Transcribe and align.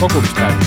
kogumispäevik. 0.00 0.64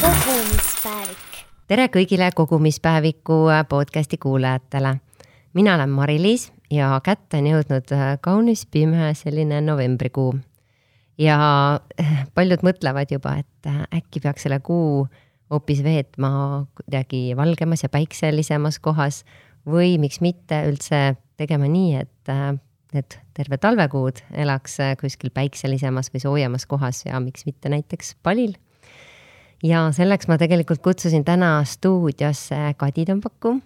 kogumispäevik. 0.00 1.38
tere 1.66 1.86
kõigile 1.90 2.28
kogumispäeviku 2.34 3.38
podcasti 3.68 4.18
kuulajatele. 4.22 4.96
mina 5.54 5.74
olen 5.74 5.90
Mari-Liis 5.90 6.52
ja 6.70 7.00
kätte 7.02 7.40
on 7.42 7.46
jõudnud 7.46 7.90
kaunis 8.20 8.66
pime 8.70 9.14
selline 9.14 9.60
novembrikuu. 9.60 10.36
ja 11.18 11.38
paljud 12.34 12.62
mõtlevad 12.62 13.10
juba, 13.10 13.34
et 13.42 13.70
äkki 13.94 14.20
peaks 14.20 14.46
selle 14.46 14.60
kuu 14.60 15.08
hoopis 15.50 15.82
veetma 15.82 16.66
kuidagi 16.74 17.34
valgemas 17.36 17.82
ja 17.82 17.88
päikselisemas 17.88 18.78
kohas 18.78 19.24
või 19.66 19.98
miks 19.98 20.20
mitte 20.20 20.62
üldse 20.70 21.16
tegema 21.36 21.66
nii, 21.66 21.94
et 21.96 22.34
need 22.96 23.16
terve 23.36 23.58
talvekuud 23.60 24.22
elaks 24.44 24.78
kuskil 25.00 25.32
päikselisemas 25.34 26.10
või 26.12 26.22
soojemas 26.22 26.66
kohas 26.68 27.04
ja 27.06 27.20
miks 27.22 27.46
mitte 27.48 27.70
näiteks 27.72 28.16
Palil. 28.22 28.56
ja 29.62 29.86
selleks 29.92 30.28
ma 30.28 30.38
tegelikult 30.38 30.82
kutsusin 30.84 31.24
täna 31.24 31.58
stuudiosse 31.64 32.74
Kadi 32.78 33.06
Tõmbaku, 33.08 33.56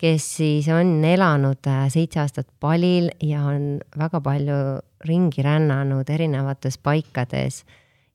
kes 0.00 0.28
siis 0.38 0.68
on 0.72 1.04
elanud 1.04 1.70
seitse 1.92 2.20
aastat 2.20 2.48
Palil 2.60 3.10
ja 3.22 3.44
on 3.48 3.80
väga 3.98 4.20
palju 4.20 4.60
ringi 5.08 5.44
rännanud 5.44 6.08
erinevates 6.10 6.78
paikades 6.78 7.64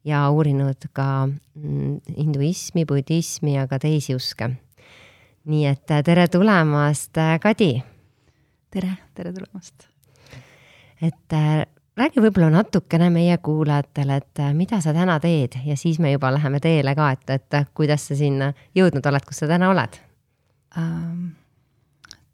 ja 0.05 0.23
uurinud 0.31 0.90
ka 0.93 1.27
mm, 1.27 1.99
hinduismi, 2.18 2.85
budismi 2.85 3.55
ja 3.57 3.68
ka 3.68 3.79
teisi 3.79 4.16
uske. 4.16 4.49
nii 5.49 5.66
et 5.66 5.95
tere 6.05 6.27
tulemast, 6.27 7.18
Kadi. 7.41 7.71
tere, 8.71 8.98
tere 9.16 9.34
tulemast 9.34 9.90
et 11.02 11.34
äh, 11.34 11.66
räägi 11.99 12.21
võib-olla 12.24 12.49
natukene 12.54 13.10
meie 13.13 13.37
kuulajatele, 13.43 14.20
et 14.21 14.43
äh, 14.43 14.54
mida 14.55 14.82
sa 14.84 14.93
täna 14.96 15.20
teed 15.24 15.60
ja 15.65 15.77
siis 15.79 15.99
me 15.99 16.12
juba 16.13 16.32
läheme 16.35 16.62
teele 16.63 16.96
ka, 16.98 17.12
et, 17.15 17.26
et 17.35 17.60
äh, 17.60 17.68
kuidas 17.76 18.10
sa 18.10 18.18
sinna 18.20 18.51
jõudnud 18.77 19.05
oled, 19.12 19.27
kus 19.27 19.43
sa 19.43 19.51
täna 19.51 19.71
oled 19.74 20.01
ähm,? 20.77 21.29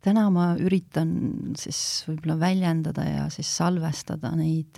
täna 0.06 0.28
ma 0.30 0.52
üritan 0.62 1.10
siis 1.58 1.80
võib-olla 2.06 2.36
väljendada 2.38 3.02
ja 3.08 3.24
siis 3.34 3.50
salvestada 3.58 4.30
neid 4.38 4.78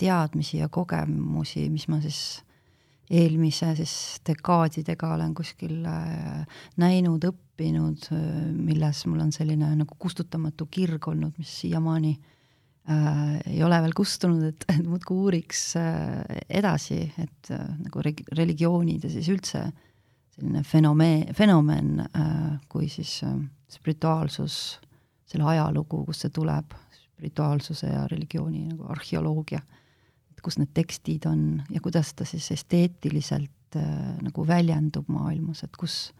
teadmisi 0.00 0.62
ja 0.62 0.70
kogemusi, 0.72 1.66
mis 1.68 1.84
ma 1.92 1.98
siis 2.00 2.40
eelmise 3.12 3.74
siis 3.76 3.94
dekaadidega 4.24 5.10
olen 5.12 5.34
kuskil 5.36 5.74
näinud, 6.80 7.26
õppinud, 7.28 8.08
milles 8.64 9.04
mul 9.12 9.26
on 9.26 9.36
selline 9.36 9.74
nagu 9.76 9.98
kustutamatu 10.00 10.70
kirg 10.72 11.10
olnud, 11.12 11.36
mis 11.36 11.52
siiamaani 11.66 12.14
äh, 12.16 12.31
äh, 12.90 13.38
ei 13.46 13.62
ole 13.62 13.78
veel 13.84 13.94
kustunud, 13.96 14.44
et, 14.48 14.66
et 14.72 14.82
muudkui 14.86 15.16
uuriks 15.26 15.64
äh, 15.80 16.42
edasi, 16.48 17.04
et 17.22 17.52
äh, 17.54 17.64
nagu 17.82 18.04
re-, 18.04 18.28
religioonid 18.38 19.06
ja 19.06 19.12
siis 19.12 19.30
üldse 19.32 19.66
selline 20.32 20.62
fenomeen, 20.64 21.26
fenomen 21.36 22.00
äh, 22.04 22.56
kui 22.72 22.88
siis 22.92 23.20
äh, 23.26 23.36
spirituaalsus, 23.72 24.56
selle 25.28 25.46
ajalugu, 25.52 26.02
kust 26.08 26.26
see 26.26 26.34
tuleb, 26.34 26.74
spirituaalsuse 26.96 27.92
ja 27.92 28.06
religiooni 28.10 28.66
nagu 28.72 28.88
arheoloogia, 28.92 29.60
et 30.32 30.42
kus 30.44 30.58
need 30.58 30.72
tekstid 30.74 31.28
on 31.30 31.62
ja 31.70 31.80
kuidas 31.84 32.14
ta 32.16 32.26
siis 32.28 32.50
esteetiliselt 32.56 33.78
äh, 33.78 33.86
nagu 34.24 34.46
väljendub 34.48 35.08
maailmas, 35.12 35.62
et 35.66 35.76
kus 35.78 36.10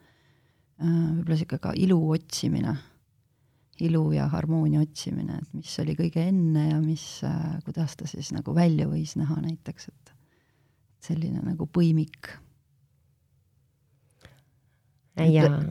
äh, 0.79 0.87
võib-olla 0.87 1.37
niisugune 1.37 1.65
ka 1.67 1.75
ilu 1.77 1.99
otsimine 2.15 2.77
ilu 3.87 4.05
ja 4.15 4.29
harmoonia 4.33 4.83
otsimine, 4.85 5.41
et 5.43 5.59
mis 5.59 5.73
oli 5.83 5.97
kõige 5.99 6.25
enne 6.29 6.69
ja 6.69 6.79
mis, 6.83 7.05
äh, 7.27 7.59
kuidas 7.67 7.97
ta 7.99 8.09
siis 8.11 8.33
nagu 8.35 8.55
välja 8.55 8.89
võis 8.91 9.17
näha 9.21 9.41
näiteks, 9.43 9.89
et 9.89 10.15
selline 11.03 11.43
nagu 11.43 11.67
põimik. 11.67 12.31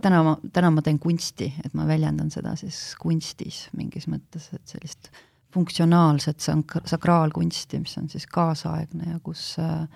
täna 0.03 0.21
ma, 0.23 0.35
täna 0.53 0.69
ma 0.69 0.83
teen 0.85 0.99
kunsti, 1.01 1.47
et 1.65 1.73
ma 1.73 1.87
väljendan 1.89 2.29
seda 2.29 2.53
siis 2.59 2.91
kunstis 3.01 3.63
mingis 3.77 4.05
mõttes, 4.11 4.51
et 4.53 4.67
sellist 4.69 5.09
funktsionaalset 5.53 6.39
sank-, 6.39 6.79
sakraalkunsti, 6.85 7.79
mis 7.81 7.97
on 7.97 8.09
siis 8.09 8.27
kaasaegne 8.27 9.09
ja 9.15 9.19
kus, 9.23 9.55
äh, 9.59 9.87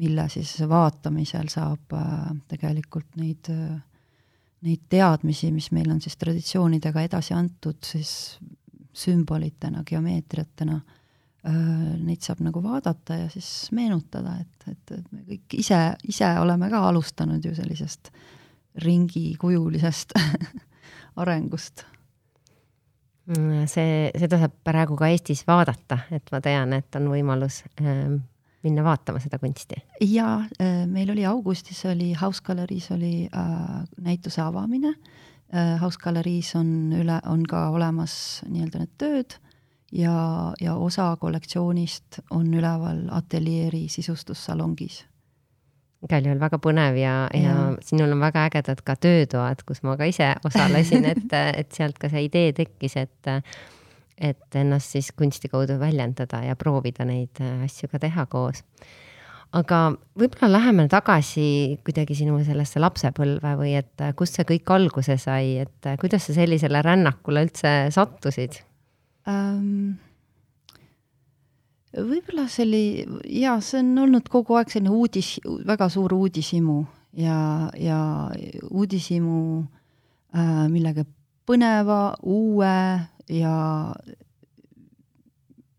mille 0.00 0.28
siis 0.28 0.56
vaatamisel 0.68 1.48
saab 1.52 1.96
äh, 1.96 2.30
tegelikult 2.50 3.16
neid 3.20 3.50
äh, 3.50 3.80
neid 4.64 4.84
teadmisi, 4.90 5.50
mis 5.52 5.70
meil 5.76 5.90
on 5.92 6.00
siis 6.00 6.16
traditsioonidega 6.20 7.04
edasi 7.04 7.34
antud, 7.36 7.80
siis 7.84 8.10
sümbolitena, 8.94 9.82
geomeetriatena, 9.86 10.78
neid 11.44 12.24
saab 12.24 12.40
nagu 12.46 12.62
vaadata 12.64 13.18
ja 13.24 13.30
siis 13.32 13.48
meenutada, 13.76 14.38
et, 14.40 14.68
et, 14.70 14.94
et 14.96 15.10
me 15.12 15.24
kõik 15.28 15.58
ise, 15.60 15.80
ise 16.08 16.30
oleme 16.40 16.70
ka 16.72 16.80
alustanud 16.88 17.44
ju 17.44 17.52
sellisest 17.56 18.08
ringikujulisest 18.84 20.16
arengust. 21.22 21.84
Mm, 23.28 23.66
see, 23.70 24.08
seda 24.20 24.40
saab 24.40 24.56
praegu 24.64 24.96
ka 25.00 25.08
Eestis 25.12 25.44
vaadata, 25.48 26.04
et 26.12 26.32
ma 26.32 26.40
tean, 26.44 26.72
et 26.76 27.00
on 27.00 27.12
võimalus 27.12 27.62
ähm 27.80 28.22
minna 28.64 28.84
vaatama 28.84 29.20
seda 29.22 29.38
kunsti? 29.42 29.80
jaa, 30.00 30.38
äh, 30.60 30.84
meil 30.90 31.12
oli 31.14 31.26
augustis 31.28 31.84
oli 31.90 32.12
House 32.20 32.42
Gallery's 32.44 32.90
oli 32.94 33.28
äh, 33.28 33.84
näituse 34.00 34.42
avamine 34.42 34.94
äh,. 35.54 35.80
House 35.80 35.98
Gallery's 36.02 36.54
on 36.58 36.92
üle, 36.96 37.20
on 37.30 37.46
ka 37.46 37.68
olemas 37.70 38.42
nii-öelda 38.48 38.84
need 38.84 38.94
tööd 38.98 39.38
ja, 39.92 40.14
ja 40.60 40.74
osa 40.74 41.16
kollektsioonist 41.20 42.22
on 42.30 42.54
üleval 42.54 43.04
ateljeeri 43.14 43.86
sisustussalongis 43.88 45.04
igal 46.04 46.26
juhul 46.26 46.40
väga 46.40 46.58
põnev 46.60 46.98
ja, 47.00 47.14
ja., 47.32 47.52
ja 47.54 47.84
sinul 47.84 48.12
on 48.12 48.20
väga 48.24 48.48
ägedad 48.50 48.82
ka 48.84 48.96
töötoad, 49.00 49.62
kus 49.66 49.80
ma 49.86 49.96
ka 50.00 50.08
ise 50.08 50.34
osalesin, 50.44 51.06
et, 51.08 51.32
et 51.60 51.72
sealt 51.72 51.98
ka 52.00 52.10
see 52.12 52.26
idee 52.28 52.52
tekkis, 52.56 52.98
et 53.00 53.30
et 54.18 54.58
ennast 54.58 54.94
siis 54.94 55.10
kunsti 55.16 55.50
kaudu 55.50 55.78
väljendada 55.80 56.42
ja 56.44 56.56
proovida 56.56 57.06
neid 57.08 57.40
äh, 57.42 57.64
asju 57.66 57.90
ka 57.90 58.00
teha 58.02 58.26
koos. 58.30 58.62
aga 59.54 59.80
võib-olla 60.18 60.50
läheme 60.56 60.88
tagasi 60.90 61.78
kuidagi 61.86 62.16
sinu 62.18 62.40
sellesse 62.44 62.80
lapsepõlve 62.82 63.54
või 63.60 63.76
et 63.78 64.02
äh, 64.02 64.14
kust 64.16 64.38
see 64.38 64.46
kõik 64.48 64.70
alguse 64.74 65.18
sai, 65.18 65.58
et 65.66 65.86
äh, 65.86 65.98
kuidas 66.00 66.26
sa 66.28 66.34
sellisele 66.36 66.82
rännakule 66.82 67.46
üldse 67.48 67.76
sattusid 67.94 68.62
um...? 69.26 69.94
võib-olla 71.94 72.48
see 72.50 72.64
oli, 72.66 72.86
jaa, 73.38 73.60
see 73.62 73.78
on 73.78 73.92
olnud 74.02 74.26
kogu 74.26 74.56
aeg 74.58 74.72
selline 74.72 74.90
uudis, 74.90 75.36
väga 75.44 75.86
suur 75.92 76.14
uudishimu 76.16 76.80
ja, 77.22 77.70
ja 77.78 77.98
uudishimu 78.70 79.40
äh, 80.34 80.64
millegi 80.70 81.06
põneva, 81.46 82.16
uue 82.22 82.74
ja, 83.28 83.94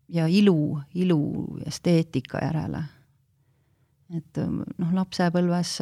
ja 0.08 0.26
ilu, 0.26 0.80
ilu 0.94 1.20
esteetika 1.66 2.42
järele. 2.44 2.82
et 4.16 4.38
noh, 4.78 4.92
lapsepõlves 4.94 5.80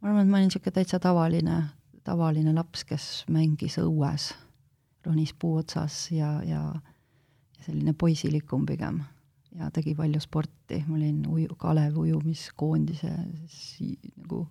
ma 0.00 0.08
arvan, 0.08 0.24
et 0.24 0.30
ma 0.30 0.38
olin 0.38 0.48
niisugune 0.48 0.74
täitsa 0.74 0.98
tavaline, 1.02 1.62
tavaline 2.04 2.54
laps, 2.56 2.84
kes 2.88 3.06
mängis 3.30 3.78
õues, 3.82 4.30
ronis 5.06 5.32
puu 5.38 5.60
otsas 5.60 6.08
ja, 6.10 6.38
ja, 6.44 6.64
ja 7.58 7.64
selline 7.66 7.94
poisilikum 7.94 8.66
pigem. 8.66 9.02
Ja 9.58 9.70
tegi 9.74 9.96
palju 9.98 10.20
sporti, 10.22 10.84
ma 10.86 10.94
olin 10.94 11.24
uju, 11.26 11.56
Kalev 11.58 11.96
ujumiskoondise 11.98 13.10
siis 13.50 13.98
nagu 14.14 14.44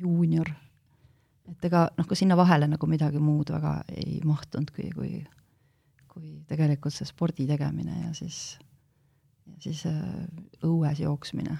juunior 0.00 0.48
et 1.50 1.68
ega 1.70 1.86
noh, 1.96 2.06
ka 2.06 2.18
sinna 2.18 2.38
vahele 2.38 2.68
nagu 2.70 2.88
midagi 2.90 3.20
muud 3.22 3.52
väga 3.54 3.80
ei 3.94 4.20
mahtunud, 4.26 4.70
kui, 4.74 4.90
kui, 4.94 5.20
kui 6.10 6.32
tegelikult 6.50 6.94
see 6.94 7.08
spordi 7.08 7.46
tegemine 7.48 8.06
ja 8.06 8.14
siis, 8.16 8.58
ja 9.50 9.58
siis 9.66 9.84
äh, 9.90 10.02
õues 10.66 11.02
jooksmine 11.02 11.58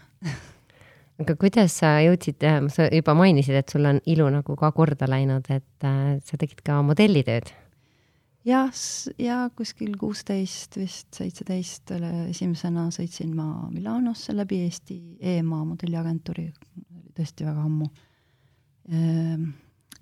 aga 1.20 1.36
kuidas 1.40 1.80
sa 1.82 1.96
jõudsid, 2.04 2.42
äh, 2.46 2.60
sa 2.72 2.88
juba 2.90 3.16
mainisid, 3.18 3.58
et 3.60 3.72
sul 3.72 3.88
on 3.88 4.00
ilu 4.10 4.28
nagu 4.32 4.56
ka 4.58 4.72
korda 4.76 5.08
läinud, 5.10 5.50
et 5.52 5.88
äh, 5.88 6.14
sa 6.24 6.40
tegid 6.40 6.62
ka 6.66 6.80
modellitööd? 6.86 7.52
jah, 8.46 8.70
ja 9.20 9.40
kuskil 9.56 9.96
kuusteist 10.00 10.78
vist, 10.80 11.10
seitseteist 11.12 11.92
esimesena 12.30 12.86
sõitsin 12.94 13.34
ma 13.36 13.68
Milanosse 13.72 14.32
läbi 14.32 14.62
Eesti 14.64 14.96
EMA 15.36 15.64
modelliagentuuri, 15.74 16.46
tõesti 17.16 17.44
väga 17.44 17.66
ammu 17.68 17.90
ehm, 18.88 19.50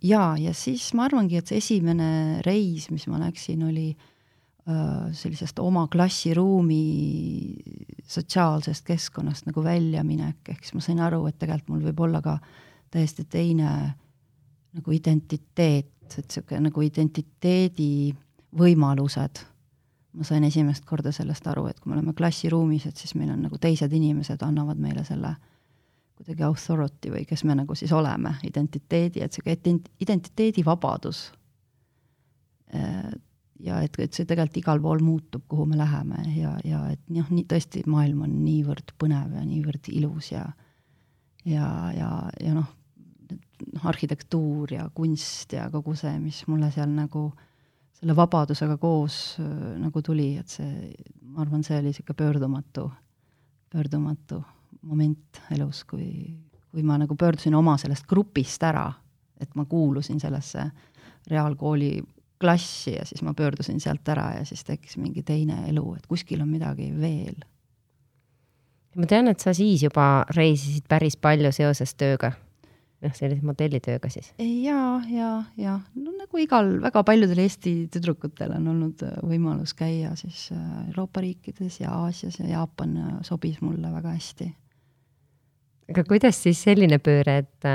jaa, 0.05 0.37
ja 0.39 0.55
siis 0.55 0.93
ma 0.95 1.07
arvangi, 1.09 1.39
et 1.39 1.51
see 1.51 1.59
esimene 1.63 2.11
reis, 2.47 2.89
mis 2.93 3.07
ma 3.11 3.21
läksin, 3.23 3.65
oli 3.67 3.89
äh, 3.93 5.09
sellisest 5.17 5.59
oma 5.63 5.87
klassiruumi 5.91 6.83
sotsiaalsest 8.09 8.87
keskkonnast 8.87 9.49
nagu 9.49 9.65
väljaminek, 9.65 10.43
ehk 10.49 10.65
siis 10.65 10.77
ma 10.79 10.85
sain 10.85 11.03
aru, 11.05 11.25
et 11.29 11.39
tegelikult 11.41 11.75
mul 11.75 11.87
võib 11.91 12.07
olla 12.09 12.23
ka 12.25 12.39
täiesti 12.95 13.27
teine 13.29 13.73
nagu 14.79 14.95
identiteet, 14.95 15.93
et 16.09 16.25
niisugune 16.25 16.69
nagu 16.69 16.83
identiteedi 16.85 18.15
võimalused. 18.59 19.43
Ma 20.19 20.25
sain 20.25 20.45
esimest 20.47 20.87
korda 20.89 21.13
sellest 21.13 21.47
aru, 21.51 21.67
et 21.69 21.79
kui 21.81 21.91
me 21.91 21.99
oleme 21.99 22.15
klassiruumis, 22.17 22.87
et 22.89 22.97
siis 22.97 23.13
meil 23.19 23.35
on 23.35 23.43
nagu 23.45 23.59
teised 23.61 23.93
inimesed 23.93 24.41
annavad 24.43 24.81
meile 24.81 25.05
selle 25.05 25.35
kuidagi 26.19 26.45
authority 26.47 27.13
või 27.15 27.25
kes 27.29 27.45
me 27.47 27.55
nagu 27.59 27.77
siis 27.79 27.93
oleme, 27.95 28.35
identiteedi, 28.47 29.23
et 29.23 29.35
sihuke 29.35 29.55
identiteedivabadus. 30.03 31.23
Äh, 32.75 33.11
ja 33.65 33.81
et, 33.83 33.97
et 33.99 34.15
see 34.15 34.27
tegelikult 34.29 34.61
igal 34.61 34.81
pool 34.83 35.03
muutub, 35.03 35.45
kuhu 35.51 35.67
me 35.67 35.79
läheme 35.79 36.23
ja, 36.37 36.55
ja 36.67 36.85
et 36.93 37.03
noh, 37.11 37.27
nii 37.33 37.47
tõesti, 37.51 37.83
maailm 37.91 38.23
on 38.27 38.35
niivõrd 38.45 38.95
põnev 39.01 39.35
ja 39.35 39.45
niivõrd 39.47 39.91
ilus 39.91 40.33
ja 40.33 40.45
ja, 41.49 41.67
ja, 41.97 42.11
ja 42.43 42.55
noh, 42.55 42.69
arhitektuur 43.89 44.75
ja 44.75 44.87
kunst 44.95 45.53
ja 45.57 45.67
kogu 45.73 45.97
see, 45.99 46.15
mis 46.23 46.45
mulle 46.47 46.71
seal 46.75 46.91
nagu 46.93 47.31
selle 47.99 48.15
vabadusega 48.15 48.77
koos 48.79 49.39
äh, 49.43 49.75
nagu 49.83 50.03
tuli, 50.07 50.33
et 50.39 50.55
see, 50.55 50.93
ma 51.33 51.43
arvan, 51.43 51.65
see 51.67 51.81
oli 51.81 51.91
niisugune 51.91 52.21
pöördumatu, 52.21 52.87
pöördumatu 53.73 54.43
moment 54.83 55.41
elus, 55.55 55.85
kui, 55.89 56.35
kui 56.71 56.85
ma 56.87 56.99
nagu 57.01 57.17
pöördusin 57.19 57.57
oma 57.59 57.77
sellest 57.81 58.07
grupist 58.09 58.63
ära, 58.63 58.87
et 59.41 59.55
ma 59.55 59.65
kuulusin 59.69 60.21
sellesse 60.21 60.65
reaalkooli 61.31 61.99
klassi 62.41 62.95
ja 62.95 63.05
siis 63.07 63.23
ma 63.23 63.35
pöördusin 63.35 63.81
sealt 63.81 64.09
ära 64.09 64.33
ja 64.39 64.45
siis 64.47 64.65
tekkis 64.65 64.97
mingi 64.97 65.23
teine 65.23 65.65
elu, 65.69 65.95
et 65.99 66.07
kuskil 66.07 66.43
on 66.43 66.49
midagi 66.49 66.93
veel. 67.01 67.39
ma 68.97 69.07
tean, 69.07 69.29
et 69.29 69.41
sa 69.41 69.55
siis 69.55 69.83
juba 69.83 70.25
reisisid 70.35 70.87
päris 70.89 71.17
palju 71.17 71.53
seoses 71.53 71.95
tööga 71.95 72.33
noh, 73.03 73.15
sellise 73.15 73.47
modellitööga 73.47 74.11
siis? 74.13 74.31
ja, 74.39 75.01
ja, 75.11 75.33
ja 75.61 75.77
no 75.99 76.15
nagu 76.17 76.43
igal 76.43 76.71
väga 76.83 77.03
paljudel 77.07 77.43
Eesti 77.45 77.75
tüdrukutel 77.93 78.55
on 78.57 78.71
olnud 78.75 79.05
äh, 79.07 79.19
võimalus 79.27 79.75
käia 79.79 80.15
siis 80.19 80.49
äh, 80.55 80.65
Euroopa 80.89 81.23
riikides 81.25 81.81
ja 81.83 81.95
Aasias 82.05 82.41
ja 82.43 82.49
Jaapan 82.57 82.97
äh, 82.97 83.13
sobis 83.27 83.61
mulle 83.65 83.93
väga 83.93 84.15
hästi. 84.17 84.51
Aga 85.89 86.05
kuidas 86.09 86.43
siis 86.45 86.61
selline 86.67 86.99
pööre, 87.01 87.39
et, 87.45 87.69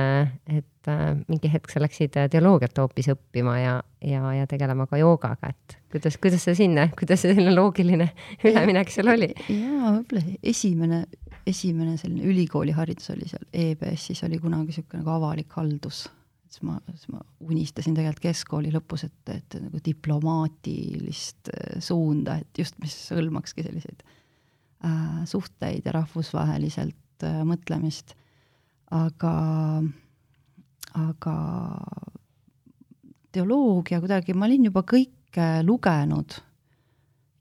et 0.53 0.91
mingi 1.29 1.49
hetk 1.49 1.71
sa 1.71 1.81
läksid 1.81 2.17
teoloogiat 2.33 2.77
hoopis 2.77 3.07
õppima 3.13 3.55
ja, 3.61 3.75
ja, 4.03 4.33
ja 4.35 4.47
tegelema 4.49 4.85
ka 4.91 4.99
joogaga, 4.99 5.53
et 5.53 5.77
kuidas, 5.93 6.19
kuidas 6.21 6.43
see 6.43 6.57
sinna, 6.65 6.89
kuidas 6.99 7.23
see 7.23 7.33
selline 7.33 7.55
loogiline 7.55 8.09
üleminek 8.43 8.91
seal 8.93 9.13
oli? 9.15 9.31
jaa, 9.47 9.95
võib-olla 9.95 10.25
esimene 10.53 11.05
esimene 11.47 11.97
selline 11.99 12.25
ülikooliharidus 12.31 13.11
oli 13.13 13.27
seal 13.27 13.45
EBS-is 13.53 14.23
oli 14.27 14.39
kunagi 14.41 14.71
niisugune 14.71 15.01
nagu 15.01 15.13
avalik 15.17 15.55
haldus, 15.57 16.05
siis 16.47 16.63
ma, 16.67 16.77
siis 16.93 17.09
ma 17.11 17.21
unistasin 17.43 17.97
tegelikult 17.97 18.23
keskkooli 18.23 18.71
lõpus, 18.73 19.05
et, 19.07 19.33
et 19.33 19.57
nagu 19.59 19.81
diplomaatilist 19.83 21.51
äh, 21.53 21.77
suunda, 21.83 22.39
et 22.41 22.63
just, 22.63 22.79
mis 22.83 22.95
hõlmakski 23.11 23.65
selliseid 23.65 24.05
äh, 24.87 25.23
suhteid 25.29 25.89
ja 25.89 25.97
rahvusvaheliselt 25.99 26.97
äh, 27.23 27.41
mõtlemist, 27.47 28.15
aga, 28.93 29.33
aga 30.97 31.35
teoloogia 33.33 34.01
kuidagi, 34.01 34.35
ma 34.37 34.49
olin 34.49 34.69
juba 34.69 34.83
kõike 34.87 35.47
lugenud. 35.65 36.39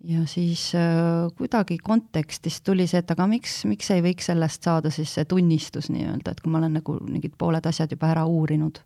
Ja 0.03 0.25
siis 0.27 0.73
äh, 0.75 1.29
kuidagi 1.39 1.77
kontekstist 1.79 2.65
tuli 2.67 2.89
see, 2.91 3.05
et 3.05 3.11
aga 3.15 3.29
miks, 3.31 3.61
miks 3.71 3.91
ei 3.95 4.03
võiks 4.03 4.27
sellest 4.33 4.67
saada 4.67 4.91
siis 4.91 5.13
see 5.15 5.29
tunnistus 5.31 5.93
nii-öelda, 5.95 6.33
et 6.33 6.41
kui 6.43 6.51
ma 6.51 6.59
olen 6.59 6.81
nagu 6.81 6.97
mingid 7.07 7.37
pooled 7.39 7.67
asjad 7.71 7.95
juba 7.95 8.11
ära 8.11 8.25
uurinud, 8.27 8.81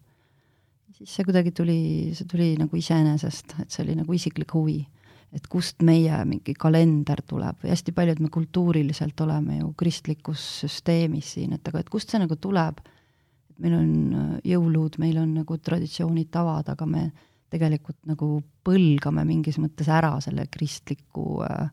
siis 0.98 1.14
see 1.16 1.24
kuidagi 1.24 1.54
tuli, 1.56 1.78
see 2.16 2.28
tuli 2.28 2.50
nagu 2.60 2.76
iseenesest, 2.76 3.56
et 3.62 3.72
see 3.72 3.86
oli 3.86 3.96
nagu 3.96 4.12
isiklik 4.16 4.52
huvi. 4.52 4.82
Et 5.36 5.46
kust 5.52 5.84
meie 5.84 6.16
mingi 6.28 6.54
kalender 6.56 7.20
tuleb 7.28 7.60
või 7.62 7.72
hästi 7.72 7.92
paljud 7.96 8.22
me 8.24 8.30
kultuuriliselt 8.32 9.20
oleme 9.20 9.60
ju 9.60 9.72
kristlikus 9.78 10.42
süsteemis 10.62 11.34
siin, 11.36 11.56
et 11.56 11.68
aga 11.68 11.82
et 11.82 11.90
kust 11.92 12.12
see 12.12 12.20
nagu 12.22 12.38
tuleb, 12.40 12.80
meil 13.62 13.78
on 13.78 13.90
äh, 14.16 14.34
jõulud, 14.54 14.98
meil 15.02 15.18
on 15.20 15.34
nagu 15.42 15.58
traditsioonid, 15.58 16.30
tavad, 16.32 16.68
aga 16.72 16.88
me 16.88 17.08
tegelikult 17.52 17.98
nagu 18.08 18.30
põlgame 18.66 19.26
mingis 19.28 19.60
mõttes 19.62 19.88
ära 19.92 20.14
selle 20.24 20.48
kristliku 20.52 21.42
äh, 21.46 21.68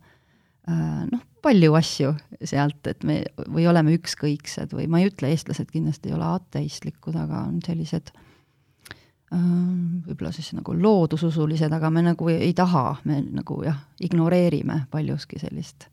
äh, 0.69 0.99
noh, 1.09 1.23
palju 1.43 1.73
asju 1.79 2.13
sealt, 2.43 2.83
et 2.91 3.03
me 3.07 3.21
või 3.47 3.65
oleme 3.71 3.95
ükskõiksed 3.97 4.75
või 4.75 4.89
ma 4.91 5.01
ei 5.01 5.09
ütle, 5.11 5.31
eestlased 5.31 5.71
kindlasti 5.71 6.11
ei 6.11 6.17
ole 6.19 6.29
ateistlikud, 6.35 7.17
aga 7.19 7.45
on 7.47 7.59
sellised 7.65 8.11
äh, 8.11 8.29
võib-olla 9.33 10.31
siis 10.35 10.51
nagu 10.53 10.75
loodususulised, 10.77 11.71
aga 11.73 11.89
me 11.89 12.03
nagu 12.05 12.29
ei, 12.29 12.51
taha, 12.53 12.99
me 13.09 13.21
nagu 13.25 13.63
jah, 13.65 13.79
ignoreerime 14.05 14.83
paljuski 14.91 15.39
sellist, 15.41 15.87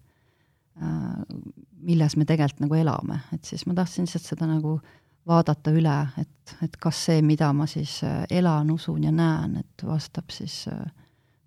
milles 1.81 2.17
me 2.17 2.27
tegelikult 2.29 2.65
nagu 2.67 2.77
elame, 2.77 3.21
et 3.33 3.49
siis 3.49 3.65
ma 3.67 3.75
tahtsin 3.79 4.05
lihtsalt 4.05 4.29
seda 4.29 4.49
nagu 4.51 4.75
äh, 4.77 5.01
vaadata 5.27 5.73
üle, 5.75 5.97
et, 6.21 6.57
et 6.65 6.77
kas 6.81 7.05
see, 7.09 7.23
mida 7.25 7.51
ma 7.57 7.67
siis 7.71 8.01
äh, 8.07 8.25
elan, 8.31 8.71
usun 8.75 9.05
ja 9.05 9.13
näen, 9.15 9.61
et 9.61 9.87
vastab 9.87 10.33
siis 10.35 10.65
äh, 10.71 10.83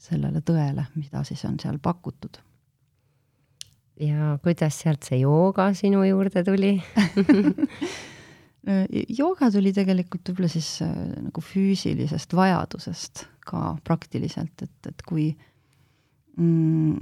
sellele 0.01 0.43
tõele, 0.45 0.87
mida 0.95 1.23
siis 1.27 1.43
on 1.49 1.59
seal 1.61 1.79
pakutud. 1.81 2.41
ja 3.99 4.37
kuidas 4.43 4.79
sealt 4.81 5.05
see 5.05 5.19
jooga 5.21 5.67
sinu 5.77 6.03
juurde 6.03 6.43
tuli 6.43 6.73
jooga 8.63 9.49
tuli 9.51 9.73
tegelikult 9.75 10.29
võib-olla 10.29 10.51
siis 10.51 10.77
äh, 10.85 10.91
nagu 11.25 11.43
füüsilisest 11.43 12.35
vajadusest 12.37 13.25
ka 13.43 13.73
praktiliselt, 13.83 14.63
et, 14.63 14.87
et 14.87 15.03
kui 15.07 15.25
mm, 16.37 17.01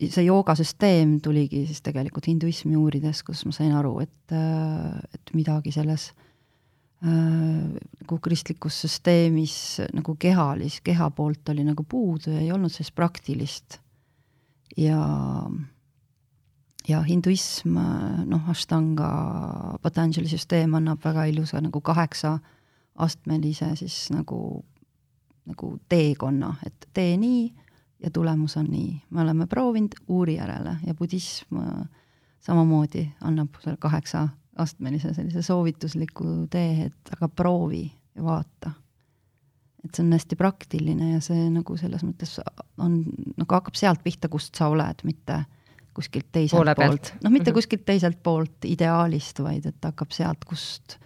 see 0.00 0.24
joogasüsteem 0.26 1.18
tuligi 1.22 1.66
siis 1.68 1.84
tegelikult 1.86 2.26
hinduismi 2.30 2.74
uurides, 2.80 3.22
kus 3.26 3.44
ma 3.46 3.54
sain 3.54 3.76
aru, 3.78 4.00
et, 4.02 4.34
äh, 4.34 4.98
et 5.14 5.34
midagi 5.38 5.70
selles 5.76 6.08
äh, 7.04 7.12
nagu 7.14 8.18
kristlikus 8.24 8.80
süsteemis 8.86 9.54
nagu 9.94 10.16
kehalis, 10.18 10.80
keha 10.82 11.12
poolt 11.14 11.54
oli 11.54 11.66
nagu 11.68 11.86
puudu 11.86 12.34
ja 12.34 12.42
ei 12.42 12.50
olnud 12.56 12.74
sellist 12.74 12.96
praktilist. 12.98 13.78
ja, 14.76 14.98
ja 16.88 17.02
hinduism, 17.02 17.76
noh, 18.26 18.48
Ashtanga 18.50 19.10
Patanjali 19.82 20.28
süsteem 20.28 20.74
annab 20.74 21.04
väga 21.04 21.24
ilusa 21.30 21.60
nagu 21.60 21.80
kaheksa 21.80 22.38
astmelise 23.00 23.74
siis 23.76 24.10
nagu, 24.14 24.64
nagu 25.46 25.72
teekonna, 25.88 26.54
et 26.66 26.88
tee 26.94 27.16
nii 27.20 27.46
ja 28.02 28.10
tulemus 28.10 28.56
on 28.56 28.68
nii, 28.70 28.92
me 29.10 29.22
oleme 29.22 29.46
proovinud, 29.46 29.96
uuri 30.08 30.36
järele 30.38 30.76
ja 30.86 30.94
budism 30.94 31.60
äh, 31.60 31.88
samamoodi 32.40 33.06
annab 33.20 33.60
selle 33.60 33.76
kaheksa 33.80 34.28
astmelise 34.60 35.14
sellise 35.14 35.42
soovitusliku 35.42 36.46
tee, 36.50 36.88
et 36.88 37.14
aga 37.16 37.28
proovi 37.28 37.84
ja 38.14 38.24
vaata. 38.24 38.72
et 39.84 39.94
see 39.94 40.04
on 40.04 40.12
hästi 40.12 40.36
praktiline 40.36 41.14
ja 41.14 41.20
see 41.24 41.46
nagu 41.48 41.76
selles 41.80 42.02
mõttes 42.04 42.34
on, 42.78 42.98
nagu 43.36 43.54
hakkab 43.54 43.78
sealt 43.78 44.02
pihta, 44.04 44.28
kust 44.28 44.58
sa 44.58 44.68
oled, 44.68 45.04
mitte 45.08 45.44
kuskilt 45.94 46.26
teiselt 46.32 46.58
Poole 46.58 46.74
poolt, 46.74 47.14
noh, 47.24 47.30
mitte 47.30 47.50
mm 47.50 47.52
-hmm. 47.52 47.54
kuskilt 47.54 47.84
teiselt 47.84 48.22
poolt 48.22 48.64
ideaalist, 48.64 49.42
vaid 49.42 49.66
et 49.66 49.84
hakkab 49.84 50.10
sealt, 50.10 50.44
kust, 50.44 50.98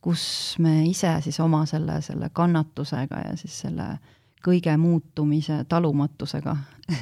kus 0.00 0.56
me 0.58 0.84
ise 0.86 1.16
siis 1.20 1.40
oma 1.40 1.66
selle, 1.66 2.00
selle 2.00 2.30
kannatusega 2.32 3.20
ja 3.28 3.36
siis 3.36 3.60
selle 3.60 3.98
kõige 4.46 4.76
muutumise 4.76 5.64
talumatusega 5.68 6.56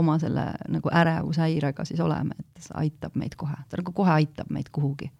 oma 0.00 0.18
selle 0.18 0.50
nagu 0.68 0.90
ärevushäirega 0.92 1.84
siis 1.84 2.00
oleme, 2.00 2.34
et 2.38 2.62
see 2.62 2.74
aitab 2.74 3.14
meid 3.14 3.36
kohe, 3.36 3.56
ta 3.68 3.80
nagu 3.80 3.92
kohe 3.92 4.10
aitab 4.10 4.50
meid 4.50 4.68
kuhugi. 4.72 5.10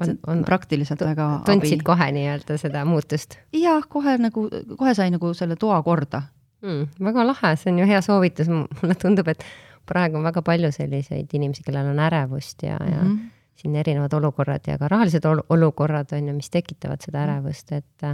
on, 0.00 0.18
on 0.26 0.44
praktiliselt 0.44 1.00
väga 1.00 1.42
tundsid 1.46 1.80
abi. 1.80 1.84
kohe 1.84 2.10
nii-öelda 2.12 2.58
seda 2.58 2.84
muutust? 2.84 3.38
jah, 3.52 3.84
kohe 3.88 4.18
nagu, 4.18 4.48
kohe 4.76 4.94
sai 4.94 5.10
nagu 5.10 5.34
selle 5.34 5.56
toa 5.56 5.82
korda 5.82 6.22
mm,. 6.62 7.04
väga 7.04 7.26
lahe, 7.26 7.54
see 7.56 7.72
on 7.72 7.78
ju 7.78 7.86
hea 7.86 8.00
soovitus, 8.04 8.48
mulle 8.48 8.94
tundub, 8.94 9.28
et 9.28 9.44
praegu 9.88 10.20
on 10.20 10.28
väga 10.28 10.42
palju 10.44 10.72
selliseid 10.72 11.34
inimesi, 11.34 11.64
kellel 11.66 11.92
on 11.92 11.98
ärevust 11.98 12.62
ja 12.62 12.76
mm, 12.76 12.86
-hmm. 12.86 12.94
ja 12.94 13.02
mhm. 13.02 13.28
siin 13.56 13.76
erinevad 13.76 14.12
olukorrad 14.12 14.66
ja 14.66 14.78
ka 14.78 14.88
rahalised 14.88 15.24
ol 15.24 15.40
olukorrad 15.48 16.12
on 16.12 16.28
ju, 16.28 16.34
mis 16.34 16.50
tekitavad 16.50 17.00
seda 17.04 17.18
mhm. 17.24 17.30
ärevust, 17.30 17.72
et 17.72 18.08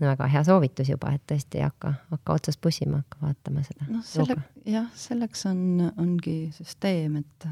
väga 0.00 0.26
hea 0.32 0.42
soovitus 0.44 0.90
juba, 0.90 1.12
et 1.14 1.22
tõesti 1.28 1.62
hakka, 1.64 1.92
hakka 2.10 2.36
otsast 2.38 2.60
pussima, 2.62 3.02
hakka 3.02 3.26
vaatama 3.26 3.64
seda. 3.66 3.88
noh, 3.88 4.04
selle, 4.06 4.36
jah, 4.68 4.88
selleks 4.96 5.44
on, 5.50 5.90
ongi 6.00 6.36
süsteem, 6.56 7.18
et, 7.20 7.48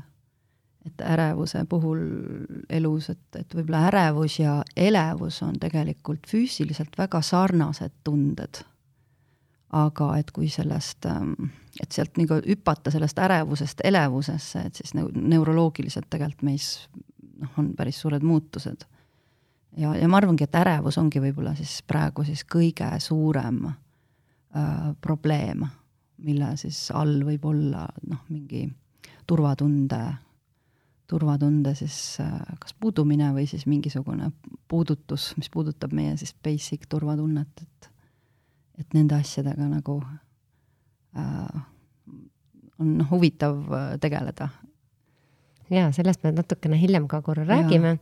et 0.88 1.04
ärevuse 1.04 1.64
puhul 1.68 2.02
elus, 2.70 3.10
et, 3.12 3.26
et 3.40 3.58
võib-olla 3.58 3.84
ärevus 3.90 4.38
ja 4.40 4.58
elevus 4.76 5.42
on 5.46 5.58
tegelikult 5.60 6.28
füüsiliselt 6.30 6.98
väga 6.98 7.22
sarnased 7.22 8.00
tunded. 8.04 8.62
Aga 9.76 10.12
et 10.18 10.30
kui 10.32 10.48
sellest, 10.48 11.06
ähm, 11.06 11.50
et 11.80 11.92
sealt 11.92 12.16
nagu 12.20 12.40
hüpata 12.46 12.90
sellest 12.90 13.18
ärevusest 13.18 13.82
elevusesse, 13.84 14.62
et 14.66 14.74
siis 14.80 14.94
neuroloogiliselt 14.96 16.08
tegelikult 16.10 16.46
meis 16.48 16.70
noh, 17.40 17.50
on 17.60 17.74
päris 17.76 18.00
suured 18.00 18.24
muutused. 18.24 18.86
Ja, 19.76 19.92
ja 19.94 20.08
ma 20.08 20.16
arvangi, 20.16 20.46
et 20.48 20.56
ärevus 20.56 20.96
ongi 20.98 21.20
võib-olla 21.22 21.52
siis 21.58 21.82
praegu 21.86 22.24
siis 22.24 22.46
kõige 22.48 22.88
suurem 23.04 23.66
äh, 23.68 24.94
probleem 25.00 25.66
mille 26.24 26.52
siis 26.58 26.88
all 26.94 27.20
võib 27.26 27.44
olla 27.50 27.84
noh, 28.08 28.24
mingi 28.32 28.64
turvatunde, 29.28 30.00
turvatunde 31.08 31.74
siis 31.78 32.18
äh, 32.24 32.34
kas 32.60 32.74
puudumine 32.80 33.30
või 33.36 33.46
siis 33.50 33.66
mingisugune 33.70 34.30
puudutus, 34.68 35.30
mis 35.38 35.50
puudutab 35.52 35.94
meie 35.96 36.16
siis 36.20 36.34
basic 36.44 36.88
turvatunnet, 36.88 37.62
et 37.62 37.90
et 38.78 38.94
nende 38.94 39.18
asjadega 39.18 39.68
nagu 39.68 39.98
äh, 41.18 41.60
on 42.78 43.04
huvitav 43.10 43.60
äh, 43.72 43.92
tegeleda. 44.00 44.48
ja 45.70 45.90
sellest 45.92 46.24
me 46.24 46.32
natukene 46.32 46.78
hiljem 46.80 47.08
ka 47.08 47.22
korra 47.22 47.44
räägime. 47.44 47.98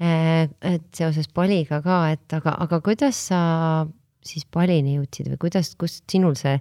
Äh, 0.00 0.48
et 0.62 0.84
seoses 0.94 1.28
paliga 1.28 1.82
ka, 1.82 2.04
et 2.14 2.32
aga, 2.32 2.54
aga 2.64 2.80
kuidas 2.80 3.28
sa 3.30 3.86
siis 4.24 4.44
palini 4.46 4.96
jõudsid 4.96 5.32
või 5.32 5.40
kuidas, 5.46 5.72
kust 5.78 6.04
sinul 6.10 6.36
see, 6.38 6.58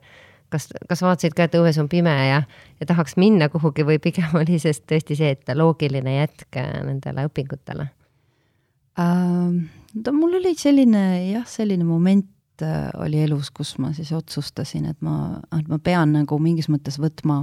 kas, 0.54 0.70
kas 0.90 1.04
vaatasid 1.06 1.36
ka, 1.38 1.48
et 1.48 1.58
õues 1.60 1.78
on 1.82 1.90
pime 1.92 2.14
ja, 2.14 2.42
ja 2.80 2.88
tahaks 2.90 3.18
minna 3.18 3.50
kuhugi 3.54 3.86
või 3.88 4.00
pigem 4.04 4.34
oli 4.42 4.60
see 4.62 4.74
tõesti 4.74 5.18
see, 5.20 5.36
et 5.38 5.54
loogiline 5.58 6.18
jätk 6.20 6.60
äh, 6.60 6.80
nendele 6.88 7.28
õpingutele 7.30 7.90
ähm,? 9.02 9.68
no 9.98 10.14
mul 10.14 10.40
oli 10.40 10.54
selline 10.58 11.04
jah, 11.32 11.46
selline 11.50 11.86
moment 11.88 12.28
oli 12.98 13.22
elus, 13.26 13.52
kus 13.52 13.78
ma 13.82 13.94
siis 13.94 14.12
otsustasin, 14.16 14.86
et 14.92 15.02
ma, 15.06 15.42
et 15.58 15.68
ma 15.68 15.80
pean 15.84 16.14
nagu 16.16 16.40
mingis 16.42 16.70
mõttes 16.72 16.98
võtma 17.02 17.42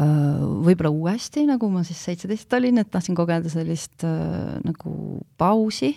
äh, 0.00 0.40
võib-olla 0.66 0.90
uuesti, 0.90 1.46
nagu 1.48 1.70
ma 1.72 1.84
siis 1.86 2.00
seitseteist 2.04 2.52
olin, 2.58 2.78
et 2.82 2.90
tahtsin 2.90 3.18
kogeda 3.18 3.52
sellist 3.52 4.06
äh, 4.08 4.58
nagu 4.66 5.20
pausi 5.40 5.94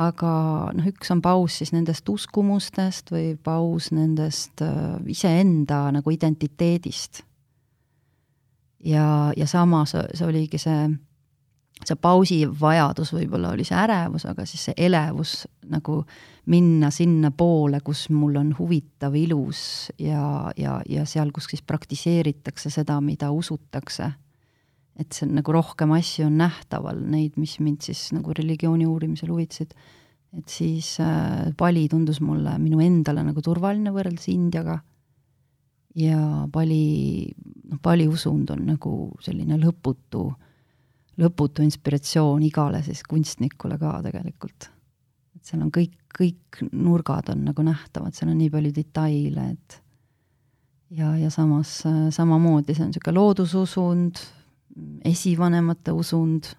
aga 0.00 0.32
noh, 0.76 0.86
üks 0.88 1.10
on 1.12 1.20
paus 1.24 1.58
siis 1.60 1.72
nendest 1.74 2.08
uskumustest 2.08 3.10
või 3.12 3.34
paus 3.42 3.90
nendest 3.94 4.62
äh, 4.64 4.96
iseenda 5.10 5.88
nagu 5.94 6.14
identiteedist. 6.14 7.24
ja, 8.84 9.32
ja 9.36 9.46
samas 9.46 9.92
see 9.92 10.26
oligi 10.26 10.58
see, 10.58 10.88
see 11.86 11.96
pausi 11.96 12.40
vajadus 12.60 13.14
võib-olla 13.16 13.54
oli 13.54 13.64
see 13.64 13.78
ärevus, 13.78 14.26
aga 14.28 14.44
siis 14.48 14.68
see 14.68 14.74
elevus 14.76 15.44
nagu 15.70 16.02
minna 16.50 16.90
sinnapoole, 16.92 17.80
kus 17.84 18.08
mul 18.10 18.36
on 18.40 18.54
huvitav, 18.58 19.14
ilus 19.16 19.90
ja, 19.98 20.50
ja, 20.56 20.80
ja 20.88 21.06
seal, 21.06 21.30
kus 21.32 21.50
siis 21.52 21.62
praktiseeritakse 21.62 22.72
seda, 22.72 22.98
mida 23.04 23.30
usutakse 23.30 24.10
et 25.00 25.16
see 25.16 25.26
on 25.26 25.38
nagu 25.38 25.54
rohkem 25.54 25.94
asju 25.96 26.26
on 26.28 26.36
nähtaval, 26.40 27.00
neid, 27.12 27.38
mis 27.40 27.56
mind 27.62 27.86
siis 27.86 28.10
nagu 28.16 28.34
religiooni 28.36 28.86
uurimisel 28.88 29.32
huvitasid. 29.32 29.72
et 30.36 30.48
siis 30.48 30.92
äh, 31.02 31.50
Pali 31.58 31.88
tundus 31.90 32.20
mulle 32.22 32.52
minu 32.62 32.78
endale 32.84 33.24
nagu 33.26 33.42
turvaline 33.42 33.90
võrreldes 33.94 34.28
Indiaga. 34.30 34.80
ja 35.96 36.46
Pali, 36.52 37.32
noh, 37.70 37.80
Pali 37.82 38.06
usund 38.08 38.50
on 38.50 38.66
nagu 38.74 38.94
selline 39.24 39.58
lõputu, 39.58 40.28
lõputu 41.20 41.64
inspiratsioon 41.66 42.42
igale 42.46 42.82
siis 42.86 43.02
kunstnikule 43.08 43.78
ka 43.80 43.98
tegelikult. 44.06 44.70
et 45.36 45.44
seal 45.46 45.62
on 45.62 45.70
kõik, 45.72 45.96
kõik 46.16 46.64
nurgad 46.72 47.30
on 47.32 47.44
nagu 47.48 47.64
nähtavad, 47.64 48.14
seal 48.16 48.32
on 48.32 48.38
nii 48.40 48.50
palju 48.52 48.72
detaile, 48.76 49.46
et 49.54 49.80
ja, 50.96 51.14
ja 51.16 51.30
samas 51.30 51.82
samamoodi 52.10 52.74
see 52.74 52.84
on 52.84 52.92
niisugune 52.92 53.16
loodususund 53.16 54.22
esivanemate 55.04 55.92
usund, 55.92 56.50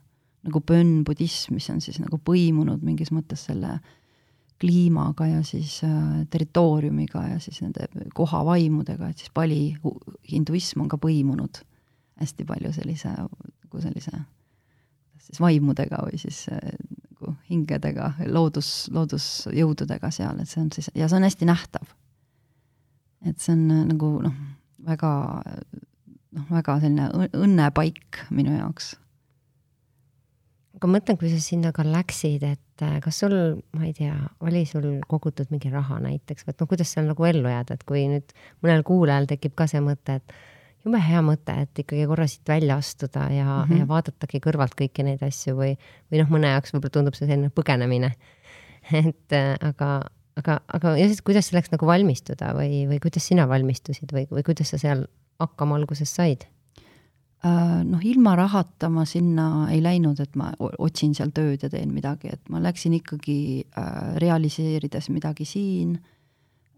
nagu 0.45 0.61
pönn 0.65 1.03
budism, 1.07 1.55
mis 1.57 1.69
on 1.69 1.81
siis 1.83 1.99
nagu 2.01 2.17
põimunud 2.25 2.83
mingis 2.85 3.11
mõttes 3.13 3.45
selle 3.49 3.77
kliimaga 4.61 5.25
ja 5.25 5.41
siis 5.45 5.79
äh, 5.85 6.25
territooriumiga 6.29 7.23
ja 7.31 7.39
siis 7.41 7.61
nende 7.63 7.87
kohavaimudega, 8.17 9.09
et 9.09 9.21
siis 9.21 9.31
Pali 9.33 9.71
hinduism 10.31 10.83
on 10.83 10.91
ka 10.91 10.99
põimunud 11.01 11.63
hästi 12.21 12.45
palju 12.45 12.73
sellise, 12.75 13.13
nagu 13.15 13.81
sellise 13.81 14.13
siis 15.27 15.41
vaimudega 15.43 16.01
või 16.07 16.19
siis 16.21 16.43
äh, 16.51 16.73
nagu 17.21 17.35
hingedega, 17.49 18.13
loodus, 18.31 18.89
loodusjõududega 18.93 20.11
seal, 20.13 20.41
et 20.41 20.49
see 20.49 20.61
on 20.63 20.71
siis, 20.73 20.89
ja 20.97 21.09
see 21.09 21.19
on 21.19 21.27
hästi 21.27 21.49
nähtav. 21.49 21.93
et 23.25 23.39
see 23.39 23.53
on 23.53 23.69
äh, 23.71 23.85
nagu 23.93 24.15
noh, 24.25 24.41
väga 24.87 25.11
noh, 26.37 26.49
väga 26.49 26.79
selline 26.81 27.29
õnnepaik 27.37 28.25
minu 28.33 28.55
jaoks. 28.55 28.95
aga 30.79 30.89
mõtlen, 30.89 31.19
kui 31.19 31.29
sa 31.29 31.41
sinna 31.43 31.73
ka 31.75 31.85
läksid, 31.85 32.45
et 32.47 32.85
äh, 32.85 32.97
kas 33.03 33.21
sul, 33.21 33.35
ma 33.77 33.85
ei 33.85 33.93
tea, 33.97 34.15
oli 34.41 34.63
sul 34.65 34.87
kogutud 35.07 35.51
mingi 35.53 35.69
raha 35.73 35.99
näiteks 36.01 36.47
või 36.47 36.55
et 36.55 36.63
noh, 36.63 36.71
kuidas 36.71 36.95
seal 36.95 37.09
nagu 37.11 37.27
ellu 37.27 37.51
jääda, 37.51 37.77
et 37.77 37.85
kui 37.85 38.07
nüüd 38.09 38.33
mõnel 38.63 38.85
kuulajal 38.87 39.29
tekib 39.29 39.55
ka 39.59 39.69
see 39.69 39.83
mõte, 39.83 40.17
et 40.21 40.39
jube 40.85 41.01
hea 41.03 41.21
mõte, 41.25 41.55
et 41.65 41.83
ikkagi 41.83 42.05
korra 42.09 42.27
siit 42.29 42.47
välja 42.49 42.77
astuda 42.81 43.27
ja 43.33 43.45
mm, 43.47 43.67
-hmm. 43.69 43.81
ja 43.81 43.87
vaadatagi 43.89 44.41
kõrvalt 44.43 44.77
kõiki 44.77 45.05
neid 45.07 45.23
asju 45.25 45.55
või, 45.57 45.75
või 46.11 46.23
noh, 46.23 46.31
mõne 46.33 46.53
jaoks 46.55 46.73
võib-olla 46.73 46.95
tundub 46.97 47.17
see 47.17 47.27
selline 47.27 47.51
põgenemine. 47.53 48.13
et 49.03 49.35
äh, 49.37 49.53
aga, 49.61 49.91
aga, 50.39 50.61
aga 50.67 50.95
ja 50.97 51.09
siis 51.09 51.21
kuidas 51.21 51.51
selleks 51.51 51.71
nagu 51.73 51.85
valmistuda 51.85 52.53
või, 52.57 52.87
või 52.89 53.01
kuidas 53.03 53.27
sina 53.27 53.47
valmistusid 53.49 54.13
või, 54.13 54.25
või 54.31 54.43
kuidas 54.47 54.73
sa 54.73 54.81
seal 54.81 55.05
hakkama 55.41 55.77
alguses 55.77 56.09
said? 56.15 56.47
Äh, 57.41 57.81
noh, 57.85 58.01
ilma 58.05 58.35
rahata 58.37 58.89
ma 58.89 59.05
sinna 59.05 59.67
ei 59.73 59.81
läinud, 59.81 60.19
et 60.21 60.35
ma 60.37 60.51
otsin 60.59 61.15
seal 61.17 61.31
tööd 61.33 61.63
ja 61.65 61.69
teen 61.73 61.93
midagi, 61.93 62.29
et 62.29 62.49
ma 62.53 62.61
läksin 62.61 62.93
ikkagi 62.99 63.65
äh, 63.65 64.15
realiseerides 64.21 65.09
midagi 65.09 65.45
siin 65.49 65.95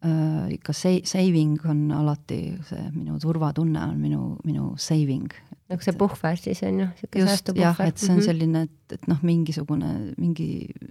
ikka 0.04 0.74
sa-, 0.76 1.02
saving 1.08 1.62
on 1.70 1.86
alati 1.96 2.40
see 2.68 2.86
minu 2.92 3.16
turvatunne 3.24 3.86
on 3.88 4.00
minu, 4.02 4.22
minu 4.44 4.74
saving. 4.78 5.30
nagu 5.72 5.86
see 5.86 5.96
puhver 5.98 6.40
siis 6.40 6.64
on 6.68 6.82
ju, 6.82 6.88
niisugune 6.90 7.30
säästupuhver. 7.30 7.64
jah, 7.64 7.80
et 7.88 8.02
see 8.02 8.12
on 8.12 8.20
mhm. 8.20 8.26
selline, 8.26 8.66
et, 8.68 8.98
et 8.98 9.08
noh, 9.08 9.22
mingisugune, 9.24 9.94
mingi 10.18 10.50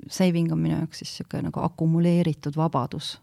saving 0.09 0.55
on 0.55 0.63
minu 0.63 0.79
jaoks 0.79 1.03
siis 1.03 1.13
niisugune 1.13 1.51
nagu 1.51 1.65
akumuleeritud 1.67 2.57
vabadus 2.57 3.19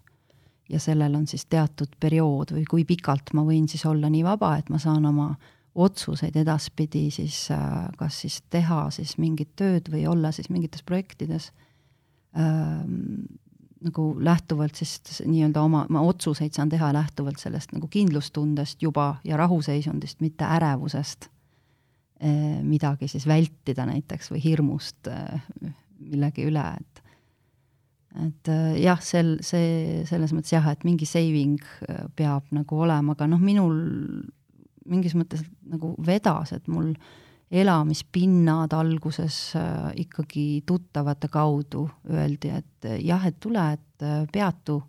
ja 0.70 0.80
sellel 0.80 1.16
on 1.18 1.26
siis 1.28 1.48
teatud 1.50 1.96
periood 2.00 2.54
või 2.54 2.66
kui 2.70 2.86
pikalt 2.88 3.34
ma 3.34 3.44
võin 3.48 3.68
siis 3.72 3.86
olla 3.90 4.12
nii 4.14 4.24
vaba, 4.28 4.54
et 4.60 4.70
ma 4.70 4.78
saan 4.82 5.08
oma 5.10 5.32
otsuseid 5.80 6.36
edaspidi 6.38 7.08
siis 7.14 7.48
äh, 7.56 7.90
kas 7.98 8.22
siis 8.26 8.40
teha 8.50 8.88
siis 8.94 9.18
mingit 9.22 9.56
tööd 9.60 9.90
või 9.92 10.06
olla 10.10 10.32
siis 10.36 10.50
mingites 10.54 10.84
projektides 10.86 11.52
ähm, 12.38 13.26
nagu 13.86 14.06
lähtuvalt 14.20 14.76
siis 14.76 15.22
nii-öelda 15.26 15.62
oma, 15.64 15.86
ma 15.90 16.02
otsuseid 16.04 16.54
saan 16.56 16.70
teha 16.70 16.92
lähtuvalt 16.94 17.40
sellest 17.40 17.72
nagu 17.76 17.88
kindlustundest 17.88 18.82
juba 18.84 19.16
ja 19.24 19.38
rahuseisundist, 19.40 20.20
mitte 20.22 20.46
ärevusest 20.46 21.30
äh, 22.24 22.60
midagi 22.64 23.08
siis 23.08 23.28
vältida 23.28 23.86
näiteks 23.88 24.32
või 24.34 24.44
hirmust 24.44 25.08
äh, 25.08 25.44
millegi 26.00 26.48
üle, 26.50 26.66
et 26.80 27.06
et 28.18 28.50
äh, 28.50 28.74
jah, 28.82 29.00
sel, 29.06 29.38
see, 29.46 30.04
selles 30.10 30.34
mõttes 30.34 30.54
jah, 30.56 30.66
et 30.72 30.84
mingi 30.88 31.06
saving 31.06 31.60
äh, 31.86 32.06
peab 32.18 32.48
nagu 32.56 32.82
olema, 32.82 33.14
aga 33.14 33.28
noh, 33.30 33.42
minul 33.42 33.76
mingis 34.90 35.14
mõttes 35.18 35.44
nagu 35.70 35.94
vedas, 36.06 36.56
et 36.56 36.66
mul 36.72 36.96
elamispinnad 37.52 38.74
alguses 38.78 39.56
äh, 39.58 39.92
ikkagi 40.04 40.64
tuttavate 40.66 41.28
kaudu 41.34 41.88
öeldi, 42.10 42.52
et 42.54 42.90
jah, 43.04 43.26
et 43.26 43.40
tule, 43.40 43.64
et 43.74 44.06
peatu 44.32 44.82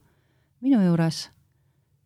minu 0.61 0.83
juures. 0.85 1.29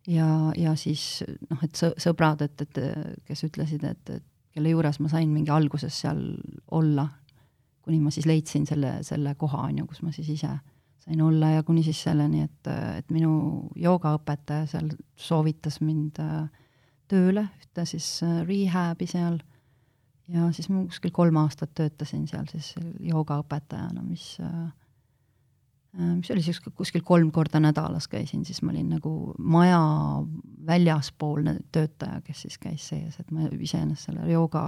Ja, 0.07 0.51
ja 0.57 0.75
siis 0.77 1.23
noh, 1.49 1.61
et 1.65 1.75
sõbrad, 1.75 2.43
et, 2.45 2.61
et 2.61 2.79
kes 3.25 3.43
ütlesid, 3.47 3.83
et, 3.89 4.09
et 4.13 4.25
kelle 4.53 4.69
juures 4.69 4.99
ma 5.01 5.09
sain 5.09 5.31
mingi 5.33 5.49
alguses 5.51 5.97
seal 6.05 6.21
olla, 6.77 7.07
kuni 7.81 7.97
ma 8.03 8.13
siis 8.13 8.27
leidsin 8.29 8.67
selle, 8.69 8.99
selle 9.03 9.33
koha, 9.37 9.65
on 9.65 9.81
ju, 9.81 9.87
kus 9.89 10.03
ma 10.05 10.13
siis 10.13 10.29
ise 10.37 10.51
sain 11.05 11.21
olla 11.21 11.49
ja 11.49 11.63
kuni 11.63 11.83
siis 11.83 12.03
selleni, 12.03 12.41
et, 12.41 12.69
et 12.97 13.09
minu 13.13 13.69
joogaõpetaja 13.77 14.65
seal 14.69 14.89
soovitas 15.15 15.79
mind 15.85 16.19
äh, 16.23 16.47
tööle, 17.11 17.47
ühte 17.61 17.85
siis 17.85 18.07
äh, 18.25 18.39
rehab'i 18.47 19.07
seal, 19.09 19.37
ja 20.33 20.47
siis 20.55 20.69
ma 20.69 20.85
kuskil 20.89 21.13
kolm 21.13 21.37
aastat 21.43 21.73
töötasin 21.77 22.25
seal 22.29 22.47
siis 22.49 22.73
joogaõpetajana, 23.03 24.01
mis 24.05 24.35
äh, 24.41 24.65
mis 26.15 26.31
oli 26.31 26.43
siis 26.43 26.59
kuskil 26.75 27.03
kolm 27.05 27.31
korda 27.31 27.59
nädalas 27.63 28.07
käisin, 28.11 28.45
siis 28.45 28.61
ma 28.61 28.73
olin 28.73 28.89
nagu 28.97 29.33
maja 29.37 29.79
väljaspoolne 30.67 31.57
töötaja, 31.71 32.21
kes 32.25 32.41
siis 32.45 32.57
käis 32.59 32.87
sees, 32.89 33.19
et 33.19 33.31
ma 33.31 33.47
iseenesest 33.53 34.09
selle 34.09 34.25
jooga 34.31 34.65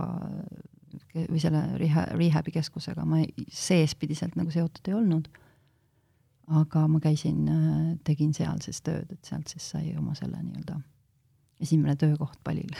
või 1.18 1.42
selle 1.42 1.64
reha-, 1.82 2.08
rehab'i 2.16 2.54
keskusega 2.56 3.06
ma 3.06 3.20
seespidiselt 3.52 4.38
nagu 4.40 4.54
seotud 4.54 4.88
ei 4.88 4.96
olnud. 4.98 5.28
Aga 6.58 6.86
ma 6.88 7.02
käisin, 7.04 7.42
äh, 7.52 7.80
tegin 8.08 8.32
seal 8.34 8.62
siis 8.64 8.80
tööd, 8.86 9.10
et 9.12 9.28
sealt 9.28 9.52
siis 9.52 9.66
sai 9.74 9.90
oma 10.00 10.14
selle 10.16 10.40
nii-öelda 10.40 10.78
esimene 11.60 11.98
töökoht 12.00 12.40
palil. 12.44 12.72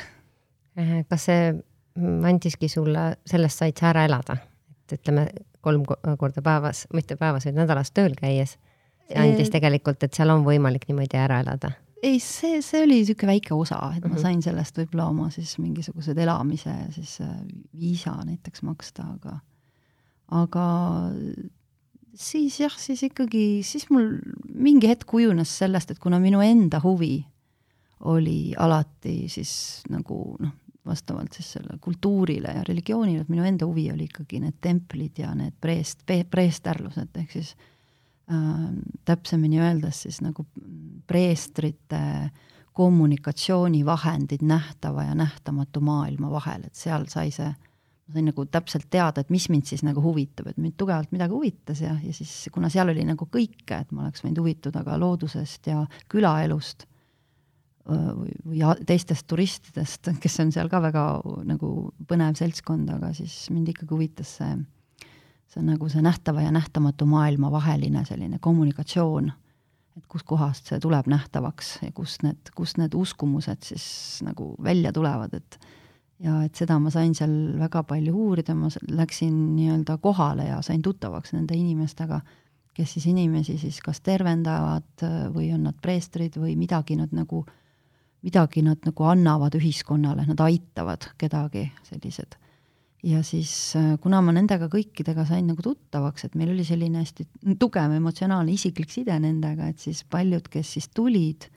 Äh, 0.80 1.02
kas 1.10 1.28
see 1.28 1.50
andiski 1.98 2.70
sulle, 2.70 3.16
sellest 3.26 3.58
said 3.64 3.78
sa 3.80 3.90
ära 3.92 4.06
elada, 4.06 4.38
et 4.86 5.00
ütleme, 5.00 5.28
kolm 5.62 5.84
korda 6.18 6.42
päevas, 6.46 6.86
mitte 6.94 7.16
päevas, 7.20 7.46
vaid 7.50 7.58
nädalas 7.58 7.92
tööl 7.92 8.14
käies, 8.16 8.58
andis 9.16 9.50
tegelikult, 9.52 10.04
et 10.04 10.14
seal 10.14 10.30
on 10.30 10.44
võimalik 10.46 10.88
niimoodi 10.88 11.18
ära 11.18 11.42
elada? 11.44 11.72
ei, 12.04 12.20
see, 12.22 12.60
see 12.62 12.84
oli 12.86 13.00
niisugune 13.00 13.32
väike 13.34 13.56
osa, 13.58 13.80
et 13.98 14.04
ma 14.06 14.14
Mhm. 14.14 14.22
sain 14.22 14.42
sellest 14.46 14.78
võib-olla 14.78 15.08
oma 15.10 15.30
siis 15.34 15.56
mingisugused 15.58 16.18
elamise 16.22 16.74
siis 16.94 17.16
äh, 17.26 17.32
viisa 17.74 18.14
näiteks 18.24 18.62
maksta, 18.64 19.04
aga 19.18 19.40
aga 20.30 20.66
siis 22.18 22.60
jah, 22.60 22.74
siis 22.80 23.02
ikkagi, 23.08 23.64
siis 23.66 23.88
mul 23.90 24.18
mingi 24.54 24.90
hetk 24.92 25.08
kujunes 25.10 25.52
sellest, 25.58 25.92
et 25.92 26.00
kuna 26.00 26.20
minu 26.22 26.42
enda 26.46 26.80
huvi 26.84 27.26
oli 28.06 28.54
alati 28.58 29.24
siis 29.32 29.82
nagu 29.90 30.36
noh, 30.40 30.54
vastavalt 30.88 31.36
siis 31.38 31.52
selle 31.58 31.78
kultuurile 31.82 32.54
ja 32.60 32.64
religioonile, 32.68 33.26
et 33.26 33.32
minu 33.32 33.46
enda 33.48 33.68
huvi 33.68 33.90
oli 33.92 34.08
ikkagi 34.08 34.42
need 34.44 34.60
templid 34.62 35.20
ja 35.22 35.34
need 35.36 35.58
preest, 35.62 36.06
preesterlused, 36.08 37.14
ehk 37.22 37.38
siis 37.38 37.54
äh, 38.32 38.68
täpsemini 39.06 39.62
öeldes 39.62 40.06
siis 40.08 40.22
nagu 40.26 40.48
preestrite 41.08 42.02
kommunikatsioonivahendid 42.78 44.44
nähtava 44.46 45.08
ja 45.08 45.16
nähtamatu 45.16 45.82
maailma 45.82 46.30
vahel, 46.32 46.68
et 46.68 46.76
seal 46.78 47.08
sai 47.10 47.32
see, 47.34 47.48
ma 47.50 48.14
sain 48.14 48.28
nagu 48.30 48.46
täpselt 48.46 48.86
teada, 48.94 49.24
et 49.24 49.32
mis 49.34 49.48
mind 49.50 49.66
siis 49.66 49.82
nagu 49.84 50.04
huvitab, 50.04 50.52
et 50.52 50.60
mind 50.62 50.76
tugevalt 50.78 51.10
midagi 51.16 51.34
huvitas 51.34 51.82
ja, 51.82 51.96
ja 52.04 52.14
siis 52.14 52.52
kuna 52.54 52.70
seal 52.70 52.94
oli 52.94 53.02
nagu 53.08 53.26
kõike, 53.34 53.82
et 53.82 53.90
ma 53.92 54.06
oleks 54.06 54.22
võinud 54.22 54.44
huvituda 54.44 54.84
ka 54.86 55.00
loodusest 55.02 55.72
ja 55.72 55.82
külaelust 56.14 56.86
või, 57.88 58.34
või 58.46 58.62
teistest 58.88 59.28
turistidest, 59.28 60.12
kes 60.22 60.40
on 60.44 60.52
seal 60.56 60.70
ka 60.72 60.82
väga 60.84 61.06
nagu 61.48 61.72
põnev 62.08 62.38
seltskond, 62.40 62.90
aga 62.98 63.14
siis 63.16 63.48
mind 63.54 63.72
ikkagi 63.74 63.94
huvitas 63.96 64.36
see, 64.40 64.54
see 65.48 65.62
on 65.64 65.72
nagu 65.74 65.90
see 65.92 66.04
nähtava 66.06 66.44
ja 66.46 66.54
nähtamatu 66.56 67.08
maailma 67.10 67.52
vaheline 67.54 68.04
selline 68.08 68.42
kommunikatsioon, 68.44 69.32
et 69.98 70.06
kuskohast 70.12 70.70
see 70.72 70.82
tuleb 70.84 71.10
nähtavaks 71.10 71.78
ja 71.86 71.92
kust 71.96 72.28
need, 72.28 72.54
kust 72.56 72.82
need 72.82 72.96
uskumused 72.98 73.64
siis 73.72 73.88
nagu 74.28 74.54
välja 74.64 74.94
tulevad, 74.94 75.34
et 75.40 75.60
ja 76.24 76.42
et 76.46 76.58
seda 76.58 76.78
ma 76.82 76.92
sain 76.94 77.14
seal 77.18 77.34
väga 77.60 77.84
palju 77.88 78.16
uurida, 78.26 78.56
ma 78.58 78.70
läksin 78.90 79.36
nii-öelda 79.56 79.98
kohale 80.02 80.50
ja 80.50 80.60
sain 80.66 80.82
tuttavaks 80.86 81.34
nende 81.36 81.58
inimestega, 81.58 82.20
kes 82.78 82.98
siis 82.98 83.08
inimesi 83.10 83.58
siis 83.62 83.80
kas 83.86 84.02
tervendavad 84.06 85.06
äh, 85.06 85.28
või 85.34 85.52
on 85.56 85.68
nad 85.70 85.78
preestrid 85.82 86.38
või 86.38 86.56
midagi 86.60 86.98
nad 86.98 87.14
nagu, 87.16 87.44
midagi 88.26 88.64
nad 88.66 88.82
nagu 88.86 89.04
annavad 89.04 89.56
ühiskonnale, 89.60 90.26
nad 90.28 90.40
aitavad 90.42 91.12
kedagi, 91.18 91.68
sellised. 91.84 92.36
ja 93.04 93.22
siis, 93.24 93.76
äh, 93.78 93.94
kuna 94.02 94.22
ma 94.22 94.34
nendega 94.34 94.68
kõikidega 94.74 95.26
sain 95.28 95.48
nagu 95.48 95.62
tuttavaks, 95.62 96.26
et 96.26 96.36
meil 96.36 96.52
oli 96.52 96.66
selline 96.66 97.04
hästi 97.04 97.28
tugev 97.60 97.94
emotsionaalne 98.00 98.52
isiklik 98.52 98.90
side 98.92 99.20
nendega, 99.20 99.68
et 99.68 99.80
siis 99.80 100.04
paljud, 100.04 100.50
kes 100.50 100.74
siis 100.78 100.90
tulid, 100.90 101.50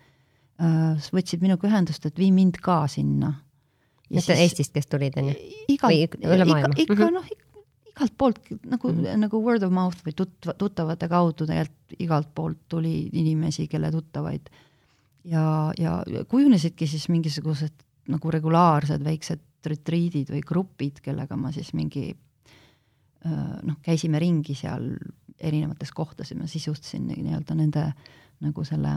võtsid 0.60 1.40
minuga 1.40 1.68
ühendust, 1.68 2.04
et 2.06 2.18
vii 2.18 2.32
mind 2.36 2.58
ka 2.60 2.82
sinna. 2.88 3.32
et 4.10 4.28
Eestist, 4.34 4.74
kes 4.74 4.86
tulid, 4.90 5.16
on 5.16 5.30
ju? 5.30 5.34
igalt, 5.68 5.94
ikka, 5.94 6.72
ikka 6.82 6.94
Mhm. 7.06 7.14
noh, 7.14 7.28
igalt 8.00 8.16
poolt 8.18 8.38
nagu 8.64 8.88
mm. 8.88 9.04
-hmm. 9.04 9.16
nagu 9.18 9.42
word 9.44 9.62
of 9.62 9.72
mouth 9.72 9.98
või 10.06 10.14
tutv-, 10.16 10.54
tuttavate 10.58 11.08
kaudu 11.08 11.46
tegelikult 11.46 11.94
igalt 11.98 12.34
poolt 12.34 12.58
tuli 12.68 13.08
inimesi, 13.12 13.68
kelle 13.68 13.90
tuttavaid. 13.90 14.50
Ja, 15.24 15.44
ja 15.78 16.24
kujunesidki 16.28 16.86
siis 16.86 17.08
mingisugused 17.12 17.86
nagu 18.10 18.30
regulaarsed 18.30 19.04
väiksed 19.04 19.66
retriidid 19.66 20.32
või 20.32 20.40
grupid, 20.46 21.00
kellega 21.04 21.36
ma 21.36 21.52
siis 21.52 21.74
mingi 21.76 22.08
noh, 23.20 23.76
käisime 23.84 24.18
ringi 24.18 24.54
seal 24.56 24.94
erinevates 25.40 25.92
kohtades 25.92 26.30
ja 26.32 26.38
ma 26.38 26.48
sisustasin 26.48 27.08
nii-öelda 27.10 27.56
nende 27.56 27.86
nagu 28.40 28.64
selle 28.64 28.94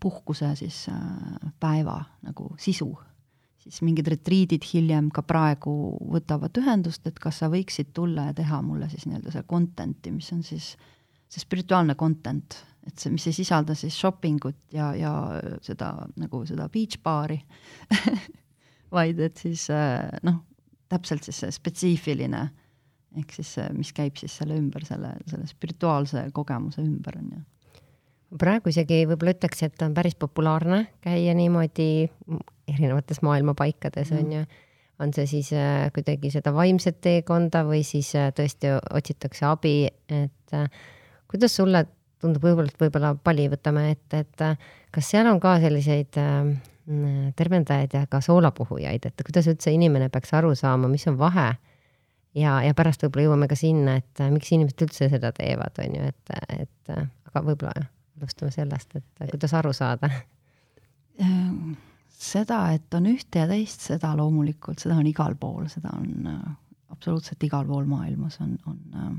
puhkuse 0.00 0.54
siis 0.56 0.86
äh, 0.88 1.52
päeva 1.60 2.00
nagu 2.22 2.54
sisu. 2.58 2.90
Siis 3.62 3.82
mingid 3.86 4.08
retriidid 4.10 4.64
hiljem 4.72 5.12
ka 5.14 5.22
praegu 5.22 5.72
võtavad 6.10 6.56
ühendust, 6.58 7.04
et 7.06 7.18
kas 7.22 7.38
sa 7.38 7.50
võiksid 7.52 7.92
tulla 7.94 8.30
ja 8.30 8.34
teha 8.34 8.58
mulle 8.62 8.88
siis 8.90 9.06
nii-öelda 9.06 9.30
seda 9.30 9.46
content'i, 9.46 10.10
mis 10.10 10.32
on 10.34 10.42
siis 10.42 10.72
see 11.32 11.40
spirituaalne 11.42 11.96
content, 11.98 12.58
et 12.86 12.98
see, 12.98 13.12
mis 13.14 13.26
ei 13.30 13.36
sisalda 13.36 13.76
siis 13.78 13.96
shopping 13.96 14.42
ut 14.48 14.58
ja, 14.74 14.90
ja 14.98 15.12
seda 15.64 15.94
nagu 16.20 16.42
seda 16.48 16.68
beach 16.72 16.98
bar'i 17.04 17.38
vaid 18.96 19.20
et 19.24 19.40
siis 19.40 19.68
äh, 19.72 20.10
noh, 20.26 20.42
täpselt 20.92 21.24
siis 21.24 21.40
see 21.44 21.54
spetsiifiline 21.54 22.42
ehk 23.20 23.32
siis 23.36 23.54
see, 23.58 23.68
mis 23.76 23.92
käib 23.96 24.16
siis 24.20 24.34
selle 24.40 24.56
ümber, 24.56 24.84
selle, 24.88 25.14
selle 25.28 25.48
spirituaalse 25.48 26.26
kogemuse 26.36 26.84
ümber, 26.84 27.18
on 27.20 27.32
ju 27.36 27.42
praegu 28.40 28.72
isegi 28.72 29.02
võib-olla 29.04 29.34
ütleks, 29.34 29.60
et 29.66 29.82
on 29.84 29.94
päris 29.96 30.14
populaarne 30.16 30.86
käia 31.04 31.34
niimoodi 31.36 32.08
erinevates 32.70 33.20
maailma 33.24 33.54
paikades 33.58 34.10
Mhm. 34.10 34.20
on 34.24 34.32
ju. 34.32 34.44
on 35.02 35.12
see 35.12 35.26
siis 35.26 35.52
äh, 35.52 35.90
kuidagi 35.92 36.30
seda 36.30 36.52
vaimset 36.54 37.00
teekonda 37.00 37.64
või 37.66 37.82
siis 37.82 38.14
äh, 38.14 38.30
tõesti 38.32 38.70
otsitakse 38.94 39.46
abi, 39.48 39.88
et 40.08 40.54
kuidas 41.32 41.56
sulle 41.56 41.86
tundub, 42.22 42.44
võib-olla, 42.44 42.70
et 42.70 42.80
võib-olla 42.80 43.14
pali 43.24 43.48
võtame 43.50 43.88
ette, 43.92 44.22
et 44.22 44.44
kas 44.94 45.10
seal 45.10 45.28
on 45.30 45.40
ka 45.42 45.56
selliseid 45.62 46.18
äh, 46.20 46.52
tervendajaid 47.38 47.96
ja 47.96 48.06
ka 48.10 48.22
soolapuhujaid, 48.24 49.08
et 49.08 49.24
kuidas 49.26 49.48
üldse 49.50 49.74
inimene 49.74 50.10
peaks 50.12 50.34
aru 50.38 50.54
saama, 50.58 50.90
mis 50.92 51.06
on 51.10 51.18
vahe 51.20 51.48
ja, 52.38 52.58
ja 52.64 52.74
pärast 52.78 53.04
võib-olla 53.06 53.28
jõuame 53.28 53.48
ka 53.50 53.58
sinna, 53.58 53.96
et 54.02 54.22
äh, 54.22 54.30
miks 54.34 54.52
inimesed 54.54 54.86
üldse 54.86 55.10
seda 55.12 55.32
teevad, 55.36 55.78
on 55.82 55.98
ju, 55.98 56.12
et, 56.12 56.36
et 56.58 56.94
äh, 56.94 57.08
aga 57.30 57.44
võib-olla 57.48 57.88
alustame 58.20 58.54
sellest, 58.54 58.98
et 58.98 59.30
kuidas 59.32 59.54
aru 59.58 59.72
saada. 59.74 60.10
Seda, 62.22 62.58
et 62.76 62.94
on 62.94 63.08
ühte 63.10 63.40
ja 63.40 63.48
teist, 63.50 63.82
seda 63.88 64.12
loomulikult, 64.14 64.78
seda 64.84 64.94
on 65.00 65.08
igal 65.10 65.34
pool, 65.40 65.66
seda 65.72 65.90
on 65.96 66.28
absoluutselt 66.92 67.42
igal 67.42 67.66
pool 67.66 67.88
maailmas 67.88 68.38
on, 68.44 68.54
on 68.70 69.16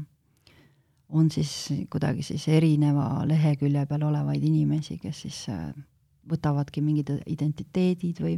on 1.13 1.29
siis 1.31 1.69
kuidagi 1.93 2.23
siis 2.25 2.47
erineva 2.49 3.23
lehekülje 3.29 3.85
peal 3.89 4.07
olevaid 4.09 4.43
inimesi, 4.43 4.97
kes 5.01 5.21
siis 5.25 5.39
äh, 5.53 5.69
võtavadki 6.29 6.81
mingid 6.81 7.11
identiteedid 7.29 8.21
või, 8.23 8.37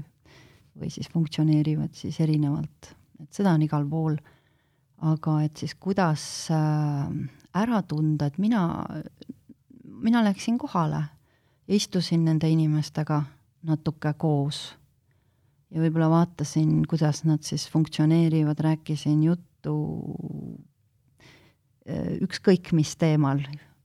või 0.76 0.92
siis 0.92 1.10
funktsioneerivad 1.14 1.96
siis 1.96 2.20
erinevalt, 2.24 2.92
et 3.24 3.32
seda 3.34 3.56
on 3.56 3.64
igal 3.66 3.88
pool. 3.90 4.18
aga 5.06 5.42
et 5.44 5.58
siis 5.58 5.76
kuidas 5.76 6.22
äh, 6.52 7.10
ära 7.54 7.82
tunda, 7.84 8.26
et 8.26 8.38
mina, 8.38 8.86
mina 9.84 10.24
läksin 10.24 10.58
kohale. 10.58 11.04
Istusin 11.68 12.26
nende 12.26 12.50
inimestega 12.50 13.24
natuke 13.66 14.14
koos. 14.18 14.76
Ja 15.74 15.82
võib-olla 15.82 16.10
vaatasin, 16.10 16.84
kuidas 16.88 17.24
nad 17.26 17.42
siis 17.44 17.66
funktsioneerivad, 17.72 18.60
rääkisin 18.62 19.24
juttu 19.24 19.74
ükskõik 21.86 22.72
mis 22.74 22.96
teemal, 22.98 23.44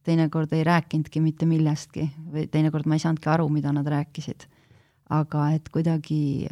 teinekord 0.09 0.53
ei 0.57 0.65
rääkinudki 0.65 1.21
mitte 1.21 1.47
millestki 1.49 2.07
või 2.33 2.47
teinekord 2.51 2.89
ma 2.89 2.97
ei 2.97 3.03
saanudki 3.03 3.29
aru, 3.29 3.49
mida 3.53 3.73
nad 3.77 3.87
rääkisid. 3.89 4.49
aga 5.11 5.49
et 5.51 5.69
kuidagi, 5.75 6.47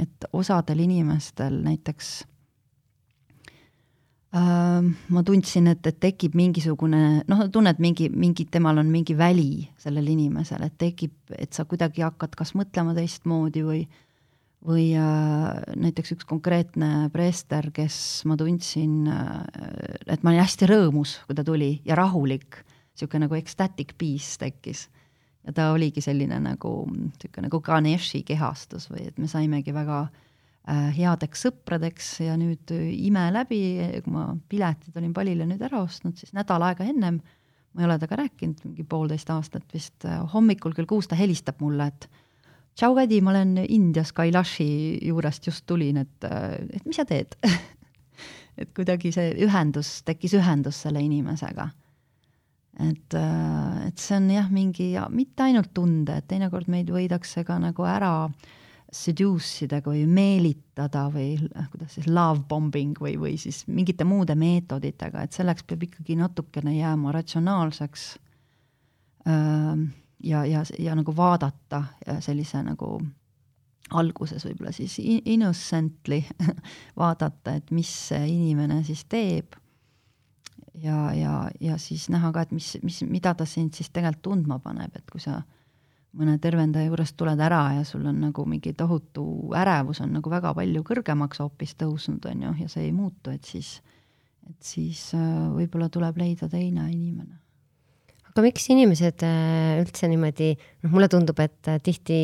et 0.00 0.24
osadel 0.32 0.78
inimestel 0.80 1.58
näiteks 1.60 2.24
äh, 4.32 4.86
ma 5.08 5.22
tundsin, 5.22 5.66
et, 5.68 5.86
et 5.86 5.98
tekib 6.00 6.34
mingisugune 6.34 7.22
noh, 7.28 7.42
tunned 7.52 7.76
mingi, 7.78 8.08
mingi, 8.08 8.46
temal 8.50 8.80
on 8.80 8.88
mingi 8.90 9.18
väli 9.18 9.68
sellel 9.76 10.08
inimesel, 10.08 10.64
et 10.64 10.78
tekib, 10.78 11.12
et 11.36 11.52
sa 11.52 11.66
kuidagi 11.68 12.00
hakkad 12.06 12.34
kas 12.34 12.54
mõtlema 12.56 12.96
teistmoodi 12.96 13.64
või 13.66 13.84
või 14.64 14.90
äh, 14.98 15.74
näiteks 15.76 16.14
üks 16.16 16.26
konkreetne 16.28 17.08
preester, 17.14 17.68
kes 17.74 18.24
ma 18.28 18.36
tundsin 18.40 19.06
äh,, 19.10 19.42
et 20.06 20.24
ma 20.24 20.32
olin 20.32 20.42
hästi 20.42 20.68
rõõmus, 20.70 21.18
kui 21.26 21.36
ta 21.36 21.44
tuli 21.46 21.76
ja 21.86 21.98
rahulik, 21.98 22.62
niisugune 22.96 23.26
nagu 23.26 23.36
ecstatic 23.38 23.94
peace 23.98 24.38
tekkis. 24.40 24.88
ja 25.46 25.52
ta 25.54 25.70
oligi 25.74 26.02
selline 26.02 26.40
nagu, 26.42 26.72
niisugune 26.90 27.46
nagu 27.46 27.60
Ganeshi 27.60 28.22
kehastus 28.26 28.88
või 28.90 29.06
et 29.10 29.18
me 29.18 29.28
saimegi 29.30 29.74
väga 29.74 30.02
äh, 30.06 30.90
headeks 30.96 31.46
sõpradeks 31.46 32.12
ja 32.24 32.36
nüüd 32.40 32.72
ime 32.72 33.28
läbi, 33.32 33.62
kui 34.02 34.12
ma 34.12 34.30
piletid 34.48 34.96
olin 34.96 35.14
palile 35.14 35.46
nüüd 35.46 35.62
ära 35.62 35.84
ostnud, 35.84 36.16
siis 36.18 36.34
nädal 36.34 36.64
aega 36.66 36.88
ennem, 36.88 37.20
ma 37.76 37.84
ei 37.84 37.90
ole 37.90 38.00
temaga 38.00 38.24
rääkinud, 38.24 38.64
mingi 38.64 38.88
poolteist 38.88 39.30
aastat 39.30 39.68
vist, 39.74 40.08
hommikul 40.32 40.74
kell 40.74 40.88
kuus 40.88 41.06
ta 41.06 41.18
helistab 41.18 41.60
mulle, 41.60 41.92
et 41.92 42.08
tšau, 42.76 42.94
Kadi, 42.96 43.22
ma 43.24 43.32
olen 43.32 43.56
Indias 43.64 44.12
Kailashi 44.16 44.68
juurest 45.08 45.48
just 45.48 45.66
tulin, 45.66 46.02
et, 46.04 46.28
et 46.28 46.84
mis 46.84 46.96
sa 46.96 47.06
teed 47.08 47.34
et 48.60 48.70
kuidagi 48.76 49.12
see 49.14 49.32
ühendus, 49.44 50.00
tekkis 50.06 50.36
ühendus 50.38 50.80
selle 50.86 51.02
inimesega. 51.04 51.68
et, 52.84 53.16
et 53.16 53.98
see 54.00 54.18
on 54.18 54.28
jah, 54.32 54.52
mingi, 54.52 54.90
mitte 55.12 55.46
ainult 55.46 55.72
tunde, 55.76 56.18
et 56.20 56.28
teinekord 56.28 56.68
meid 56.72 56.92
võidakse 56.92 57.44
ka 57.48 57.58
nagu 57.62 57.86
ära 57.88 58.28
seduce 58.92 59.64
ida 59.66 59.80
või 59.84 60.04
meelitada 60.08 61.06
või 61.12 61.34
kuidas 61.72 61.96
siis 61.96 62.06
love 62.06 62.44
bombing 62.48 62.98
või, 63.02 63.16
või 63.20 63.34
siis 63.40 63.64
mingite 63.66 64.06
muude 64.08 64.36
meetoditega, 64.38 65.24
et 65.24 65.36
selleks 65.36 65.66
peab 65.66 65.82
ikkagi 65.88 66.16
natukene 66.20 66.76
jääma 66.76 67.12
ratsionaalseks 67.16 68.06
äh, 69.26 69.86
ja, 70.24 70.44
ja, 70.44 70.64
ja 70.78 70.94
nagu 70.94 71.16
vaadata 71.16 71.84
sellise 72.20 72.62
nagu 72.62 72.96
alguses 73.94 74.44
võib-olla 74.46 74.72
siis 74.74 74.96
innocently 75.02 76.22
vaadata, 77.00 77.56
et 77.58 77.70
mis 77.70 77.92
inimene 78.16 78.82
siis 78.86 79.04
teeb. 79.04 79.54
ja, 80.82 81.12
ja, 81.14 81.50
ja 81.60 81.78
siis 81.78 82.08
näha 82.12 82.32
ka, 82.32 82.42
et 82.42 82.52
mis, 82.52 82.76
mis, 82.82 83.02
mida 83.08 83.34
ta 83.34 83.46
sind 83.46 83.74
siis 83.74 83.90
tegelikult 83.90 84.22
tundma 84.22 84.58
paneb, 84.58 84.96
et 84.96 85.10
kui 85.10 85.20
sa 85.22 85.40
mõne 86.16 86.38
tervendaja 86.40 86.88
juurest 86.88 87.16
tuled 87.16 87.40
ära 87.40 87.62
ja 87.76 87.84
sul 87.84 88.06
on 88.08 88.20
nagu 88.24 88.44
mingi 88.48 88.72
tohutu 88.76 89.52
ärevus 89.56 90.00
on 90.04 90.14
nagu 90.16 90.30
väga 90.32 90.54
palju 90.56 90.82
kõrgemaks 90.86 91.42
hoopis 91.44 91.76
tõusnud, 91.76 92.24
on 92.30 92.46
ju, 92.48 92.52
ja 92.62 92.68
see 92.72 92.88
ei 92.88 92.92
muutu, 92.96 93.30
et 93.30 93.44
siis, 93.44 93.80
et 94.48 94.62
siis 94.64 95.10
äh, 95.14 95.50
võib-olla 95.52 95.90
tuleb 95.92 96.16
leida 96.20 96.48
teine 96.48 96.88
inimene. 96.92 97.38
Aga 98.36 98.44
miks 98.44 98.68
inimesed 98.68 99.22
äh, 99.24 99.78
üldse 99.80 100.10
niimoodi, 100.12 100.50
noh, 100.84 100.92
mulle 100.92 101.08
tundub, 101.08 101.40
et 101.40 101.72
äh, 101.72 101.80
tihti 101.80 102.20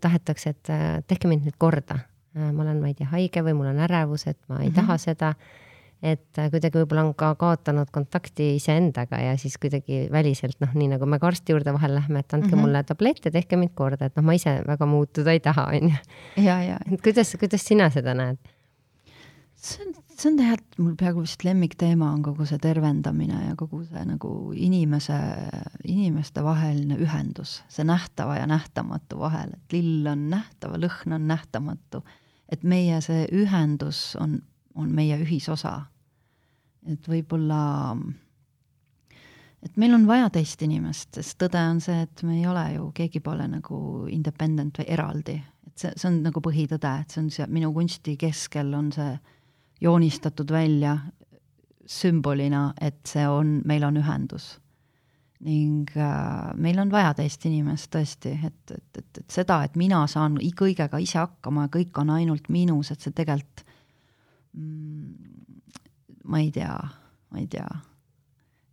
tahetakse, 0.00 0.52
et 0.54 0.70
tehke 1.10 1.28
mind 1.28 1.44
nüüd 1.44 1.56
korda. 1.58 1.96
ma 2.32 2.62
olen, 2.62 2.78
ma 2.80 2.88
ei 2.88 2.94
tea, 2.96 3.08
haige 3.10 3.42
või 3.44 3.52
mul 3.56 3.66
on 3.72 3.80
ärevus, 3.84 4.22
et 4.30 4.38
ma 4.48 4.60
ei 4.62 4.68
mm 4.68 4.70
-hmm. 4.70 4.76
taha 4.78 4.96
seda 5.00 5.32
et 6.02 6.38
äh, 6.38 6.48
kuidagi 6.50 6.80
võib-olla 6.80 7.04
on 7.06 7.12
ka 7.18 7.30
kaotanud 7.38 7.90
kontakti 7.94 8.56
iseendaga 8.58 9.20
ja 9.22 9.36
siis 9.38 9.54
kuidagi 9.62 10.08
väliselt 10.12 10.58
noh, 10.62 10.72
nii 10.74 10.90
nagu 10.96 11.06
me 11.06 11.20
ka 11.22 11.30
arsti 11.30 11.54
juurde 11.54 11.74
vahel 11.76 11.94
lähme, 11.94 12.24
et 12.24 12.34
andke 12.34 12.48
mm 12.48 12.54
-hmm. 12.54 12.66
mulle 12.66 12.82
tablette, 12.84 13.30
tehke 13.30 13.56
mind 13.56 13.74
korda, 13.78 14.10
et 14.10 14.16
noh, 14.18 14.26
ma 14.26 14.34
ise 14.34 14.56
väga 14.66 14.86
muutuda 14.86 15.32
ei 15.32 15.40
taha, 15.40 15.68
on 15.70 15.92
ju. 15.92 16.00
et 16.92 17.02
kuidas, 17.02 17.36
kuidas 17.38 17.64
sina 17.64 17.90
seda 17.90 18.14
näed? 18.14 18.38
see 19.62 19.84
on, 19.86 19.94
see 20.22 20.30
on 20.30 20.38
tegelikult 20.38 20.78
mul 20.78 20.96
peaaegu 21.00 21.24
vist 21.24 21.44
lemmikteema 21.44 22.12
on 22.14 22.22
kogu 22.22 22.46
see 22.46 22.60
tervendamine 22.62 23.40
ja 23.48 23.56
kogu 23.58 23.82
see 23.88 24.04
nagu 24.06 24.32
inimese, 24.54 25.18
inimeste 25.84 26.44
vaheline 26.46 26.98
ühendus, 27.02 27.58
see 27.72 27.86
nähtava 27.88 28.38
ja 28.38 28.46
nähtamatu 28.46 29.18
vahel, 29.18 29.56
et 29.56 29.74
lill 29.74 30.06
on 30.06 30.28
nähtav, 30.30 30.78
lõhn 30.78 31.18
on 31.18 31.26
nähtamatu. 31.26 32.04
et 32.52 32.62
meie 32.62 33.00
see 33.00 33.26
ühendus 33.32 34.12
on, 34.20 34.42
on 34.74 34.92
meie 34.94 35.16
ühisosa 35.24 35.80
et 36.90 37.08
võib-olla, 37.08 37.60
et 39.62 39.78
meil 39.80 39.94
on 39.96 40.06
vaja 40.08 40.30
teist 40.34 40.62
inimest, 40.64 41.14
sest 41.18 41.38
tõde 41.40 41.62
on 41.70 41.80
see, 41.82 42.02
et 42.06 42.24
me 42.26 42.40
ei 42.40 42.46
ole 42.50 42.64
ju, 42.76 42.88
keegi 42.96 43.22
pole 43.24 43.46
nagu 43.50 43.78
independent 44.10 44.82
või 44.82 44.88
eraldi. 44.96 45.38
et 45.66 45.78
see, 45.78 45.92
see 45.96 46.08
on 46.10 46.20
nagu 46.26 46.42
põhitõde, 46.44 46.96
et 47.00 47.14
see 47.14 47.22
on 47.22 47.30
see 47.30 47.46
minu 47.48 47.72
kunsti 47.74 48.16
keskel 48.20 48.74
on 48.74 48.90
see 48.94 49.14
joonistatud 49.82 50.50
välja 50.54 50.96
sümbolina, 51.86 52.72
et 52.80 53.00
see 53.08 53.24
on, 53.28 53.60
meil 53.66 53.84
on 53.84 53.98
ühendus. 54.00 54.58
ning 55.42 55.90
äh, 55.98 56.52
meil 56.54 56.78
on 56.78 56.90
vaja 56.92 57.16
teist 57.18 57.42
inimest 57.48 57.88
tõesti, 57.90 58.36
et, 58.46 58.70
et, 58.70 58.98
et, 59.00 59.18
et 59.18 59.34
seda, 59.34 59.56
et 59.66 59.74
mina 59.74 60.04
saan 60.06 60.36
kõigega 60.38 61.00
ise 61.02 61.18
hakkama 61.18 61.64
ja 61.64 61.72
kõik 61.80 61.98
on 61.98 62.12
ainult 62.14 62.46
minus, 62.46 62.92
et 62.94 63.02
see 63.02 63.10
tegelikult 63.10 63.64
mm, 64.54 65.32
ma 66.30 66.38
ei 66.38 66.52
tea, 66.54 66.76
ma 67.34 67.42
ei 67.42 67.48
tea. 67.50 67.66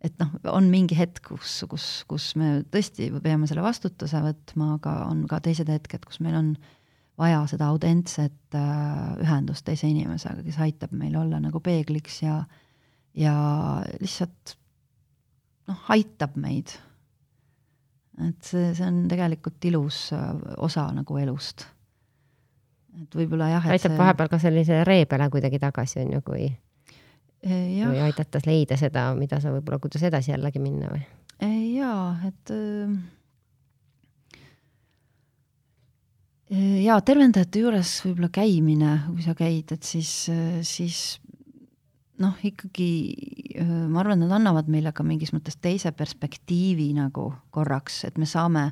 et 0.00 0.14
noh, 0.22 0.30
on 0.54 0.70
mingi 0.70 0.94
hetk, 0.96 1.24
kus, 1.26 1.58
kus, 1.68 1.88
kus 2.08 2.30
me 2.38 2.60
tõesti 2.70 3.10
peame 3.18 3.50
selle 3.50 3.66
vastutuse 3.66 4.22
võtma, 4.24 4.76
aga 4.78 4.94
on 5.10 5.26
ka 5.28 5.42
teised 5.44 5.68
hetked, 5.68 6.06
kus 6.06 6.22
meil 6.24 6.38
on 6.38 6.54
vaja 7.20 7.42
seda 7.50 7.68
autentset 7.70 8.56
äh, 8.56 9.16
ühendust 9.20 9.66
teise 9.66 9.88
inimesega, 9.90 10.44
kes 10.46 10.60
aitab 10.64 10.94
meil 10.96 11.16
olla 11.20 11.40
nagu 11.42 11.60
peegliks 11.64 12.22
ja, 12.24 12.38
ja 13.16 13.34
lihtsalt 14.00 14.56
noh, 15.70 15.82
aitab 15.92 16.38
meid. 16.40 16.72
et 18.20 18.40
see, 18.44 18.72
see 18.76 18.86
on 18.86 19.04
tegelikult 19.10 19.68
ilus 19.70 20.08
äh, 20.16 20.32
osa 20.64 20.88
nagu 20.96 21.20
elust. 21.20 21.66
et 23.02 23.20
võib-olla 23.20 23.52
jah. 23.56 23.70
aitab 23.76 23.94
see... 23.94 24.00
vahepeal 24.00 24.32
ka 24.32 24.40
sellise 24.42 24.82
ree 24.88 25.06
peale 25.10 25.30
kuidagi 25.32 25.62
tagasi, 25.62 26.02
on 26.06 26.18
ju, 26.18 26.26
kui 26.26 26.50
Ja. 27.40 27.86
või 27.88 28.02
aidata 28.04 28.36
leida 28.44 28.76
seda, 28.76 29.06
mida 29.16 29.38
sa 29.40 29.48
võib-olla, 29.48 29.78
kuidas 29.80 30.02
edasi 30.04 30.34
jällegi 30.34 30.60
minna 30.60 30.90
või? 30.92 31.00
jaa, 31.72 32.18
et 32.28 32.52
jaa, 36.50 37.00
tervendajate 37.06 37.64
juures 37.64 37.96
võib-olla 38.04 38.30
käimine, 38.34 38.94
kui 39.08 39.24
sa 39.24 39.34
käid, 39.38 39.72
et 39.76 39.86
siis, 39.86 40.12
siis 40.66 41.00
noh, 42.20 42.36
ikkagi 42.44 42.90
ma 43.88 44.02
arvan, 44.02 44.20
nad 44.24 44.34
annavad 44.40 44.68
meile 44.72 44.92
ka 44.92 45.06
mingis 45.06 45.32
mõttes 45.36 45.56
teise 45.62 45.92
perspektiivi 45.96 46.90
nagu 46.98 47.30
korraks, 47.54 48.02
et 48.08 48.18
me 48.18 48.28
saame 48.28 48.70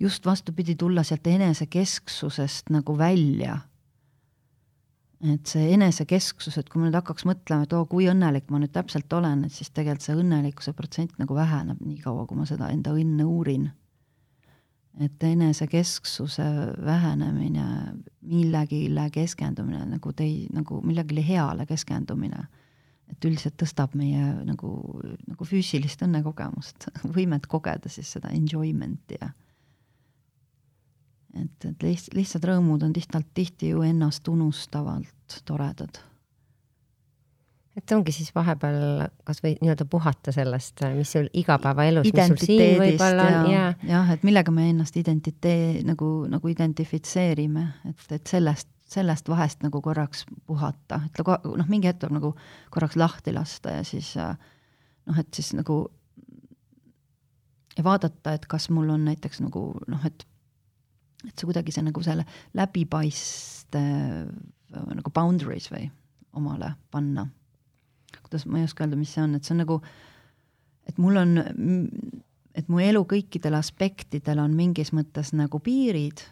just 0.00 0.26
vastupidi 0.26 0.76
tulla 0.78 1.04
sealt 1.06 1.26
enesekesksusest 1.26 2.72
nagu 2.74 2.96
välja 2.98 3.58
et 5.26 5.50
see 5.50 5.72
enesekesksus, 5.74 6.56
et 6.60 6.68
kui 6.70 6.80
ma 6.80 6.86
nüüd 6.86 6.98
hakkaks 6.98 7.26
mõtlema, 7.26 7.66
et 7.66 7.74
oo, 7.74 7.84
kui 7.90 8.06
õnnelik 8.10 8.52
ma 8.52 8.60
nüüd 8.62 8.72
täpselt 8.74 9.12
olen, 9.12 9.44
et 9.46 9.54
siis 9.54 9.72
tegelikult 9.74 10.06
see 10.06 10.18
õnnelikkuse 10.18 10.74
protsent 10.78 11.16
nagu 11.18 11.34
väheneb 11.34 11.80
nii 11.82 11.98
kaua, 12.04 12.26
kui 12.28 12.38
ma 12.38 12.46
seda 12.46 12.70
enda 12.70 12.94
õnne 12.94 13.26
uurin. 13.26 13.68
Et 14.98 15.22
enesekesksuse 15.22 16.44
vähenemine, 16.84 17.66
millegile 18.22 19.08
keskendumine 19.14 19.84
nagu 19.94 20.12
tei-, 20.12 20.48
nagu 20.54 20.80
millegile 20.82 21.22
heale 21.26 21.66
keskendumine, 21.68 22.46
et 23.08 23.24
üldiselt 23.24 23.56
tõstab 23.60 23.94
meie 23.98 24.24
nagu, 24.44 24.72
nagu 25.28 25.48
füüsilist 25.48 26.02
õnnekogemust, 26.04 26.90
võimet 27.16 27.46
kogeda 27.46 27.90
siis 27.92 28.10
seda 28.16 28.32
enjoyment'i 28.34 29.20
ja 29.20 29.30
et, 31.38 31.64
et 31.64 31.86
lihts-, 31.86 32.10
lihtsad 32.16 32.44
rõõmud 32.50 32.84
on 32.86 32.94
tihti, 32.96 33.22
tihti 33.34 33.72
ju 33.74 33.84
ennast 33.86 34.28
unustavalt 34.28 35.40
toredad. 35.48 36.02
Et 37.78 37.92
ongi 37.94 38.12
siis 38.14 38.30
vahepeal 38.34 39.06
kasvõi 39.26 39.54
nii-öelda 39.60 39.86
puhata 39.90 40.32
sellest, 40.34 40.82
mis 40.96 41.12
sul 41.14 41.28
igapäevaelus, 41.36 42.08
mis 42.10 42.32
sul 42.32 42.40
siin 42.42 42.80
võib-olla 42.80 43.26
on 43.28 43.50
ja, 43.52 43.66
jah, 43.88 44.10
et 44.14 44.24
millega 44.26 44.54
me 44.54 44.68
ennast 44.72 44.96
identitee 45.00 45.84
nagu, 45.86 46.10
nagu 46.30 46.50
identifitseerime, 46.52 47.66
et, 47.88 48.08
et 48.18 48.30
sellest, 48.30 48.70
sellest 48.88 49.28
vahest 49.30 49.62
nagu 49.66 49.82
korraks 49.84 50.24
puhata, 50.48 51.02
et 51.06 51.22
noh, 51.22 51.68
mingi 51.70 51.90
hetk 51.90 52.02
tuleb 52.02 52.18
nagu 52.18 52.34
korraks 52.74 52.98
lahti 52.98 53.34
lasta 53.36 53.78
ja 53.78 53.86
siis 53.86 54.14
noh, 54.18 55.20
et 55.20 55.30
siis 55.34 55.52
nagu 55.56 55.84
ja 57.78 57.86
vaadata, 57.86 58.34
et 58.34 58.48
kas 58.50 58.68
mul 58.74 58.90
on 58.90 59.06
näiteks 59.06 59.42
nagu 59.44 59.70
noh, 59.86 60.04
et 60.08 60.26
et 61.26 61.34
see 61.34 61.48
kuidagi 61.48 61.72
see 61.74 61.82
nagu 61.82 62.02
selle 62.06 62.24
läbipaistev 62.54 64.30
nagu 64.70 65.10
boundaries 65.14 65.66
või 65.72 65.88
omale 66.38 66.74
panna. 66.92 67.24
Kuidas, 68.28 68.46
ma 68.46 68.60
ei 68.60 68.68
oska 68.68 68.84
öelda, 68.84 68.98
mis 69.00 69.14
see 69.16 69.24
on, 69.24 69.34
et 69.38 69.48
see 69.48 69.56
on 69.56 69.62
nagu, 69.64 69.80
et 70.88 71.00
mul 71.02 71.16
on, 71.20 71.34
et 72.58 72.68
mu 72.68 72.82
elu 72.84 73.02
kõikidel 73.08 73.56
aspektidel 73.58 74.44
on 74.44 74.54
mingis 74.56 74.92
mõttes 74.96 75.34
nagu 75.36 75.60
piirid, 75.64 76.22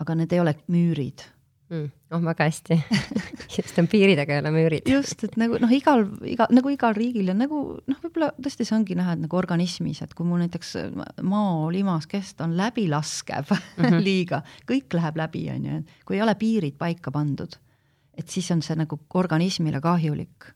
aga 0.00 0.16
need 0.16 0.32
ei 0.32 0.40
ole 0.40 0.56
müürid 0.72 1.26
mm,. 1.70 1.90
oh, 2.10 2.22
väga 2.24 2.46
hästi 2.48 2.76
just 3.56 3.78
on 3.78 3.88
piirid, 3.90 4.18
aga 4.20 4.36
ei 4.36 4.42
ole 4.42 4.52
müürid. 4.54 4.90
just, 4.90 5.24
et 5.26 5.36
nagu 5.40 5.58
noh, 5.62 5.72
igal, 5.74 6.04
iga, 6.28 6.46
nagu 6.54 6.72
igal 6.72 6.94
riigil 6.96 7.32
on 7.32 7.40
nagu 7.44 7.62
noh, 7.78 8.00
võib-olla 8.02 8.30
tõesti 8.38 8.66
see 8.66 8.76
ongi 8.76 8.96
näha, 8.98 9.16
et 9.16 9.24
nagu 9.24 9.40
organismis, 9.40 10.02
et 10.04 10.14
kui 10.16 10.28
mul 10.28 10.42
näiteks 10.44 10.74
mao 11.26 11.68
limaskest 11.72 12.42
on 12.44 12.56
läbilaskev 12.58 13.52
mm 13.54 13.84
-hmm. 13.84 14.00
liiga, 14.08 14.42
kõik 14.68 14.98
läheb 14.98 15.20
läbi, 15.20 15.44
on 15.54 15.68
ju, 15.70 15.82
kui 16.04 16.18
ei 16.18 16.24
ole 16.26 16.34
piirid 16.34 16.78
paika 16.78 17.10
pandud, 17.14 17.58
et 18.14 18.28
siis 18.28 18.50
on 18.50 18.62
see 18.62 18.76
nagu 18.76 19.00
organismile 19.14 19.80
kahjulik. 19.80 20.52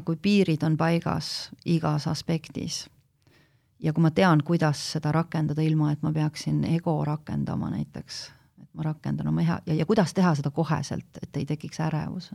Aga 0.00 0.06
kui 0.08 0.16
piirid 0.16 0.64
on 0.64 0.76
paigas 0.80 1.50
igas 1.68 2.06
aspektis 2.08 2.86
ja 3.82 3.92
kui 3.92 4.02
ma 4.02 4.10
tean, 4.10 4.42
kuidas 4.44 4.80
seda 4.94 5.12
rakendada, 5.12 5.62
ilma 5.62 5.92
et 5.92 6.02
ma 6.04 6.12
peaksin 6.12 6.62
ego 6.68 6.96
rakendama 7.04 7.70
näiteks, 7.72 8.20
et 8.62 8.68
ma 8.74 8.86
rakendan 8.90 9.28
oma 9.28 9.44
hea 9.44 9.58
ja, 9.66 9.74
ja 9.82 9.86
kuidas 9.88 10.14
teha 10.16 10.34
seda 10.38 10.52
koheselt, 10.54 11.20
et 11.22 11.36
ei 11.36 11.46
tekiks 11.48 11.80
ärevus. 11.80 12.30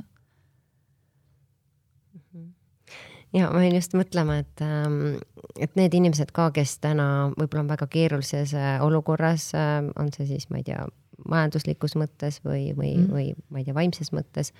ja 3.34 3.50
ma 3.52 3.64
jäin 3.64 3.76
just 3.76 3.98
mõtlema, 3.98 4.40
et, 4.46 4.62
ähm, 4.62 5.18
et 5.60 5.76
need 5.76 5.94
inimesed 5.94 6.32
ka, 6.36 6.52
kes 6.56 6.78
täna 6.80 7.32
võib-olla 7.36 7.66
on 7.66 7.74
väga 7.74 7.88
keerulises 7.88 8.54
äh, 8.54 8.78
olukorras, 8.82 9.52
äh, 9.58 9.82
on 10.00 10.14
see 10.16 10.30
siis, 10.30 10.50
ma 10.50 10.62
ei 10.62 10.70
tea, 10.70 10.86
majanduslikus 11.30 11.96
mõttes 11.98 12.42
või, 12.46 12.70
või 12.78 12.96
mm., 12.98 13.12
või 13.12 13.28
ma 13.50 13.62
ei 13.62 13.68
tea, 13.68 13.76
vaimses 13.76 14.12
mõttes. 14.16 14.54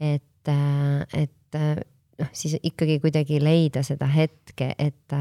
et, 0.00 0.48
äh, 0.48 1.04
et 1.12 1.36
noh, 2.20 2.30
siis 2.32 2.58
ikkagi 2.62 3.00
kuidagi 3.02 3.40
leida 3.42 3.82
seda 3.86 4.08
hetke, 4.10 4.74
et 4.78 5.16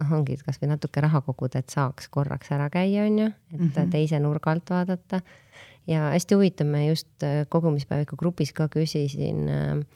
noh, 0.00 0.14
ongi 0.18 0.36
kasvõi 0.44 0.70
natuke 0.70 1.02
raha 1.04 1.22
koguda, 1.24 1.60
et 1.62 1.72
saaks 1.72 2.10
korraks 2.12 2.50
ära 2.54 2.68
käia, 2.72 3.06
on 3.08 3.18
ju, 3.18 3.28
et 3.52 3.60
mm 3.60 3.68
-hmm. 3.68 3.90
teise 3.90 4.20
nurga 4.20 4.50
alt 4.50 4.70
vaadata. 4.70 5.20
ja 5.86 6.10
hästi 6.10 6.34
huvitav, 6.34 6.66
me 6.66 6.86
just 6.86 7.22
äh, 7.22 7.46
kogumispäeviku 7.48 8.16
grupis 8.16 8.52
ka 8.52 8.68
küsisin, 8.68 9.48
äh, 9.48 9.86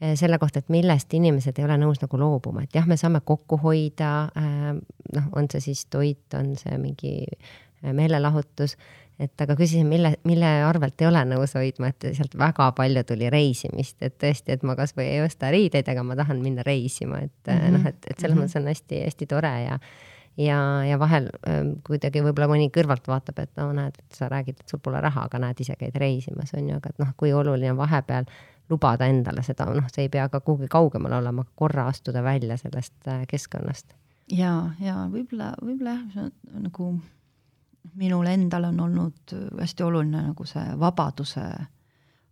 eh, 0.00 0.16
selle 0.16 0.38
kohta, 0.38 0.58
et 0.58 0.68
millest 0.68 1.14
inimesed 1.14 1.58
ei 1.58 1.64
ole 1.64 1.76
nõus 1.76 2.02
nagu 2.02 2.18
loobuma, 2.18 2.62
et 2.62 2.74
jah, 2.74 2.86
me 2.86 2.96
saame 2.96 3.20
kokku 3.20 3.56
hoida, 3.56 4.28
noh, 5.14 5.24
on 5.32 5.46
see 5.50 5.60
siis 5.60 5.86
toit, 5.86 6.34
on 6.34 6.56
see 6.56 6.78
mingi 6.78 7.26
meelelahutus, 7.92 8.76
et 9.18 9.44
aga 9.44 9.56
küsisin, 9.58 9.86
mille, 9.86 10.14
mille 10.26 10.48
arvelt 10.66 11.00
ei 11.02 11.08
ole 11.08 11.22
nõus 11.28 11.54
hoidma, 11.54 11.92
et 11.92 12.08
sealt 12.16 12.34
väga 12.38 12.70
palju 12.76 13.04
tuli 13.06 13.28
reisimist, 13.30 14.00
et 14.02 14.16
tõesti, 14.18 14.56
et 14.56 14.64
ma 14.66 14.74
kasvõi 14.78 15.06
ei 15.06 15.22
osta 15.24 15.52
riideid, 15.54 15.88
aga 15.90 16.02
ma 16.06 16.16
tahan 16.18 16.42
minna 16.42 16.64
reisima, 16.66 17.22
et 17.22 17.46
mm 17.46 17.60
-hmm. 17.60 17.78
noh, 17.78 17.86
et, 17.86 18.00
et 18.10 18.18
selles 18.18 18.34
mm 18.34 18.40
-hmm. 18.40 18.44
mõttes 18.44 18.60
on 18.60 18.68
hästi-hästi 18.72 19.26
tore 19.30 19.54
ja 19.62 19.78
ja, 20.36 20.84
ja 20.84 20.98
vahel 20.98 21.28
ähm, 21.48 21.76
kuidagi 21.86 22.22
võib-olla 22.22 22.48
mõni 22.50 22.70
kõrvalt 22.74 23.06
vaatab, 23.08 23.38
et 23.38 23.50
no 23.56 23.72
näed, 23.72 23.98
et 23.98 24.18
sa 24.18 24.28
räägid, 24.28 24.60
et 24.60 24.68
sul 24.68 24.82
pole 24.82 25.00
raha, 25.00 25.28
aga 25.28 25.38
näed, 25.38 25.60
ise 25.60 25.76
käid 25.78 25.96
reisimas, 26.00 26.54
on 26.58 26.68
ju, 26.68 26.76
aga 26.76 26.90
et 26.90 26.98
noh, 26.98 27.12
kui 27.16 27.32
oluline 27.32 27.70
on 27.72 27.78
vahepeal 27.78 28.26
lubada 28.70 29.06
endale 29.06 29.42
seda, 29.42 29.66
noh, 29.74 29.86
see 29.92 30.06
ei 30.06 30.08
pea 30.08 30.28
ka 30.32 30.40
kuhugi 30.40 30.68
kaugemal 30.72 31.12
olema, 31.12 31.44
korra 31.54 31.86
astuda 31.92 32.22
välja 32.22 32.56
sellest 32.56 33.08
äh, 33.08 33.26
keskkonnast. 33.30 33.94
ja, 34.32 34.70
ja 34.80 35.08
võib-olla, 35.12 35.54
võib-olla 35.62 35.98
jah, 36.14 36.30
nagu 36.52 36.94
minul 37.94 38.26
endal 38.26 38.64
on 38.70 38.80
olnud 38.80 39.34
hästi 39.60 39.82
oluline 39.86 40.22
nagu 40.30 40.46
see 40.48 40.64
vabaduse, 40.80 41.44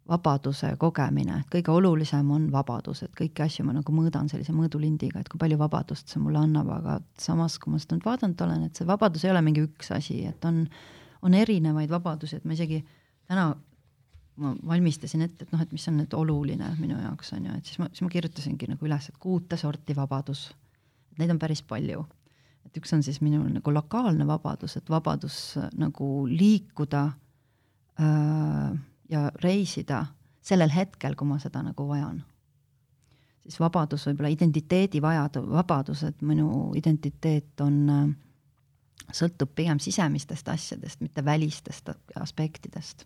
vabaduse 0.09 0.73
kogemine, 0.81 1.41
et 1.43 1.51
kõige 1.53 1.75
olulisem 1.75 2.31
on 2.35 2.49
vabadus, 2.53 3.05
et 3.05 3.12
kõiki 3.19 3.45
asju 3.45 3.67
ma 3.67 3.77
nagu 3.77 3.95
mõõdan 3.95 4.31
sellise 4.33 4.55
mõõdulindiga, 4.57 5.21
et 5.21 5.29
kui 5.31 5.41
palju 5.41 5.59
vabadust 5.61 6.12
see 6.12 6.23
mulle 6.23 6.41
annab, 6.43 6.71
aga 6.79 6.99
samas, 7.21 7.59
kui 7.62 7.73
ma 7.73 7.83
seda 7.83 7.99
nüüd 7.99 8.09
vaadanud 8.09 8.47
olen, 8.47 8.65
et 8.67 8.81
see 8.81 8.88
vabadus 8.88 9.27
ei 9.27 9.35
ole 9.35 9.45
mingi 9.45 9.67
üks 9.67 9.93
asi, 9.95 10.23
et 10.27 10.49
on, 10.49 10.65
on 11.23 11.37
erinevaid 11.38 11.93
vabadusi, 11.93 12.41
et 12.41 12.49
ma 12.49 12.57
isegi 12.57 12.81
täna 13.29 13.53
ma 14.43 14.55
valmistasin 14.67 15.27
ette, 15.27 15.45
et 15.45 15.53
noh, 15.53 15.61
et 15.61 15.73
mis 15.75 15.85
on 15.91 15.99
nüüd 16.01 16.15
oluline 16.17 16.73
minu 16.81 16.97
jaoks 16.97 17.35
on 17.37 17.47
ju, 17.47 17.59
et 17.59 17.69
siis 17.69 17.79
ma, 17.83 17.88
siis 17.93 18.05
ma 18.07 18.11
kirjutasingi 18.12 18.71
nagu 18.71 18.88
üles, 18.88 19.09
et 19.11 19.19
kuute 19.21 19.59
sorti 19.61 19.97
vabadus. 19.97 20.49
Neid 21.21 21.31
on 21.35 21.41
päris 21.41 21.61
palju 21.69 22.07
et 22.72 22.80
üks 22.80 22.94
on 22.96 23.02
siis 23.04 23.20
minul 23.20 23.50
nagu 23.52 23.72
lokaalne 23.74 24.24
vabadus, 24.26 24.78
et 24.80 24.90
vabadus 24.90 25.58
äh, 25.61 25.68
nagu 25.76 26.24
liikuda 26.28 27.04
äh, 28.00 28.78
ja 29.12 29.30
reisida 29.44 30.06
sellel 30.42 30.72
hetkel, 30.72 31.14
kui 31.14 31.28
ma 31.28 31.38
seda 31.38 31.62
nagu 31.62 31.85
vajan. 31.88 32.22
siis 33.42 33.58
vabadus, 33.61 34.06
võib-olla 34.06 34.30
identiteedi 34.32 35.02
vajadu-, 35.02 35.44
vabadus, 35.50 36.02
et 36.08 36.22
minu 36.22 36.72
identiteet 36.78 37.61
on 37.61 37.78
äh,, 37.90 38.08
sõltub 39.12 39.52
pigem 39.54 39.78
sisemistest 39.78 40.48
asjadest, 40.48 41.00
mitte 41.00 41.24
välistest 41.24 41.90
aspektidest. 42.16 43.04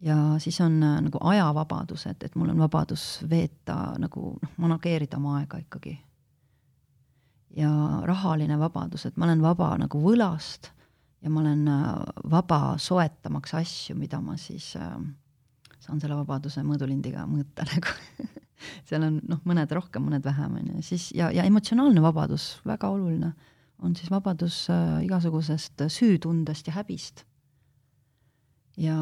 ja 0.00 0.38
siis 0.38 0.60
on 0.60 0.78
nagu 0.80 1.18
ajavabadus, 1.20 2.06
et, 2.06 2.22
et 2.22 2.34
mul 2.38 2.54
on 2.54 2.62
vabadus 2.62 3.24
veeta 3.30 3.96
nagu 3.98 4.38
noh, 4.38 4.56
manageerida 4.56 5.18
oma 5.18 5.40
aega 5.40 5.58
ikkagi 5.58 5.98
ja 7.56 7.70
rahaline 8.08 8.58
vabadus, 8.58 9.06
et 9.06 9.16
ma 9.16 9.26
olen 9.28 9.42
vaba 9.44 9.72
nagu 9.80 10.00
võlast 10.02 10.70
ja 11.22 11.30
ma 11.30 11.42
olen 11.42 11.66
äh, 11.68 11.90
vaba 12.30 12.60
soetamaks 12.78 13.54
asju, 13.54 13.96
mida 13.98 14.20
ma 14.20 14.36
siis 14.40 14.72
äh, 14.76 14.96
saan 15.82 16.00
selle 16.00 16.16
vabaduse 16.18 16.64
mõõdulindiga 16.66 17.26
mõõta 17.30 17.66
nagu. 17.72 17.96
Seal 18.86 19.02
on 19.02 19.18
noh, 19.26 19.40
mõned 19.48 19.72
rohkem, 19.74 20.04
mõned 20.06 20.22
vähem, 20.22 20.54
on 20.60 20.68
ju, 20.76 20.84
siis 20.86 21.08
ja, 21.18 21.32
ja 21.34 21.42
emotsionaalne 21.48 22.02
vabadus, 22.02 22.60
väga 22.66 22.92
oluline, 22.94 23.32
on 23.82 23.96
siis 23.98 24.10
vabadus 24.10 24.64
äh, 24.70 25.00
igasugusest 25.06 25.86
süütundest 25.90 26.70
ja 26.70 26.76
häbist. 26.78 27.24
ja, 28.76 28.96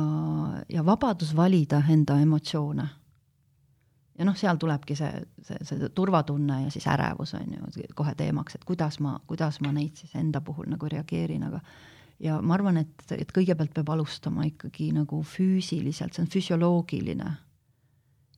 ja 0.68 0.82
vabadus 0.84 1.36
valida 1.36 1.82
enda 1.88 2.16
emotsioone 2.20 2.88
ja 4.20 4.26
noh, 4.28 4.36
seal 4.36 4.58
tulebki 4.60 4.94
see, 4.98 5.22
see, 5.46 5.58
see 5.64 5.88
turvatunne 5.96 6.64
ja 6.66 6.72
siis 6.72 6.84
ärevus 6.92 7.32
on 7.38 7.54
ju 7.56 7.86
kohe 7.96 8.12
teemaks, 8.18 8.58
et 8.58 8.66
kuidas 8.68 9.00
ma, 9.00 9.14
kuidas 9.26 9.60
ma 9.64 9.72
neid 9.72 9.96
siis 9.96 10.12
enda 10.20 10.42
puhul 10.44 10.68
nagu 10.68 10.90
reageerin, 10.92 11.46
aga 11.48 11.62
ja 12.20 12.36
ma 12.44 12.58
arvan, 12.58 12.82
et, 12.82 13.06
et 13.16 13.32
kõigepealt 13.32 13.72
peab 13.78 13.94
alustama 13.94 14.44
ikkagi 14.50 14.90
nagu 14.92 15.22
füüsiliselt, 15.24 16.12
see 16.12 16.26
on 16.26 16.28
füsioloogiline 16.32 17.30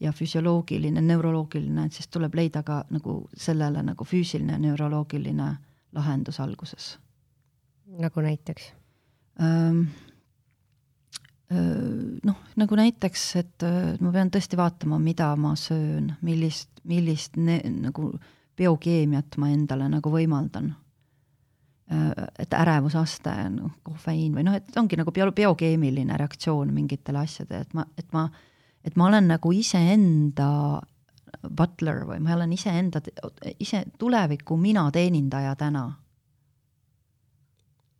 ja 0.02 0.12
füsioloogiline, 0.14 1.02
neuroloogiline, 1.02 1.86
et 1.86 1.98
siis 1.98 2.08
tuleb 2.10 2.34
leida 2.38 2.62
ka 2.66 2.82
nagu 2.94 3.18
sellele 3.34 3.82
nagu 3.86 4.06
füüsiline, 4.06 4.58
neuroloogiline 4.62 5.50
lahendus 5.98 6.40
alguses. 6.40 6.96
nagu 7.98 8.20
näiteks 8.20 8.72
ähm,? 9.42 9.86
Noh, 11.52 12.38
nagu 12.56 12.76
näiteks, 12.78 13.24
et 13.40 13.64
ma 14.00 14.12
pean 14.14 14.30
tõesti 14.32 14.58
vaatama, 14.58 14.98
mida 15.02 15.32
ma 15.40 15.54
söön, 15.58 16.12
millist, 16.24 16.70
millist 16.88 17.36
ne, 17.36 17.58
nagu 17.82 18.12
biokeemiat 18.58 19.38
ma 19.40 19.50
endale 19.52 19.88
nagu 19.92 20.12
võimaldan. 20.12 20.72
et 22.38 22.54
ärevusaste, 22.56 23.32
noh, 23.52 23.74
kofeiin 23.84 24.32
või 24.32 24.46
noh, 24.46 24.54
et 24.56 24.76
ongi 24.80 24.96
nagu 24.96 25.12
bio, 25.12 25.26
biokeemiline 25.36 26.16
reaktsioon 26.16 26.70
mingitele 26.72 27.20
asjadele, 27.20 27.66
et 27.66 27.74
ma, 27.76 27.84
et 27.98 28.14
ma, 28.16 28.22
et 28.84 28.96
ma 28.96 29.10
olen 29.10 29.28
nagu 29.28 29.52
iseenda 29.52 30.80
butler 31.50 32.06
või 32.08 32.22
ma 32.24 32.32
olen 32.36 32.54
iseenda, 32.56 33.02
ise 33.60 33.82
tuleviku 33.98 34.56
mina 34.56 34.86
teenindaja 34.94 35.52
täna 35.60 35.84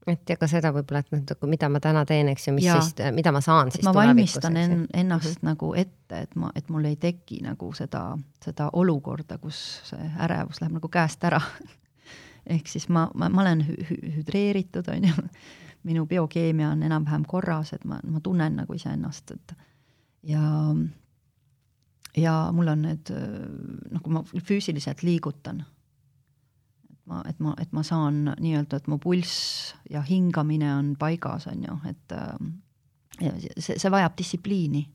et 0.07 0.31
ja 0.31 0.37
ka 0.37 0.49
seda 0.51 0.73
võib-olla, 0.75 1.03
et 1.05 1.13
noh, 1.15 1.49
mida 1.51 1.69
ma 1.71 1.81
täna 1.83 2.05
teen, 2.09 2.29
eks 2.33 2.49
ju, 2.49 2.55
mis 2.57 2.67
ja. 2.67 2.79
siis, 2.81 2.97
mida 3.15 3.33
ma 3.35 3.43
saan 3.45 3.71
siis 3.75 3.85
ma 3.87 3.95
valmistan 3.95 4.57
en, 4.57 4.87
ennast 4.95 5.29
mm 5.29 5.35
-hmm. 5.35 5.49
nagu 5.51 5.75
ette, 5.75 6.21
et 6.27 6.35
ma, 6.37 6.51
et 6.55 6.69
mul 6.69 6.85
ei 6.85 6.97
teki 6.97 7.43
nagu 7.43 7.73
seda, 7.73 8.19
seda 8.45 8.71
olukorda, 8.73 9.39
kus 9.39 9.81
see 9.85 10.11
ärevus 10.19 10.61
läheb 10.61 10.73
nagu 10.79 10.89
käest 10.89 11.25
ära 11.25 11.41
ehk 12.57 12.69
siis 12.69 12.89
ma, 12.89 13.11
ma, 13.15 13.29
ma 13.29 13.43
olen 13.43 13.67
hü 13.67 13.77
hüdreeritud, 14.17 14.89
on 14.89 15.09
ju, 15.09 15.29
minu 15.89 16.07
biokeemia 16.07 16.71
on 16.71 16.83
enam-vähem 16.83 17.25
korras, 17.27 17.73
et 17.73 17.85
ma, 17.85 18.01
ma 18.05 18.21
tunnen 18.21 18.57
nagu 18.57 18.75
iseennast, 18.75 19.31
et 19.31 19.55
ja 20.23 20.75
ja 22.17 22.53
mul 22.53 22.69
on 22.69 22.83
need, 22.83 23.13
kui 24.03 24.13
ma 24.13 24.23
füüsiliselt 24.23 25.03
liigutan 25.03 25.65
ma, 27.07 27.23
et 27.29 27.41
ma, 27.43 27.55
et 27.61 27.73
ma 27.75 27.83
saan 27.87 28.25
nii-öelda, 28.41 28.79
et 28.79 28.89
mu 28.91 28.99
pulss 29.03 29.73
ja 29.91 30.03
hingamine 30.07 30.71
on 30.75 30.95
paigas, 30.99 31.49
on 31.51 31.65
ju, 31.67 31.77
et 31.91 32.17
äh, 32.17 33.39
see, 33.59 33.79
see 33.79 33.93
vajab 33.93 34.17
distsipliini. 34.19 34.89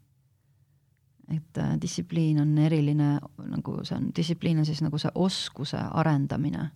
et 1.28 1.58
äh, 1.60 1.76
distsipliin 1.82 2.40
on 2.40 2.58
eriline, 2.58 3.18
nagu 3.52 3.80
see 3.84 3.98
on, 3.98 4.12
distsipliin 4.16 4.62
on 4.62 4.66
siis 4.66 4.82
nagu 4.82 4.98
see 4.98 5.12
oskuse 5.16 5.78
arendamine, 5.78 6.70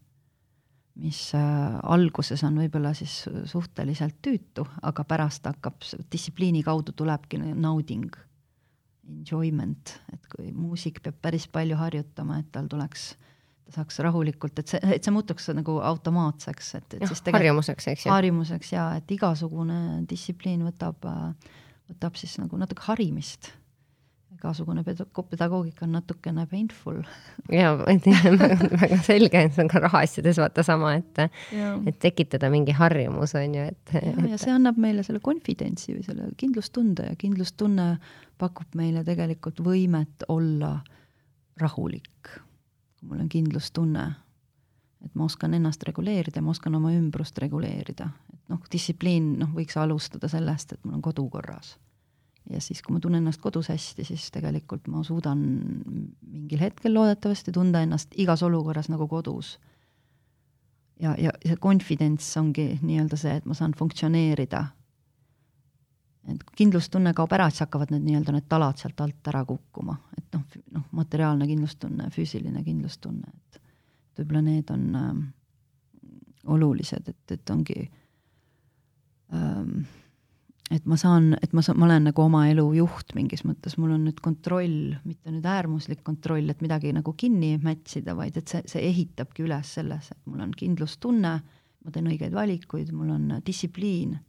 mis 1.00 1.22
äh, 1.40 1.78
alguses 1.84 2.44
on 2.44 2.60
võib-olla 2.60 2.92
siis 2.94 3.24
suhteliselt 3.46 4.20
tüütu, 4.22 4.68
aga 4.82 5.08
pärast 5.08 5.48
hakkab, 5.48 5.80
distsipliini 6.12 6.66
kaudu 6.68 6.92
tulebki 6.92 7.40
nauding, 7.40 8.12
enjoyment, 9.08 9.96
et 10.14 10.28
kui 10.36 10.52
muusik 10.52 11.00
peab 11.04 11.16
päris 11.24 11.48
palju 11.48 11.80
harjutama, 11.80 12.42
et 12.44 12.52
tal 12.52 12.68
tuleks 12.72 13.14
äh, 13.14 13.31
saaks 13.76 14.02
rahulikult, 14.04 14.60
et 14.62 14.74
see, 14.74 14.82
et 14.96 15.04
see 15.04 15.14
muutuks 15.14 15.50
nagu 15.56 15.78
automaatseks, 15.92 16.76
et, 16.80 16.98
et 16.98 17.08
siis 17.08 17.24
tegelikult 17.24 17.40
harjumuseks, 17.40 17.88
eks 17.94 18.06
ju. 18.06 18.12
harjumuseks 18.14 18.76
ja 18.76 18.90
et 19.00 19.16
igasugune 19.16 19.80
distsipliin 20.10 20.64
võtab, 20.68 21.08
võtab 21.92 22.20
siis 22.20 22.38
nagu 22.42 22.60
natuke 22.60 22.86
harimist. 22.90 23.52
igasugune 24.32 24.82
pedagoogika 24.84 25.86
on 25.86 25.92
natukene 26.00 26.48
painful. 26.50 27.02
ja, 27.52 27.76
väga 27.78 29.02
selge, 29.06 29.46
see 29.54 29.64
on 29.64 29.72
ka 29.72 29.84
rahaasjades 29.86 30.42
vaata 30.42 30.66
sama, 30.66 30.96
et, 31.00 31.26
et 31.86 32.00
tekitada 32.00 32.50
mingi 32.54 32.76
harjumus 32.76 33.36
on 33.40 33.58
ju, 33.60 33.68
et. 33.72 33.96
ja, 33.98 34.16
ja 34.34 34.42
see 34.42 34.54
annab 34.54 34.80
meile 34.82 35.06
selle 35.08 35.24
confidentsi 35.24 35.96
või 35.96 36.06
selle 36.08 36.32
kindlustunde 36.38 37.12
ja 37.12 37.18
kindlustunne 37.20 37.92
pakub 38.42 38.74
meile 38.76 39.06
tegelikult 39.06 39.62
võimet 39.62 40.26
olla 40.32 40.80
rahulik 41.62 42.40
kui 43.02 43.10
mul 43.10 43.24
on 43.24 43.30
kindlustunne, 43.30 44.04
et 45.02 45.16
ma 45.18 45.26
oskan 45.26 45.56
ennast 45.58 45.82
reguleerida, 45.88 46.42
ma 46.46 46.54
oskan 46.54 46.78
oma 46.78 46.92
ümbrust 46.94 47.40
reguleerida, 47.42 48.12
et 48.34 48.54
noh, 48.54 48.62
distsipliin, 48.72 49.34
noh, 49.42 49.50
võiks 49.56 49.78
alustada 49.82 50.30
sellest, 50.30 50.76
et 50.76 50.86
mul 50.86 51.00
on 51.00 51.02
kodu 51.02 51.26
korras. 51.34 51.78
ja 52.50 52.62
siis, 52.62 52.82
kui 52.82 52.94
ma 52.94 53.00
tunnen 53.00 53.22
ennast 53.22 53.42
kodus 53.42 53.70
hästi, 53.70 54.04
siis 54.06 54.30
tegelikult 54.34 54.88
ma 54.90 55.04
suudan 55.06 55.42
mingil 56.22 56.62
hetkel 56.62 56.94
loodetavasti 56.94 57.52
tunda 57.52 57.82
ennast 57.82 58.14
igas 58.18 58.44
olukorras 58.44 58.90
nagu 58.90 59.08
kodus. 59.08 59.60
ja, 61.00 61.16
ja 61.18 61.34
see 61.46 61.58
confidence 61.58 62.40
ongi 62.40 62.80
nii-öelda 62.82 63.18
see, 63.18 63.34
et 63.42 63.46
ma 63.46 63.58
saan 63.58 63.74
funktsioneerida 63.78 64.68
et 66.30 66.44
kindlustunne 66.58 67.14
kaob 67.18 67.32
ära, 67.34 67.50
siis 67.50 67.66
hakkavad 67.66 67.94
need 67.94 68.06
nii-öelda 68.06 68.36
need 68.36 68.48
talad 68.50 68.78
sealt 68.82 69.02
alt 69.02 69.32
ära 69.32 69.44
kukkuma, 69.48 69.96
et 70.18 70.38
noh, 70.38 70.60
noh, 70.76 70.86
materiaalne 70.98 71.48
kindlustunne, 71.50 72.10
füüsiline 72.14 72.62
kindlustunne, 72.66 73.32
et 73.32 73.62
võib-olla 74.20 74.44
need 74.46 74.70
on 74.74 74.86
äh, 75.00 75.10
olulised, 76.58 77.10
et, 77.10 77.38
et 77.38 77.54
ongi 77.54 77.80
ähm,, 79.34 79.82
et 80.72 80.86
ma 80.88 80.96
saan, 81.00 81.34
et 81.42 81.54
ma 81.58 81.64
saan, 81.66 81.80
ma 81.82 81.90
olen 81.90 82.10
nagu 82.12 82.24
oma 82.24 82.46
elu 82.52 82.64
juht 82.78 83.16
mingis 83.18 83.44
mõttes, 83.48 83.76
mul 83.82 83.96
on 83.98 84.06
nüüd 84.08 84.22
kontroll, 84.24 84.96
mitte 85.04 85.34
nüüd 85.34 85.48
äärmuslik 85.48 86.04
kontroll, 86.08 86.48
et 86.54 86.62
midagi 86.64 86.94
nagu 86.96 87.14
kinni 87.18 87.58
mätsida, 87.64 88.16
vaid 88.16 88.38
et 88.40 88.52
see, 88.52 88.64
see 88.70 88.86
ehitabki 88.88 89.44
üles 89.48 89.74
selles, 89.80 90.14
et 90.14 90.22
mul 90.30 90.46
on 90.46 90.54
kindlustunne, 90.56 91.34
ma 91.82 91.92
teen 91.92 92.08
õigeid 92.14 92.36
valikuid, 92.36 92.94
mul 92.96 93.10
on 93.18 93.40
distsipliin 93.46 94.20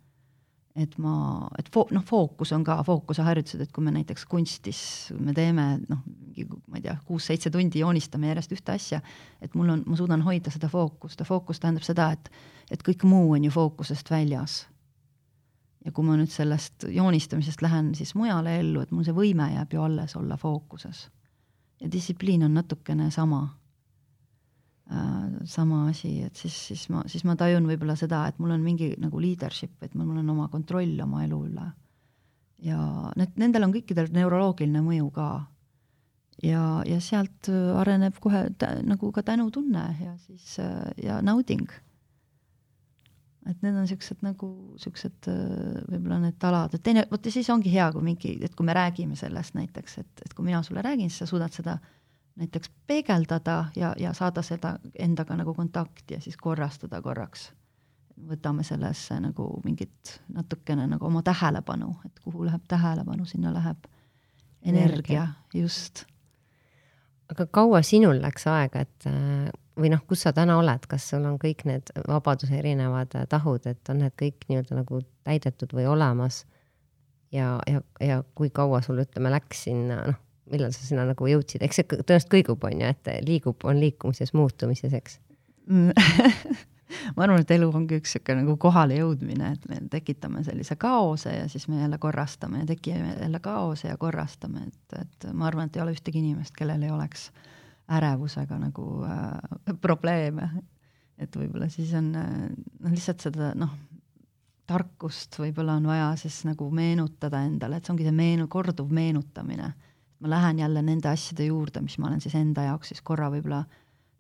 et 0.76 0.94
ma, 0.98 1.48
et 1.60 1.68
fo-, 1.72 1.86
noh, 1.92 2.04
fookus 2.06 2.52
on 2.56 2.64
ka, 2.64 2.78
fookuse 2.86 3.24
harjutused, 3.26 3.60
et 3.60 3.72
kui 3.74 3.84
me 3.84 3.92
näiteks 3.92 4.24
kunstis, 4.28 4.80
me 5.20 5.34
teeme 5.36 5.66
noh, 5.84 6.00
mingi 6.08 6.46
ma 6.48 6.80
ei 6.80 6.86
tea, 6.86 6.96
kuus-seitse 7.08 7.52
tundi 7.52 7.82
joonistame 7.82 8.30
järjest 8.30 8.54
ühte 8.56 8.76
asja, 8.76 9.02
et 9.44 9.56
mul 9.58 9.74
on, 9.74 9.84
ma 9.86 9.98
suudan 10.00 10.24
hoida 10.24 10.52
seda 10.54 10.70
fookust 10.72 11.20
ja 11.20 11.28
fookus 11.28 11.60
tähendab 11.60 11.84
seda, 11.86 12.10
et 12.16 12.32
et 12.72 12.80
kõik 12.80 13.02
muu 13.04 13.34
on 13.36 13.44
ju 13.44 13.50
fookusest 13.52 14.10
väljas. 14.10 14.66
ja 15.84 15.90
kui 15.92 16.06
ma 16.06 16.14
nüüd 16.16 16.30
sellest 16.30 16.86
joonistamisest 16.88 17.62
lähen 17.62 17.94
siis 17.98 18.14
mujale 18.14 18.54
ellu, 18.60 18.80
et 18.80 18.92
mul 18.94 19.04
see 19.04 19.16
võime 19.16 19.48
jääb 19.52 19.72
ju 19.74 19.82
alles 19.82 20.16
olla 20.16 20.36
fookuses. 20.36 21.10
ja 21.80 21.92
distsipliin 21.92 22.44
on 22.48 22.54
natukene 22.54 23.10
sama 23.10 23.48
sama 25.44 25.86
asi, 25.88 26.22
et 26.26 26.36
siis, 26.36 26.54
siis 26.68 26.88
ma, 26.92 27.02
siis 27.10 27.24
ma 27.28 27.36
tajun 27.38 27.66
võib-olla 27.68 27.94
seda, 27.98 28.24
et 28.28 28.38
mul 28.42 28.54
on 28.54 28.64
mingi 28.64 28.92
nagu 29.00 29.20
leadership, 29.22 29.74
et 29.84 29.94
mul 29.98 30.18
on 30.20 30.34
oma 30.34 30.48
kontroll 30.52 31.00
oma 31.04 31.24
elu 31.26 31.38
üle. 31.48 31.68
ja 32.62 32.78
need, 33.18 33.32
nendel 33.42 33.66
on 33.66 33.72
kõikidel 33.74 34.12
neuroloogiline 34.14 34.82
mõju 34.84 35.08
ka. 35.14 35.28
ja, 36.42 36.82
ja 36.86 36.98
sealt 37.00 37.48
areneb 37.78 38.18
kohe 38.20 38.48
tä, 38.58 38.74
nagu 38.86 39.12
ka 39.12 39.22
tänutunne 39.22 39.86
ja 40.00 40.16
siis 40.26 40.58
äh, 40.58 40.92
ja 41.02 41.22
nauding. 41.22 41.70
et 43.46 43.62
need 43.62 43.74
on 43.74 43.88
siuksed 43.88 44.22
nagu 44.22 44.76
siuksed 44.78 45.30
äh, 45.30 45.80
võib-olla 45.88 46.20
need 46.26 46.38
talad, 46.38 46.74
et 46.74 46.82
teine, 46.82 47.06
vot 47.10 47.24
ja 47.24 47.32
siis 47.32 47.50
ongi 47.50 47.72
hea, 47.72 47.90
kui 47.92 48.02
mingi, 48.02 48.36
et 48.42 48.54
kui 48.54 48.66
me 48.66 48.76
räägime 48.76 49.16
sellest 49.16 49.54
näiteks, 49.58 49.98
et, 49.98 50.26
et 50.26 50.34
kui 50.34 50.44
mina 50.44 50.62
sulle 50.62 50.82
räägin, 50.82 51.10
siis 51.10 51.24
sa 51.24 51.32
suudad 51.32 51.54
seda 51.54 51.78
äh, 51.80 51.98
näiteks 52.36 52.70
peegeldada 52.86 53.64
ja, 53.76 53.94
ja 53.98 54.12
saada 54.12 54.42
seda 54.42 54.76
endaga 54.98 55.36
nagu 55.36 55.54
kontakti 55.54 56.14
ja 56.14 56.20
siis 56.20 56.36
korrastada 56.36 57.02
korraks. 57.02 57.52
võtame 58.28 58.62
sellesse 58.62 59.16
nagu 59.20 59.60
mingit 59.64 60.20
natukene 60.28 60.86
nagu 60.86 61.06
oma 61.06 61.22
tähelepanu, 61.22 61.96
et 62.06 62.20
kuhu 62.24 62.44
läheb 62.44 62.62
tähelepanu, 62.68 63.24
sinna 63.24 63.52
läheb 63.52 63.86
energia, 64.62 65.26
just. 65.54 66.04
aga 67.30 67.46
kaua 67.46 67.82
sinul 67.82 68.20
läks 68.22 68.46
aega, 68.46 68.80
et 68.80 69.06
või 69.80 69.90
noh, 69.90 70.04
kus 70.06 70.22
sa 70.22 70.32
täna 70.32 70.58
oled, 70.60 70.86
kas 70.86 71.08
sul 71.08 71.24
on 71.24 71.38
kõik 71.40 71.64
need 71.64 71.90
vabaduse 72.08 72.54
erinevad 72.58 73.16
tahud, 73.28 73.66
et 73.66 73.88
on 73.88 74.04
need 74.04 74.14
kõik 74.22 74.44
nii-öelda 74.48 74.82
nagu 74.82 75.00
täidetud 75.24 75.72
või 75.72 75.86
olemas? 75.86 76.44
ja, 77.32 77.58
ja, 77.66 77.80
ja 78.00 78.22
kui 78.34 78.50
kaua 78.50 78.82
sul 78.82 79.00
ütleme 79.02 79.32
läks 79.32 79.64
sinna, 79.64 80.02
noh 80.06 80.20
millal 80.52 80.74
sa 80.74 80.84
sinna 80.86 81.06
nagu 81.08 81.28
jõudsid, 81.28 81.64
eks 81.64 81.80
see 81.80 81.88
tõenäoliselt 81.92 82.32
kõigub, 82.34 82.66
on 82.68 82.82
ju, 82.84 82.90
et 82.92 83.10
liigub, 83.26 83.64
on 83.68 83.80
liikumises, 83.80 84.34
muutumises, 84.36 84.94
eks. 84.98 85.18
Ma 87.16 87.24
arvan, 87.24 87.40
et 87.40 87.50
elu 87.54 87.68
ongi 87.72 87.96
üks 87.96 88.12
niisugune 88.12 88.42
nagu 88.42 88.58
kohale 88.60 88.98
jõudmine, 88.98 89.54
et 89.54 89.62
me 89.70 89.78
tekitame 89.92 90.42
sellise 90.44 90.76
kaose 90.80 91.32
ja 91.32 91.46
siis 91.48 91.64
me 91.72 91.80
jälle 91.80 91.96
korrastame 91.98 92.62
ja 92.62 92.68
tekime 92.68 93.14
jälle 93.14 93.40
kaose 93.40 93.88
ja 93.88 93.96
korrastame, 93.96 94.66
et, 94.68 94.98
et 95.00 95.28
ma 95.32 95.48
arvan, 95.48 95.70
et 95.70 95.78
ei 95.78 95.84
ole 95.84 95.94
ühtegi 95.96 96.20
inimest, 96.20 96.52
kellel 96.56 96.84
ei 96.84 96.92
oleks 96.92 97.30
ärevusega 97.92 98.58
nagu 98.60 98.86
äh, 99.08 99.72
probleeme. 99.80 100.50
et 101.18 101.36
võib-olla 101.36 101.68
siis 101.70 101.94
on 101.94 102.12
noh, 102.12 102.92
lihtsalt 102.92 103.24
seda 103.24 103.52
noh, 103.56 103.72
tarkust 104.66 105.38
võib-olla 105.38 105.76
on 105.80 105.86
vaja 105.86 106.12
siis 106.20 106.42
nagu 106.48 106.68
meenutada 106.74 107.42
endale, 107.46 107.78
et 107.78 107.86
see 107.86 107.94
ongi 107.94 108.06
see 108.06 108.16
meenu-, 108.16 108.48
korduv 108.52 108.92
meenutamine 108.92 109.72
ma 110.22 110.30
lähen 110.30 110.58
jälle 110.62 110.82
nende 110.82 111.10
asjade 111.10 111.44
juurde, 111.44 111.82
mis 111.82 111.98
ma 111.98 112.08
olen 112.08 112.20
siis 112.22 112.34
enda 112.38 112.68
jaoks 112.70 112.92
siis 112.92 113.02
korra 113.02 113.30
võib-olla 113.32 113.64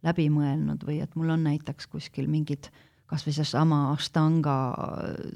läbi 0.02 0.26
mõelnud 0.34 0.82
või 0.86 0.98
et 1.02 1.14
mul 1.16 1.30
on 1.30 1.44
näiteks 1.46 1.86
kuskil 1.92 2.26
mingid 2.30 2.70
kas 3.12 3.26
või 3.26 3.34
seesama 3.36 3.78
Ashtanga, 3.92 4.56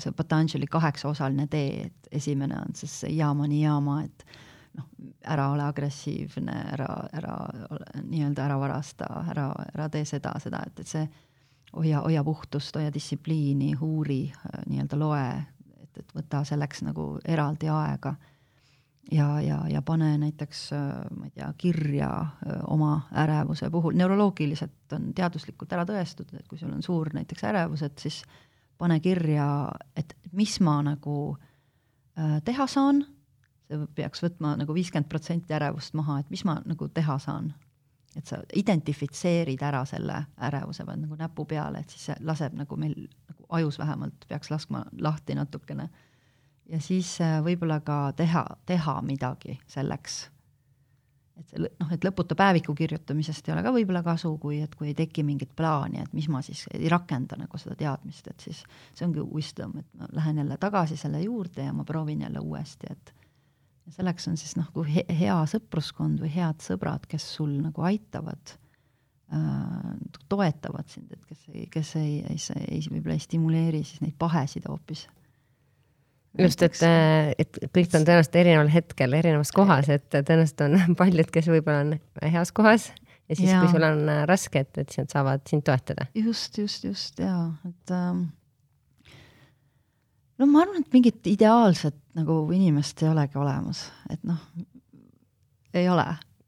see 0.00 0.14
Patanjali 0.16 0.66
kaheksaosaline 0.70 1.44
tee, 1.52 1.86
et 1.90 2.08
esimene 2.20 2.56
on 2.56 2.72
siis 2.74 2.94
see 3.02 3.12
yaama 3.18 3.44
niyama, 3.52 3.98
et 4.06 4.24
noh, 4.78 4.86
ära 5.28 5.50
ole 5.52 5.66
agressiivne, 5.66 6.54
ära, 6.72 6.88
ära 7.20 7.34
nii-öelda 8.00 8.46
ära 8.46 8.56
varasta, 8.62 9.10
ära, 9.28 9.50
ära 9.74 9.90
tee 9.92 10.06
seda, 10.08 10.32
seda, 10.40 10.62
et, 10.66 10.80
et 10.80 10.88
see 10.88 11.04
hoia, 11.76 12.00
hoia 12.00 12.24
puhtust, 12.24 12.80
hoia 12.80 12.92
distsipliini, 12.94 13.74
uuri, 13.84 14.22
nii-öelda 14.70 15.00
loe, 15.00 15.26
et, 15.82 16.00
et 16.00 16.16
võta 16.16 16.46
selleks 16.48 16.80
nagu 16.88 17.10
eraldi 17.28 17.68
aega 17.72 18.16
ja, 19.10 19.40
ja, 19.40 19.68
ja 19.68 19.82
pane 19.82 20.18
näiteks, 20.18 20.72
äh, 20.72 20.78
ma 21.16 21.24
ei 21.24 21.30
tea, 21.30 21.52
kirja 21.58 22.10
äh, 22.20 22.60
oma 22.66 23.08
ärevuse 23.14 23.70
puhul, 23.70 23.94
neuroloogiliselt 23.94 24.92
on 24.92 25.12
teaduslikult 25.14 25.72
ära 25.72 25.84
tõestatud, 25.88 26.38
et 26.38 26.48
kui 26.48 26.58
sul 26.58 26.72
on 26.74 26.82
suur 26.82 27.10
näiteks 27.14 27.44
ärevus, 27.44 27.82
et 27.86 27.98
siis 27.98 28.22
pane 28.78 28.98
kirja, 29.00 29.46
et 29.96 30.16
mis 30.32 30.58
ma 30.60 30.80
nagu 30.84 31.18
äh, 32.18 32.40
teha 32.44 32.66
saan, 32.70 33.04
see 33.66 33.86
peaks 33.94 34.22
võtma 34.22 34.56
nagu 34.60 34.74
viiskümmend 34.74 35.08
protsenti 35.10 35.54
ärevust 35.54 35.94
maha, 35.98 36.20
et 36.20 36.30
mis 36.30 36.44
ma 36.46 36.60
nagu 36.64 36.88
teha 36.88 37.18
saan. 37.22 37.54
et 38.16 38.24
sa 38.24 38.38
identifitseerid 38.56 39.60
ära 39.60 39.82
selle 39.84 40.22
ärevuse, 40.40 40.86
paned 40.88 41.02
nagu 41.04 41.18
näpu 41.20 41.44
peale, 41.44 41.82
et 41.82 41.90
siis 41.92 42.06
see 42.08 42.14
laseb 42.24 42.54
nagu 42.56 42.76
meil 42.80 42.94
nagu 43.28 43.44
ajus 43.58 43.78
vähemalt 43.78 44.24
peaks 44.28 44.50
laskma 44.50 44.84
lahti 44.98 45.34
natukene. 45.34 45.82
äh, 45.82 46.05
ja 46.70 46.80
siis 46.82 47.16
äh, 47.24 47.38
võib-olla 47.44 47.80
ka 47.84 47.98
teha, 48.16 48.44
teha 48.66 48.96
midagi 49.06 49.58
selleks. 49.70 50.26
et 51.36 51.50
see 51.52 51.60
noh, 51.60 51.90
et 51.92 52.04
lõputu 52.06 52.36
päeviku 52.38 52.74
kirjutamisest 52.74 53.48
ei 53.48 53.54
ole 53.54 53.62
ka 53.66 53.72
võib-olla 53.74 54.02
kasu, 54.06 54.32
kui, 54.40 54.62
et 54.64 54.74
kui 54.74 54.88
ei 54.90 54.96
teki 54.96 55.24
mingit 55.26 55.52
plaani, 55.56 56.00
et 56.02 56.14
mis 56.16 56.28
ma 56.32 56.40
siis 56.44 56.64
ei 56.74 56.88
rakenda 56.88 57.36
nagu 57.36 57.60
seda 57.60 57.76
teadmist, 57.76 58.30
et 58.32 58.48
siis 58.48 58.62
see 58.94 59.06
ongi 59.06 59.24
wisdom, 59.24 59.76
et 59.82 59.88
ma 60.00 60.08
lähen 60.16 60.40
jälle 60.42 60.56
tagasi 60.60 60.96
selle 60.96 61.20
juurde 61.22 61.68
ja 61.68 61.74
ma 61.76 61.84
proovin 61.84 62.24
jälle 62.24 62.40
uuesti, 62.40 62.88
et 62.90 63.12
ja 63.86 63.98
selleks 63.98 64.28
on 64.28 64.38
siis 64.40 64.56
noh, 64.58 64.70
kui 64.74 65.02
hea 65.20 65.36
sõpruskond 65.50 66.22
või 66.24 66.32
head 66.34 66.64
sõbrad, 66.64 67.04
kes 67.10 67.28
sul 67.36 67.52
nagu 67.60 67.84
aitavad 67.86 68.56
äh,, 69.36 69.92
toetavad 70.32 70.88
sind, 70.90 71.12
et 71.12 71.28
kes 71.28 71.44
ei, 71.52 71.68
kes 71.70 71.92
ei, 72.00 72.16
ei, 72.32 72.40
ei 72.64 72.80
võib-olla 72.88 73.20
ei 73.20 73.28
stimuleeri 73.28 73.84
siis 73.84 74.00
neid 74.02 74.16
pahesid 74.18 74.66
hoopis 74.72 75.04
just, 76.38 76.62
et, 76.62 76.78
äh, 76.84 77.32
et 77.38 77.58
kõik 77.72 77.94
on 77.96 78.04
tõenäoliselt 78.06 78.38
erineval 78.42 78.70
hetkel 78.72 79.16
erinevas 79.18 79.52
kohas, 79.56 79.90
et 79.92 80.06
tõenäoliselt 80.12 80.64
on 80.66 80.96
paljud, 81.00 81.32
kes 81.32 81.50
võib-olla 81.52 81.84
on 81.86 82.32
heas 82.32 82.52
kohas 82.56 82.90
ja 83.28 83.36
siis, 83.36 83.52
kui 83.52 83.70
sul 83.72 83.86
on 83.86 84.04
äh, 84.10 84.24
raske, 84.28 84.62
et, 84.66 84.72
et 84.78 84.90
siis 84.90 85.04
nad 85.04 85.14
saavad 85.14 85.46
sind 85.50 85.66
toetada. 85.66 86.08
just, 86.14 86.58
just, 86.58 86.84
just 86.84 87.22
ja, 87.22 87.50
et 87.68 87.94
ähm, 87.94 88.28
no 90.38 90.48
ma 90.50 90.64
arvan, 90.66 90.84
et 90.84 90.94
mingit 90.94 91.26
ideaalset 91.30 91.98
nagu 92.18 92.44
inimest 92.54 93.02
ei 93.02 93.10
olegi 93.10 93.40
olemas, 93.40 93.86
et 94.12 94.22
noh, 94.26 94.40
ei 95.76 95.88
ole. 95.92 96.06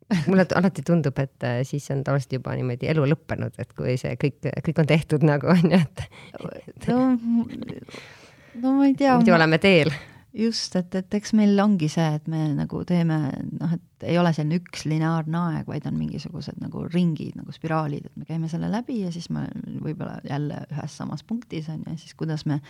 Mulle 0.30 0.46
alati 0.56 0.80
tundub, 0.86 1.18
et 1.20 1.44
äh, 1.44 1.58
siis 1.68 1.90
on 1.92 2.00
tavaliselt 2.04 2.38
juba 2.38 2.54
niimoodi 2.56 2.88
elu 2.88 3.02
lõppenud, 3.10 3.58
et 3.60 3.74
kui 3.76 3.98
see 4.00 4.14
kõik, 4.20 4.40
kõik 4.70 4.80
on 4.80 4.88
tehtud 4.88 5.26
nagu 5.26 5.50
on 5.52 5.74
ju, 5.74 5.82
et 5.82 6.88
no 6.88 7.02
no 8.54 8.74
ma 8.78 8.86
ei 8.88 8.94
tea. 8.98 9.16
muidu 9.18 9.34
oleme 9.34 9.58
teel. 9.62 9.90
just, 10.38 10.76
et, 10.76 10.94
et 10.94 11.14
eks 11.18 11.32
meil 11.36 11.58
ongi 11.62 11.88
see, 11.90 12.06
et 12.18 12.28
me 12.30 12.44
nagu 12.54 12.82
teeme 12.86 13.18
noh, 13.58 13.74
et 13.74 14.08
ei 14.08 14.18
ole 14.20 14.32
selline 14.36 14.60
üks 14.60 14.84
lineaarne 14.88 15.40
aeg, 15.40 15.68
vaid 15.70 15.88
on 15.90 15.96
mingisugused 15.98 16.60
nagu 16.62 16.84
ringid 16.86 17.38
nagu 17.40 17.54
spiraalid, 17.54 18.06
et 18.06 18.16
me 18.20 18.28
käime 18.28 18.50
selle 18.50 18.70
läbi 18.72 19.00
ja 19.02 19.12
siis 19.14 19.30
me 19.34 19.46
võib-olla 19.82 20.20
jälle 20.28 20.62
ühes 20.68 20.96
samas 21.00 21.24
punktis 21.26 21.70
on 21.72 21.82
ju, 21.84 21.94
ja 21.94 22.00
siis 22.00 22.14
kuidas 22.18 22.46
me, 22.46 22.60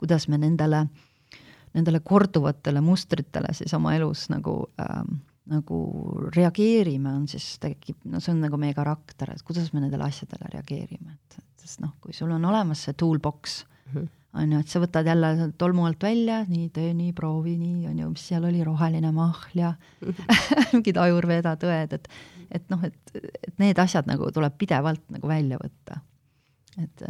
kuidas 0.00 0.28
me 0.32 0.40
nendele, 0.40 0.86
nendele 1.76 2.00
korduvatele 2.00 2.82
mustritele 2.84 3.52
siis 3.56 3.74
oma 3.76 3.96
elus 3.98 4.28
nagu 4.32 4.60
ähm, 4.82 5.18
nagu 5.48 5.78
reageerime, 6.36 7.08
on 7.08 7.24
siis 7.28 7.54
tekib, 7.60 8.02
no 8.12 8.20
see 8.20 8.34
on 8.34 8.42
nagu 8.44 8.58
meie 8.60 8.74
karakter, 8.76 9.32
et 9.32 9.44
kuidas 9.48 9.70
me 9.72 9.80
nendele 9.80 10.04
asjadele 10.04 10.50
reageerime, 10.52 11.14
et, 11.14 11.38
et 11.40 11.64
sest 11.64 11.80
noh, 11.80 11.94
kui 12.04 12.12
sul 12.12 12.34
on 12.36 12.44
olemas 12.50 12.82
see 12.84 12.96
toolbox 13.00 13.62
mm, 13.64 13.94
-hmm 13.94 14.14
on 14.34 14.52
ju, 14.52 14.58
et 14.60 14.68
sa 14.68 14.80
võtad 14.82 15.06
jälle 15.08 15.50
tolmu 15.58 15.86
alt 15.88 16.02
välja, 16.02 16.42
nii 16.48 16.68
tee 16.74 16.90
nii, 16.96 17.12
proovi 17.16 17.56
nii, 17.58 17.86
on 17.90 18.02
ju, 18.02 18.10
mis 18.12 18.26
seal 18.30 18.44
oli, 18.44 18.60
roheline 18.64 19.12
mahl 19.16 19.56
ja 19.56 19.72
mingid 20.74 21.00
ajurveda 21.00 21.56
tõed, 21.60 21.96
et 21.96 22.10
et 22.48 22.70
noh, 22.72 22.84
et, 22.84 23.16
et 23.16 23.54
need 23.60 23.78
asjad 23.78 24.08
nagu 24.08 24.30
tuleb 24.32 24.54
pidevalt 24.60 25.04
nagu 25.12 25.28
välja 25.28 25.58
võtta. 25.60 26.00
et 26.78 27.02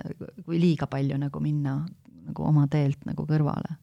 kui 0.47 0.61
liiga 0.61 0.87
palju 0.89 1.19
nagu 1.21 1.41
minna 1.45 1.83
nagu 2.29 2.45
oma 2.45 2.67
teelt 2.71 3.05
nagu 3.07 3.27
kõrvale. 3.29 3.77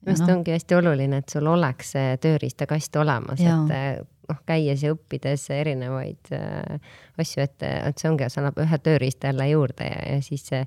minu 0.00 0.14
arust 0.14 0.26
no, 0.26 0.36
ongi 0.38 0.54
hästi 0.54 0.78
oluline, 0.78 1.22
et 1.22 1.28
sul 1.28 1.46
oleks 1.46 1.92
see 1.96 2.16
tööriistakast 2.22 2.96
olemas, 2.96 3.40
et 3.40 4.04
noh, 4.28 4.42
käies 4.46 4.82
ja 4.84 4.92
õppides 4.94 5.48
erinevaid 5.56 6.32
äh, 6.36 6.92
asju, 7.18 7.42
et, 7.42 7.64
et 7.64 7.98
see 7.98 8.10
ongi, 8.10 8.28
see 8.28 8.42
annab 8.42 8.60
ühe 8.62 8.78
tööriista 8.84 9.32
jälle 9.32 9.48
juurde 9.50 9.88
ja, 9.88 10.02
ja 10.14 10.22
siis 10.22 10.44
see 10.52 10.62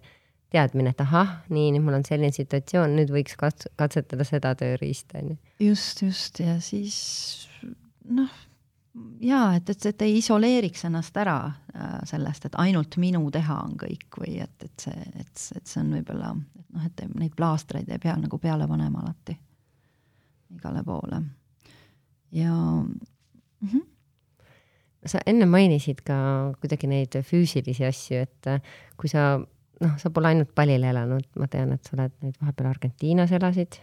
teadmine, 0.51 0.91
et 0.91 1.01
ahah, 1.03 1.37
nii, 1.49 1.71
nüüd 1.75 1.85
mul 1.85 1.97
on 2.01 2.05
selline 2.07 2.33
situatsioon, 2.35 2.95
nüüd 2.99 3.11
võiks 3.13 3.37
kats-, 3.39 3.69
katsetada 3.79 4.27
seda 4.27 4.53
tööriista, 4.59 5.21
on 5.21 5.33
ju. 5.33 5.37
just, 5.71 6.01
just 6.03 6.41
ja 6.43 6.57
siis 6.63 6.97
noh, 8.11 8.31
jaa, 9.23 9.53
et, 9.55 9.69
et, 9.71 9.85
et 9.93 10.03
ei 10.07 10.17
isoleeriks 10.19 10.85
ennast 10.89 11.17
ära 11.21 11.37
äh, 11.47 11.93
sellest, 12.09 12.49
et 12.49 12.57
ainult 12.61 12.97
minu 13.01 13.23
teha 13.31 13.61
on 13.63 13.77
kõik 13.79 14.19
või 14.19 14.41
et, 14.43 14.57
et 14.65 14.87
see, 14.87 15.05
et, 15.13 15.31
et 15.55 15.63
see 15.63 15.83
on 15.83 15.93
võib-olla, 15.95 16.33
noh, 16.35 16.89
et 16.89 17.05
neid 17.13 17.37
plaastreid 17.37 17.89
ei 17.91 18.01
pea 18.01 18.17
nagu 18.19 18.41
peale 18.41 18.67
panema 18.67 19.05
alati 19.05 19.37
igale 20.51 20.83
poole. 20.83 21.21
ja 22.31 22.51
mm. 22.51 22.99
-hmm. 23.63 23.81
sa 25.05 25.19
enne 25.25 25.45
mainisid 25.45 26.03
ka 26.03 26.53
kuidagi 26.59 26.87
neid 26.87 27.15
füüsilisi 27.23 27.87
asju, 27.87 28.17
et 28.17 28.63
kui 28.97 29.09
sa 29.09 29.39
noh, 29.81 29.95
sa 30.01 30.11
pole 30.13 30.31
ainult 30.31 30.51
Palil 30.57 30.83
elanud, 30.87 31.25
ma 31.39 31.47
tean, 31.51 31.73
et 31.75 31.87
sa 31.87 31.97
oled 31.97 32.13
nüüd 32.23 32.37
vahepeal 32.41 32.69
Argentiinas 32.71 33.33
elasid. 33.37 33.79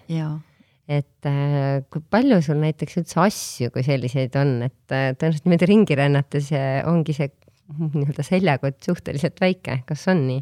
et 0.88 1.28
äh, 1.28 1.82
kui 1.92 2.00
palju 2.00 2.40
sul 2.44 2.60
näiteks 2.62 3.02
üldse 3.02 3.20
asju 3.20 3.72
kui 3.74 3.84
selliseid 3.84 4.36
on, 4.40 4.54
et 4.70 4.94
äh, 4.94 5.10
tõenäoliselt 5.12 5.48
niimoodi 5.48 5.68
ringi 5.68 5.98
rännates 5.98 6.48
ongi 6.88 7.16
see 7.16 7.28
nii-öelda 7.68 8.24
seljakott 8.24 8.80
suhteliselt 8.86 9.42
väike, 9.42 9.82
kas 9.88 10.06
on 10.08 10.24
nii? 10.30 10.40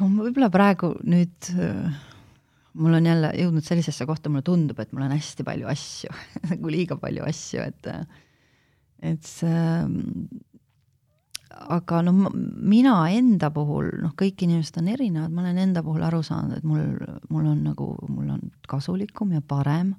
no 0.00 0.10
võib-olla 0.18 0.50
praegu 0.52 0.92
nüüd 1.08 1.52
äh, 1.54 2.00
mul 2.80 2.98
on 2.98 3.08
jälle 3.08 3.32
jõudnud 3.40 3.66
sellisesse 3.66 4.06
kohta, 4.08 4.30
mulle 4.32 4.44
tundub, 4.46 4.78
et 4.82 4.92
mul 4.92 5.06
on 5.06 5.14
hästi 5.16 5.46
palju 5.46 5.70
asju 5.70 6.12
nagu 6.52 6.72
liiga 6.72 6.98
palju 7.00 7.24
asju, 7.28 7.64
et 7.70 7.90
et 9.00 9.24
see 9.24 9.60
aga 11.60 12.02
noh, 12.02 12.30
mina 12.34 12.94
enda 13.12 13.50
puhul, 13.54 13.90
noh, 14.02 14.12
kõik 14.18 14.44
inimesed 14.46 14.78
on 14.80 14.88
erinevad, 14.92 15.32
ma 15.34 15.44
olen 15.44 15.58
enda 15.60 15.82
puhul 15.84 16.04
aru 16.06 16.22
saanud, 16.24 16.60
et 16.60 16.66
mul, 16.66 16.94
mul 17.32 17.50
on 17.50 17.64
nagu, 17.70 17.90
mul 18.08 18.30
on 18.36 18.46
kasulikum 18.68 19.34
ja 19.36 19.42
parem 19.44 19.92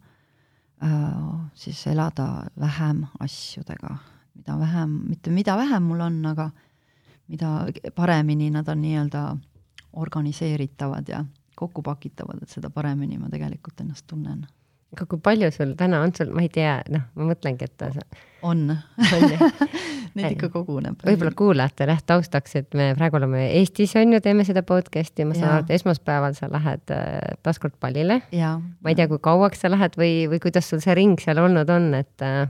äh, 0.84 1.20
siis 1.56 1.84
elada 1.92 2.48
vähem 2.60 3.06
asjudega, 3.20 3.96
mida 4.36 4.58
vähem, 4.60 4.98
mitte 5.10 5.34
mida 5.34 5.58
vähem 5.60 5.84
mul 5.92 6.02
on, 6.08 6.20
aga 6.34 6.50
mida 7.32 7.68
paremini 7.96 8.50
nad 8.52 8.68
on 8.68 8.82
nii-öelda 8.82 9.26
organiseeritavad 10.02 11.08
ja 11.08 11.26
kokkupakitavad, 11.56 12.42
et 12.42 12.50
seda 12.50 12.72
paremini 12.74 13.20
ma 13.20 13.30
tegelikult 13.30 13.84
ennast 13.84 14.08
tunnen 14.08 14.48
aga 14.96 15.08
kui 15.08 15.22
palju 15.24 15.50
sul 15.56 15.72
täna 15.80 16.02
on 16.04 16.14
sul, 16.16 16.32
ma 16.36 16.44
ei 16.44 16.52
tea, 16.52 16.76
noh, 16.92 17.08
ma 17.16 17.30
mõtlengi, 17.32 17.68
et 17.70 17.86
sa... 17.96 18.04
on, 18.48 18.66
on. 18.76 19.28
Neid 20.18 20.34
ikka 20.36 20.50
koguneb. 20.52 21.00
võib-olla 21.08 21.32
kuulajatele 21.40 21.96
jah 21.96 22.02
taustaks, 22.14 22.58
et 22.60 22.76
me 22.76 22.90
praegu 22.98 23.16
oleme 23.22 23.46
Eestis 23.62 23.96
on 24.00 24.12
ju, 24.18 24.20
teeme 24.24 24.44
seda 24.48 24.66
podcast'i, 24.68 25.24
ma 25.28 25.38
saan 25.38 25.54
aru, 25.54 25.68
et 25.68 25.76
esmaspäeval 25.78 26.36
sa 26.36 26.50
lähed 26.52 26.92
äh, 26.92 27.20
taaskord 27.46 27.78
pallile. 27.80 28.20
ma 28.36 28.92
ei 28.92 28.98
tea, 29.00 29.08
kui 29.12 29.22
kauaks 29.24 29.64
sa 29.64 29.72
lähed 29.72 29.96
või, 30.00 30.26
või 30.32 30.42
kuidas 30.44 30.68
sul 30.68 30.84
see 30.84 30.98
ring 31.00 31.24
seal 31.24 31.40
olnud 31.40 31.72
on, 31.72 31.94
et 32.02 32.28
äh, 32.28 32.50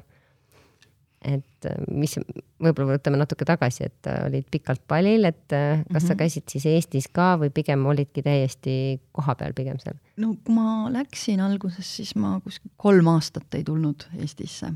et 1.21 1.67
äh, 1.69 1.81
mis, 1.93 2.15
võib-olla 2.61 2.95
võtame 2.95 3.19
natuke 3.21 3.45
tagasi, 3.45 3.85
et 3.89 4.09
äh, 4.09 4.23
olid 4.27 4.47
pikalt 4.51 4.81
palil, 4.89 5.27
et 5.29 5.53
äh, 5.53 5.81
kas 5.83 5.85
mm 5.85 5.95
-hmm. 5.95 6.07
sa 6.07 6.13
mhm. 6.13 6.19
käisid 6.19 6.49
siis 6.49 6.65
Eestis 6.65 7.07
ka 7.07 7.35
või 7.37 7.51
pigem 7.53 7.85
olidki 7.85 8.23
täiesti 8.25 9.01
kohapeal 9.11 9.53
pigem 9.53 9.79
seal? 9.79 9.97
no 10.17 10.35
kui 10.43 10.55
ma 10.55 10.89
läksin 10.91 11.39
alguses, 11.39 11.95
siis 11.97 12.15
ma 12.15 12.39
kuskil 12.43 12.71
kolm 12.77 13.07
aastat 13.07 13.53
ei 13.53 13.63
tulnud 13.63 14.07
Eestisse. 14.17 14.73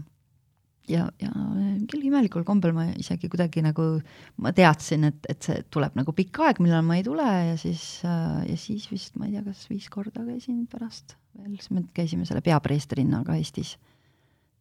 ja, 0.87 1.09
ja 1.21 1.31
mingil 1.55 2.05
imelikul 2.05 2.43
kombel 2.43 2.73
ma 2.73 2.85
isegi 2.93 3.29
kuidagi 3.29 3.61
nagu, 3.61 4.01
ma 4.37 4.53
teadsin, 4.53 5.03
et, 5.03 5.25
et 5.29 5.41
see 5.41 5.63
tuleb 5.69 5.95
nagu 5.95 6.13
pikk 6.13 6.39
aeg, 6.39 6.59
millal 6.59 6.85
ma 6.85 6.95
ei 6.95 7.03
tule 7.03 7.25
ja 7.25 7.57
siis, 7.57 8.03
ja 8.49 8.57
siis 8.57 8.91
vist 8.91 9.15
ma 9.15 9.25
ei 9.25 9.31
tea, 9.31 9.43
kas 9.43 9.69
viis 9.69 9.89
korda 9.89 10.21
käisin 10.21 10.67
pärast 10.67 11.17
veel, 11.37 11.57
siis 11.57 11.71
me 11.71 11.83
käisime 11.93 12.25
selle 12.25 12.41
peapreestrinnaga 12.41 13.35
Eestis 13.35 13.77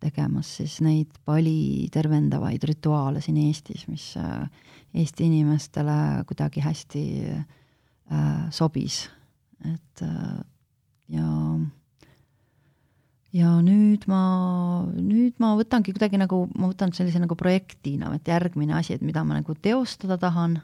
tegemas 0.04 0.50
siis 0.58 0.78
neid 0.84 1.12
pali 1.24 1.88
tervendavaid 1.92 2.64
rituaale 2.68 3.22
siin 3.24 3.40
Eestis, 3.46 3.86
mis 3.88 4.10
äh, 4.20 4.44
Eesti 4.94 5.26
inimestele 5.26 6.24
kuidagi 6.28 6.62
hästi 6.62 7.04
äh, 7.32 8.44
sobis, 8.54 9.04
et 9.64 10.04
äh, 10.04 10.42
ja 11.16 11.30
ja 13.34 13.56
nüüd 13.64 14.06
ma, 14.10 14.20
nüüd 14.94 15.40
ma 15.42 15.54
võtangi 15.58 15.94
kuidagi 15.94 16.20
nagu, 16.20 16.44
ma 16.54 16.70
võtan 16.70 16.94
sellise 16.94 17.18
nagu 17.22 17.34
projektina, 17.38 18.12
et 18.14 18.30
järgmine 18.30 18.76
asi, 18.78 18.94
et 18.94 19.02
mida 19.02 19.24
ma 19.26 19.40
nagu 19.40 19.56
teostada 19.58 20.18
tahan, 20.22 20.60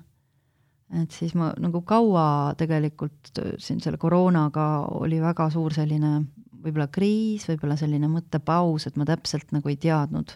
et 1.01 1.11
siis 1.15 1.35
ma 1.39 1.51
nagu 1.59 1.83
kaua 1.87 2.55
tegelikult 2.59 3.43
siin 3.63 3.83
selle 3.83 3.99
koroonaga 3.99 4.69
oli 5.01 5.19
väga 5.23 5.49
suur 5.51 5.75
selline 5.75 6.21
võib-olla 6.65 6.89
kriis, 6.93 7.47
võib-olla 7.49 7.77
selline 7.81 8.09
mõttepaus, 8.11 8.87
et 8.87 8.97
ma 9.01 9.07
täpselt 9.09 9.53
nagu 9.55 9.71
ei 9.71 9.79
teadnud, 9.81 10.33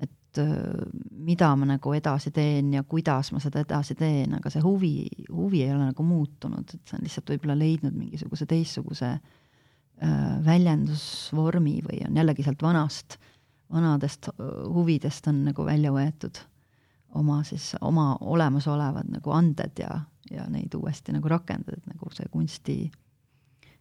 et 0.00 0.40
mida 1.26 1.50
ma 1.58 1.68
nagu 1.72 1.94
edasi 1.96 2.32
teen 2.34 2.72
ja 2.76 2.84
kuidas 2.88 3.32
ma 3.34 3.42
seda 3.42 3.64
edasi 3.64 3.96
teen, 3.98 4.36
aga 4.38 4.52
see 4.52 4.62
huvi, 4.64 4.94
huvi 5.28 5.64
ei 5.64 5.74
ole 5.74 5.90
nagu 5.90 6.06
muutunud, 6.06 6.64
et 6.68 6.80
see 6.86 6.98
on 6.98 7.06
lihtsalt 7.06 7.34
võib-olla 7.34 7.58
leidnud 7.58 7.96
mingisuguse 7.98 8.46
teistsuguse 8.50 9.16
väljendusvormi 10.44 11.80
või 11.84 11.98
on 12.06 12.16
jällegi 12.16 12.46
sealt 12.46 12.62
vanast, 12.64 13.18
vanadest 13.72 14.30
huvidest 14.72 15.28
on 15.28 15.44
nagu 15.50 15.66
välja 15.66 15.92
võetud 15.92 16.40
oma 17.14 17.42
siis, 17.44 17.74
oma 17.80 18.14
olemasolevad 18.20 19.10
nagu 19.10 19.32
anded 19.34 19.82
ja, 19.82 20.00
ja 20.30 20.46
neid 20.50 20.74
uuesti 20.74 21.12
nagu 21.12 21.28
rakendada, 21.28 21.78
et 21.78 21.90
nagu 21.90 22.10
see 22.14 22.28
kunsti 22.32 22.76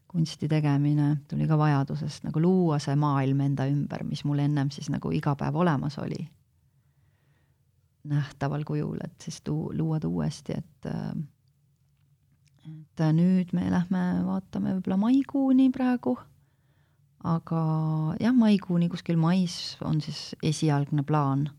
kunsti 0.09 0.47
tegemine 0.49 1.17
tuli 1.29 1.45
ka 1.47 1.57
vajadusest 1.57 2.25
nagu 2.25 2.41
luua 2.41 2.79
see 2.81 2.95
maailm 2.97 3.43
enda 3.45 3.67
ümber, 3.69 4.03
mis 4.09 4.23
mul 4.25 4.41
ennem 4.41 4.71
siis 4.73 4.89
nagu 4.89 5.11
iga 5.13 5.35
päev 5.37 5.59
olemas 5.61 5.99
oli. 6.01 6.23
nähtaval 8.09 8.63
kujul, 8.65 8.97
et 9.03 9.21
siis 9.21 9.41
tuu-, 9.45 9.73
luua 9.77 9.99
ta 9.99 10.07
uuesti, 10.07 10.55
et 10.57 10.87
et 12.69 13.03
nüüd 13.13 13.51
me 13.53 13.67
lähme 13.69 14.01
vaatame 14.25 14.73
võib-olla 14.77 14.97
maikuuni 15.01 15.67
praegu, 15.73 16.15
aga 17.27 17.61
jah, 18.21 18.33
maikuuni 18.33 18.89
kuskil 18.89 19.19
mais 19.19 19.77
on 19.85 20.01
siis 20.01 20.33
esialgne 20.43 21.03
plaan 21.03 21.49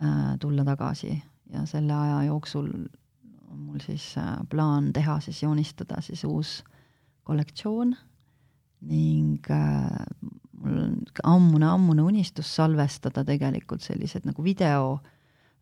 äh, 0.00 0.38
tulla 0.40 0.64
tagasi 0.64 1.12
ja 1.52 1.66
selle 1.66 1.92
aja 1.92 2.22
jooksul 2.30 2.70
on 3.50 3.58
mul 3.66 3.84
siis 3.84 4.14
äh, 4.22 4.38
plaan 4.48 4.92
teha 4.92 5.18
siis, 5.20 5.42
joonistada 5.42 6.00
siis 6.00 6.24
uus 6.24 6.62
äh, 6.62 6.75
kollektsioon 7.26 7.94
ning 8.86 9.50
äh, 9.50 9.90
mul 10.60 10.78
on 10.82 10.96
ammune-ammune 11.24 12.04
unistus 12.06 12.48
salvestada 12.56 13.24
tegelikult 13.24 13.84
sellised 13.84 14.26
nagu 14.28 14.44
video 14.44 14.96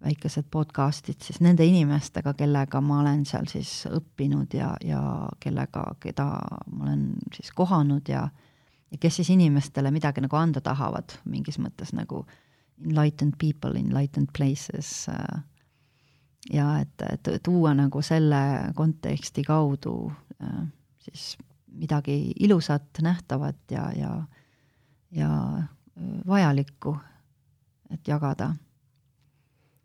väikesed 0.04 0.50
podcast'id 0.52 1.22
siis 1.24 1.40
nende 1.40 1.64
inimestega, 1.64 2.34
kellega 2.36 2.80
ma 2.84 3.00
olen 3.00 3.24
seal 3.28 3.46
siis 3.48 3.84
õppinud 3.88 4.52
ja, 4.56 4.74
ja 4.84 5.00
kellega, 5.40 5.86
keda 6.02 6.26
ma 6.70 6.88
olen 6.88 7.06
siis 7.36 7.52
kohanud 7.56 8.08
ja 8.12 8.26
ja 8.94 8.98
kes 9.00 9.16
siis 9.16 9.30
inimestele 9.34 9.90
midagi 9.90 10.22
nagu 10.22 10.36
anda 10.38 10.60
tahavad, 10.62 11.16
mingis 11.26 11.58
mõttes 11.58 11.90
nagu 11.96 12.20
enlightened 12.84 13.34
people, 13.40 13.74
enlightened 13.78 14.30
places 14.36 15.08
äh, 15.10 15.40
ja 16.52 16.68
et, 16.82 17.02
et 17.08 17.32
tuua 17.42 17.74
nagu 17.74 18.02
selle 18.02 18.44
konteksti 18.76 19.42
kaudu 19.46 19.96
äh, 20.42 20.62
siis 21.02 21.34
midagi 21.74 22.32
ilusat, 22.40 22.86
nähtavat 23.02 23.56
ja, 23.70 23.88
ja, 23.96 24.10
ja 25.10 25.30
vajalikku, 26.26 26.96
et 27.94 28.08
jagada. 28.08 28.54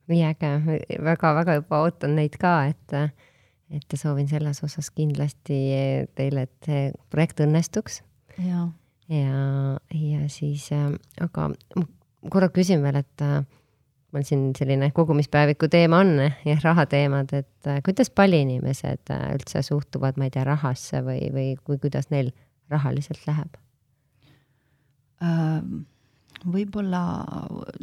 nii 0.09 0.23
äge, 0.25 0.79
väga-väga 1.05 1.59
juba 1.59 1.83
ootan 1.85 2.15
neid 2.17 2.39
ka, 2.41 2.53
et, 2.71 2.93
et 3.69 3.95
soovin 3.95 4.27
selles 4.27 4.63
osas 4.65 4.89
kindlasti 4.89 5.59
teile, 6.17 6.47
et 6.47 6.65
see 6.65 6.87
projekt 7.13 7.43
õnnestuks. 7.45 8.01
ja, 8.41 8.67
ja, 9.09 9.77
ja 9.93 10.29
siis, 10.29 10.69
aga 11.21 11.51
korra 12.29 12.49
küsin 12.49 12.81
veel, 12.85 13.03
et 13.03 13.27
mul 14.13 14.25
siin 14.25 14.49
selline 14.57 14.91
kogumispäeviku 14.95 15.67
teema 15.71 16.01
on 16.03 16.17
ja 16.45 16.57
rahateemad, 16.63 17.33
et 17.33 17.67
äh, 17.67 17.81
kuidas 17.85 18.09
palliinimesed 18.09 19.11
äh, 19.13 19.25
üldse 19.35 19.61
suhtuvad, 19.65 20.17
ma 20.17 20.29
ei 20.29 20.33
tea, 20.33 20.43
rahasse 20.47 21.03
või, 21.05 21.29
või 21.33 21.53
kui, 21.63 21.77
kuidas 21.81 22.09
neil 22.13 22.31
rahaliselt 22.69 23.21
läheb? 23.27 23.59
Ähm, 25.23 25.83
võib-olla, 26.47 27.03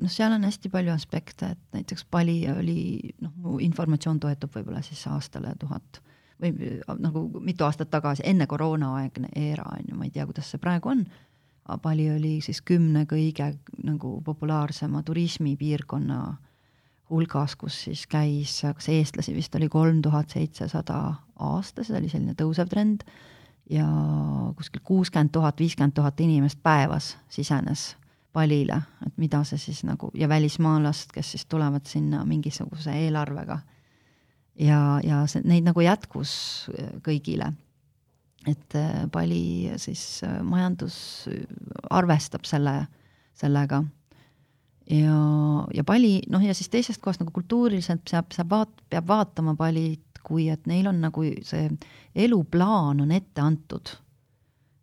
noh, 0.00 0.10
seal 0.12 0.34
on 0.34 0.46
hästi 0.48 0.72
palju 0.72 0.94
aspekte, 0.94 1.52
et 1.54 1.76
näiteks 1.76 2.06
pali 2.10 2.40
oli, 2.50 2.80
noh, 3.22 3.34
mu 3.42 3.60
informatsioon 3.62 4.20
toetub 4.22 4.54
võib-olla 4.56 4.82
siis 4.86 5.06
aastale 5.12 5.54
tuhat 5.60 6.02
või 6.42 6.52
nagu 7.00 7.22
mitu 7.40 7.64
aastat 7.64 7.88
tagasi, 7.88 8.24
enne 8.28 8.44
koroonaaegne 8.46 9.30
eera, 9.40 9.64
on 9.72 9.86
ju, 9.88 9.96
ma 9.96 10.04
ei 10.04 10.12
tea, 10.12 10.26
kuidas 10.28 10.50
see 10.52 10.60
praegu 10.60 10.90
on 10.92 11.06
Bali 11.82 12.10
oli 12.14 12.40
siis 12.40 12.60
kümne 12.62 13.04
kõige 13.10 13.52
nagu 13.84 14.20
populaarsema 14.24 15.02
turismipiirkonna 15.02 16.20
hulgas, 17.10 17.56
kus 17.56 17.78
siis 17.86 18.06
käis, 18.10 18.60
kas 18.62 18.88
eestlasi 18.90 19.34
vist 19.34 19.54
oli 19.54 19.68
kolm 19.68 20.02
tuhat 20.02 20.30
seitsesada 20.30 21.00
aastas, 21.38 21.88
see 21.88 21.98
oli 21.98 22.10
selline 22.10 22.34
tõusev 22.38 22.70
trend, 22.70 23.04
ja 23.70 23.86
kuskil 24.56 24.82
kuuskümmend 24.84 25.34
tuhat, 25.34 25.58
viiskümmend 25.60 25.94
tuhat 25.94 26.20
inimest 26.20 26.62
päevas 26.62 27.16
sisenes 27.28 27.94
palile, 28.36 28.82
et 29.06 29.14
mida 29.16 29.40
see 29.48 29.58
siis 29.60 29.82
nagu, 29.88 30.10
ja 30.14 30.28
välismaalast, 30.28 31.12
kes 31.14 31.30
siis 31.34 31.46
tulevad 31.46 31.86
sinna 31.88 32.24
mingisuguse 32.24 32.92
eelarvega. 33.06 33.58
ja, 34.60 35.00
ja 35.04 35.22
see, 35.26 35.42
neid 35.44 35.64
nagu 35.66 35.80
jätkus 35.80 36.32
kõigile. 37.06 37.52
Et 38.46 38.76
pali 39.12 39.72
siis 39.80 40.22
majandus 40.46 40.96
arvestab 41.90 42.46
selle, 42.46 42.74
sellega 43.34 43.80
ja, 44.90 45.18
ja 45.74 45.84
pali, 45.86 46.20
noh 46.30 46.42
ja 46.44 46.54
siis 46.54 46.70
teisest 46.72 47.02
kohast 47.02 47.22
nagu 47.22 47.34
kultuuriliselt 47.34 48.06
saab, 48.10 48.32
saab 48.34 48.50
vaat-, 48.52 48.82
peab 48.90 49.08
vaatama 49.10 49.56
palit, 49.58 50.02
kui 50.26 50.48
et 50.50 50.66
neil 50.66 50.88
on 50.90 50.98
nagu 51.02 51.24
see 51.46 51.70
eluplaan 52.26 53.02
on 53.04 53.14
ette 53.14 53.42
antud. 53.42 53.94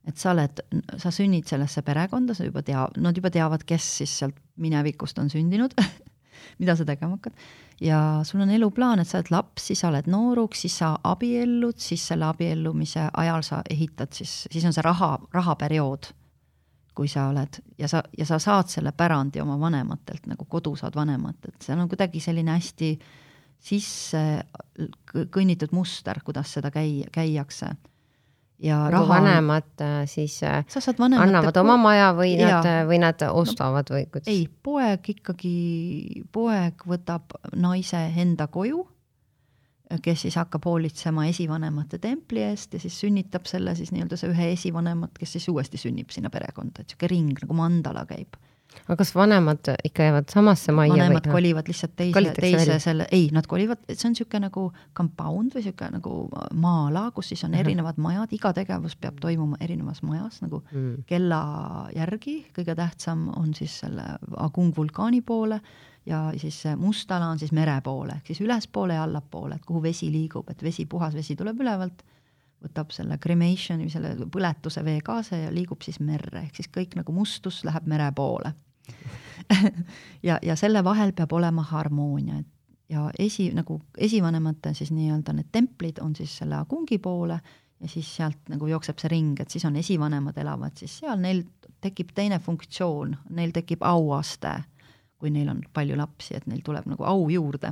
et 0.07 0.17
sa 0.19 0.33
oled, 0.33 0.59
sa 0.99 1.11
sünnid 1.15 1.47
sellesse 1.47 1.81
perekonda, 1.81 2.35
sa 2.35 2.43
juba 2.43 2.63
tea-, 2.63 2.99
nad 2.99 3.15
juba 3.15 3.31
teavad, 3.31 3.63
kes 3.63 3.85
siis 4.01 4.17
sealt 4.19 4.39
minevikust 4.59 5.19
on 5.19 5.31
sündinud 5.31 5.75
mida 6.59 6.75
sa 6.75 6.85
tegema 6.87 7.17
hakkad. 7.17 7.35
Ja 7.83 7.99
sul 8.23 8.41
on 8.41 8.49
eluplaan, 8.49 9.01
et 9.03 9.09
sa 9.09 9.19
oled 9.19 9.31
laps, 9.33 9.67
siis 9.67 9.83
sa 9.83 9.89
oled 9.91 10.07
nooruks, 10.07 10.63
siis 10.65 10.77
sa 10.79 10.93
abiellud, 11.03 11.77
siis 11.77 12.07
selle 12.07 12.25
abiellumise 12.29 13.09
ajal 13.13 13.43
sa 13.43 13.61
ehitad 13.69 14.15
siis, 14.15 14.43
siis 14.51 14.65
on 14.65 14.75
see 14.75 14.85
raha, 14.85 15.17
rahaperiood 15.33 16.13
kui 16.93 17.09
sa 17.09 17.27
oled 17.31 17.59
ja 17.77 17.89
sa, 17.89 18.03
ja 18.17 18.25
sa 18.25 18.37
saad 18.39 18.69
selle 18.69 18.93
pärandi 18.95 19.41
oma 19.41 19.57
vanematelt 19.59 20.27
nagu 20.29 20.45
kodu 20.45 20.75
saad 20.77 20.95
vanematelt, 20.95 21.57
see 21.61 21.75
on 21.75 21.89
kuidagi 21.89 22.21
selline 22.21 22.53
hästi 22.53 22.91
sisse 23.63 24.21
kõnnitud 25.31 25.73
muster, 25.73 26.19
kuidas 26.25 26.51
seda 26.57 26.71
käi-, 26.73 27.07
käiakse. 27.13 27.71
Ja 28.63 28.77
raha 28.91 29.07
vanemad 29.07 29.81
äh, 29.81 29.99
siis 30.07 30.39
äh, 30.43 30.63
vanemate 30.99 31.27
annavad 31.27 31.57
oma 31.59 31.77
maja 31.77 32.13
või 32.15 32.37
ja, 32.37 32.61
nad, 32.61 32.87
või 32.87 33.01
nad 33.03 33.21
ostavad 33.29 33.91
no, 33.91 33.97
või 33.97 34.07
kuidas? 34.07 34.31
ei, 34.31 34.47
poeg 34.47 35.09
ikkagi, 35.15 35.55
poeg 36.31 36.85
võtab 36.87 37.35
naise 37.55 38.05
enda 38.23 38.47
koju 38.47 38.85
kes 40.01 40.23
siis 40.25 40.35
hakkab 40.39 40.65
hoolitsema 40.65 41.25
esivanemate 41.29 41.99
templi 42.01 42.41
eest 42.47 42.73
ja 42.73 42.79
siis 42.81 42.95
sünnitab 42.99 43.45
selle 43.49 43.75
siis 43.77 43.91
nii-öelda 43.93 44.17
see 44.17 44.31
ühe 44.31 44.49
esivanemat, 44.55 45.13
kes 45.19 45.35
siis 45.37 45.47
uuesti 45.51 45.77
sünnib 45.77 46.13
sinna 46.13 46.31
perekonda, 46.33 46.81
et 46.81 46.87
niisugune 46.87 47.11
ring 47.11 47.43
nagu 47.43 47.57
mandala 47.57 48.05
käib. 48.09 48.39
Aga 48.83 48.97
kas 48.99 49.13
vanemad 49.15 49.69
ikka 49.87 50.07
jäävad 50.07 50.33
samasse 50.33 50.75
majja 50.75 50.95
vanemad 50.95 51.27
või? 51.27 51.35
kolivad 51.37 51.69
lihtsalt 51.71 51.95
teise, 51.95 52.33
teise 52.39 52.57
välja. 52.57 52.79
selle, 52.83 53.07
ei, 53.11 53.29
nad 53.35 53.47
kolivad, 53.49 53.83
see 53.91 54.07
on 54.09 54.15
niisugune 54.15 54.47
nagu 54.47 54.65
compound 54.97 55.55
või 55.55 55.63
niisugune 55.63 55.99
nagu 55.99 56.15
maa-ala, 56.65 57.05
kus 57.15 57.31
siis 57.33 57.43
on 57.43 57.51
uh 57.51 57.57
-huh. 57.57 57.65
erinevad 57.65 58.01
majad, 58.01 58.35
iga 58.35 58.53
tegevus 58.53 58.95
peab 58.95 59.21
toimuma 59.21 59.57
erinevas 59.61 60.03
majas 60.03 60.41
nagu 60.41 60.63
mm. 60.71 61.03
kella 61.07 61.41
järgi, 61.95 62.37
kõige 62.57 62.75
tähtsam 62.75 63.29
on 63.37 63.53
siis 63.53 63.79
selle 63.79 64.03
Agung 64.37 64.73
vulkaani 64.77 65.21
poole 65.21 65.61
ja 66.05 66.31
siis 66.37 66.63
must 66.77 67.11
ala 67.11 67.31
on 67.31 67.39
siis 67.39 67.51
mere 67.51 67.79
poole, 67.83 68.17
ehk 68.19 68.27
siis 68.27 68.41
ülespoole 68.41 68.93
ja 68.93 69.03
allapoole, 69.03 69.55
et 69.55 69.65
kuhu 69.65 69.83
vesi 69.83 70.11
liigub, 70.11 70.49
et 70.49 70.63
vesi, 70.63 70.85
puhas 70.85 71.13
vesi 71.13 71.35
tuleb 71.35 71.59
ülevalt, 71.59 72.03
võtab 72.63 72.91
selle 72.95 73.17
cremation'i, 73.21 73.89
selle 73.91 74.15
põletuse 74.31 74.83
vee 74.85 75.01
kaasa 75.05 75.37
ja 75.45 75.51
liigub 75.53 75.83
siis 75.85 75.99
merre, 75.99 76.45
ehk 76.45 76.61
siis 76.61 76.71
kõik 76.73 76.97
nagu 76.99 77.15
mustus 77.15 77.63
läheb 77.67 77.87
mere 77.89 78.09
poole 78.15 78.53
ja, 80.27 80.39
ja 80.41 80.55
selle 80.59 80.83
vahel 80.83 81.13
peab 81.15 81.33
olema 81.33 81.65
harmoonia, 81.67 82.39
et 82.39 82.49
ja 82.93 83.09
esi, 83.19 83.49
nagu 83.55 83.79
esivanemate 83.97 84.73
siis 84.77 84.91
nii-öelda 84.91 85.33
need 85.33 85.51
templid 85.51 86.01
on 86.03 86.15
siis 86.15 86.37
selle 86.37 86.59
agungi 86.59 86.99
poole 86.99 87.39
ja 87.79 87.89
siis 87.89 88.09
sealt 88.15 88.51
nagu 88.51 88.67
jookseb 88.67 88.99
see 88.99 89.11
ring, 89.11 89.39
et 89.39 89.49
siis 89.49 89.65
on 89.65 89.75
esivanemad 89.79 90.37
elavad 90.37 90.75
siis 90.79 90.99
seal, 90.99 91.19
neil 91.19 91.43
tekib 91.83 92.13
teine 92.15 92.39
funktsioon, 92.39 93.17
neil 93.35 93.51
tekib 93.55 93.83
auaste 93.83 94.53
kui 95.23 95.31
neil 95.31 95.47
on 95.53 95.61
palju 95.71 95.95
lapsi, 95.95 96.35
et 96.35 96.47
neil 96.51 96.59
tuleb 96.67 96.89
nagu 96.91 97.05
au 97.07 97.29
juurde. 97.31 97.71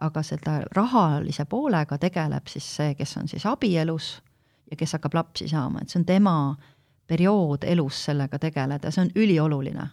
Aga 0.00 0.22
seda 0.22 0.60
rahalise 0.76 1.44
poolega 1.44 1.98
tegeleb 1.98 2.46
siis 2.46 2.66
see, 2.76 2.94
kes 2.94 3.16
on 3.16 3.28
siis 3.28 3.46
abielus 3.46 4.22
ja 4.70 4.76
kes 4.76 4.92
hakkab 4.98 5.14
lapsi 5.14 5.48
saama, 5.48 5.82
et 5.82 5.90
see 5.90 6.00
on 6.00 6.06
tema 6.06 6.34
periood 7.08 7.64
elus 7.64 8.04
sellega 8.04 8.38
tegeleda, 8.38 8.90
see 8.92 9.06
on 9.06 9.10
ülioluline. 9.16 9.88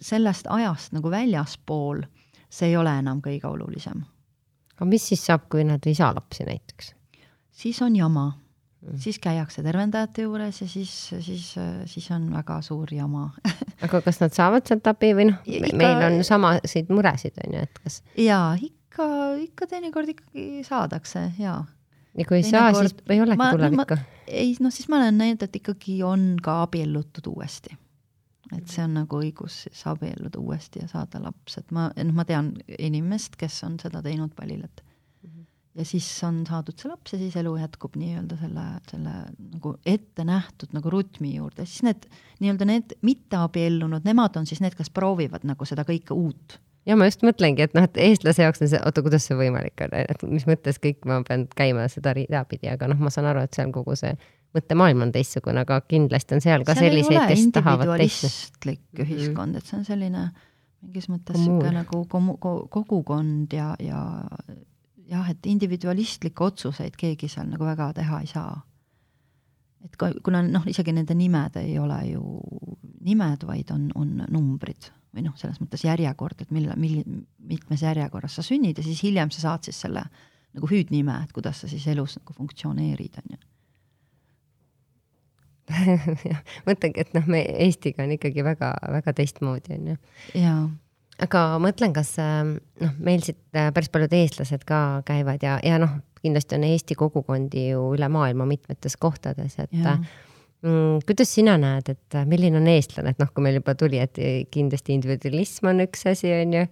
sellest 0.00 0.46
ajast 0.50 0.92
nagu 0.94 1.10
väljaspool, 1.10 2.04
see 2.48 2.68
ei 2.68 2.76
ole 2.76 2.92
enam 2.98 3.22
kõige 3.24 3.48
olulisem. 3.50 4.04
aga 4.76 4.84
mis 4.84 5.08
siis 5.08 5.26
saab, 5.26 5.48
kui 5.50 5.64
nad 5.64 5.86
ei 5.86 5.94
saa 5.94 6.14
lapsi 6.14 6.44
näiteks? 6.44 6.94
siis 7.50 7.82
on 7.82 7.96
jama. 7.96 8.32
Siis 9.00 9.18
käiakse 9.22 9.62
tervendajate 9.64 10.26
juures 10.26 10.60
ja 10.60 10.68
siis, 10.68 10.92
siis, 11.24 11.46
siis 11.90 12.10
on 12.14 12.26
väga 12.32 12.60
suur 12.64 12.90
jama 12.94 13.28
aga 13.84 14.00
kas 14.04 14.20
nad 14.22 14.34
saavad 14.34 14.66
sealt 14.68 14.86
abi 14.90 15.12
või 15.16 15.28
noh, 15.30 15.44
meil 15.78 16.02
on 16.08 16.18
samasid 16.26 16.90
muresid, 16.94 17.36
on 17.44 17.56
ju, 17.58 17.68
et 17.68 17.80
kas? 17.82 18.00
jaa, 18.20 18.54
ikka, 18.60 19.06
ikka 19.44 19.68
teinekord 19.70 20.10
ikkagi 20.14 20.64
saadakse, 20.66 21.26
jaa. 21.40 21.62
ja 22.18 22.28
kui 22.28 22.40
ei 22.40 22.48
saa, 22.48 22.72
siis 22.76 22.96
ei 23.08 23.22
olegi 23.24 23.50
tulevikku? 23.56 23.98
ei, 24.26 24.54
noh, 24.64 24.74
siis 24.74 24.88
ma 24.92 25.00
olen 25.02 25.18
näinud, 25.20 25.46
et 25.46 25.60
ikkagi 25.60 26.00
on 26.06 26.34
ka 26.42 26.60
abiellutud 26.64 27.28
uuesti. 27.32 27.76
et 28.54 28.70
see 28.70 28.84
on 28.84 28.98
nagu 29.00 29.20
õigus 29.20 29.64
siis 29.66 29.84
abielluda 29.90 30.40
uuesti 30.40 30.84
ja 30.84 30.90
saada 30.90 31.22
laps, 31.24 31.58
et 31.60 31.74
ma, 31.74 31.90
noh, 31.96 32.16
ma 32.16 32.26
tean 32.28 32.54
inimest, 32.78 33.38
kes 33.40 33.62
on 33.66 33.78
seda 33.82 34.02
teinud 34.04 34.34
paljil, 34.36 34.64
et 34.68 34.84
ja 35.74 35.84
siis 35.86 36.06
on 36.26 36.42
saadud 36.46 36.78
see 36.78 36.90
laps 36.90 37.14
ja 37.14 37.20
siis 37.20 37.36
elu 37.40 37.54
jätkub 37.58 37.96
nii-öelda 37.98 38.38
selle, 38.40 38.66
selle 38.90 39.14
nagu 39.54 39.74
ette 39.86 40.26
nähtud 40.26 40.74
nagu 40.76 40.92
rütmi 40.92 41.34
juurde, 41.36 41.66
siis 41.66 41.82
need 41.86 42.06
nii-öelda 42.42 42.68
need 42.68 42.94
mitteabiellunud, 43.06 44.06
nemad 44.06 44.38
on 44.38 44.46
siis 44.46 44.62
need, 44.64 44.76
kes 44.78 44.92
proovivad 44.94 45.46
nagu 45.48 45.66
seda 45.68 45.86
kõike 45.88 46.14
uut. 46.14 46.58
ja 46.86 46.96
ma 47.00 47.08
just 47.08 47.24
mõtlengi, 47.26 47.66
et 47.66 47.74
noh, 47.74 47.88
et 47.88 47.98
eestlase 48.06 48.46
jaoks 48.46 48.62
on 48.62 48.70
see, 48.70 48.80
oota, 48.86 49.02
kuidas 49.02 49.26
see 49.26 49.38
võimalik 49.38 49.86
on, 49.86 49.98
et 50.04 50.24
mis 50.30 50.46
mõttes 50.50 50.78
kõik 50.82 51.02
ma 51.10 51.20
pean 51.26 51.48
käima 51.56 51.88
seda 51.92 52.14
rida 52.16 52.44
pidi, 52.48 52.70
aga 52.70 52.90
noh, 52.92 53.02
ma 53.02 53.12
saan 53.14 53.30
aru, 53.32 53.44
et 53.44 53.56
seal 53.56 53.74
kogu 53.74 53.98
see 53.98 54.14
mõttemaailm 54.54 55.08
on 55.08 55.14
teistsugune, 55.14 55.64
aga 55.66 55.80
kindlasti 55.90 56.36
on 56.36 56.44
seal 56.44 56.62
ka 56.66 56.76
seal 56.78 56.92
selliseid, 56.92 57.24
kes 57.32 57.48
tahavad 57.56 57.96
teist. 57.98 58.60
ühiskond, 59.02 59.58
et 59.58 59.66
see 59.66 59.80
on 59.80 59.88
selline 59.88 60.28
mingis 60.84 61.08
mõttes 61.10 61.40
niisugune 61.40 61.72
nagu 61.74 62.04
kogukond 62.70 63.56
ja, 63.56 63.72
ja 63.82 64.04
jah, 65.10 65.30
et 65.30 65.46
individualistlikke 65.46 66.44
otsuseid 66.44 66.96
keegi 66.98 67.28
seal 67.30 67.48
nagu 67.50 67.66
väga 67.66 67.92
teha 67.98 68.20
ei 68.22 68.30
saa. 68.30 68.54
et 69.84 69.96
ka, 70.00 70.10
kuna 70.24 70.40
noh, 70.46 70.64
isegi 70.70 70.94
nende 70.96 71.14
nimed 71.14 71.56
ei 71.60 71.78
ole 71.78 71.98
ju 72.08 72.22
nimed, 73.04 73.44
vaid 73.44 73.72
on, 73.74 73.90
on 73.94 74.22
numbrid 74.32 74.90
või 75.14 75.26
noh, 75.26 75.34
selles 75.38 75.60
mõttes 75.60 75.84
järjekord, 75.84 76.40
et 76.40 76.50
mille, 76.54 76.74
milli-, 76.80 77.24
mitmes 77.38 77.82
järjekorras 77.84 78.38
sa 78.38 78.42
sünnid 78.42 78.80
ja 78.80 78.84
siis 78.86 79.02
hiljem 79.04 79.30
sa 79.30 79.44
saad 79.44 79.68
siis 79.68 79.82
selle 79.84 80.02
nagu 80.54 80.70
hüüdnime, 80.70 81.18
et 81.24 81.34
kuidas 81.34 81.60
sa 81.60 81.68
siis 81.70 81.84
elus 81.90 82.16
nagu 82.20 82.36
funktsioneerid, 82.36 83.20
on 83.20 83.36
ju 83.36 83.42
jah, 86.30 86.40
mõtlengi, 86.66 87.00
et 87.00 87.14
noh, 87.16 87.28
me 87.30 87.40
Eestiga 87.64 88.04
on 88.04 88.10
ikkagi 88.16 88.44
väga, 88.44 88.74
väga 88.98 89.14
teistmoodi, 89.16 89.78
on 89.78 89.92
ju. 89.94 90.00
jaa 90.40 90.64
aga 91.22 91.44
mõtlen, 91.62 91.94
kas 91.94 92.14
ähm, 92.22 92.56
noh, 92.82 92.92
meil 93.04 93.22
siit 93.24 93.38
äh, 93.56 93.70
päris 93.74 93.90
paljud 93.92 94.14
eestlased 94.16 94.64
ka 94.68 94.78
käivad 95.06 95.44
ja, 95.44 95.58
ja 95.64 95.78
noh, 95.82 95.96
kindlasti 96.24 96.56
on 96.58 96.66
Eesti 96.66 96.96
kogukondi 96.98 97.68
ju 97.70 97.90
üle 97.94 98.08
maailma 98.10 98.46
mitmetes 98.48 98.96
kohtades, 99.00 99.58
et 99.60 99.74
ja. 99.76 99.96
mm, 100.64 101.04
kuidas 101.06 101.34
sina 101.36 101.56
näed, 101.60 101.92
et 101.94 102.18
äh, 102.18 102.26
milline 102.28 102.58
on 102.60 102.70
eestlane, 102.72 103.14
et 103.14 103.22
noh, 103.22 103.30
kui 103.34 103.46
meil 103.46 103.60
juba 103.60 103.76
tuli, 103.78 104.00
et 104.02 104.18
kindlasti 104.54 104.96
individualism 104.96 105.70
on 105.70 105.84
üks 105.86 106.06
asi, 106.10 106.32
on 106.40 106.56
ju, 106.58 106.64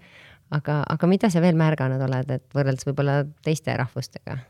aga, 0.58 0.80
aga 0.96 1.10
mida 1.10 1.30
sa 1.32 1.44
veel 1.44 1.58
märganud 1.58 2.02
oled, 2.08 2.34
et 2.38 2.56
võrreldes 2.56 2.88
võib-olla 2.88 3.22
teiste 3.44 3.76
rahvustega 3.78 4.40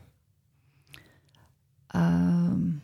ähm,? 1.99 2.81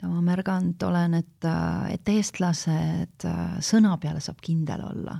ma 0.00 0.22
märganud 0.24 0.80
olen, 0.80 1.18
et, 1.18 1.44
äh, 1.44 1.90
et 1.92 2.08
eestlased 2.08 3.26
sõna 3.60 3.98
peale 4.00 4.22
saab 4.24 4.38
kindel 4.40 4.80
olla 4.86 5.18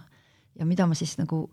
ja 0.58 0.66
mida 0.68 0.86
ma 0.88 0.96
siis 0.98 1.16
nagu, 1.20 1.44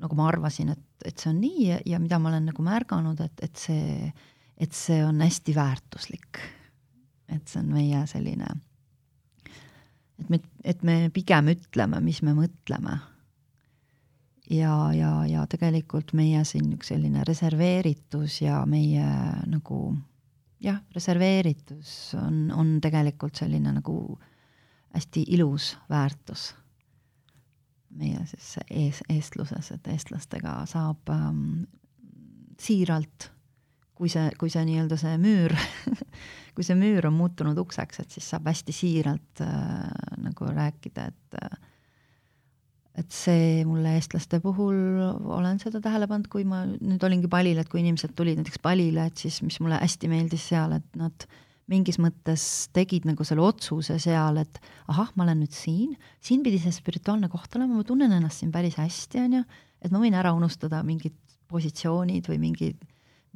nagu 0.00 0.18
ma 0.18 0.28
arvasin, 0.30 0.72
et, 0.74 0.86
et 1.06 1.18
see 1.18 1.30
on 1.32 1.38
nii 1.42 1.66
ja, 1.68 1.78
ja 1.94 2.00
mida 2.02 2.18
ma 2.20 2.32
olen 2.32 2.50
nagu 2.50 2.64
märganud, 2.64 3.20
et, 3.24 3.44
et 3.46 3.60
see, 3.60 4.10
et 4.60 4.74
see 4.76 5.00
on 5.04 5.20
hästi 5.24 5.54
väärtuslik. 5.56 6.42
et 7.30 7.46
see 7.46 7.60
on 7.62 7.68
meie 7.70 8.00
selline, 8.10 8.48
et 10.18 10.28
me, 10.32 10.40
et 10.66 10.82
me 10.82 10.96
pigem 11.14 11.52
ütleme, 11.54 12.00
mis 12.02 12.22
me 12.26 12.34
mõtleme. 12.34 12.98
ja, 14.50 14.74
ja, 14.96 15.12
ja 15.30 15.46
tegelikult 15.46 16.12
meie 16.18 16.44
siin 16.44 16.72
üks 16.74 16.90
selline 16.90 17.24
reserveeritus 17.24 18.40
ja 18.42 18.64
meie 18.66 19.06
nagu 19.46 19.82
jah, 20.60 20.80
reserveeritus 20.94 22.16
on, 22.18 22.48
on 22.50 22.80
tegelikult 22.82 23.38
selline 23.38 23.72
nagu 23.78 24.18
hästi 24.90 25.22
ilus 25.36 25.76
väärtus 25.88 26.50
meie 27.98 28.22
siis 28.30 28.54
ees, 28.70 29.02
eestluses, 29.10 29.72
et 29.74 29.90
eestlastega 29.92 30.60
saab 30.70 31.10
ähm, 31.14 31.64
siiralt, 32.60 33.30
kui 33.98 34.08
see, 34.12 34.28
kui 34.40 34.52
see 34.52 34.62
nii-öelda 34.68 34.98
see 35.00 35.16
müür 35.20 35.56
kui 36.54 36.66
see 36.66 36.78
müür 36.78 37.10
on 37.10 37.16
muutunud 37.18 37.58
ukseks, 37.64 38.02
et 38.02 38.14
siis 38.14 38.30
saab 38.32 38.48
hästi 38.50 38.74
siiralt 38.74 39.42
äh, 39.44 39.90
nagu 40.22 40.54
rääkida, 40.54 41.10
et 41.10 41.42
äh, 41.42 41.58
et 43.00 43.14
see 43.14 43.62
mulle 43.64 43.94
eestlaste 43.96 44.40
puhul, 44.42 44.76
olen 45.36 45.60
seda 45.62 45.80
tähele 45.80 46.08
pannud, 46.10 46.26
kui 46.32 46.44
ma 46.48 46.64
nüüd 46.66 47.02
olingi 47.06 47.30
palil, 47.32 47.60
et 47.60 47.70
kui 47.70 47.80
inimesed 47.80 48.12
tulid 48.18 48.40
näiteks 48.40 48.60
palile, 48.62 49.06
et 49.08 49.22
siis 49.22 49.40
mis 49.46 49.56
mulle 49.62 49.78
hästi 49.80 50.10
meeldis 50.10 50.48
seal, 50.50 50.74
et 50.76 50.98
nad 50.98 51.26
mingis 51.70 52.00
mõttes 52.02 52.44
tegid 52.74 53.06
nagu 53.08 53.24
selle 53.26 53.44
otsuse 53.46 53.98
seal, 54.02 54.40
et 54.42 54.60
ahah, 54.90 55.10
ma 55.14 55.26
olen 55.26 55.42
nüüd 55.44 55.54
siin, 55.54 55.94
siin 56.22 56.44
pidi 56.46 56.60
see 56.62 56.74
spirituaalne 56.74 57.30
koht 57.32 57.54
olema, 57.56 57.78
ma 57.78 57.86
tunnen 57.86 58.12
ennast 58.16 58.42
siin 58.42 58.52
päris 58.54 58.78
hästi, 58.80 59.24
on 59.24 59.40
ju, 59.40 59.42
et 59.80 59.94
ma 59.94 60.02
võin 60.02 60.16
ära 60.18 60.34
unustada 60.36 60.82
mingid 60.86 61.16
positsioonid 61.50 62.30
või 62.30 62.38
mingi, 62.42 62.70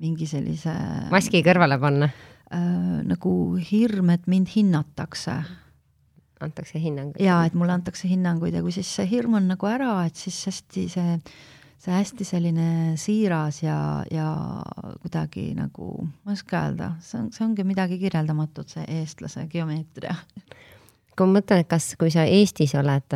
mingi 0.02 0.28
sellise 0.30 0.74
maski 1.14 1.42
kõrvale 1.46 1.78
panna 1.82 2.10
äh,? 2.10 3.02
nagu 3.04 3.30
hirm, 3.70 4.12
et 4.14 4.26
mind 4.30 4.50
hinnatakse 4.54 5.38
antakse 6.44 6.80
hinnanguid. 6.82 7.22
jaa, 7.24 7.44
et 7.46 7.54
mulle 7.58 7.74
antakse 7.74 8.08
hinnanguid 8.10 8.54
ja 8.56 8.62
kui 8.64 8.74
siis 8.74 8.90
see 8.98 9.06
hirm 9.10 9.38
on 9.38 9.48
nagu 9.54 9.68
ära, 9.70 9.96
et 10.08 10.18
siis 10.18 10.38
hästi 10.50 10.86
see, 10.92 11.18
see 11.84 11.92
hästi 11.92 12.24
selline 12.24 12.66
siiras 13.00 13.62
ja, 13.62 13.78
ja 14.10 14.28
kuidagi 15.02 15.50
nagu, 15.58 15.90
ma 16.24 16.32
ei 16.32 16.38
oska 16.38 16.62
öelda, 16.68 16.92
see 17.04 17.20
on, 17.20 17.32
see 17.34 17.44
ongi 17.44 17.66
midagi 17.68 17.98
kirjeldamatut, 18.00 18.70
see 18.72 18.84
eestlase 19.00 19.46
geomeetria. 19.52 20.16
kui 21.14 21.28
ma 21.28 21.40
mõtlen, 21.40 21.62
et 21.62 21.68
kas, 21.70 21.92
kui 22.00 22.10
sa 22.10 22.24
Eestis 22.26 22.72
oled, 22.74 23.14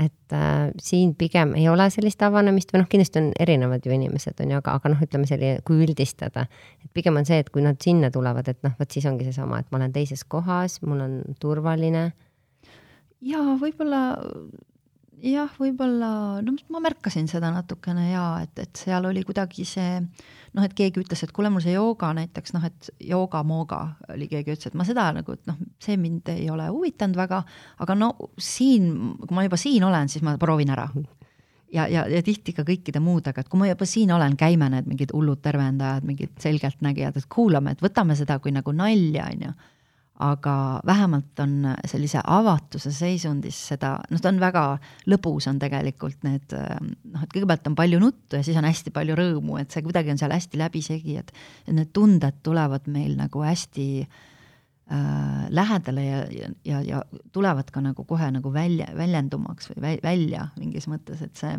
et 0.00 0.36
äh, 0.36 0.70
siin 0.80 1.16
pigem 1.18 1.56
ei 1.58 1.66
ole 1.68 1.88
sellist 1.90 2.22
avanemist 2.22 2.70
või 2.72 2.84
noh, 2.84 2.88
kindlasti 2.88 3.20
on 3.20 3.28
erinevad 3.42 3.84
ju 3.84 3.92
inimesed, 3.92 4.38
on 4.40 4.54
ju, 4.54 4.62
aga, 4.62 4.76
aga 4.78 4.94
noh, 4.94 5.02
ütleme 5.04 5.28
selline, 5.28 5.60
kui 5.66 5.82
üldistada, 5.84 6.46
et 6.80 6.88
pigem 6.96 7.18
on 7.18 7.26
see, 7.28 7.42
et 7.42 7.50
kui 7.50 7.64
nad 7.66 7.80
sinna 7.82 8.12
tulevad, 8.14 8.48
et 8.48 8.62
noh, 8.64 8.76
vot 8.78 8.94
siis 8.94 9.08
ongi 9.10 9.26
seesama, 9.26 9.60
et 9.60 9.68
ma 9.74 9.82
olen 9.82 9.92
teises 9.92 10.22
kohas, 10.24 10.78
mul 10.86 11.02
on 11.04 11.20
turvaline 11.42 12.12
jaa, 13.20 13.56
võib-olla 13.60 14.04
jah, 15.24 15.52
võib-olla, 15.60 16.10
no 16.44 16.54
ma 16.72 16.82
märkasin 16.84 17.28
seda 17.30 17.50
natukene 17.54 18.10
jaa, 18.10 18.42
et, 18.44 18.58
et 18.62 18.84
seal 18.84 19.06
oli 19.08 19.22
kuidagi 19.26 19.66
see 19.68 19.98
noh, 20.56 20.64
et 20.64 20.74
keegi 20.76 21.02
ütles, 21.02 21.22
et 21.24 21.32
kuule, 21.34 21.50
mul 21.52 21.62
see 21.64 21.74
jooga 21.76 22.10
näiteks 22.16 22.54
noh, 22.56 22.64
et 22.66 22.90
jooga-mooga 23.10 23.80
oli, 24.14 24.28
keegi 24.30 24.54
ütles, 24.56 24.70
et 24.70 24.78
ma 24.78 24.86
seda 24.88 25.08
nagu, 25.20 25.36
et 25.36 25.50
noh, 25.50 25.58
see 25.82 25.96
mind 26.00 26.30
ei 26.32 26.48
ole 26.50 26.66
huvitanud 26.72 27.18
väga, 27.18 27.42
aga 27.84 27.96
no 27.98 28.12
siin, 28.40 28.90
kui 29.22 29.36
ma 29.36 29.46
juba 29.46 29.60
siin 29.60 29.86
olen, 29.86 30.10
siis 30.12 30.24
ma 30.26 30.36
proovin 30.40 30.72
ära. 30.74 30.88
ja, 31.72 31.86
ja, 31.86 32.06
ja 32.10 32.22
tihti 32.26 32.54
ka 32.56 32.64
kõikide 32.66 33.02
muudega, 33.02 33.40
et 33.44 33.50
kui 33.50 33.60
ma 33.60 33.68
juba 33.70 33.86
siin 33.86 34.10
olen, 34.12 34.36
käime 34.36 34.70
need 34.72 34.88
mingid 34.90 35.14
hullud 35.14 35.42
tervendajad, 35.42 36.06
mingid 36.06 36.34
selgeltnägijad, 36.42 37.20
et 37.20 37.28
kuulame, 37.30 37.76
et 37.76 37.84
võtame 37.84 38.16
seda 38.18 38.40
kui 38.42 38.54
nagu 38.54 38.74
nalja, 38.74 39.28
on 39.30 39.46
ju 39.46 39.52
aga 40.20 40.54
vähemalt 40.86 41.40
on 41.40 41.54
sellise 41.88 42.20
avatuse 42.20 42.92
seisundis 42.92 43.56
seda, 43.72 43.94
noh, 44.12 44.20
ta 44.20 44.28
on 44.28 44.40
väga 44.42 44.64
lõbus, 45.08 45.48
on 45.48 45.60
tegelikult 45.62 46.26
need 46.26 46.52
noh, 46.52 47.22
et 47.22 47.30
kõigepealt 47.32 47.70
on 47.70 47.76
palju 47.78 48.00
nuttu 48.02 48.36
ja 48.36 48.44
siis 48.46 48.58
on 48.60 48.68
hästi 48.68 48.92
palju 48.94 49.16
rõõmu, 49.18 49.56
et 49.60 49.72
see 49.72 49.84
kuidagi 49.86 50.12
on 50.12 50.20
seal 50.20 50.34
hästi 50.34 50.60
läbisegi, 50.60 51.16
et 51.22 51.32
need 51.72 51.92
tunded 51.96 52.42
tulevad 52.46 52.88
meil 52.92 53.16
nagu 53.18 53.44
hästi 53.44 53.86
äh, 54.04 55.46
lähedale 55.48 56.04
ja, 56.04 56.22
ja, 56.36 56.50
ja, 56.64 56.80
ja 56.86 57.02
tulevad 57.32 57.72
ka 57.72 57.82
nagu 57.84 58.04
kohe 58.04 58.30
nagu 58.34 58.52
välja, 58.52 58.90
väljendumaks 58.96 59.72
või 59.72 59.84
vä, 59.86 59.94
välja 60.04 60.48
mingis 60.58 60.88
mõttes, 60.90 61.22
et 61.24 61.40
see 61.40 61.54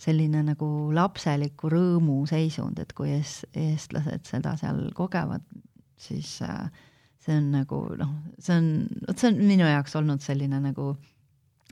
selline 0.00 0.42
nagu 0.42 0.66
lapseliku 0.94 1.70
rõõmu 1.70 2.24
seisund, 2.26 2.80
et 2.82 2.90
kui 2.96 3.12
ees, 3.14 3.44
eestlased 3.54 4.26
seda 4.26 4.56
seal 4.60 4.88
kogevad, 4.96 5.44
siis 6.00 6.40
äh, 6.42 6.66
see 7.24 7.38
on 7.40 7.50
nagu 7.54 7.80
noh, 7.98 8.12
see 8.38 8.56
on, 8.58 8.70
vot 9.06 9.20
see 9.20 9.32
on 9.32 9.40
minu 9.48 9.66
jaoks 9.68 9.96
olnud 10.00 10.24
selline 10.24 10.60
nagu, 10.60 10.92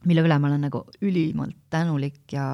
mille 0.09 0.25
üle 0.25 0.39
ma 0.41 0.49
olen 0.51 0.67
nagu 0.69 0.85
ülimalt 1.05 1.59
tänulik 1.73 2.33
ja, 2.33 2.47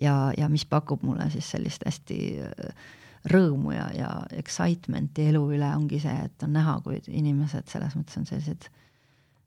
ja, 0.00 0.16
ja 0.36 0.50
mis 0.52 0.66
pakub 0.66 1.04
mulle 1.06 1.28
siis 1.32 1.52
sellist 1.54 1.86
hästi 1.86 2.20
äh, 2.48 2.86
rõõmu 3.30 3.72
ja, 3.72 3.88
ja 3.96 4.10
excitement'i 4.36 5.30
elu 5.30 5.44
üle 5.56 5.70
ongi 5.76 6.00
see, 6.02 6.16
et 6.26 6.44
on 6.44 6.52
näha, 6.56 6.78
kui 6.84 7.00
inimesed 7.08 7.70
selles 7.72 7.94
mõttes 7.96 8.20
on 8.20 8.26
sellised 8.28 8.68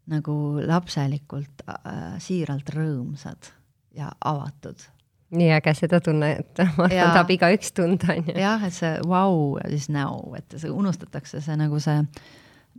nagu 0.07 0.33
lapselikult 0.63 1.65
äh,, 1.67 2.15
siiralt 2.23 2.69
rõõmsad 2.73 3.51
ja 3.97 4.13
avatud 4.25 4.87
nii 5.35 5.51
äge 5.51 5.73
seda 5.75 5.99
tunnet, 5.99 6.55
ma 6.77 6.87
arvan, 6.87 7.11
tahab 7.11 7.31
igaüks 7.35 7.73
tunda, 7.75 8.13
on 8.15 8.29
ju. 8.29 8.35
jah, 8.39 8.63
et 8.63 8.75
see 8.75 8.93
vau 9.03 9.33
wow, 9.33 9.57
ja 9.59 9.71
siis 9.73 9.89
now, 9.91 10.21
et 10.39 10.55
see 10.55 10.71
unustatakse 10.71 11.41
see 11.43 11.57
nagu 11.59 11.81
see 11.83 12.05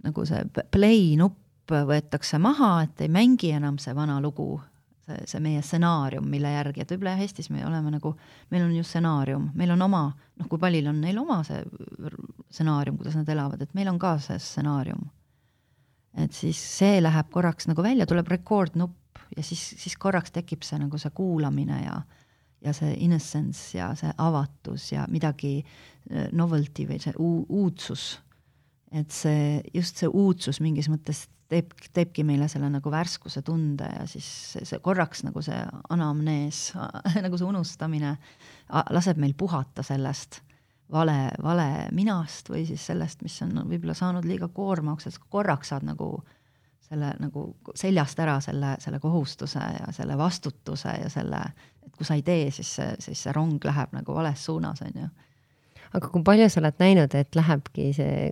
nagu 0.05 0.24
see 0.28 0.42
play 0.72 1.14
nupp 1.20 1.44
võetakse 1.68 2.38
maha, 2.40 2.82
et 2.86 3.05
ei 3.05 3.11
mängi 3.12 3.53
enam 3.53 3.76
see 3.82 3.94
vana 3.96 4.18
lugu, 4.24 4.57
see, 5.05 5.18
see 5.28 5.42
meie 5.44 5.62
stsenaarium, 5.64 6.28
mille 6.30 6.53
järgi, 6.55 6.82
et 6.82 6.94
võib-olla 6.94 7.16
jah, 7.16 7.24
Eestis 7.26 7.51
me 7.53 7.64
oleme 7.66 7.92
nagu, 7.92 8.14
meil 8.53 8.64
on 8.64 8.74
ju 8.76 8.86
stsenaarium, 8.86 9.51
meil 9.59 9.74
on 9.74 9.84
oma, 9.88 10.05
noh, 10.40 10.49
kui 10.49 10.61
paljil 10.62 10.88
on 10.88 11.03
neil 11.05 11.20
oma 11.20 11.42
see 11.46 11.61
stsenaarium, 12.49 12.96
kuidas 13.01 13.18
nad 13.18 13.28
elavad, 13.34 13.64
et 13.64 13.74
meil 13.76 13.90
on 13.92 14.01
ka 14.01 14.16
see 14.24 14.38
stsenaarium. 14.40 15.11
et 16.18 16.32
siis 16.34 16.59
see 16.59 17.03
läheb 17.03 17.28
korraks 17.30 17.68
nagu 17.68 17.82
välja, 17.84 18.07
tuleb 18.09 18.30
record 18.32 18.74
nupp 18.80 19.20
ja 19.36 19.42
siis, 19.44 19.61
siis 19.78 19.96
korraks 20.01 20.32
tekib 20.34 20.64
see 20.66 20.78
nagu 20.80 20.99
see 20.99 21.12
kuulamine 21.14 21.82
ja 21.84 22.01
ja 22.64 22.72
see 22.74 22.96
innocence 23.05 23.76
ja 23.78 23.92
see 23.94 24.11
avatus 24.18 24.88
ja 24.92 25.05
midagi 25.11 25.61
eh, 25.61 26.26
novelty 26.32 26.88
või 26.88 26.99
see 27.03 27.14
uudsus 27.18 28.16
et 28.93 29.12
see, 29.12 29.61
just 29.74 30.01
see 30.01 30.09
uudsus 30.09 30.62
mingis 30.64 30.89
mõttes 30.89 31.26
teeb, 31.49 31.72
teebki 31.93 32.24
meile 32.24 32.49
selle 32.49 32.70
nagu 32.72 32.91
värskuse 32.93 33.43
tunde 33.45 33.89
ja 33.93 34.07
siis 34.09 34.26
see, 34.55 34.64
see 34.68 34.80
korraks 34.84 35.24
nagu 35.26 35.43
see 35.45 35.59
anamnees 35.93 36.70
nagu 37.24 37.41
see 37.41 37.49
unustamine 37.49 38.16
laseb 38.95 39.20
meil 39.20 39.34
puhata 39.39 39.84
sellest 39.86 40.41
vale, 40.93 41.30
vale 41.43 41.68
minast 41.93 42.49
või 42.51 42.64
siis 42.68 42.86
sellest, 42.91 43.22
mis 43.22 43.36
on 43.45 43.62
võib-olla 43.68 43.97
saanud 43.97 44.26
liiga 44.28 44.49
koormaks, 44.53 45.09
et 45.09 45.20
korraks 45.30 45.72
saad 45.72 45.86
nagu 45.89 46.12
selle 46.89 47.12
nagu 47.20 47.45
seljast 47.76 48.20
ära 48.24 48.39
selle, 48.41 48.74
selle 48.80 49.01
kohustuse 49.03 49.61
ja 49.61 49.93
selle 49.93 50.16
vastutuse 50.18 50.95
ja 51.03 51.09
selle, 51.12 51.43
et 51.84 51.97
kui 51.97 52.07
sa 52.09 52.16
ei 52.16 52.24
tee, 52.24 52.49
siis 52.55 52.70
see, 52.78 52.95
siis 53.05 53.26
see 53.26 53.34
rong 53.36 53.61
läheb 53.64 53.93
nagu 53.97 54.16
vales 54.16 54.45
suunas, 54.45 54.80
on 54.86 55.03
ju. 55.03 55.09
aga 55.93 56.12
kui 56.12 56.24
palju 56.24 56.49
sa 56.49 56.62
oled 56.62 56.80
näinud, 56.80 57.16
et 57.18 57.36
lähebki 57.36 57.91
see 57.97 58.30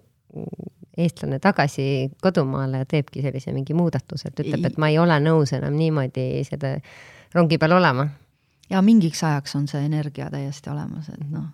eestlane 0.96 1.38
tagasi 1.42 2.10
kodumaale 2.22 2.82
ja 2.82 2.88
teebki 2.88 3.22
sellise 3.24 3.52
mingi 3.52 3.74
muudatuse, 3.76 4.30
et 4.30 4.40
ütleb, 4.44 4.64
et 4.70 4.78
ma 4.80 4.88
ei 4.92 4.98
ole 4.98 5.18
nõus 5.22 5.52
enam 5.56 5.76
niimoodi 5.76 6.44
seda 6.48 6.76
rongi 7.34 7.58
peal 7.58 7.76
olema. 7.76 8.08
ja 8.70 8.82
mingiks 8.82 9.22
ajaks 9.24 9.56
on 9.56 9.68
see 9.68 9.84
energia 9.86 10.30
täiesti 10.30 10.70
olemas, 10.70 11.08
et 11.12 11.30
noh 11.30 11.50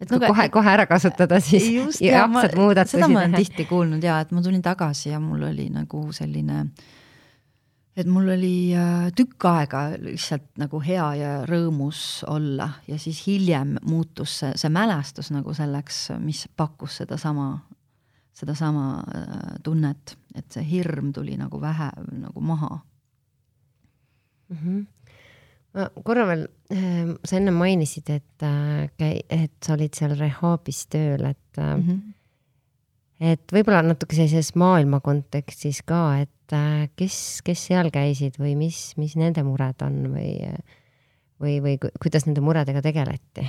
et 0.00 0.10
no, 0.12 0.20
kohe, 0.20 0.48
kohe 0.52 0.72
ära 0.72 0.84
kasutada 0.88 1.40
siis 1.40 1.70
just, 1.72 2.00
ja 2.04 2.20
jaksad 2.22 2.56
muudatusi 2.58 2.98
teha. 2.98 3.06
seda 3.06 3.12
ma 3.12 3.22
olen 3.24 3.36
tihti 3.40 3.64
kuulnud 3.68 4.04
ja 4.04 4.20
et 4.20 4.32
ma 4.36 4.42
tulin 4.44 4.62
tagasi 4.62 5.10
ja 5.10 5.20
mul 5.20 5.46
oli 5.48 5.70
nagu 5.72 6.02
selline 6.12 6.66
et 7.96 8.08
mul 8.12 8.28
oli 8.34 8.74
äh, 8.76 9.08
tükk 9.16 9.46
aega 9.48 9.86
lihtsalt 9.96 10.50
nagu 10.60 10.80
hea 10.84 11.06
ja 11.16 11.30
rõõmus 11.48 12.20
olla 12.28 12.68
ja 12.88 12.98
siis 13.00 13.22
hiljem 13.26 13.76
muutus 13.88 14.36
see, 14.42 14.52
see 14.60 14.72
mälestus 14.72 15.32
nagu 15.32 15.54
selleks, 15.56 16.10
mis 16.20 16.44
pakkus 16.56 17.00
sedasama, 17.00 17.48
sedasama 18.36 18.88
äh, 19.00 19.54
tunnet, 19.64 20.16
et 20.34 20.50
see 20.52 20.64
hirm 20.68 21.12
tuli 21.16 21.38
nagu 21.40 21.60
vähe 21.60 21.90
nagu 22.12 22.40
maha 22.40 22.78
mm. 24.48 24.56
-hmm 24.56 24.84
ma 25.76 25.86
korra 26.04 26.24
veel, 26.30 26.46
äh, 26.72 27.12
sa 27.26 27.38
enne 27.38 27.52
mainisid, 27.54 28.10
et, 28.14 28.46
et 29.28 29.56
sa 29.64 29.74
olid 29.76 29.96
seal 29.96 30.16
rehaabis 30.18 30.86
tööl, 30.92 31.26
et 31.28 31.60
mm, 31.60 31.82
-hmm. 31.82 32.00
et 33.32 33.52
võib-olla 33.52 33.82
natuke 33.84 34.16
sellises 34.16 34.54
maailma 34.54 35.00
kontekstis 35.04 35.82
ka, 35.84 36.18
et 36.24 36.56
äh, 36.56 36.88
kes, 36.96 37.42
kes 37.44 37.66
seal 37.68 37.92
käisid 37.92 38.40
või 38.40 38.56
mis, 38.56 38.96
mis 38.96 39.16
nende 39.20 39.44
mured 39.44 39.82
on 39.84 40.02
või, 40.16 40.32
või, 41.40 41.60
või 41.60 41.78
kuidas 42.00 42.26
nende 42.26 42.40
muredega 42.40 42.82
tegeleti? 42.82 43.44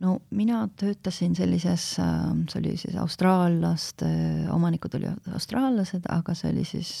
No 0.00 0.16
mina 0.34 0.62
töötasin 0.80 1.34
sellises, 1.36 1.84
äh, 2.00 2.30
see 2.50 2.60
oli 2.62 2.76
siis 2.80 2.96
austraallaste, 3.00 4.08
omanikud 4.52 4.96
olid 4.98 5.34
austraallased, 5.34 6.06
aga 6.12 6.36
see 6.36 6.52
oli 6.54 6.64
siis 6.68 6.92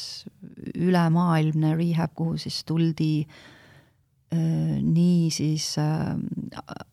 ülemaailmne 0.74 1.74
rehab, 1.78 2.12
kuhu 2.18 2.36
siis 2.40 2.60
tuldi 2.68 3.12
äh, 3.24 4.76
nii 4.84 5.30
siis 5.34 5.72
äh, 5.80 6.12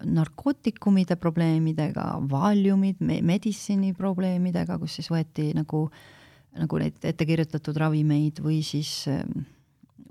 narkootikumide 0.06 1.20
probleemidega, 1.20 2.10
valjumid, 2.32 3.04
meditsiini 3.04 3.94
probleemidega, 3.98 4.80
kus 4.80 5.00
siis 5.02 5.12
võeti 5.14 5.52
nagu 5.58 5.88
nagu 6.58 6.80
neid 6.82 7.04
ettekirjutatud 7.06 7.78
ravimeid 7.78 8.40
või 8.42 8.64
siis, 8.66 9.04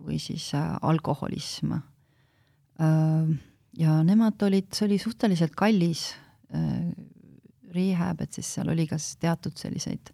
või 0.06 0.20
siis 0.22 0.44
alkoholism. 0.54 1.72
Ja 3.80 3.98
nemad 4.06 4.42
olid, 4.46 4.70
see 4.74 4.86
oli 4.88 4.98
suhteliselt 5.00 5.56
kallis 5.58 6.08
äh, 6.54 6.86
rehab, 7.74 8.22
et 8.24 8.36
siis 8.36 8.54
seal 8.56 8.70
oli 8.72 8.86
kas 8.88 9.14
teatud 9.20 9.56
selliseid 9.58 10.12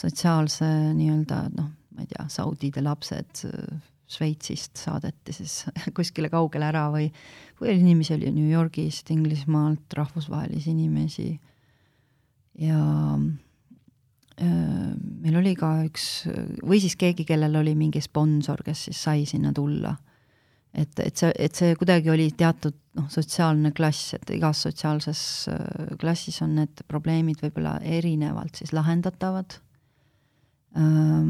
sotsiaalse 0.00 0.66
nii-öelda 0.96 1.44
noh, 1.54 1.70
ma 1.94 2.04
ei 2.04 2.10
tea, 2.10 2.26
Saudide 2.32 2.82
lapsed 2.84 3.44
äh, 3.48 3.78
Šveitsist 4.10 4.80
saadeti 4.80 5.34
siis 5.36 5.60
kuskile 5.96 6.30
kaugele 6.32 6.66
ära 6.70 6.88
või, 6.90 7.06
või 7.60 7.76
inimesi 7.78 8.16
oli 8.16 8.32
New 8.34 8.48
Yorgist, 8.50 9.10
Inglismaalt, 9.14 9.86
rahvusvahelisi 9.94 10.72
inimesi. 10.74 11.30
ja 12.58 12.80
äh, 14.40 14.90
meil 15.22 15.38
oli 15.38 15.54
ka 15.58 15.76
üks 15.86 16.26
või 16.64 16.80
siis 16.82 16.98
keegi, 16.98 17.24
kellel 17.28 17.60
oli 17.62 17.76
mingi 17.78 18.02
sponsor, 18.02 18.64
kes 18.66 18.88
siis 18.88 19.02
sai 19.08 19.26
sinna 19.30 19.54
tulla. 19.54 19.94
Et, 20.74 21.00
et 21.02 21.16
see, 21.16 21.32
et 21.34 21.56
see 21.56 21.74
kuidagi 21.78 22.10
oli 22.12 22.28
teatud 22.38 22.76
noh, 22.98 23.08
sotsiaalne 23.10 23.72
klass, 23.76 24.14
et 24.18 24.30
igas 24.36 24.62
sotsiaalses 24.66 25.22
äh, 25.50 25.96
klassis 26.00 26.40
on 26.44 26.54
need 26.60 26.84
probleemid 26.90 27.42
võib-olla 27.42 27.78
erinevalt 27.82 28.60
siis 28.60 28.74
lahendatavad. 28.76 29.58
Äh, 30.78 31.26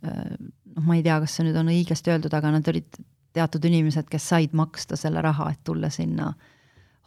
noh, 0.00 0.84
ma 0.86 0.96
ei 0.96 1.04
tea, 1.04 1.18
kas 1.20 1.36
see 1.36 1.48
nüüd 1.48 1.58
on 1.60 1.72
õigesti 1.72 2.12
öeldud, 2.14 2.34
aga 2.36 2.54
nad 2.54 2.72
olid 2.72 3.02
teatud 3.36 3.64
inimesed, 3.68 4.08
kes 4.10 4.30
said 4.32 4.56
maksta 4.56 4.98
selle 4.98 5.22
raha, 5.22 5.50
et 5.52 5.60
tulla 5.66 5.90
sinna 5.92 6.32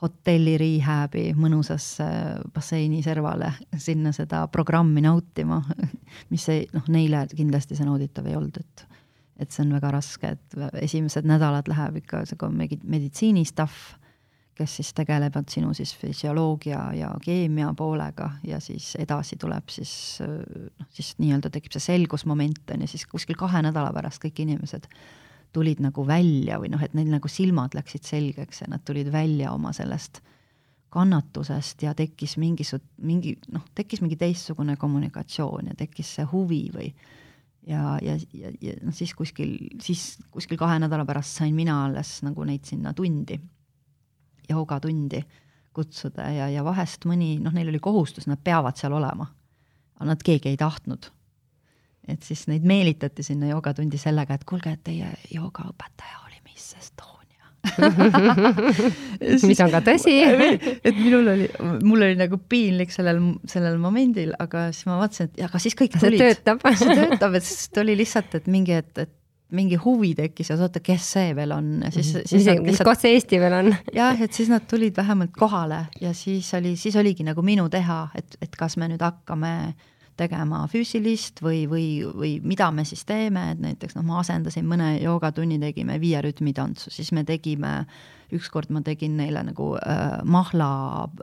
hotelli 0.03 0.57
rehab'i 0.59 1.29
mõnusasse 1.39 2.05
basseini 2.53 2.99
servale, 3.05 3.53
sinna 3.79 4.11
seda 4.15 4.43
programmi 4.51 5.03
nautima, 5.03 5.61
mis 6.33 6.47
ei, 6.51 6.65
noh, 6.75 6.87
neile 6.91 7.25
kindlasti 7.31 7.77
see 7.79 7.87
nauditav 7.87 8.27
ei 8.27 8.35
olnud, 8.39 8.59
et 8.59 8.85
et 9.39 9.51
see 9.51 9.65
on 9.65 9.73
väga 9.73 9.91
raske, 9.95 10.35
et 10.35 10.57
esimesed 10.83 11.25
nädalad 11.27 11.67
läheb 11.71 12.01
ikka 12.03 12.25
sihuke 12.29 12.49
meditsiini 12.83 13.45
stuff 13.49 13.95
kes 14.55 14.75
siis 14.75 14.93
tegelevad 14.93 15.49
sinu 15.49 15.73
siis 15.73 15.95
füsioloogia 15.97 16.93
ja 16.93 17.09
keemia 17.21 17.73
poolega 17.77 18.29
ja 18.45 18.59
siis 18.59 18.95
edasi 18.99 19.37
tuleb 19.41 19.69
siis 19.69 20.19
noh, 20.21 20.87
siis 20.93 21.15
nii-öelda 21.17 21.49
tekib 21.53 21.73
see 21.73 21.87
selgusmoment 21.87 22.73
on 22.75 22.85
ju, 22.85 22.91
siis 22.93 23.07
kuskil 23.09 23.37
kahe 23.39 23.63
nädala 23.65 23.93
pärast 23.95 24.21
kõik 24.23 24.43
inimesed 24.45 24.85
tulid 25.53 25.81
nagu 25.85 26.05
välja 26.07 26.59
või 26.61 26.69
noh, 26.73 26.81
et 26.85 26.93
neil 26.97 27.09
nagu 27.13 27.29
silmad 27.29 27.73
läksid 27.77 28.05
selgeks 28.05 28.63
ja 28.63 28.69
nad 28.69 28.85
tulid 28.85 29.09
välja 29.13 29.53
oma 29.53 29.73
sellest 29.73 30.21
kannatusest 30.93 31.81
ja 31.81 31.95
tekkis 31.97 32.37
mingisugune, 32.37 32.89
mingi 33.01 33.35
noh, 33.53 33.65
tekkis 33.75 34.03
mingi 34.05 34.19
teistsugune 34.21 34.77
kommunikatsioon 34.77 35.71
ja 35.71 35.77
tekkis 35.77 36.15
see 36.19 36.29
huvi 36.29 36.67
või 36.73 36.91
ja, 37.67 37.97
ja, 38.01 38.17
ja, 38.33 38.51
ja 38.61 38.73
noh, 38.81 38.93
siis 38.95 39.13
kuskil, 39.15 39.55
siis 39.81 40.17
kuskil 40.31 40.59
kahe 40.59 40.79
nädala 40.83 41.05
pärast 41.05 41.39
sain 41.39 41.55
mina 41.55 41.83
alles 41.85 42.17
nagu 42.25 42.43
neid 42.47 42.65
sinna 42.67 42.93
tundi 42.93 43.39
joogatundi 44.49 45.23
kutsuda 45.73 46.27
ja, 46.35 46.49
ja 46.51 46.63
vahest 46.65 47.07
mõni, 47.09 47.37
noh, 47.41 47.53
neil 47.55 47.71
oli 47.71 47.79
kohustus, 47.81 48.27
nad 48.29 48.41
peavad 48.43 48.77
seal 48.77 48.93
olema. 48.93 49.27
aga 49.95 50.09
nad 50.11 50.23
keegi 50.23 50.49
ei 50.49 50.57
tahtnud. 50.57 51.09
et 52.07 52.23
siis 52.23 52.47
neid 52.47 52.65
meelitati 52.67 53.23
sinna 53.23 53.47
joogatundi 53.47 53.97
sellega, 53.97 54.33
et 54.33 54.43
kuulge, 54.43 54.71
et 54.71 54.83
teie 54.83 55.15
joogaõpetaja 55.31 56.25
oli 56.27 56.41
Miss 56.43 56.75
Estonia 56.75 57.12
mis 59.47 59.61
on 59.63 59.71
ka 59.71 59.81
tõsi. 59.85 60.13
Et 60.87 60.95
minul 60.97 61.31
oli, 61.33 61.47
mul 61.85 62.05
oli 62.09 62.17
nagu 62.19 62.39
piinlik 62.49 62.93
sellel, 62.93 63.21
sellel 63.49 63.79
momendil, 63.81 64.33
aga 64.43 64.67
siis 64.75 64.87
ma 64.89 64.99
vaatasin, 65.01 65.31
et 65.31 65.43
aga 65.47 65.61
siis 65.63 65.77
kõik 65.79 65.95
tulid. 65.95 66.19
see 66.19 66.31
töötab. 66.33 66.63
See 66.83 66.95
töötab, 66.97 67.35
et 67.37 67.45
siis 67.47 67.69
tuli 67.73 67.95
lihtsalt, 67.97 68.33
et 68.39 68.49
mingi, 68.51 68.75
et, 68.83 69.05
et 69.05 69.13
mingi 69.53 69.77
huvi 69.79 70.11
tekkis 70.17 70.49
ja 70.51 70.57
oota, 70.57 70.81
kes 70.83 71.07
see 71.15 71.31
veel 71.37 71.53
on? 71.55 71.69
Ja 71.85 71.91
siis, 71.93 72.11
siis 72.25 72.41
Isegi, 72.41 72.63
mis 72.65 72.81
koht 72.83 73.03
see 73.03 73.13
Eesti 73.15 73.39
veel 73.41 73.55
on? 73.59 73.71
Jah, 73.95 74.19
et 74.25 74.33
siis 74.35 74.49
nad 74.51 74.65
tulid 74.69 74.97
vähemalt 74.97 75.33
kohale 75.37 75.85
ja 76.01 76.13
siis 76.17 76.49
oli, 76.57 76.75
siis 76.79 76.97
oligi 76.99 77.25
nagu 77.27 77.45
minu 77.45 77.69
teha, 77.71 78.07
et, 78.17 78.37
et 78.43 78.59
kas 78.59 78.77
me 78.81 78.89
nüüd 78.91 79.03
hakkame 79.05 79.53
tegema 80.19 80.63
füüsilist 80.71 81.41
või, 81.43 81.63
või, 81.69 81.85
või 82.05 82.33
mida 82.43 82.69
me 82.71 82.85
siis 82.85 83.05
teeme, 83.09 83.49
et 83.53 83.61
näiteks 83.63 83.97
noh, 83.97 84.05
ma 84.07 84.19
asendasin 84.21 84.67
mõne 84.69 84.95
joogatunni, 85.01 85.59
tegime 85.61 85.99
viie 86.01 86.21
rütmitantsu, 86.23 86.93
siis 86.93 87.11
me 87.15 87.25
tegime, 87.27 87.83
ükskord 88.33 88.73
ma 88.73 88.83
tegin 88.85 89.17
neile 89.17 89.43
nagu 89.49 89.73
äh, 89.79 90.19
mahla 90.23 90.71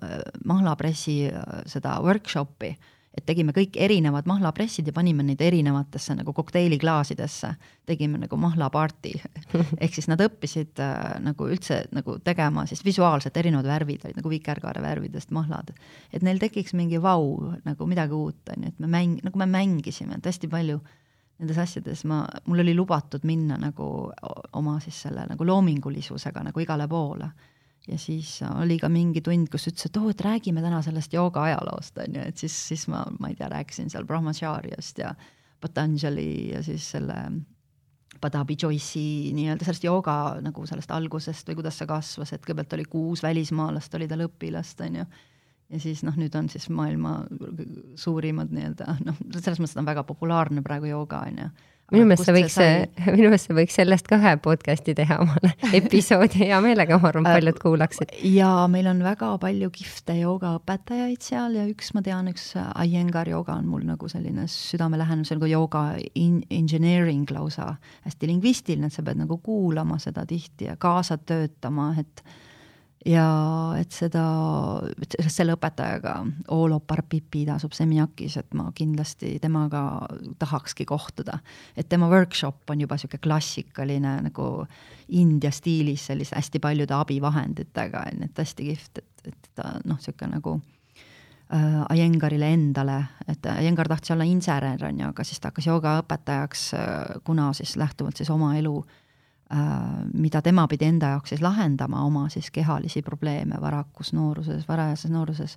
äh,, 0.02 0.16
mahlapressi 0.44 1.20
äh, 1.30 1.60
seda 1.70 1.98
workshop'i 2.04 2.74
et 3.16 3.24
tegime 3.26 3.50
kõik 3.54 3.74
erinevad 3.80 4.28
mahlapressid 4.30 4.86
ja 4.86 4.94
panime 4.94 5.24
neid 5.26 5.40
erinevatesse 5.42 6.14
nagu 6.14 6.32
kokteiliklaasidesse, 6.34 7.50
tegime 7.88 8.20
nagu 8.22 8.38
mahlaparty 8.38 9.16
ehk 9.82 9.96
siis 9.96 10.06
nad 10.10 10.22
õppisid 10.22 10.78
äh, 10.82 11.18
nagu 11.24 11.48
üldse 11.50 11.82
nagu 11.96 12.18
tegema 12.24 12.66
siis 12.70 12.84
visuaalselt 12.86 13.36
erinevad 13.42 13.66
värvid 13.66 14.06
olid 14.06 14.20
nagu 14.20 14.30
vikerkaare 14.30 14.82
värvidest 14.84 15.34
mahlad. 15.34 15.74
et 16.12 16.22
neil 16.22 16.38
tekiks 16.38 16.74
mingi 16.78 17.02
vau, 17.02 17.52
nagu 17.66 17.90
midagi 17.90 18.14
uut, 18.14 18.40
on 18.54 18.64
ju, 18.66 18.72
et 18.72 18.78
me 18.78 18.90
mäng-, 18.90 19.20
nagu 19.26 19.38
me 19.38 19.50
mängisime, 19.50 20.18
et 20.18 20.30
hästi 20.30 20.48
palju 20.48 20.78
nendes 21.40 21.58
asjades 21.58 22.04
ma, 22.04 22.22
mul 22.46 22.62
oli 22.62 22.74
lubatud 22.76 23.24
minna 23.26 23.56
nagu 23.58 24.10
oma 24.52 24.78
siis 24.84 25.02
selle 25.08 25.24
nagu 25.26 25.46
loomingulisusega 25.46 26.44
nagu 26.46 26.62
igale 26.62 26.86
poole 26.88 27.30
ja 27.88 27.98
siis 27.98 28.40
oli 28.50 28.78
ka 28.78 28.88
mingi 28.92 29.22
tund, 29.24 29.48
kus 29.52 29.68
ütles, 29.70 29.88
et 29.88 29.96
oo 29.96 30.08
oh,, 30.08 30.12
et 30.12 30.24
räägime 30.24 30.62
täna 30.64 30.82
sellest 30.84 31.14
jooga 31.16 31.46
ajaloost, 31.48 31.98
on 32.02 32.18
ju, 32.18 32.26
et 32.32 32.42
siis, 32.42 32.56
siis 32.72 32.86
ma, 32.92 33.04
ma 33.18 33.30
ei 33.30 33.38
tea, 33.38 33.48
rääkisin 33.52 33.90
seal 33.92 34.06
Brahmacharyast 34.08 35.00
ja 35.00 35.14
Patanjali 35.60 36.52
ja 36.52 36.62
siis 36.64 36.90
selle 36.96 37.16
Padabi 38.20 38.56
Joyce'i 38.62 39.32
nii-öelda 39.32 39.64
sellest 39.64 39.84
jooga 39.84 40.14
nagu 40.44 40.66
sellest 40.68 40.92
algusest 40.92 41.48
või 41.48 41.60
kuidas 41.62 41.80
see 41.80 41.88
kasvas, 41.88 42.34
et 42.34 42.44
kõigepealt 42.44 42.76
oli 42.76 42.86
kuus 42.90 43.24
välismaalast, 43.24 43.94
oli 43.96 44.08
tal 44.10 44.26
õpilast, 44.26 44.84
on 44.84 45.00
ju. 45.00 45.06
ja 45.70 45.80
siis 45.80 46.04
noh, 46.04 46.16
nüüd 46.20 46.36
on 46.36 46.50
siis 46.52 46.68
maailma 46.74 47.20
suurimad 47.96 48.52
nii-öelda 48.52 48.98
noh, 49.06 49.20
selles 49.38 49.62
mõttes 49.62 49.78
on 49.80 49.88
väga 49.88 50.04
populaarne 50.08 50.64
praegu 50.66 50.90
jooga, 50.92 51.24
on 51.30 51.44
ju 51.44 51.50
minu 51.90 52.06
meelest 52.08 52.26
sa 52.28 52.34
võiks, 52.34 52.56
minu 53.16 53.28
meelest 53.28 53.48
sa 53.48 53.56
võiks 53.56 53.76
sellest 53.78 54.08
ka 54.10 54.18
ühe 54.20 54.34
podcast'i 54.42 54.94
teha 54.98 55.20
omale 55.24 55.52
episoodi, 55.78 56.44
hea 56.44 56.60
meelega, 56.64 56.98
ma 57.00 57.10
arvan, 57.10 57.28
paljud 57.28 57.56
äh, 57.56 57.62
kuulaksid. 57.62 58.14
ja 58.32 58.50
meil 58.72 58.90
on 58.90 59.02
väga 59.04 59.32
palju 59.42 59.70
kihvte 59.74 60.16
joogaõpetajaid 60.20 61.24
seal 61.24 61.56
ja 61.58 61.66
üks, 61.70 61.92
ma 61.96 62.04
tean, 62.06 62.30
üks 62.32 62.52
Iyengar 62.56 63.28
jooga 63.30 63.56
on 63.60 63.68
mul 63.70 63.86
nagu 63.88 64.10
selline 64.10 64.46
südamelähedane, 64.50 65.26
see 65.26 65.36
on 65.36 65.42
nagu 65.42 65.50
jooga 65.50 65.84
in, 66.18 66.40
engineering 66.50 67.30
lausa, 67.34 67.74
hästi 68.06 68.30
lingvistiline, 68.30 68.90
et 68.90 68.96
sa 68.96 69.04
pead 69.06 69.20
nagu 69.22 69.40
kuulama 69.44 69.98
seda 70.02 70.26
tihti 70.28 70.70
ja 70.70 70.78
kaasa 70.80 71.18
töötama, 71.18 71.92
et 72.00 72.24
ja 73.06 73.26
et 73.80 73.94
seda, 73.94 74.22
selle 75.28 75.54
õpetajaga, 75.56 76.14
Oolo 76.52 76.80
Parpipi, 76.84 77.46
asub 77.50 77.72
Semjakis, 77.76 78.36
et 78.40 78.56
ma 78.56 78.68
kindlasti 78.76 79.38
temaga 79.42 79.82
tahakski 80.38 80.84
kohtuda. 80.88 81.38
et 81.76 81.88
tema 81.88 82.08
workshop 82.08 82.70
on 82.70 82.80
juba 82.80 82.94
niisugune 82.94 83.22
klassikaline 83.22 84.16
nagu 84.28 84.66
India 85.08 85.50
stiilis 85.50 86.06
sellise 86.06 86.36
hästi 86.36 86.60
paljude 86.60 86.94
abivahenditega, 86.94 88.04
on 88.12 88.20
ju, 88.20 88.28
et 88.30 88.44
hästi 88.44 88.68
kihvt, 88.68 88.98
et, 88.98 89.32
et 89.32 89.50
ta 89.54 89.72
noh, 89.84 89.96
niisugune 89.96 90.36
nagu 90.36 90.60
äh, 91.52 91.84
Ajengarile 91.88 92.52
endale, 92.52 93.02
et 93.28 93.46
Ajengar 93.46 93.88
tahtis 93.88 94.12
olla 94.12 94.28
insener, 94.28 94.84
on 94.84 95.00
ju, 95.00 95.08
aga 95.08 95.24
siis 95.24 95.40
ta 95.40 95.48
hakkas 95.48 95.72
joogaõpetajaks 95.72 96.72
äh,, 96.74 97.20
kuna 97.24 97.52
siis 97.56 97.76
lähtuvalt 97.80 98.20
siis 98.20 98.30
oma 98.30 98.56
elu 98.58 98.82
Äh, 98.84 98.99
mida 100.14 100.42
tema 100.42 100.66
pidi 100.70 100.86
enda 100.86 101.14
jaoks 101.14 101.34
siis 101.34 101.42
lahendama, 101.42 102.04
oma 102.06 102.28
siis 102.30 102.50
kehalisi 102.54 103.02
probleeme 103.02 103.58
varakus 103.60 104.12
nooruses, 104.12 104.68
varajases 104.68 105.10
nooruses, 105.10 105.56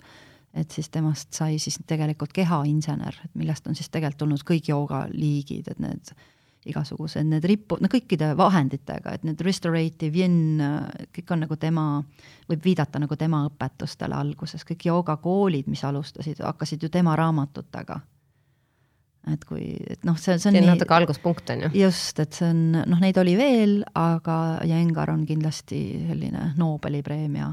et 0.54 0.72
siis 0.72 0.90
temast 0.90 1.34
sai 1.34 1.60
siis 1.62 1.78
tegelikult 1.88 2.34
kehainsener, 2.34 3.20
et 3.26 3.36
millest 3.38 3.68
on 3.68 3.76
siis 3.78 3.90
tegelikult 3.90 4.24
tulnud 4.26 4.46
kõik 4.50 4.70
joogaliigid, 4.70 5.70
et 5.70 5.84
need 5.84 6.14
igasugused 6.66 7.28
need 7.28 7.44
ripu-, 7.44 7.78
no 7.82 7.90
kõikide 7.92 8.32
vahenditega, 8.40 9.18
et 9.18 9.26
need 9.28 9.42
restorative 9.44 10.22
yin, 10.24 10.64
kõik 11.14 11.34
on 11.36 11.44
nagu 11.44 11.58
tema, 11.60 11.86
võib 12.50 12.64
viidata 12.64 13.02
nagu 13.04 13.18
tema 13.20 13.44
õpetustele 13.50 14.16
alguses, 14.16 14.64
kõik 14.66 14.88
joogakoolid, 14.88 15.68
mis 15.68 15.84
alustasid, 15.84 16.40
hakkasid 16.42 16.86
ju 16.86 16.90
tema 16.94 17.18
raamatutega 17.20 18.00
et 19.32 19.44
kui, 19.48 19.66
et 19.88 20.02
noh, 20.08 20.18
see, 20.20 20.36
see 20.36 20.36
on 20.36 20.42
see 20.44 20.52
on 20.52 20.58
nii, 20.58 20.70
natuke 20.74 20.96
alguspunkt, 20.98 21.52
on 21.54 21.66
ju. 21.66 21.70
just, 21.84 22.20
et 22.20 22.36
see 22.36 22.50
on, 22.52 22.64
noh, 22.76 23.04
neid 23.04 23.20
oli 23.22 23.36
veel, 23.40 23.78
aga 23.98 24.38
Jengar 24.68 25.14
on 25.14 25.24
kindlasti 25.28 25.84
selline 26.10 26.50
Nobeli 26.60 27.04
preemia. 27.06 27.52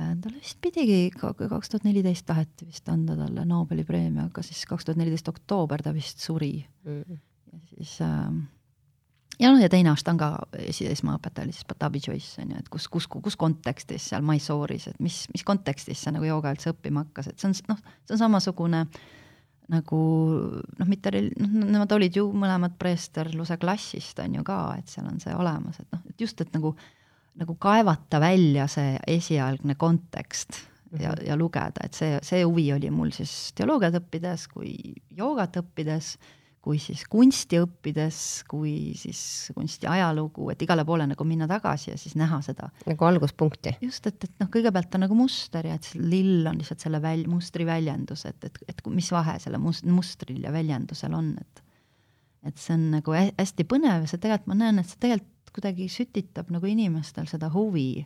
Äh, 0.00 0.14
tal 0.24 0.34
vist 0.34 0.58
pidigi, 0.64 1.04
kaks 1.14 1.70
tuhat 1.70 1.86
neliteist 1.86 2.26
taheti 2.26 2.66
vist 2.66 2.88
anda 2.90 3.16
talle 3.18 3.44
Nobeli 3.46 3.84
preemia, 3.86 4.26
aga 4.30 4.44
siis 4.46 4.64
kaks 4.66 4.88
tuhat 4.88 4.98
neliteist 4.98 5.30
oktoober 5.30 5.84
ta 5.84 5.92
vist 5.94 6.24
suri 6.24 6.56
mm.. 6.58 7.22
ja 7.52 7.62
siis 7.68 7.94
äh, 8.02 8.26
ja 9.38 9.52
noh, 9.52 9.60
ja 9.60 9.68
teine 9.70 9.92
Ashtanga 9.92 10.32
esmaõpetaja 10.56 11.44
oli 11.44 11.54
siis 11.54 11.68
Patabi 11.68 12.00
Joyce 12.02 12.42
on 12.42 12.56
ju, 12.56 12.64
et 12.64 12.72
kus, 12.72 12.88
kus, 12.90 13.06
kus 13.12 13.36
kontekstis 13.38 14.08
seal 14.10 14.24
Mysoore'is, 14.26 14.88
et 14.90 15.02
mis, 15.04 15.26
mis 15.36 15.44
kontekstis 15.46 16.02
sa 16.02 16.16
nagu 16.16 16.26
jooga 16.26 16.56
üldse 16.56 16.72
õppima 16.72 17.04
hakkasid, 17.04 17.36
see 17.38 17.52
on 17.52 17.58
noh, 17.74 17.90
see 18.08 18.16
on 18.16 18.24
samasugune 18.24 18.86
äh, 18.88 19.10
nagu 19.72 20.00
noh, 20.78 20.88
mitte 20.88 21.12
noh, 21.12 21.54
nemad 21.64 21.94
olid 21.96 22.18
ju 22.20 22.26
mõlemad 22.36 22.76
preesterluse 22.80 23.56
klassist 23.60 24.20
on 24.22 24.36
ju 24.38 24.44
ka, 24.46 24.58
et 24.78 24.92
seal 24.92 25.08
on 25.08 25.20
see 25.22 25.34
olemas, 25.36 25.80
et 25.80 25.88
noh, 25.94 26.02
et 26.10 26.26
just, 26.26 26.40
et 26.44 26.52
nagu, 26.56 26.74
nagu 27.40 27.56
kaevata 27.60 28.20
välja 28.22 28.68
see 28.70 28.98
esialgne 29.16 29.78
kontekst 29.80 30.60
ja, 30.98 31.12
mhm. 31.14 31.24
ja 31.30 31.38
lugeda, 31.40 31.86
et 31.86 31.96
see, 31.96 32.18
see 32.24 32.44
huvi 32.44 32.68
oli 32.74 32.92
mul 32.92 33.12
siis 33.16 33.52
teoloogiat 33.58 33.98
õppides 34.02 34.46
kui 34.52 34.76
joogat 35.16 35.56
õppides 35.62 36.16
kui 36.62 36.78
siis 36.78 37.02
kunsti 37.10 37.58
õppides, 37.58 38.18
kui 38.50 38.92
siis 38.98 39.20
kunsti 39.56 39.88
ajalugu, 39.90 40.46
et 40.52 40.62
igale 40.62 40.84
poole 40.86 41.08
nagu 41.10 41.26
minna 41.26 41.48
tagasi 41.50 41.90
ja 41.90 41.96
siis 41.98 42.14
näha 42.18 42.38
seda. 42.46 42.68
nagu 42.86 43.08
alguspunkti. 43.08 43.74
just, 43.82 44.06
et, 44.06 44.28
et 44.28 44.36
noh, 44.42 44.50
kõigepealt 44.52 44.94
on 44.94 45.04
nagu 45.06 45.18
muster 45.18 45.66
ja 45.66 45.74
et 45.78 45.90
lill 45.98 46.46
on 46.46 46.60
lihtsalt 46.60 46.86
selle 46.86 47.02
väl-, 47.02 47.26
mustri 47.30 47.66
väljendus, 47.66 48.24
et, 48.30 48.38
et, 48.46 48.62
et 48.70 48.84
mis 48.94 49.10
vahe 49.14 49.36
selle 49.42 49.58
must-, 49.62 49.88
mustril 49.90 50.42
ja 50.46 50.54
väljendusel 50.54 51.18
on, 51.18 51.34
et 51.42 51.66
et 52.42 52.58
see 52.58 52.74
on 52.74 52.88
nagu 52.96 53.12
hästi 53.14 53.66
põnev 53.70 54.02
ja 54.02 54.10
see 54.10 54.18
tegelikult, 54.18 54.48
ma 54.50 54.56
näen, 54.58 54.80
et 54.82 54.88
see 54.90 54.98
tegelikult 55.02 55.52
kuidagi 55.54 55.86
sütitab 55.92 56.48
nagu 56.50 56.66
inimestel 56.66 57.28
seda 57.30 57.50
huvi 57.54 58.02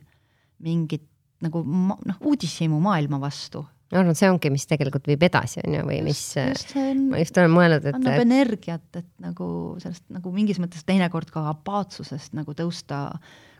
mingit 0.61 1.07
nagu 1.41 1.61
noh, 1.63 2.19
uudishimu 2.25 2.77
maailma 2.81 3.19
vastu 3.21 3.63
ma 3.91 4.01
arvan, 4.01 4.11
et 4.11 4.19
see 4.19 4.29
ongi, 4.29 4.51
mis 4.51 4.67
tegelikult 4.67 5.07
viib 5.07 5.21
edasi, 5.27 5.61
on 5.63 5.77
ju, 5.77 5.83
või 5.87 5.99
mis, 6.05 6.23
just, 6.35 6.73
on, 6.79 7.05
ma 7.13 7.21
just 7.21 7.37
olen 7.39 7.53
mõelnud, 7.53 7.85
et 7.87 7.95
annab 7.95 8.23
energiat, 8.23 8.87
et 8.99 9.11
nagu 9.23 9.49
sellest 9.83 10.03
nagu 10.13 10.33
mingis 10.35 10.59
mõttes 10.63 10.83
teinekord 10.87 11.31
ka 11.31 11.45
apaatsusest 11.53 12.35
nagu 12.37 12.55
tõusta 12.57 13.05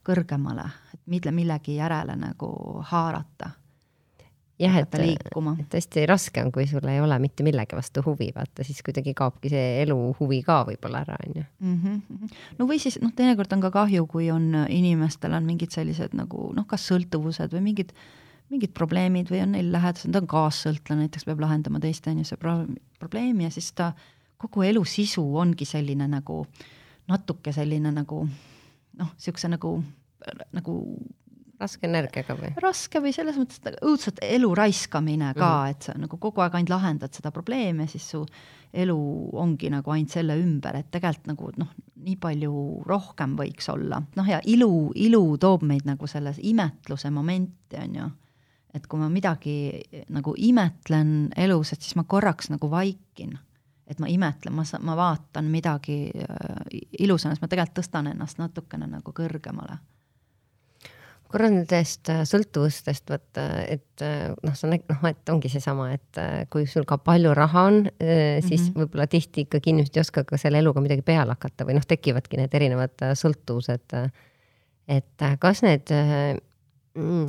kõrgemale, 0.07 0.67
et 0.93 0.99
mille, 1.11 1.31
millegi 1.35 1.77
järele 1.79 2.17
nagu 2.19 2.51
haarata. 2.91 3.53
jah, 4.59 4.75
et, 4.81 4.95
et 4.97 5.75
hästi 5.77 6.05
raske 6.09 6.41
on, 6.43 6.51
kui 6.51 6.67
sul 6.67 6.87
ei 6.89 6.99
ole 6.99 7.19
mitte 7.21 7.45
millegi 7.45 7.77
vastu 7.77 8.01
huvi, 8.03 8.31
vaata 8.35 8.65
siis 8.67 8.81
kuidagi 8.83 9.13
kaobki 9.15 9.51
see 9.53 9.83
elu 9.83 9.97
huvi 10.19 10.41
ka 10.43 10.63
võib-olla 10.67 11.05
ära, 11.05 11.17
on 11.23 11.39
ju. 11.39 11.47
Mhm, 11.59 11.97
mhm. 12.09 12.37
no 12.59 12.67
või 12.67 12.81
siis 12.83 12.99
noh, 12.99 13.15
teinekord 13.15 13.53
on 13.53 13.63
ka 13.63 13.71
kahju, 13.79 14.07
kui 14.11 14.31
on 14.33 14.65
inimestel 14.67 15.37
on 15.37 15.47
mingid 15.47 15.71
sellised 15.71 16.17
nagu 16.17 16.49
noh, 16.57 16.67
kas 16.67 16.89
sõltuvused 16.89 17.53
või 17.53 17.69
mingid 17.71 17.93
mingid 18.51 18.73
probleemid 18.75 19.31
või 19.31 19.41
on 19.43 19.55
neil 19.57 19.71
lähedased, 19.73 20.11
ta 20.13 20.21
on 20.21 20.29
kaassõltlane, 20.31 21.07
näiteks 21.07 21.27
peab 21.27 21.41
lahendama 21.43 21.81
teiste 21.83 22.13
inimese 22.13 22.37
probleemi 22.39 23.47
ja 23.47 23.51
siis 23.53 23.71
ta, 23.75 23.91
kogu 24.39 24.63
elu 24.67 24.83
sisu 24.87 25.23
ongi 25.41 25.65
selline 25.67 26.07
nagu 26.07 26.43
natuke 27.07 27.53
selline 27.55 27.91
nagu 27.95 28.23
noh, 28.97 29.13
niisuguse 29.15 29.49
nagu, 29.51 29.77
nagu 30.55 30.75
raske 31.61 31.87
energiaga 31.89 32.35
või? 32.37 32.51
raske 32.61 33.01
või 33.01 33.13
selles 33.15 33.39
mõttes, 33.39 33.61
õudselt 33.85 34.21
elu 34.25 34.51
raiskamine 34.55 35.33
ka 35.33 35.47
mm, 35.47 35.63
-hmm. 35.63 35.71
et 35.71 35.89
sa 35.89 35.97
nagu 35.97 36.19
kogu 36.21 36.43
aeg 36.43 36.55
ainult 36.55 36.75
lahendad 36.75 37.13
seda 37.13 37.31
probleemi 37.31 37.87
ja 37.87 37.91
siis 37.91 38.09
su 38.13 38.23
elu 38.77 38.97
ongi 39.39 39.71
nagu 39.73 39.91
ainult 39.91 40.13
selle 40.13 40.37
ümber, 40.37 40.75
et 40.75 40.91
tegelikult 40.91 41.27
nagu 41.31 41.51
noh, 41.57 41.73
nii 42.03 42.17
palju 42.21 42.83
rohkem 42.85 43.35
võiks 43.39 43.69
olla, 43.73 44.01
noh 44.15 44.29
ja 44.29 44.41
ilu, 44.45 44.91
ilu 44.95 45.37
toob 45.37 45.63
meid 45.63 45.87
nagu 45.87 46.07
selles 46.07 46.39
imetluse 46.43 47.09
momenti, 47.09 47.79
on 47.81 47.95
ju 47.95 48.09
et 48.77 48.87
kui 48.87 49.01
ma 49.01 49.09
midagi 49.11 49.57
nagu 50.13 50.35
imetlen 50.37 51.33
elus, 51.37 51.73
et 51.73 51.83
siis 51.83 51.97
ma 51.99 52.05
korraks 52.07 52.51
nagu 52.53 52.71
vaikin. 52.71 53.37
et 53.87 54.01
ma 54.03 54.07
imetlen, 54.11 54.51
ma, 54.51 54.65
ma 54.83 54.95
vaatan 54.99 55.45
midagi 55.47 56.09
äh, 56.11 56.79
ilusana, 56.99 57.35
siis 57.35 57.43
ma 57.43 57.47
tegelikult 57.47 57.79
tõstan 57.79 58.09
ennast 58.11 58.41
natukene 58.41 58.89
nagu 58.91 59.13
kõrgemale 59.15 59.77
korra 61.27 61.47
nendest 61.51 62.09
äh, 62.11 62.21
sõltuvustest, 62.27 63.05
vaata, 63.11 63.45
et 63.67 64.03
noh, 64.43 64.53
sa 64.55 64.67
näed, 64.71 64.83
noh, 64.91 65.01
et 65.07 65.31
ongi 65.31 65.51
seesama, 65.51 65.89
et 65.95 66.19
kui 66.51 66.67
sul 66.67 66.85
ka 66.87 66.99
palju 67.03 67.33
raha 67.35 67.63
on, 67.67 67.79
siis 67.87 68.61
mm 68.61 68.67
-hmm. 68.67 68.77
võib-olla 68.81 69.07
tihti 69.07 69.43
ikkagi 69.47 69.71
inimesed 69.71 69.97
ei 69.97 70.03
oska 70.03 70.23
ka 70.23 70.37
selle 70.37 70.59
eluga 70.59 70.83
midagi 70.83 71.01
peale 71.01 71.35
hakata 71.35 71.67
või 71.67 71.75
noh, 71.79 71.87
tekivadki 71.87 72.37
need 72.37 72.53
erinevad 72.53 72.95
sõltuvused. 73.23 73.97
et 74.87 75.27
kas 75.39 75.63
need 75.63 75.91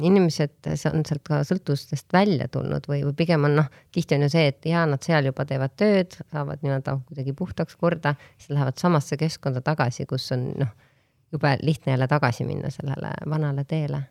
inimesed 0.03 0.69
on 0.91 1.05
sealt 1.07 1.23
ka 1.27 1.41
sõltuvustest 1.47 2.13
välja 2.13 2.49
tulnud 2.53 2.87
või, 2.89 3.03
või 3.07 3.15
pigem 3.19 3.47
on 3.49 3.57
noh, 3.61 3.71
tihti 3.95 4.17
on 4.17 4.27
ju 4.27 4.31
see, 4.33 4.47
et 4.53 4.69
jaa, 4.71 4.85
nad 4.89 5.05
seal 5.05 5.29
juba 5.29 5.45
teevad 5.49 5.75
tööd, 5.79 6.17
saavad 6.33 6.63
nii-öelda 6.65 6.99
kuidagi 7.09 7.35
puhtaks 7.37 7.77
korda, 7.81 8.15
siis 8.37 8.53
lähevad 8.55 8.81
samasse 8.81 9.19
keskkonda 9.21 9.63
tagasi, 9.65 10.07
kus 10.09 10.31
on 10.37 10.49
noh, 10.65 10.75
jube 11.33 11.55
lihtne 11.63 11.93
jälle 11.93 12.09
tagasi 12.09 12.47
minna 12.49 12.71
sellele 12.73 13.13
vanale 13.31 13.65
teele. 13.69 14.03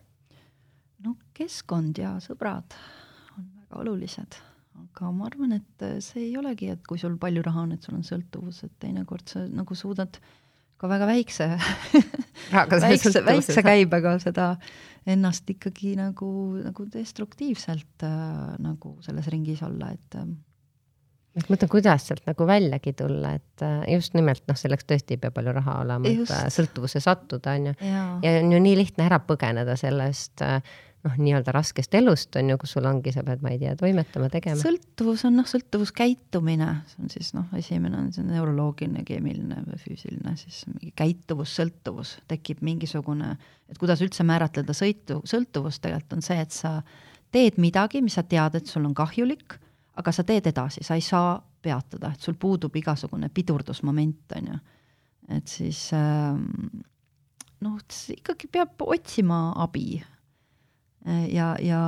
no 1.04 1.16
keskkond 1.34 1.98
ja 1.98 2.16
sõbrad 2.22 2.76
on 3.36 3.46
väga 3.60 3.82
olulised, 3.82 4.40
aga 4.78 5.12
ma 5.12 5.26
arvan, 5.30 5.54
et 5.58 5.88
see 6.04 6.28
ei 6.28 6.36
olegi, 6.38 6.72
et 6.74 6.84
kui 6.86 6.98
sul 6.98 7.18
palju 7.18 7.42
raha 7.46 7.66
on, 7.66 7.72
et 7.74 7.82
sul 7.82 7.98
on 7.98 8.06
sõltuvus, 8.06 8.64
et 8.64 8.74
teinekord 8.78 9.26
sa 9.28 9.46
nagu 9.46 9.74
suudad 9.78 10.20
ka 10.78 10.90
väga 10.90 11.08
väikse 11.10 11.48
väikse, 12.86 13.22
väikse 13.26 13.62
käibega 13.66 14.14
seda 14.22 14.52
ennast 15.08 15.48
ikkagi 15.50 15.94
nagu, 15.98 16.28
nagu 16.60 16.84
destruktiivselt 16.92 18.04
äh, 18.06 18.58
nagu 18.62 18.98
selles 19.04 19.30
ringis 19.32 19.62
olla, 19.66 19.92
et 19.96 20.18
äh, 20.18 20.28
ma 21.38 21.54
mõtlen, 21.54 21.70
kuidas 21.70 22.08
sealt 22.08 22.26
nagu 22.28 22.46
väljagi 22.48 22.94
tulla, 22.98 23.34
et 23.38 23.64
äh, 23.64 23.80
just 23.94 24.16
nimelt 24.18 24.44
noh, 24.50 24.58
selleks 24.58 24.88
tõesti 24.88 25.16
ei 25.16 25.22
pea 25.22 25.32
palju 25.34 25.54
raha 25.58 25.78
olema, 25.84 26.10
et 26.10 26.52
sõltuvusse 26.54 27.02
sattuda, 27.04 27.54
on 27.58 27.70
ju. 27.70 27.74
ja 27.84 28.04
on 28.42 28.52
ju 28.54 28.60
nii 28.64 28.76
lihtne 28.82 29.06
ära 29.08 29.20
põgeneda 29.24 29.76
sellest 29.78 30.44
äh, 30.44 30.58
noh, 31.06 31.14
nii-öelda 31.18 31.52
raskest 31.54 31.94
elust 31.94 32.36
on 32.38 32.50
ju, 32.52 32.56
kus 32.60 32.72
sul 32.76 32.86
ongi, 32.88 33.12
sa 33.14 33.22
pead, 33.26 33.42
ma 33.44 33.52
ei 33.54 33.60
tea, 33.60 33.74
toimetama, 33.78 34.28
tegema. 34.32 34.58
sõltuvus 34.60 35.24
on 35.28 35.36
noh, 35.38 35.46
sõltuvuskäitumine, 35.48 36.70
see 36.90 37.04
on 37.04 37.12
siis 37.12 37.30
noh, 37.36 37.46
esimene 37.58 38.00
on 38.00 38.08
see 38.14 38.26
neuroloogiline, 38.26 39.04
keemiline 39.06 39.62
või 39.66 39.78
füüsiline, 39.82 40.34
siis 40.40 40.64
mingi 40.70 40.90
käituvus, 40.98 41.54
sõltuvus, 41.60 42.16
tekib 42.30 42.64
mingisugune, 42.66 43.36
et 43.70 43.78
kuidas 43.80 44.02
üldse 44.04 44.26
määratleda 44.26 44.76
sõitu, 44.76 45.20
sõltuvust 45.28 45.84
tegelikult 45.84 46.18
on 46.18 46.26
see, 46.26 46.40
et 46.42 46.54
sa 46.54 46.78
teed 47.34 47.60
midagi, 47.62 48.02
mis 48.02 48.18
sa 48.18 48.26
tead, 48.26 48.58
et 48.58 48.70
sul 48.70 48.86
on 48.88 48.96
kahjulik, 48.96 49.58
aga 49.98 50.14
sa 50.14 50.26
teed 50.26 50.50
edasi, 50.50 50.84
sa 50.86 50.98
ei 50.98 51.04
saa 51.04 51.36
peatada, 51.62 52.12
et 52.14 52.22
sul 52.22 52.36
puudub 52.38 52.74
igasugune 52.78 53.30
pidurdusmoment, 53.34 54.36
on 54.38 54.52
ju. 54.52 54.60
et 55.36 55.50
siis 55.50 55.88
ähm, 55.94 56.46
noh, 57.64 57.80
ikkagi 58.14 58.48
peab 58.50 58.80
otsima 58.86 59.48
abi 59.62 59.98
ja, 61.06 61.52
ja, 61.62 61.82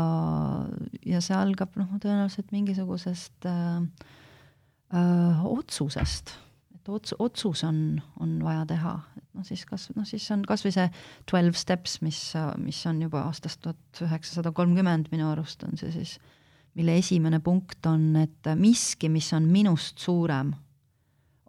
ja 1.06 1.20
see 1.24 1.36
algab 1.36 1.74
noh, 1.78 1.90
tõenäoliselt 2.00 2.52
mingisugusest 2.54 3.48
äh, 3.48 3.82
äh, 4.94 5.44
otsusest, 5.46 6.34
et 6.76 6.90
ots-, 6.92 7.16
otsus 7.18 7.64
on, 7.66 8.00
on 8.22 8.38
vaja 8.44 8.64
teha, 8.70 8.96
et 9.18 9.26
noh, 9.36 9.46
siis 9.46 9.64
kas, 9.68 9.88
noh 9.96 10.06
siis 10.08 10.26
on 10.34 10.44
kasvõi 10.48 10.74
see 10.76 10.88
twelve 11.30 11.58
steps, 11.58 12.00
mis, 12.06 12.20
mis 12.62 12.80
on 12.90 13.02
juba 13.06 13.24
aastast 13.28 13.62
tuhat 13.64 14.04
üheksasada 14.06 14.54
kolmkümmend 14.56 15.11
minu 15.12 15.30
arust 15.32 15.64
on 15.66 15.78
see 15.80 15.92
siis, 15.94 16.16
mille 16.78 16.94
esimene 17.00 17.40
punkt 17.42 17.86
on, 17.90 18.12
et 18.20 18.52
miski, 18.56 19.11
mis 19.11 19.32
on 19.36 19.48
minust 19.50 19.98
suurem, 19.98 20.52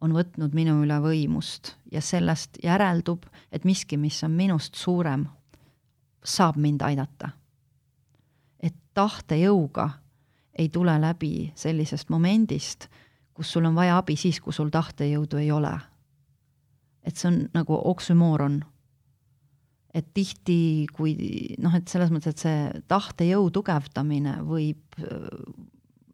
on 0.01 0.15
võtnud 0.17 0.55
minu 0.57 0.79
üle 0.81 0.97
võimust 1.03 1.75
ja 1.93 2.01
sellest 2.01 2.57
järeldub, 2.63 3.27
et 3.53 3.67
miski, 3.69 4.01
mis 4.01 4.17
on 4.25 4.33
minust 4.33 4.79
suurem, 4.81 5.27
saab 6.25 6.57
mind 6.61 6.81
aidata 6.85 7.29
tahtejõuga 8.93 9.89
ei 10.59 10.69
tule 10.69 10.93
läbi 11.01 11.51
sellisest 11.55 12.09
momendist, 12.09 12.87
kus 13.33 13.51
sul 13.51 13.65
on 13.65 13.75
vaja 13.75 13.97
abi 14.01 14.17
siis, 14.19 14.41
kui 14.43 14.53
sul 14.53 14.69
tahtejõudu 14.73 15.39
ei 15.41 15.51
ole. 15.51 15.73
et 17.03 17.17
see 17.17 17.31
on 17.31 17.37
nagu 17.53 17.79
oksümooron. 17.89 18.61
et 19.93 20.13
tihti, 20.13 20.87
kui 20.93 21.15
noh, 21.59 21.75
et 21.75 21.87
selles 21.87 22.11
mõttes, 22.11 22.31
et 22.35 22.37
see 22.37 22.83
tahtejõu 22.87 23.49
tugevdamine 23.51 24.37
võib 24.47 24.99
äh,, 24.99 25.27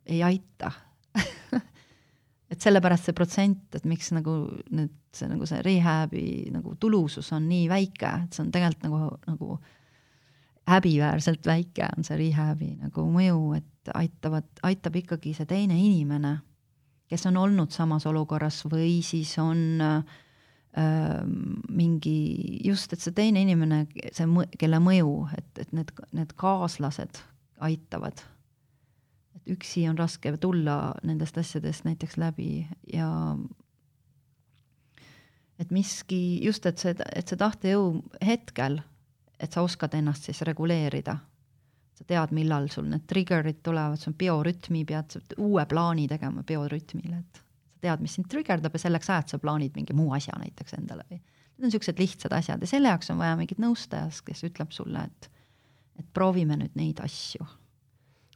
ei 0.06 0.24
aita 0.24 0.72
et 2.52 2.62
sellepärast 2.62 3.10
see 3.10 3.18
protsent, 3.18 3.76
et 3.76 3.86
miks 3.86 4.12
nagu 4.16 4.38
need, 4.72 4.94
see 5.14 5.30
nagu 5.30 5.46
see 5.50 5.62
rehab'i 5.66 6.50
nagu 6.54 6.76
tulusus 6.80 7.32
on 7.36 7.48
nii 7.50 7.68
väike, 7.70 8.14
et 8.26 8.38
see 8.38 8.46
on 8.46 8.54
tegelikult 8.54 8.88
nagu, 8.88 9.10
nagu 9.28 9.60
häbiväärselt 10.68 11.46
väike 11.48 11.88
on 11.98 12.04
see 12.04 12.18
rehab'i 12.20 12.74
nagu 12.82 13.06
mõju, 13.12 13.58
et 13.58 13.92
aitavad, 13.96 14.48
aitab 14.68 14.98
ikkagi 15.00 15.34
see 15.38 15.48
teine 15.48 15.78
inimene, 15.80 16.38
kes 17.08 17.24
on 17.30 17.38
olnud 17.40 17.72
samas 17.72 18.06
olukorras 18.10 18.60
või 18.68 19.00
siis 19.06 19.32
on 19.40 19.82
äh, 19.84 20.18
mingi, 21.70 22.18
just, 22.68 22.94
et 22.94 23.04
see 23.04 23.16
teine 23.16 23.46
inimene, 23.46 23.86
see, 24.12 24.28
kelle 24.60 24.82
mõju, 24.84 25.14
et, 25.38 25.52
et 25.64 25.72
need, 25.76 25.94
need 26.14 26.36
kaaslased 26.40 27.22
aitavad. 27.64 28.26
et 29.38 29.54
üksi 29.56 29.88
on 29.90 29.98
raske 29.98 30.36
tulla 30.38 30.96
nendest 31.08 31.38
asjadest 31.38 31.88
näiteks 31.88 32.18
läbi 32.20 32.68
ja 32.94 33.38
et 35.58 35.72
miski, 35.72 36.44
just, 36.44 36.66
et 36.66 36.78
see, 36.78 36.94
et 37.16 37.28
see 37.28 37.40
tahtejõu 37.40 38.04
hetkel 38.22 38.82
et 39.40 39.54
sa 39.54 39.62
oskad 39.62 39.94
ennast 39.94 40.30
siis 40.30 40.42
reguleerida. 40.42 41.18
sa 41.98 42.04
tead, 42.06 42.32
millal 42.32 42.68
sul 42.70 42.86
need 42.86 43.08
trigger'id 43.10 43.64
tulevad, 43.66 43.98
sul 43.98 44.12
on 44.12 44.18
biorütmi, 44.18 44.84
pead 44.86 45.16
uue 45.38 45.66
plaani 45.66 46.08
tegema 46.08 46.44
biorütmile, 46.44 47.18
et 47.18 47.42
sa 47.42 47.80
tead, 47.82 48.04
mis 48.06 48.14
sind 48.14 48.30
trigerdab 48.30 48.74
ja 48.74 48.80
selleks 48.80 49.10
ajaks 49.10 49.34
sa 49.34 49.40
plaanid 49.42 49.74
mingi 49.76 49.96
muu 49.98 50.14
asja 50.14 50.38
näiteks 50.38 50.78
endale 50.78 51.08
või 51.10 51.18
need 51.58 51.66
on 51.66 51.72
niisugused 51.72 52.00
lihtsad 52.00 52.34
asjad 52.38 52.62
ja 52.62 52.68
selle 52.70 52.92
jaoks 52.92 53.10
on 53.10 53.18
vaja 53.18 53.38
mingit 53.40 53.58
nõustajast, 53.58 54.22
kes 54.26 54.44
ütleb 54.46 54.72
sulle, 54.72 55.08
et 55.10 55.32
et 55.98 56.06
proovime 56.14 56.58
nüüd 56.58 56.76
neid 56.78 57.00
asju. 57.02 57.46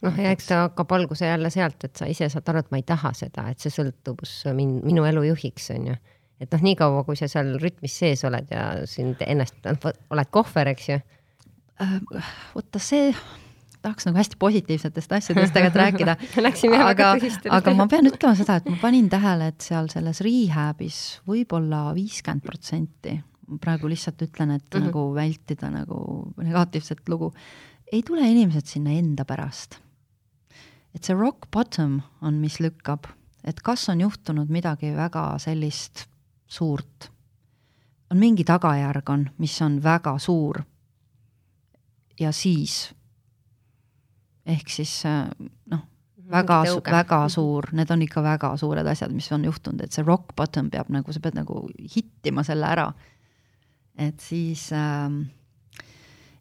noh, 0.02 0.16
ja 0.18 0.32
eks 0.34 0.48
ta 0.50 0.64
hakkab 0.64 0.96
alguse 0.98 1.28
jälle 1.28 1.50
sealt, 1.54 1.84
et 1.86 1.96
sa 1.96 2.08
ise 2.10 2.30
saad 2.34 2.48
aru, 2.50 2.64
et 2.64 2.72
ma 2.74 2.80
ei 2.82 2.88
taha 2.88 3.14
seda, 3.14 3.46
et 3.52 3.62
see 3.62 3.74
sõltuvus 3.74 4.34
min-, 4.58 4.80
minu 4.86 5.06
elu 5.06 5.28
juhiks, 5.30 5.70
on 5.76 5.92
ju. 5.92 5.98
Et 6.42 6.50
noh, 6.50 6.64
niikaua, 6.66 7.04
kui 7.06 7.20
sa 7.20 7.30
seal 7.32 7.54
rütmis 7.62 7.96
sees 8.02 8.26
oled 8.28 8.50
ja 8.52 8.66
sind 8.90 9.22
ennast, 9.26 9.60
oled 9.62 10.34
kohver, 10.34 10.72
eks 10.74 10.90
ju. 10.90 11.00
Äh, 11.82 11.96
vaata 12.56 12.82
see 12.82 13.12
tahaks 13.82 14.06
nagu 14.06 14.20
hästi 14.20 14.38
positiivsetest 14.42 15.14
asjadest 15.18 15.56
tegelikult 15.56 15.82
rääkida 15.82 16.86
aga, 16.92 17.14
aga 17.58 17.74
ma 17.78 17.88
pean 17.90 18.10
ütlema 18.12 18.36
seda, 18.38 18.60
et 18.62 18.70
ma 18.70 18.78
panin 18.82 19.10
tähele, 19.10 19.50
et 19.52 19.66
seal 19.66 19.90
selles 19.94 20.22
rehab'is 20.26 21.00
võib-olla 21.30 21.88
viiskümmend 21.98 22.46
protsenti, 22.46 23.16
praegu 23.62 23.90
lihtsalt 23.90 24.22
ütlen, 24.22 24.54
et 24.58 24.68
mm 24.68 24.78
-hmm. 24.78 24.86
nagu 24.92 25.08
vältida 25.16 25.72
nagu 25.74 25.98
negatiivset 26.38 27.10
lugu, 27.10 27.34
ei 27.92 28.04
tule 28.04 28.30
inimesed 28.30 28.66
sinna 28.66 28.94
enda 28.94 29.26
pärast. 29.26 29.80
et 30.96 31.04
see 31.04 31.16
rock 31.16 31.48
bottom 31.52 32.02
on, 32.22 32.34
mis 32.34 32.60
lükkab, 32.60 33.08
et 33.44 33.62
kas 33.62 33.90
on 33.90 34.02
juhtunud 34.02 34.50
midagi 34.50 34.94
väga 34.96 35.40
sellist 35.40 36.06
suurt, 36.52 37.12
on 38.12 38.20
mingi 38.20 38.44
tagajärg 38.48 39.10
on, 39.10 39.30
mis 39.40 39.56
on 39.64 39.80
väga 39.84 40.18
suur. 40.20 40.62
Ja 42.20 42.32
siis 42.36 42.92
ehk 44.46 44.70
siis 44.70 44.94
äh, 45.06 45.30
noh, 45.72 45.84
väga, 46.32 46.62
väga 46.92 47.22
suur, 47.32 47.70
need 47.78 47.92
on 47.94 48.04
ikka 48.06 48.24
väga 48.26 48.52
suured 48.60 48.88
asjad, 48.88 49.14
mis 49.16 49.32
on 49.32 49.46
juhtunud, 49.48 49.84
et 49.84 49.96
see 49.96 50.06
rock 50.06 50.36
bottom 50.36 50.70
peab 50.74 50.92
nagu, 50.94 51.14
sa 51.14 51.24
pead 51.24 51.38
nagu 51.40 51.64
hittima 51.96 52.44
selle 52.48 52.68
ära. 52.72 52.92
et 53.98 54.20
siis 54.20 54.72
äh, 54.74 55.08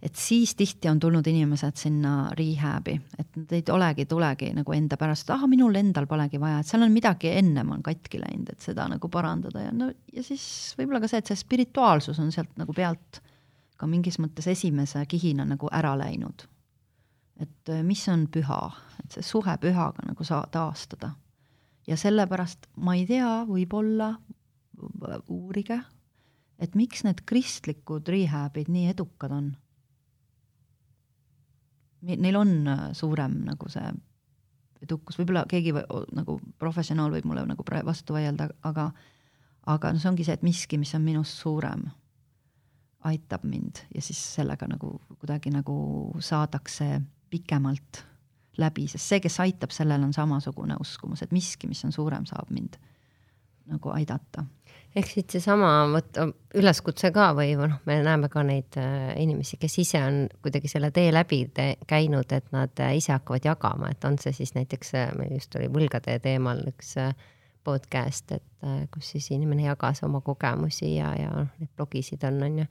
et 0.02 0.16
siis 0.16 0.54
tihti 0.56 0.88
on 0.88 1.00
tulnud 1.00 1.26
inimesed 1.28 1.76
sinna 1.76 2.30
rehab'i, 2.36 2.94
et 3.18 3.34
nad 3.36 3.50
ei 3.52 3.64
olegi, 3.72 4.06
tulegi 4.08 4.52
nagu 4.56 4.72
enda 4.72 4.96
pärast, 5.00 5.26
et 5.26 5.34
ah, 5.34 5.44
minul 5.50 5.76
endal 5.76 6.06
polegi 6.08 6.40
vaja, 6.40 6.62
et 6.62 6.70
seal 6.70 6.86
on 6.86 6.94
midagi 6.94 7.34
ennem 7.34 7.74
on 7.76 7.82
katki 7.84 8.22
läinud, 8.22 8.54
et 8.54 8.64
seda 8.64 8.88
nagu 8.88 9.12
parandada 9.12 9.66
ja 9.66 9.74
no 9.76 9.90
ja 10.14 10.24
siis 10.24 10.46
võib-olla 10.78 11.02
ka 11.04 11.10
see, 11.10 11.20
et 11.20 11.32
see 11.32 11.42
spirituaalsus 11.42 12.22
on 12.22 12.32
sealt 12.32 12.56
nagu 12.60 12.76
pealt 12.76 13.20
ka 13.80 13.88
mingis 13.88 14.20
mõttes 14.20 14.48
esimese 14.52 15.04
kihina 15.08 15.44
nagu 15.48 15.68
ära 15.72 15.92
läinud 16.00 16.48
et 17.40 17.72
mis 17.86 18.02
on 18.12 18.26
püha, 18.32 18.60
et 19.02 19.16
see 19.16 19.24
suhe 19.24 19.56
pühaga 19.62 20.04
nagu 20.06 20.26
saa-, 20.26 20.46
taastada. 20.52 21.14
ja 21.88 21.96
sellepärast 21.96 22.68
ma 22.84 22.94
ei 22.98 23.06
tea, 23.08 23.30
võib-olla, 23.48 24.12
uurige, 25.32 25.80
et 26.60 26.76
miks 26.76 27.02
need 27.06 27.24
kristlikud 27.26 28.08
rehab'id 28.08 28.68
nii 28.70 28.90
edukad 28.92 29.32
on. 29.34 29.50
Neil 32.02 32.36
on 32.36 32.54
äh, 32.68 32.84
suurem 32.96 33.40
nagu 33.44 33.68
see 33.68 33.90
edukus, 34.80 35.18
võib-olla 35.20 35.44
keegi 35.48 35.74
või, 35.76 35.84
nagu 36.16 36.38
professionaal 36.58 37.12
võib 37.12 37.26
mulle 37.28 37.44
nagu 37.48 37.64
vastu 37.84 38.16
vaielda, 38.16 38.48
aga 38.64 38.90
aga 39.68 39.92
no 39.92 40.00
see 40.00 40.08
ongi 40.08 40.24
see, 40.24 40.38
et 40.38 40.44
miski, 40.46 40.78
mis 40.80 40.94
on 40.96 41.02
minust 41.04 41.36
suurem, 41.42 41.84
aitab 43.04 43.44
mind 43.48 43.82
ja 43.94 44.02
siis 44.04 44.20
sellega 44.36 44.68
nagu 44.68 44.94
kuidagi 45.18 45.52
nagu 45.52 45.76
saadakse 46.20 47.00
pikemalt 47.30 48.04
läbi, 48.60 48.86
sest 48.90 49.06
see, 49.06 49.20
kes 49.24 49.38
aitab, 49.40 49.72
sellel 49.72 50.02
on 50.04 50.12
samasugune 50.12 50.76
uskumus, 50.80 51.22
et 51.24 51.32
miski, 51.32 51.68
mis 51.70 51.84
on 51.86 51.94
suurem, 51.94 52.26
saab 52.28 52.50
mind 52.52 52.76
nagu 53.70 53.92
aidata. 53.94 54.44
Ehk 54.96 55.06
siit 55.06 55.34
seesama 55.34 55.70
vot 55.92 56.18
üleskutse 56.58 57.12
ka 57.14 57.30
või 57.38 57.54
noh, 57.58 57.76
me 57.86 58.00
näeme 58.04 58.30
ka 58.32 58.42
neid 58.46 58.78
äh, 58.80 59.12
inimesi, 59.22 59.58
kes 59.60 59.78
ise 59.82 60.00
on 60.02 60.22
kuidagi 60.42 60.70
selle 60.70 60.90
tee 60.94 61.12
läbi 61.14 61.44
te 61.54 61.72
käinud, 61.90 62.32
et 62.34 62.48
nad 62.54 62.82
äh, 62.82 62.96
ise 62.98 63.14
hakkavad 63.14 63.46
jagama, 63.46 63.90
et 63.92 64.06
on 64.08 64.18
see 64.22 64.34
siis 64.36 64.54
näiteks, 64.56 64.94
äh, 64.98 65.12
meil 65.18 65.36
just 65.38 65.54
oli 65.58 65.70
võlgade 65.72 66.18
teemal 66.24 66.64
üks 66.72 66.96
podcast, 67.64 68.32
et 68.32 68.64
kus 68.90 69.10
siis 69.12 69.26
inimene 69.34 69.66
jagas 69.66 70.00
oma 70.06 70.22
kogemusi 70.24 70.94
ja, 70.94 71.10
ja 71.18 71.28
neid 71.44 71.68
blogisid 71.76 72.24
on, 72.24 72.38
on 72.46 72.58
ju. 72.62 72.66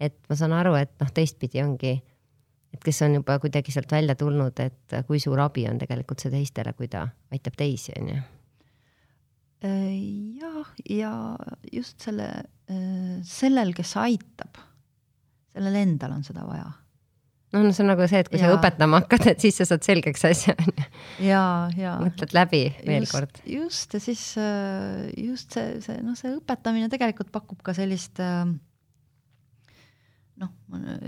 et 0.00 0.16
ma 0.30 0.36
saan 0.40 0.54
aru, 0.56 0.72
et 0.80 0.94
noh, 1.00 1.10
teistpidi 1.12 1.60
ongi 1.60 1.92
et 2.74 2.82
kes 2.82 3.02
on 3.06 3.18
juba 3.20 3.36
kuidagi 3.38 3.72
sealt 3.72 3.92
välja 3.92 4.16
tulnud, 4.18 4.58
et 4.64 4.96
kui 5.06 5.20
suur 5.22 5.44
abi 5.44 5.68
on 5.70 5.78
tegelikult 5.78 6.24
see 6.24 6.32
teistele, 6.32 6.72
kui 6.74 6.88
ta 6.90 7.04
aitab 7.36 7.60
teisi, 7.60 7.92
on 8.00 8.08
ju. 8.10 8.22
Äh, 9.64 10.36
jah, 10.40 10.70
ja 10.90 11.12
just 11.72 12.02
selle, 12.04 12.28
äh, 12.68 13.20
sellel, 13.24 13.72
kes 13.76 13.94
aitab, 13.96 14.58
sellel 15.54 15.78
endal 15.80 16.12
on 16.18 16.24
seda 16.26 16.44
vaja 16.44 16.66
noh, 17.54 17.62
no 17.62 17.70
see 17.70 17.84
on 17.84 17.92
nagu 17.92 18.04
see, 18.10 18.20
et 18.24 18.28
kui 18.28 18.40
ja. 18.40 18.48
sa 18.50 18.58
õpetama 18.58 18.98
hakkad, 19.00 19.28
et 19.30 19.40
siis 19.40 19.56
sa 19.60 19.64
saad 19.68 19.86
selgeks 19.86 20.26
asja, 20.28 20.56
on 20.58 20.72
ju. 20.74 20.84
ja, 21.30 21.44
ja. 21.78 21.94
mõtled 22.02 22.34
läbi 22.36 22.62
veel 22.82 23.06
just, 23.06 23.14
kord. 23.14 23.40
just, 23.48 23.96
ja 23.96 24.02
siis 24.02 24.26
äh, 24.42 25.08
just 25.22 25.56
see, 25.56 25.80
see, 25.86 25.96
noh, 26.04 26.18
see 26.18 26.34
õpetamine 26.34 26.90
tegelikult 26.92 27.30
pakub 27.32 27.62
ka 27.64 27.72
sellist 27.78 28.20
noh, 30.42 30.50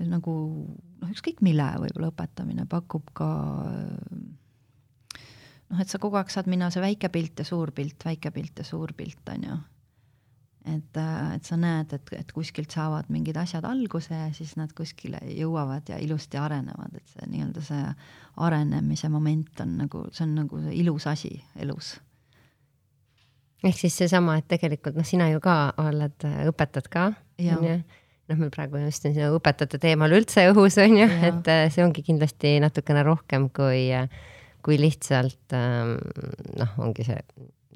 nagu 0.06 0.34
noh, 1.02 1.10
ükskõik 1.10 1.42
mille 1.44 1.66
võib-olla 1.82 2.12
õpetamine 2.14 2.64
pakub 2.70 3.10
ka 3.16 3.28
noh, 5.70 5.80
et 5.82 5.90
sa 5.90 6.00
kogu 6.02 6.18
aeg 6.20 6.30
saad 6.32 6.50
minna 6.50 6.70
see 6.72 6.82
väike 6.84 7.10
pilt 7.14 7.42
ja 7.42 7.46
suur 7.48 7.72
pilt, 7.76 8.04
väike 8.06 8.32
pilt 8.34 8.62
ja 8.62 8.66
suur 8.66 8.92
pilt, 8.96 9.22
on 9.32 9.48
ju. 9.48 9.58
et, 10.76 10.98
et 11.34 11.46
sa 11.46 11.58
näed, 11.60 11.92
et, 11.94 12.14
et 12.18 12.32
kuskilt 12.34 12.74
saavad 12.74 13.10
mingid 13.14 13.36
asjad 13.38 13.66
alguse 13.68 14.14
ja 14.14 14.32
siis 14.34 14.56
nad 14.58 14.72
kuskile 14.76 15.20
jõuavad 15.30 15.92
ja 15.92 15.98
ilusti 16.02 16.40
arenevad, 16.42 16.96
et 16.98 17.14
see 17.14 17.28
nii-öelda 17.30 17.62
see 17.66 17.84
arenemise 18.46 19.10
moment 19.12 19.62
on 19.62 19.76
nagu, 19.82 20.06
see 20.12 20.26
on 20.26 20.34
nagu 20.42 20.64
ilus 20.72 21.06
asi 21.10 21.36
elus. 21.62 21.96
Ehk 23.64 23.78
siis 23.78 23.94
seesama, 23.98 24.36
et 24.38 24.48
tegelikult 24.50 24.98
noh, 24.98 25.06
sina 25.06 25.30
ju 25.32 25.40
ka 25.42 25.72
oled, 25.80 26.26
õpetad 26.50 26.90
ka, 26.92 27.06
onju. 27.40 27.78
Noh, 28.26 28.38
meil 28.40 28.50
praegu 28.50 28.80
just 28.82 29.04
on 29.06 29.12
siin 29.14 29.34
õpetajate 29.36 29.78
teemal 29.78 30.10
üldse 30.10 30.48
õhus, 30.50 30.80
on 30.82 30.96
ju, 30.98 31.06
et 31.28 31.48
äh, 31.52 31.68
see 31.70 31.84
ongi 31.84 32.02
kindlasti 32.02 32.56
natukene 32.58 33.04
rohkem 33.06 33.46
kui, 33.54 33.84
äh, 33.94 34.10
kui 34.66 34.78
lihtsalt 34.80 35.54
ähm, 35.56 35.96
noh, 36.58 36.78
ongi 36.82 37.06
see 37.06 37.18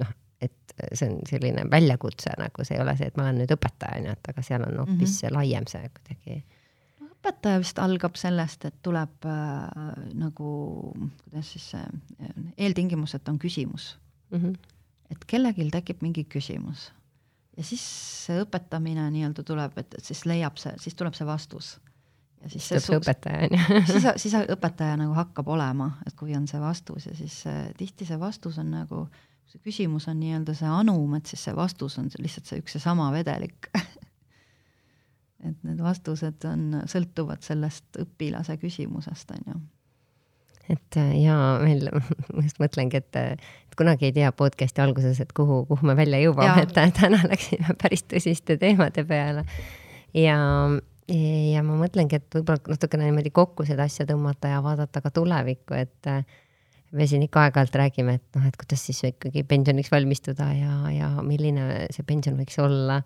noh, 0.02 0.14
et 0.42 0.74
see 0.96 1.10
on 1.10 1.20
selline 1.28 1.66
väljakutse 1.70 2.34
nagu, 2.40 2.66
see 2.66 2.78
ei 2.78 2.84
ole 2.84 2.96
see, 2.98 3.10
et 3.10 3.18
ma 3.20 3.28
olen 3.28 3.42
nüüd 3.42 3.54
õpetaja, 3.54 4.00
on 4.00 4.08
ju, 4.10 4.16
et 4.18 4.32
aga 4.32 4.46
seal 4.46 4.66
on 4.66 4.80
hoopis 4.82 5.16
mm 5.22 5.28
-hmm. 5.28 5.36
laiem 5.38 5.68
see 5.70 5.92
kuidagi 5.98 6.40
õpetaja 7.20 7.60
vist 7.60 7.78
algab 7.78 8.16
sellest, 8.16 8.64
et 8.64 8.78
tuleb 8.82 9.26
äh, 9.28 10.04
nagu, 10.14 10.52
kuidas 11.24 11.52
siis 11.52 11.70
see 11.74 11.82
äh, 11.82 12.46
eeltingimus, 12.56 13.14
et 13.14 13.28
on 13.28 13.38
küsimus 13.38 13.98
mm. 14.30 14.38
-hmm. 14.38 14.56
et 15.10 15.24
kellelgi 15.26 15.70
tekib 15.70 16.02
mingi 16.02 16.24
küsimus 16.24 16.90
ja 17.56 17.66
siis 17.66 17.84
see 18.26 18.40
õpetamine 18.44 19.04
nii-öelda 19.12 19.44
tuleb, 19.46 19.78
et, 19.78 19.94
et 19.98 20.04
siis 20.04 20.24
leiab 20.28 20.58
see, 20.60 20.72
siis 20.80 20.96
tuleb 20.96 21.16
see 21.16 21.26
vastus. 21.28 21.74
Ja 22.40 22.50
siis 22.52 22.68
see 22.70 22.96
õpetaja 22.96 23.48
on 23.48 23.56
ju. 23.56 23.80
siis, 23.92 24.06
siis 24.24 24.36
õpetaja 24.40 24.98
nagu 25.00 25.16
hakkab 25.16 25.48
olema, 25.52 25.92
et 26.06 26.16
kui 26.18 26.34
on 26.36 26.46
see 26.50 26.60
vastus 26.62 27.08
ja 27.10 27.16
siis 27.16 27.40
äh, 27.50 27.66
tihti 27.78 28.08
see 28.08 28.20
vastus 28.20 28.58
on 28.62 28.72
nagu, 28.74 29.06
see 29.50 29.62
küsimus 29.64 30.08
on 30.10 30.20
nii-öelda 30.22 30.54
see 30.56 30.70
anum, 30.70 31.16
et 31.18 31.30
siis 31.30 31.48
see 31.48 31.56
vastus 31.56 31.98
on 32.00 32.10
lihtsalt 32.18 32.50
see 32.50 32.62
üks 32.62 32.78
ja 32.78 32.84
sama 32.84 33.10
vedelik 33.14 33.70
et 35.48 35.60
need 35.66 35.82
vastused 35.82 36.48
on, 36.48 36.80
sõltuvad 36.90 37.44
sellest 37.44 38.00
õpilase 38.00 38.56
küsimusest, 38.60 39.36
on 39.36 39.52
ju 39.54 39.60
et 40.70 40.96
äh, 41.00 41.14
ja 41.24 41.36
veel 41.62 41.88
ma 42.34 42.44
just 42.44 42.60
mõtlengi, 42.62 43.00
et, 43.00 43.16
et 43.18 43.78
kunagi 43.78 44.10
ei 44.10 44.14
tea 44.16 44.30
podcast'i 44.36 44.82
alguses, 44.84 45.20
et 45.22 45.32
kuhu, 45.36 45.64
kuhu 45.68 45.88
me 45.88 45.96
välja 45.98 46.20
jõuame, 46.22 46.66
et 46.66 46.94
täna 46.96 47.22
läksime 47.26 47.76
päris 47.80 48.06
tõsiste 48.06 48.56
teemade 48.60 49.04
peale. 49.08 49.44
ja, 50.14 50.38
ja 51.10 51.62
ma 51.66 51.78
mõtlengi, 51.80 52.20
et 52.20 52.36
võib-olla 52.38 52.74
natukene 52.74 53.08
niimoodi 53.08 53.32
kokku 53.34 53.66
seda 53.68 53.86
asja 53.88 54.06
tõmmata 54.08 54.52
ja 54.52 54.60
vaadata 54.64 55.02
ka 55.02 55.12
tulevikku, 55.14 55.74
et 55.74 56.10
äh, 56.10 56.22
me 56.92 57.06
siin 57.06 57.24
ikka 57.26 57.46
aeg-ajalt 57.46 57.78
räägime, 57.80 58.18
et 58.18 58.38
noh, 58.38 58.46
et 58.46 58.58
kuidas 58.58 58.84
siis 58.86 59.02
ikkagi 59.12 59.44
pensioniks 59.48 59.90
valmistuda 59.92 60.50
ja, 60.56 60.76
ja 60.94 61.10
milline 61.22 61.86
see 61.94 62.06
pension 62.06 62.38
võiks 62.38 62.58
olla 62.62 63.00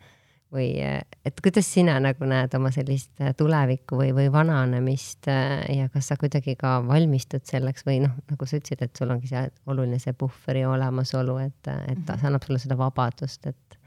või 0.54 0.68
et 0.78 1.40
kuidas 1.42 1.66
sina 1.66 1.96
nagu 2.02 2.26
näed 2.28 2.52
oma 2.54 2.70
sellist 2.74 3.10
äh, 3.22 3.32
tulevikku 3.36 3.98
või, 3.98 4.12
või 4.16 4.28
vananemist 4.32 5.28
äh, 5.32 5.64
ja 5.74 5.88
kas 5.92 6.12
sa 6.12 6.18
kuidagi 6.20 6.54
ka 6.60 6.76
valmistud 6.86 7.46
selleks 7.48 7.86
või 7.88 8.02
noh, 8.04 8.14
nagu 8.30 8.48
sa 8.48 8.60
ütlesid, 8.60 8.84
et 8.84 9.00
sul 9.00 9.10
ongi 9.14 9.30
see 9.32 9.46
oluline 9.70 9.98
see 10.02 10.14
puhveri 10.18 10.64
olemasolu, 10.68 11.38
et, 11.46 11.58
et 11.66 11.98
-hmm. 11.98 12.20
see 12.20 12.30
annab 12.30 12.46
sulle 12.46 12.62
seda 12.62 12.78
vabadust, 12.78 13.46
et. 13.50 13.80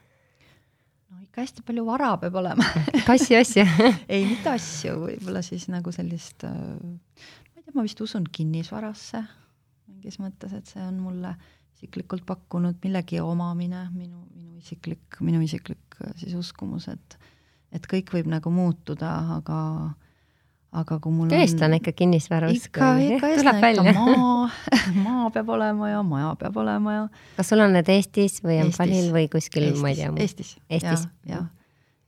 Ikka 1.38 1.46
hästi 1.46 1.64
palju 1.68 1.84
vara 1.86 2.16
peab 2.18 2.36
olema. 2.42 2.66
Kassi 3.10 3.36
asju 3.38 3.64
ei, 4.14 4.24
mitte 4.26 4.50
asju, 4.56 4.96
võib-olla 5.04 5.44
siis 5.46 5.68
nagu 5.70 5.92
sellist 5.94 6.42
äh, 6.48 6.50
ma 6.50 7.60
ei 7.60 7.62
tea, 7.62 7.76
ma 7.76 7.84
vist 7.86 8.02
usun 8.02 8.26
kinnisvarasse 8.26 9.22
mingis 9.86 10.18
mõttes, 10.18 10.56
et 10.58 10.66
see 10.66 10.82
on 10.82 10.98
mulle 10.98 11.36
isiklikult 11.78 12.26
pakkunud 12.26 12.82
millegi 12.82 13.22
omamine, 13.22 13.84
minu, 13.94 14.24
minu 14.34 14.58
isiklik, 14.58 15.20
minu 15.22 15.44
isiklik 15.46 16.00
äh, 16.02 16.16
siis 16.18 16.34
uskumus, 16.40 16.90
et 16.90 17.20
et 17.76 17.86
kõik 17.86 18.10
võib 18.16 18.32
nagu 18.32 18.50
muutuda, 18.50 19.12
aga 19.38 19.60
aga 20.78 20.97
kui 21.03 21.13
mul 21.13 21.32
eestlane 21.34 21.78
on... 21.78 21.82
ikka 21.82 21.93
kinnisvarausku. 21.97 22.69
ikka, 22.69 22.89
ikka 23.07 23.32
eestlane, 23.34 23.71
ikka 23.73 23.93
maa 23.97 24.49
maa 25.07 25.30
peab 25.34 25.49
olema 25.55 25.89
ja 25.91 26.03
maja 26.05 26.34
peab 26.39 26.59
olema 26.63 26.93
ja. 26.93 27.07
kas 27.38 27.51
sul 27.53 27.63
on 27.63 27.73
need 27.78 27.89
Eestis 27.91 28.39
või 28.45 28.59
on 28.63 28.73
Palil 28.75 29.09
või 29.15 29.28
kuskil, 29.32 29.71
ma 29.82 29.93
ei 29.93 29.99
tea? 30.01 30.13
Eestis, 30.23 30.55
Eestis., 30.69 31.07
jah. 31.28 31.49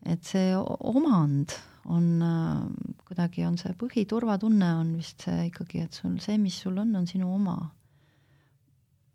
et 0.06 0.24
see 0.28 0.54
omand 0.58 1.56
on 1.90 2.08
äh, 2.22 2.64
kuidagi 3.08 3.46
on 3.48 3.58
see 3.62 3.74
põhiturvatunne 3.80 4.72
on 4.82 4.96
vist 5.00 5.26
see 5.26 5.50
ikkagi, 5.50 5.86
et 5.88 6.02
sul 6.02 6.18
see, 6.22 6.38
mis 6.42 6.58
sul 6.62 6.78
on, 6.78 6.94
on 7.00 7.08
sinu 7.10 7.32
oma. 7.34 7.58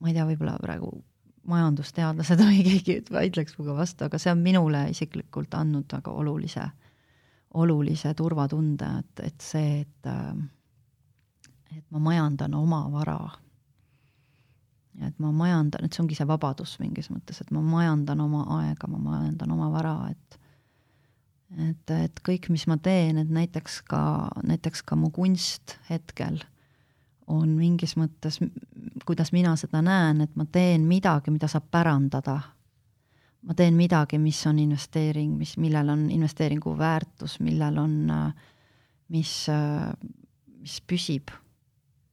ma 0.00 0.11
ei 0.11 0.16
tea, 0.16 0.26
võib-olla 0.28 0.57
praegu 0.62 0.90
majandusteadlased 1.48 2.40
või 2.40 2.62
keegi 2.68 3.02
vaidleks 3.12 3.59
minuga 3.59 3.78
vastu, 3.82 4.09
aga 4.09 4.18
see 4.20 4.32
on 4.32 4.42
minule 4.42 4.88
isiklikult 4.90 5.55
andnud 5.59 5.92
väga 5.92 6.14
olulise 6.22 6.66
olulise 7.55 8.14
turvatunde, 8.14 8.90
et, 8.98 9.24
et 9.28 9.40
see, 9.40 9.80
et, 9.84 10.11
äh, 10.11 11.76
et 11.76 11.84
ma 11.90 12.02
majandan 12.11 12.55
oma 12.55 12.84
vara. 12.92 13.18
et 15.02 15.18
ma 15.18 15.32
majandan, 15.34 15.84
et 15.84 15.92
see 15.92 16.05
ongi 16.05 16.14
see 16.14 16.26
vabadus 16.26 16.76
mingis 16.78 17.09
mõttes, 17.11 17.40
et 17.42 17.48
ma 17.50 17.59
majandan 17.66 18.20
oma 18.22 18.44
aega, 18.61 18.86
ma 18.86 19.00
majandan 19.02 19.50
oma 19.50 19.70
vara, 19.72 19.94
et 20.11 20.40
et, 21.55 21.90
et 21.90 22.20
kõik, 22.26 22.48
mis 22.50 22.66
ma 22.70 22.76
teen, 22.82 23.18
et 23.18 23.30
näiteks 23.30 23.80
ka, 23.90 24.30
näiteks 24.46 24.82
ka 24.86 24.96
mu 24.98 25.11
kunst 25.14 25.76
hetkel 25.90 26.40
on 27.30 27.55
mingis 27.57 27.94
mõttes, 27.96 28.38
kuidas 29.07 29.32
mina 29.32 29.55
seda 29.57 29.80
näen, 29.84 30.20
et 30.24 30.34
ma 30.36 30.46
teen 30.50 30.86
midagi, 30.88 31.32
mida 31.32 31.48
saab 31.50 31.70
pärandada 31.72 32.40
ma 33.45 33.55
teen 33.55 33.76
midagi, 33.76 34.18
mis 34.18 34.40
on 34.49 34.59
investeering, 34.62 35.36
mis, 35.38 35.57
millel 35.61 35.88
on 35.92 36.09
investeeringu 36.11 36.74
väärtus, 36.78 37.38
millel 37.45 37.78
on, 37.78 37.97
mis, 39.12 39.32
mis 40.61 40.76
püsib, 40.88 41.32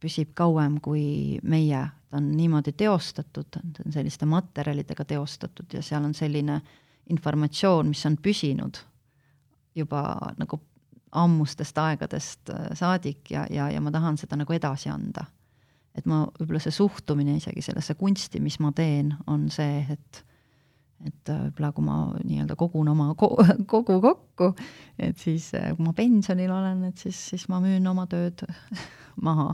püsib 0.01 0.33
kauem 0.35 0.79
kui 0.83 1.39
meie, 1.43 1.85
ta 2.11 2.19
on 2.19 2.31
niimoodi 2.35 2.73
teostatud, 2.77 3.47
ta 3.53 3.61
on 3.85 3.95
selliste 3.95 4.27
materjalidega 4.27 5.05
teostatud 5.07 5.71
ja 5.77 5.83
seal 5.85 6.03
on 6.03 6.15
selline 6.17 6.59
informatsioon, 7.11 7.91
mis 7.91 8.03
on 8.05 8.17
püsinud 8.21 8.81
juba 9.75 10.03
nagu 10.37 10.59
ammustest 11.15 11.77
aegadest 11.79 12.51
saadik 12.75 13.31
ja, 13.31 13.45
ja, 13.51 13.69
ja 13.71 13.81
ma 13.83 13.91
tahan 13.91 14.19
seda 14.19 14.37
nagu 14.39 14.53
edasi 14.55 14.91
anda. 14.91 15.25
et 15.95 16.05
ma, 16.07 16.23
võib-olla 16.39 16.59
see 16.63 16.71
suhtumine 16.71 17.33
isegi 17.35 17.61
sellesse 17.65 17.97
kunsti, 17.99 18.39
mis 18.39 18.59
ma 18.63 18.69
teen, 18.71 19.11
on 19.27 19.49
see, 19.51 19.81
et 19.91 20.21
et 21.07 21.31
äh, 21.31 21.45
võib-olla 21.47 21.71
kui 21.75 21.85
ma 21.85 21.95
nii-öelda 22.19 22.57
kogun 22.59 22.91
oma 22.91 23.11
ko 23.19 23.33
kogu 23.73 23.97
kokku, 24.03 24.51
et 24.99 25.17
siis 25.21 25.51
äh, 25.57 25.71
kui 25.77 25.87
ma 25.87 25.95
pensionil 25.97 26.51
olen, 26.53 26.85
et 26.91 27.01
siis, 27.01 27.17
siis 27.33 27.47
ma 27.51 27.61
müün 27.63 27.87
oma 27.91 28.07
tööd 28.11 28.43
maha. 29.27 29.49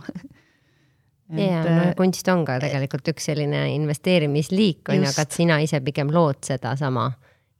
ja 1.34 1.64
no 1.64 1.88
äh, 1.89 1.93
kunst 2.00 2.28
on 2.32 2.45
ka 2.48 2.60
tegelikult 2.64 3.14
üks 3.14 3.32
selline 3.32 3.68
investeerimisliik 3.76 4.93
on 4.93 5.02
ju, 5.02 5.10
aga 5.10 5.28
et 5.28 5.39
sina 5.39 5.62
ise 5.64 5.82
pigem 5.84 6.12
lood 6.14 6.43
sedasama 6.48 7.10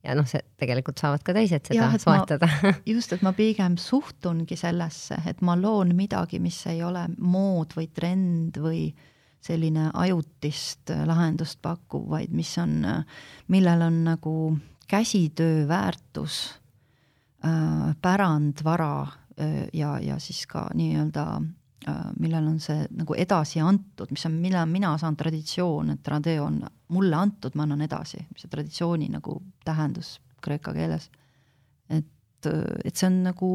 ja 0.06 0.16
noh, 0.16 0.28
see 0.30 0.40
tegelikult 0.60 1.02
saavad 1.02 1.26
ka 1.26 1.36
teised 1.36 1.68
seda 1.68 1.90
ja, 1.92 2.00
soetada. 2.00 2.48
just, 2.94 3.12
et 3.12 3.24
ma 3.26 3.34
pigem 3.36 3.76
suhtungi 3.82 4.56
sellesse, 4.56 5.20
et 5.28 5.44
ma 5.44 5.58
loon 5.60 5.92
midagi, 5.98 6.40
mis 6.40 6.62
ei 6.72 6.80
ole 6.86 7.08
mood 7.18 7.76
või 7.76 7.90
trend 7.92 8.60
või 8.64 8.88
äh, 8.88 9.14
selline 9.48 9.90
ajutist 9.94 10.92
lahendust 11.08 11.62
pakkuv, 11.64 12.08
vaid 12.12 12.34
mis 12.36 12.52
on, 12.62 12.82
millel 13.54 13.86
on 13.86 14.02
nagu 14.12 14.34
käsitöö 14.88 15.68
väärtus 15.68 16.56
äh,, 17.46 17.96
pärandvara 18.02 19.02
äh, 19.40 19.68
ja, 19.74 20.00
ja 20.00 20.20
siis 20.20 20.48
ka 20.48 20.70
nii-öelda 20.74 21.42
äh, 21.88 21.96
millel 22.20 22.48
on 22.48 22.60
see 22.60 22.88
nagu 22.92 23.16
edasi 23.18 23.62
antud, 23.62 24.12
mis 24.12 24.26
on, 24.26 24.38
mille 24.42 24.66
mina 24.66 24.98
saan 24.98 25.18
traditsioon, 25.18 25.90
et 25.96 26.04
tradeo 26.04 26.46
on 26.46 26.62
mulle 26.88 27.16
antud, 27.16 27.56
ma 27.56 27.68
annan 27.68 27.84
edasi, 27.84 28.24
see 28.38 28.50
traditsiooni 28.52 29.10
nagu 29.12 29.42
tähendus 29.66 30.18
kreeka 30.42 30.74
keeles. 30.74 31.10
et, 31.90 32.48
et 32.86 32.96
see 32.96 33.08
on 33.08 33.24
nagu, 33.26 33.52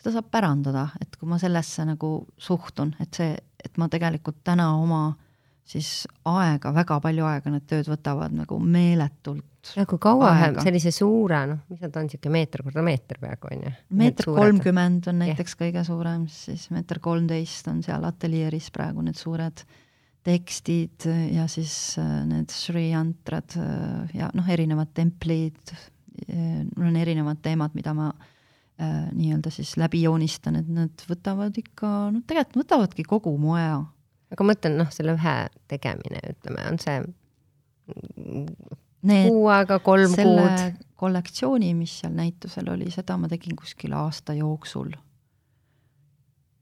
seda 0.00 0.12
saab 0.18 0.30
pärandada, 0.32 0.88
et 1.00 1.16
kui 1.16 1.28
ma 1.28 1.38
sellesse 1.38 1.84
nagu 1.88 2.26
suhtun, 2.38 2.94
et 3.00 3.14
see, 3.14 3.36
et 3.64 3.76
ma 3.80 3.88
tegelikult 3.92 4.40
täna 4.46 4.72
oma 4.78 5.10
siis 5.70 5.90
aega, 6.28 6.72
väga 6.74 6.98
palju 7.02 7.26
aega 7.28 7.52
need 7.54 7.66
tööd 7.70 7.90
võtavad 7.90 8.34
nagu 8.34 8.58
meeletult. 8.62 9.44
ja 9.76 9.84
kui 9.88 10.00
kaua 10.02 10.32
aega. 10.32 10.64
sellise 10.64 10.92
suure, 10.94 11.42
noh, 11.50 11.60
mis 11.70 11.82
nad 11.84 11.98
on, 12.00 12.08
niisugune 12.08 12.34
meeter 12.38 12.64
korda 12.66 12.84
meeter 12.86 13.20
peaaegu 13.22 13.52
on 13.52 13.66
ju? 13.66 13.74
meeter 14.00 14.30
kolmkümmend 14.30 15.10
on 15.12 15.22
näiteks 15.24 15.54
yeah. 15.54 15.60
kõige 15.64 15.84
suurem, 15.86 16.26
siis 16.32 16.66
meeter 16.74 17.02
kolmteist 17.02 17.70
on 17.72 17.84
seal 17.86 18.08
ateljeeris 18.08 18.70
praegu 18.74 19.04
need 19.06 19.20
suured 19.20 19.64
tekstid 20.26 21.06
ja 21.32 21.46
siis 21.48 21.74
äh, 22.00 22.10
need 22.28 22.52
šrijantrad 22.52 23.56
äh, 23.60 24.18
ja 24.18 24.32
noh, 24.36 24.48
erinevad 24.52 24.90
templid, 24.96 25.62
äh, 26.26 26.60
mul 26.74 26.90
on 26.90 27.00
erinevad 27.00 27.40
teemad, 27.44 27.76
mida 27.78 27.94
ma 27.96 28.10
äh, 28.10 28.36
nii-öelda 28.80 29.50
siis 29.52 29.74
läbi 29.76 30.02
joonistan, 30.06 30.56
et 30.60 30.68
nad 30.72 31.02
võtavad 31.08 31.56
ikka, 31.60 31.88
noh, 32.14 32.22
tegelikult 32.26 32.64
võtavadki 32.64 33.04
kogu 33.08 33.34
mu 33.38 33.56
aja 33.58 33.82
aga 34.30 34.44
ma 34.44 34.52
mõtlen, 34.52 34.78
noh, 34.80 34.90
selle 34.94 35.16
ühe 35.18 35.36
tegemine, 35.70 36.22
ütleme, 36.34 36.66
on 36.70 36.80
see 36.82 37.00
Need, 39.00 39.30
kuu 39.32 39.46
aega, 39.50 39.80
kolm 39.82 40.12
kuud. 40.14 40.82
kollektsiooni, 41.00 41.70
mis 41.74 41.96
seal 42.02 42.12
näitusel 42.14 42.68
oli, 42.70 42.90
seda 42.92 43.16
ma 43.18 43.30
tegin 43.32 43.56
kuskil 43.58 43.94
aasta 43.96 44.36
jooksul. 44.36 44.92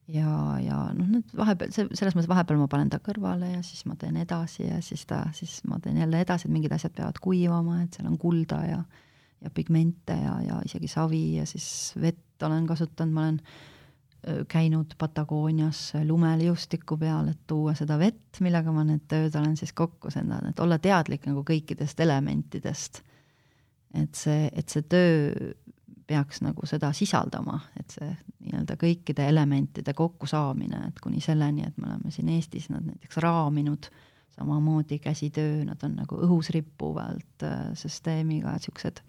ja, 0.08 0.30
ja 0.62 0.78
noh, 0.96 1.08
need 1.10 1.34
vahepeal, 1.36 1.74
selles 1.74 2.14
mõttes 2.16 2.30
vahepeal 2.30 2.60
ma 2.62 2.70
panen 2.70 2.92
ta 2.92 3.02
kõrvale 3.02 3.50
ja 3.56 3.64
siis 3.66 3.84
ma 3.90 3.98
teen 4.00 4.16
edasi 4.22 4.64
ja 4.64 4.78
siis 4.84 5.04
ta, 5.10 5.26
siis 5.36 5.58
ma 5.68 5.80
teen 5.84 5.98
jälle 6.00 6.22
edasi, 6.24 6.48
et 6.48 6.54
mingid 6.54 6.72
asjad 6.72 6.94
peavad 6.96 7.20
kuivama, 7.20 7.82
et 7.82 7.98
seal 7.98 8.08
on 8.08 8.16
kulda 8.22 8.62
ja 8.64 8.80
ja 9.42 9.50
pigmente 9.54 10.16
ja, 10.18 10.36
ja 10.42 10.60
isegi 10.66 10.88
savi 10.90 11.36
ja 11.36 11.46
siis 11.46 11.94
vett 12.00 12.42
olen 12.42 12.66
kasutanud, 12.66 13.14
ma 13.14 13.26
olen 13.26 13.40
käinud 14.48 14.94
Patagoonias 14.98 15.92
lumeliustiku 16.04 16.96
peal, 16.98 17.28
et 17.30 17.38
tuua 17.46 17.74
seda 17.78 17.98
vett, 18.00 18.40
millega 18.42 18.72
ma 18.74 18.82
need 18.84 19.06
tööd 19.08 19.36
olen 19.38 19.54
siis 19.56 19.72
kokku 19.78 20.10
sendanud, 20.10 20.50
et 20.50 20.60
olla 20.60 20.78
teadlik 20.82 21.28
nagu 21.30 21.44
kõikidest 21.46 22.00
elementidest. 22.02 23.02
et 23.94 24.14
see, 24.14 24.50
et 24.52 24.68
see 24.68 24.82
töö 24.82 25.52
peaks 26.08 26.42
nagu 26.42 26.66
seda 26.66 26.90
sisaldama, 26.96 27.60
et 27.80 27.92
see 27.92 28.08
nii-öelda 28.44 28.76
kõikide 28.80 29.28
elementide 29.28 29.94
kokkusaamine, 29.94 30.82
et 30.88 31.00
kuni 31.04 31.20
selleni, 31.20 31.66
et 31.66 31.76
me 31.78 31.90
oleme 31.90 32.10
siin 32.10 32.28
Eestis 32.32 32.68
nad 32.72 32.84
näiteks 32.84 33.20
raaminud, 33.22 33.90
samamoodi 34.38 34.98
käsitöö, 35.02 35.64
nad 35.66 35.82
on 35.82 35.98
nagu 35.98 36.20
õhus 36.26 36.52
rippuvalt 36.54 37.44
äh, 37.46 37.68
süsteemiga, 37.78 38.54
siuksed 38.62 39.02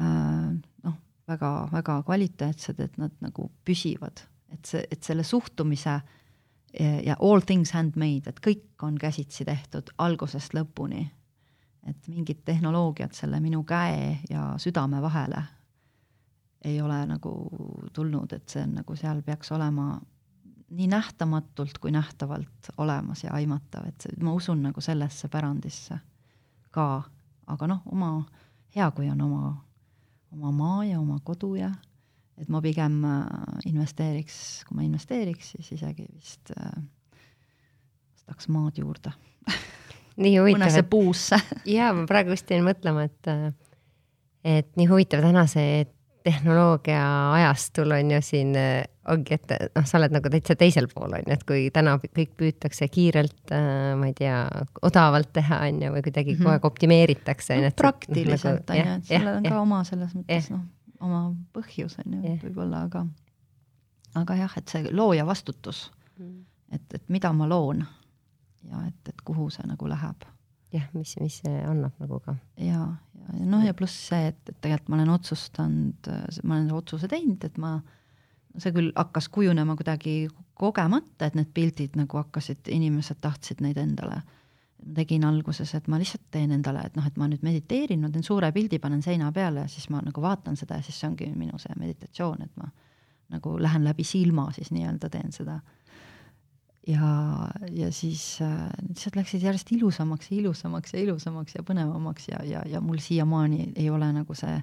äh, 0.00 0.52
noh, 0.84 1.00
väga-väga 1.28 2.02
kvaliteetsed, 2.06 2.80
et 2.84 3.00
nad 3.00 3.16
nagu 3.24 3.50
püsivad, 3.64 4.22
et 4.52 4.68
see, 4.68 4.84
et 4.90 5.02
selle 5.02 5.24
suhtumise 5.26 6.00
ja 6.76 7.14
all 7.24 7.40
things 7.40 7.70
handmade, 7.72 8.28
et 8.28 8.40
kõik 8.44 8.82
on 8.84 8.98
käsitsi 9.00 9.46
tehtud 9.48 9.94
algusest 10.02 10.52
lõpuni. 10.52 11.06
et 11.86 12.08
mingit 12.08 12.44
tehnoloogiat 12.44 13.14
selle 13.14 13.40
minu 13.40 13.62
käe 13.64 14.18
ja 14.28 14.54
südame 14.58 15.00
vahele 15.02 15.42
ei 16.66 16.80
ole 16.82 16.98
nagu 17.06 17.32
tulnud, 17.94 18.32
et 18.32 18.48
see 18.48 18.64
on 18.66 18.74
nagu 18.80 18.96
seal 18.98 19.22
peaks 19.22 19.52
olema 19.54 20.00
nii 20.70 20.86
nähtamatult 20.90 21.78
kui 21.78 21.92
nähtavalt 21.94 22.70
olemas 22.78 23.24
ja 23.24 23.34
aimatav, 23.38 23.86
et 23.88 24.00
see, 24.02 24.16
ma 24.22 24.32
usun 24.34 24.64
nagu 24.66 24.82
sellesse 24.82 25.28
pärandisse 25.30 25.98
ka, 26.74 27.02
aga 27.46 27.68
noh, 27.70 27.84
oma, 27.92 28.10
hea, 28.74 28.90
kui 28.90 29.10
on 29.10 29.22
oma 29.22 29.54
oma 30.36 30.52
maa 30.52 30.84
ja 30.84 31.00
oma 31.00 31.18
kodu 31.24 31.54
ja 31.58 31.70
et 32.36 32.50
ma 32.52 32.60
pigem 32.64 33.00
äh, 33.08 33.24
investeeriks, 33.70 34.38
kui 34.68 34.76
ma 34.78 34.84
investeeriks, 34.84 35.54
siis 35.56 35.72
isegi 35.78 36.06
vist 36.10 36.52
äh, 36.56 36.74
ostaks 38.16 38.50
maad 38.52 38.80
juurde 38.80 39.14
nii 40.22 40.36
huvitav. 40.38 40.60
mõnesse 40.60 40.84
puusse 40.90 41.40
jaa, 41.76 41.92
ma 41.96 42.06
praegu 42.08 42.34
just 42.34 42.50
jäin 42.50 42.66
mõtlema, 42.66 43.06
et, 43.08 43.30
äh, 43.32 43.48
et 44.56 44.72
nii 44.76 44.88
huvitav 44.90 45.24
tänase 45.24 45.64
tehnoloogia 46.26 47.02
ajastul 47.36 47.94
on 47.96 48.10
ju 48.10 48.20
siin 48.24 48.52
äh, 48.58 48.84
ongi, 49.08 49.38
et 49.38 49.52
noh, 49.76 49.86
sa 49.86 50.00
oled 50.00 50.14
nagu 50.16 50.30
täitsa 50.32 50.56
teisel 50.58 50.88
pool 50.92 51.14
on 51.18 51.26
ju, 51.26 51.34
et 51.36 51.44
kui 51.48 51.66
täna 51.74 51.96
kõik 52.02 52.32
püütakse 52.38 52.88
kiirelt 52.92 53.54
äh,, 53.54 53.92
ma 53.98 54.10
ei 54.10 54.16
tea, 54.18 54.40
odavalt 54.86 55.32
teha 55.36 55.60
on 55.68 55.82
ju, 55.86 55.92
või 55.96 56.06
kuidagi 56.06 56.34
mm 56.34 56.38
-hmm. 56.38 56.44
kogu 56.44 56.54
aeg 56.54 56.70
optimeeritakse 56.70 57.60
no,. 57.62 57.74
praktiliselt 57.76 58.70
on 58.70 58.82
ju, 58.82 58.96
et 58.96 59.12
sellel 59.12 59.36
on 59.36 59.50
ka 59.50 59.60
oma 59.60 59.84
selles 59.84 60.16
mõttes 60.18 60.50
noh, 60.54 60.64
oma 61.00 61.22
põhjus 61.54 62.00
on 62.04 62.18
ju, 62.18 62.38
võib-olla, 62.42 62.86
aga 62.90 63.06
aga 64.16 64.40
jah, 64.44 64.58
et 64.58 64.68
see 64.68 64.90
looja 64.92 65.26
vastutus 65.26 65.90
et, 66.72 66.94
et 66.94 67.08
mida 67.08 67.32
ma 67.32 67.48
loon 67.48 67.84
ja 68.66 68.82
et, 68.88 69.08
et 69.08 69.22
kuhu 69.24 69.48
see 69.50 69.66
nagu 69.68 69.88
läheb. 69.88 70.26
Jah, 70.74 70.86
mis, 70.94 71.16
mis 71.20 71.40
see 71.42 71.58
annab 71.66 71.98
nagu 72.02 72.20
ka. 72.24 72.36
ja, 72.60 72.86
ja 73.32 73.50
noh, 73.50 73.64
ja 73.64 73.74
pluss 73.76 74.08
see, 74.10 74.30
et, 74.32 74.40
et 74.48 74.56
tegelikult 74.60 74.92
ma 74.92 74.98
olen 75.00 75.12
otsustanud, 75.14 76.10
ma 76.42 76.58
olen 76.58 76.72
otsuse 76.76 77.10
teinud, 77.10 77.44
et 77.46 77.60
ma, 77.62 77.76
see 78.56 78.72
küll 78.74 78.90
hakkas 78.96 79.28
kujunema 79.32 79.76
kuidagi 79.76 80.26
kogemata, 80.56 81.28
et 81.28 81.36
need 81.36 81.52
pildid 81.54 81.98
nagu 81.98 82.22
hakkasid, 82.22 82.64
inimesed 82.72 83.20
tahtsid 83.20 83.62
neid 83.64 83.78
endale. 83.80 84.22
ma 84.86 84.94
tegin 84.94 85.24
alguses, 85.24 85.72
et 85.74 85.86
ma 85.88 85.98
lihtsalt 85.98 86.26
teen 86.30 86.52
endale, 86.52 86.82
et 86.86 86.96
noh, 86.96 87.06
et 87.06 87.16
ma 87.16 87.26
nüüd 87.28 87.42
mediteerin, 87.42 88.00
ma 88.00 88.10
teen 88.12 88.24
suure 88.24 88.50
pildi, 88.52 88.78
panen 88.78 89.02
seina 89.02 89.32
peale 89.32 89.64
ja 89.64 89.68
siis 89.72 89.88
ma 89.90 90.02
nagu 90.04 90.22
vaatan 90.22 90.56
seda 90.56 90.76
ja 90.76 90.84
siis 90.84 91.00
see 91.00 91.08
ongi 91.08 91.30
minu 91.34 91.58
see 91.58 91.74
meditatsioon, 91.80 92.42
et 92.44 92.60
ma 92.60 92.68
nagu 93.32 93.56
lähen 93.58 93.84
läbi 93.84 94.04
silma 94.06 94.50
siis 94.54 94.70
nii-öelda 94.70 95.08
teen 95.10 95.32
seda 95.34 95.56
ja, 96.86 97.48
ja 97.70 97.92
siis 97.92 98.38
äh, 98.42 98.70
lihtsalt 98.88 99.16
läksid 99.16 99.42
järjest 99.42 99.72
ilusamaks 99.72 100.30
ja 100.30 100.38
ilusamaks 100.38 100.94
ja 100.94 101.02
ilusamaks 101.02 101.54
ja 101.58 101.62
põnevamaks 101.66 102.28
ja, 102.30 102.42
ja, 102.44 102.62
ja 102.66 102.80
mul 102.80 102.98
siiamaani 103.02 103.72
ei 103.74 103.90
ole 103.90 104.08
nagu 104.14 104.34
see, 104.38 104.56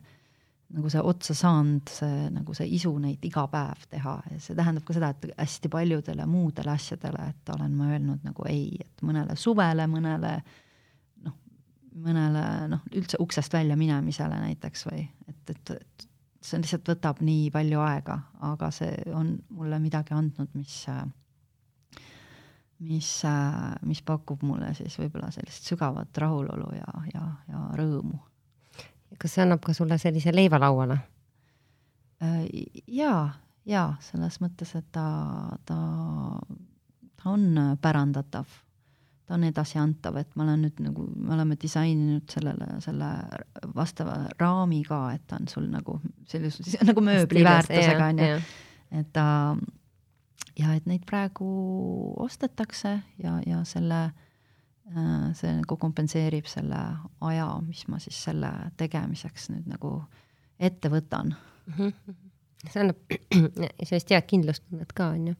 nagu 0.73 0.89
see 0.89 1.03
otsa 1.03 1.35
saanud, 1.37 1.91
see 1.91 2.29
nagu 2.33 2.55
see 2.57 2.69
isu 2.77 2.93
neid 3.03 3.23
iga 3.27 3.45
päev 3.51 3.87
teha. 3.91 4.17
Ja 4.31 4.41
see 4.41 4.57
tähendab 4.57 4.85
ka 4.87 4.95
seda, 4.95 5.11
et 5.13 5.33
hästi 5.37 5.71
paljudele 5.73 6.27
muudele 6.29 6.73
asjadele, 6.73 7.29
et 7.33 7.55
olen 7.55 7.75
ma 7.77 7.91
öelnud 7.91 8.23
nagu 8.25 8.47
ei, 8.49 8.69
et 8.81 9.03
mõnele 9.05 9.35
suvele, 9.39 9.87
mõnele 9.91 10.37
noh, 11.27 11.35
mõnele 12.07 12.45
noh, 12.71 12.87
üldse 12.95 13.19
uksest 13.21 13.53
välja 13.53 13.77
minemisele 13.79 14.39
näiteks 14.47 14.87
või 14.89 15.03
et, 15.27 15.43
et, 15.49 15.75
et 15.75 16.07
see 16.43 16.59
lihtsalt 16.59 16.87
võtab 16.95 17.19
nii 17.23 17.51
palju 17.51 17.83
aega, 17.83 18.17
aga 18.43 18.71
see 18.75 18.95
on 19.15 19.35
mulle 19.55 19.79
midagi 19.83 20.15
andnud, 20.15 20.49
mis 20.55 20.81
äh, 20.91 21.03
mis, 22.79 23.25
äh, 23.25 23.75
mis 23.81 24.01
pakub 24.01 24.43
mulle 24.43 24.73
siis 24.77 24.95
võib-olla 24.99 25.31
sellist 25.31 25.67
sügavat 25.69 26.17
rahulolu 26.17 26.73
ja, 26.75 26.91
ja, 27.13 27.25
ja 27.49 27.63
rõõmu. 27.77 28.19
kas 29.17 29.35
see 29.35 29.43
annab 29.45 29.61
ka 29.63 29.75
sulle 29.77 29.97
sellise 30.01 30.33
leiva 30.33 30.59
lauale? 30.59 30.97
Äh, 32.23 32.45
jaa, 32.87 33.29
jaa, 33.69 33.93
selles 34.01 34.39
mõttes, 34.41 34.75
et 34.79 34.89
ta, 34.91 35.07
ta, 35.65 35.77
ta 37.21 37.29
on 37.29 37.77
pärandatav, 37.81 38.57
ta 39.23 39.37
on 39.37 39.45
edasiantav, 39.47 40.17
et 40.19 40.33
ma 40.35 40.47
olen 40.47 40.65
nüüd 40.65 40.81
nagu, 40.83 41.07
me 41.15 41.35
oleme 41.37 41.57
disaininud 41.59 42.27
sellele, 42.31 42.67
selle 42.83 43.11
vastava 43.75 44.17
raami 44.39 44.81
ka, 44.87 45.05
et 45.15 45.23
ta 45.27 45.39
on 45.39 45.47
sul 45.51 45.69
nagu 45.71 45.99
sellises, 46.27 46.75
nagu 46.83 47.05
mööbli 47.05 47.45
väärtusega 47.45 48.11
on 48.11 48.25
ju, 48.25 48.43
et 48.99 49.13
ta 49.15 49.27
äh, 49.53 49.63
ja 50.59 50.73
et 50.77 50.85
neid 50.89 51.05
praegu 51.09 51.47
ostetakse 52.23 52.97
ja, 53.23 53.37
ja 53.47 53.61
selle, 53.67 54.01
äh, 54.91 55.29
see 55.37 55.53
nagu 55.59 55.77
kompenseerib 55.81 56.49
selle 56.49 56.81
aja, 57.21 57.47
mis 57.65 57.85
ma 57.91 58.01
siis 58.03 58.19
selle 58.29 58.51
tegemiseks 58.79 59.49
nüüd 59.53 59.69
nagu 59.71 59.95
ette 60.59 60.91
võtan 60.93 61.33
mm. 61.33 61.73
-hmm. 61.77 62.19
see 62.69 62.83
annab 62.83 63.17
sellist 63.87 64.13
head 64.13 64.29
kindlustunnet 64.29 64.93
ka, 64.93 65.13
on 65.17 65.33
ju. 65.33 65.35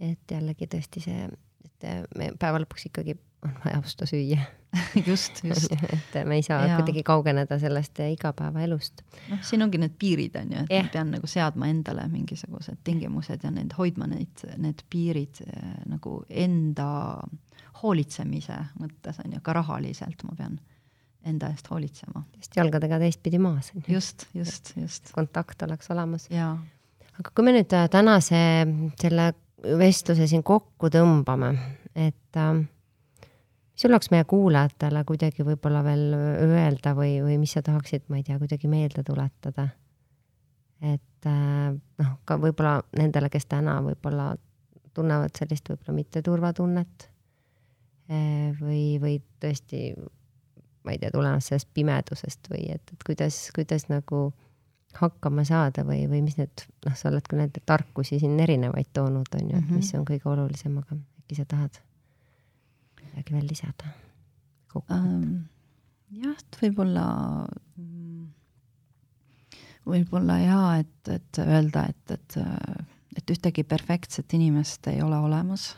et 0.00 0.30
jällegi 0.30 0.66
tõesti 0.66 1.02
see, 1.04 1.28
et 1.64 1.88
me 2.16 2.32
päeva 2.38 2.60
lõpuks 2.62 2.90
ikkagi 2.90 3.16
on 3.44 3.58
vaja 3.64 3.78
osta 3.78 4.06
süüa 4.06 4.38
just, 5.08 5.44
just 5.44 5.72
et 5.92 6.16
me 6.28 6.38
ei 6.38 6.42
saa 6.42 6.66
ja. 6.66 6.76
kuidagi 6.76 7.02
kaugeneda 7.02 7.58
sellest 7.58 8.00
igapäevaelust. 8.04 9.02
noh, 9.30 9.42
siin 9.42 9.62
ongi 9.64 9.80
need 9.80 9.96
piirid 9.98 10.36
on 10.40 10.52
ju, 10.52 10.64
et 10.64 10.72
yeah. 10.72 10.86
ma 10.86 10.92
pean 10.92 11.12
nagu 11.16 11.30
seadma 11.30 11.68
endale 11.72 12.06
mingisugused 12.12 12.82
tingimused 12.84 13.44
ja 13.44 13.52
need 13.54 13.74
hoidma 13.78 14.08
neid, 14.10 14.44
need 14.60 14.84
piirid 14.90 15.42
eh, 15.46 15.68
nagu 15.88 16.20
enda 16.28 16.88
hoolitsemise 17.82 18.58
mõttes 18.80 19.20
on 19.24 19.36
ju, 19.36 19.42
ka 19.44 19.56
rahaliselt 19.56 20.24
ma 20.28 20.36
pean 20.38 20.58
enda 21.28 21.50
eest 21.52 21.70
hoolitsema. 21.70 22.24
just 22.36 22.56
jalgadega 22.56 23.00
teistpidi 23.02 23.40
maas 23.42 23.72
just, 23.88 24.28
just, 24.34 24.74
just. 24.76 25.12
kontakt 25.12 25.62
oleks 25.62 25.90
olemas. 25.94 26.28
aga 26.32 27.30
kui 27.34 27.44
me 27.46 27.56
nüüd 27.56 27.72
äh, 27.72 27.88
tänase 27.90 28.40
selle 29.00 29.32
vestluse 29.78 30.28
siin 30.30 30.44
kokku 30.46 30.90
tõmbame, 30.92 31.54
et 31.96 32.36
äh, 32.36 32.60
sul 33.78 33.92
oleks 33.94 34.10
meie 34.10 34.26
kuulajatele 34.28 35.04
kuidagi 35.06 35.46
võib-olla 35.46 35.82
veel 35.86 36.14
öelda 36.48 36.94
või, 36.98 37.18
või 37.24 37.38
mis 37.40 37.54
sa 37.56 37.62
tahaksid, 37.64 38.08
ma 38.10 38.18
ei 38.18 38.26
tea, 38.26 38.38
kuidagi 38.40 38.70
meelde 38.70 39.04
tuletada? 39.06 39.68
et 40.78 41.26
äh, 41.26 41.74
noh, 41.74 42.10
ka 42.28 42.38
võib-olla 42.38 42.78
nendele, 42.98 43.30
kes 43.32 43.48
täna 43.50 43.80
võib-olla 43.82 44.32
tunnevad 44.94 45.34
sellist 45.38 45.70
võib-olla 45.70 45.94
mitte 45.96 46.22
turvatunnet 46.22 47.08
äh, 48.10 48.54
või, 48.60 48.98
või 49.02 49.16
tõesti, 49.42 49.90
ma 50.86 50.94
ei 50.94 51.02
tea, 51.02 51.10
tulenevad 51.14 51.42
sellest 51.42 51.70
pimedusest 51.74 52.50
või 52.52 52.68
et, 52.76 52.94
et 52.94 53.06
kuidas, 53.06 53.48
kuidas 53.56 53.88
nagu 53.90 54.28
hakkama 54.98 55.42
saada 55.46 55.82
või, 55.86 56.06
või 56.10 56.22
mis 56.26 56.38
need, 56.38 56.62
noh, 56.86 56.94
sa 56.98 57.10
oled 57.10 57.26
ka 57.26 57.36
neid 57.38 57.58
tarkusi 57.66 58.20
siin 58.22 58.38
erinevaid 58.40 58.94
toonud, 58.96 59.34
on 59.34 59.50
ju, 59.50 59.58
et 59.58 59.70
mis 59.74 59.92
mhm. 59.92 60.00
on 60.00 60.08
kõige 60.08 60.30
olulisem, 60.30 60.78
aga 60.78 60.98
äkki 61.22 61.42
sa 61.42 61.46
tahad 61.50 61.82
midagi 63.18 63.34
veel 63.34 63.48
lisada 63.50 63.90
um,? 64.78 65.48
jah, 66.14 66.36
et 66.38 66.58
võib-olla, 66.62 67.06
võib-olla 69.88 70.38
jaa, 70.38 70.78
et, 70.84 71.10
et 71.10 71.40
öelda, 71.42 71.88
et, 71.90 72.14
et, 72.14 72.38
et 73.18 73.34
ühtegi 73.34 73.64
perfektset 73.66 74.32
inimest 74.38 74.86
ei 74.92 75.02
ole 75.02 75.18
olemas. 75.18 75.74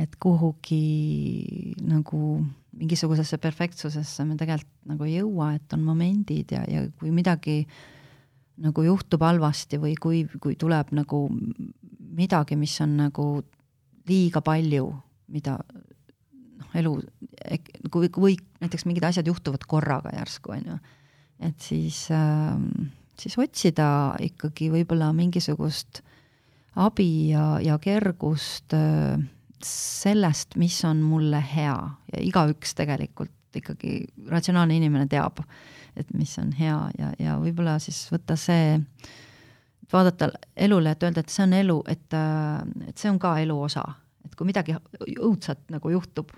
et 0.00 0.16
kuhugi 0.16 1.74
nagu 1.84 2.40
mingisugusesse 2.72 3.36
perfektsusesse 3.38 4.24
me 4.24 4.36
tegelikult 4.40 4.88
nagu 4.88 5.04
ei 5.04 5.18
jõua, 5.18 5.52
et 5.58 5.72
on 5.76 5.84
momendid 5.84 6.54
ja, 6.54 6.64
ja 6.64 6.86
kui 6.98 7.10
midagi 7.12 7.66
nagu 8.60 8.82
juhtub 8.82 9.20
halvasti 9.22 9.78
või 9.80 9.94
kui, 10.00 10.24
kui 10.40 10.56
tuleb 10.56 10.94
nagu 10.96 11.26
midagi, 12.16 12.56
mis 12.56 12.80
on 12.80 12.96
nagu 12.96 13.26
liiga 14.08 14.40
palju, 14.40 14.88
mida 15.30 15.58
noh, 16.60 16.70
elu, 16.80 16.94
kui, 17.90 18.08
kui 18.12 18.36
näiteks 18.60 18.86
mingid 18.88 19.08
asjad 19.08 19.28
juhtuvad 19.28 19.66
korraga 19.68 20.14
järsku, 20.16 20.54
on 20.56 20.72
ju, 20.72 20.78
et 21.48 21.60
siis 21.64 22.06
äh,, 22.14 22.56
siis 23.20 23.36
otsida 23.40 24.16
ikkagi 24.22 24.70
võib-olla 24.72 25.10
mingisugust 25.16 26.02
abi 26.80 27.30
ja, 27.32 27.58
ja 27.62 27.78
kergust 27.82 28.74
äh, 28.76 29.20
sellest, 29.64 30.56
mis 30.60 30.78
on 30.88 31.02
mulle 31.04 31.42
hea. 31.54 31.76
Ja 32.12 32.22
igaüks 32.24 32.74
tegelikult 32.78 33.36
ikkagi, 33.56 34.04
ratsionaalne 34.30 34.76
inimene 34.78 35.08
teab, 35.10 35.42
et 35.98 36.12
mis 36.14 36.32
on 36.38 36.52
hea 36.54 36.78
ja, 36.98 37.10
ja 37.18 37.34
võib-olla 37.40 37.78
siis 37.82 38.04
võtta 38.12 38.36
see, 38.38 38.76
vaadata 39.90 40.30
elule, 40.54 40.92
et 40.94 41.02
öelda, 41.02 41.24
et 41.24 41.34
see 41.34 41.44
on 41.48 41.56
elu, 41.58 41.80
et, 41.90 42.06
äh, 42.14 42.60
et 42.88 43.00
see 43.00 43.10
on 43.10 43.18
ka 43.22 43.34
elu 43.42 43.56
osa, 43.66 43.84
et 44.24 44.36
kui 44.38 44.46
midagi 44.48 44.76
õudset 45.18 45.66
nagu 45.74 45.92
juhtub, 45.96 46.30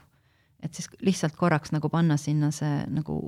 et 0.63 0.75
siis 0.75 0.89
lihtsalt 1.03 1.37
korraks 1.37 1.73
nagu 1.75 1.91
panna 1.93 2.17
sinna 2.21 2.51
see 2.55 2.83
nagu 2.91 3.19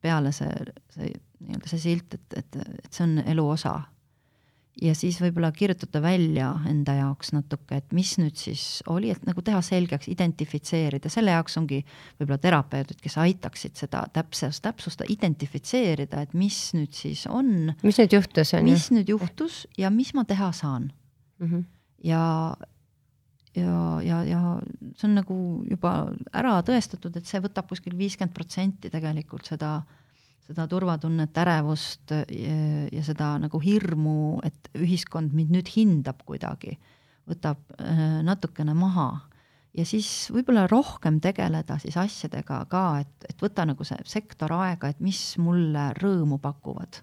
peale 0.00 0.32
see, 0.32 0.50
see 0.94 1.14
nii-öelda 1.44 1.70
see 1.70 1.80
silt, 1.82 2.14
et, 2.16 2.36
et, 2.36 2.60
et 2.84 2.92
see 2.92 3.06
on 3.06 3.18
elu 3.24 3.46
osa. 3.54 3.74
ja 4.80 4.94
siis 4.96 5.18
võib-olla 5.20 5.50
kirjutada 5.52 6.00
välja 6.00 6.52
enda 6.70 6.94
jaoks 6.96 7.34
natuke, 7.34 7.80
et 7.82 7.92
mis 7.92 8.14
nüüd 8.20 8.38
siis 8.38 8.62
oli, 8.88 9.10
et 9.12 9.26
nagu 9.28 9.42
teha 9.44 9.60
selgeks, 9.64 10.08
identifitseerida, 10.08 11.10
selle 11.12 11.34
jaoks 11.34 11.58
ongi 11.60 11.82
võib-olla 12.20 12.38
terapeudid, 12.40 13.00
kes 13.02 13.18
aitaksid 13.20 13.76
seda 13.76 14.06
täpsust, 14.14 14.62
täpsustada, 14.64 15.10
identifitseerida, 15.12 16.22
et 16.24 16.32
mis 16.38 16.62
nüüd 16.78 16.96
siis 16.96 17.26
on. 17.28 17.74
mis 17.82 18.00
nüüd 18.00 18.16
juhtus, 18.16 18.54
on 18.56 18.64
ju? 18.64 18.78
mis 18.78 18.88
nüüd 18.94 19.12
juhtus 19.16 19.64
ja 19.78 19.92
mis 19.92 20.14
ma 20.16 20.24
teha 20.24 20.52
saan 20.56 20.92
mm. 21.40 21.46
-hmm. 21.46 21.64
ja 22.04 22.24
ja, 23.56 24.00
ja, 24.04 24.20
ja 24.26 24.40
see 24.96 25.08
on 25.08 25.16
nagu 25.18 25.38
juba 25.68 25.94
ära 26.36 26.58
tõestatud, 26.66 27.16
et 27.16 27.28
see 27.28 27.40
võtab 27.42 27.70
kuskil 27.70 27.96
viiskümmend 27.98 28.34
protsenti 28.36 28.90
tegelikult 28.92 29.48
seda, 29.50 29.78
seda 30.46 30.66
turvatunnet, 30.70 31.34
ärevust 31.42 32.14
ja, 32.14 32.60
ja 32.92 33.02
seda 33.06 33.34
nagu 33.42 33.60
hirmu, 33.62 34.40
et 34.46 34.70
ühiskond 34.78 35.34
mind 35.36 35.54
nüüd 35.56 35.72
hindab 35.74 36.22
kuidagi, 36.28 36.76
võtab 37.30 37.60
äh, 37.78 38.20
natukene 38.26 38.74
maha. 38.74 39.10
ja 39.74 39.84
siis 39.86 40.30
võib-olla 40.34 40.66
rohkem 40.66 41.20
tegeleda 41.22 41.78
siis 41.78 41.96
asjadega 41.96 42.64
ka, 42.70 42.84
et, 43.04 43.30
et 43.30 43.42
võtta 43.42 43.66
nagu 43.66 43.84
see 43.86 43.98
sektor 44.04 44.52
aega, 44.56 44.90
et 44.90 45.00
mis 45.00 45.20
mulle 45.38 45.92
rõõmu 45.98 46.40
pakuvad 46.42 47.02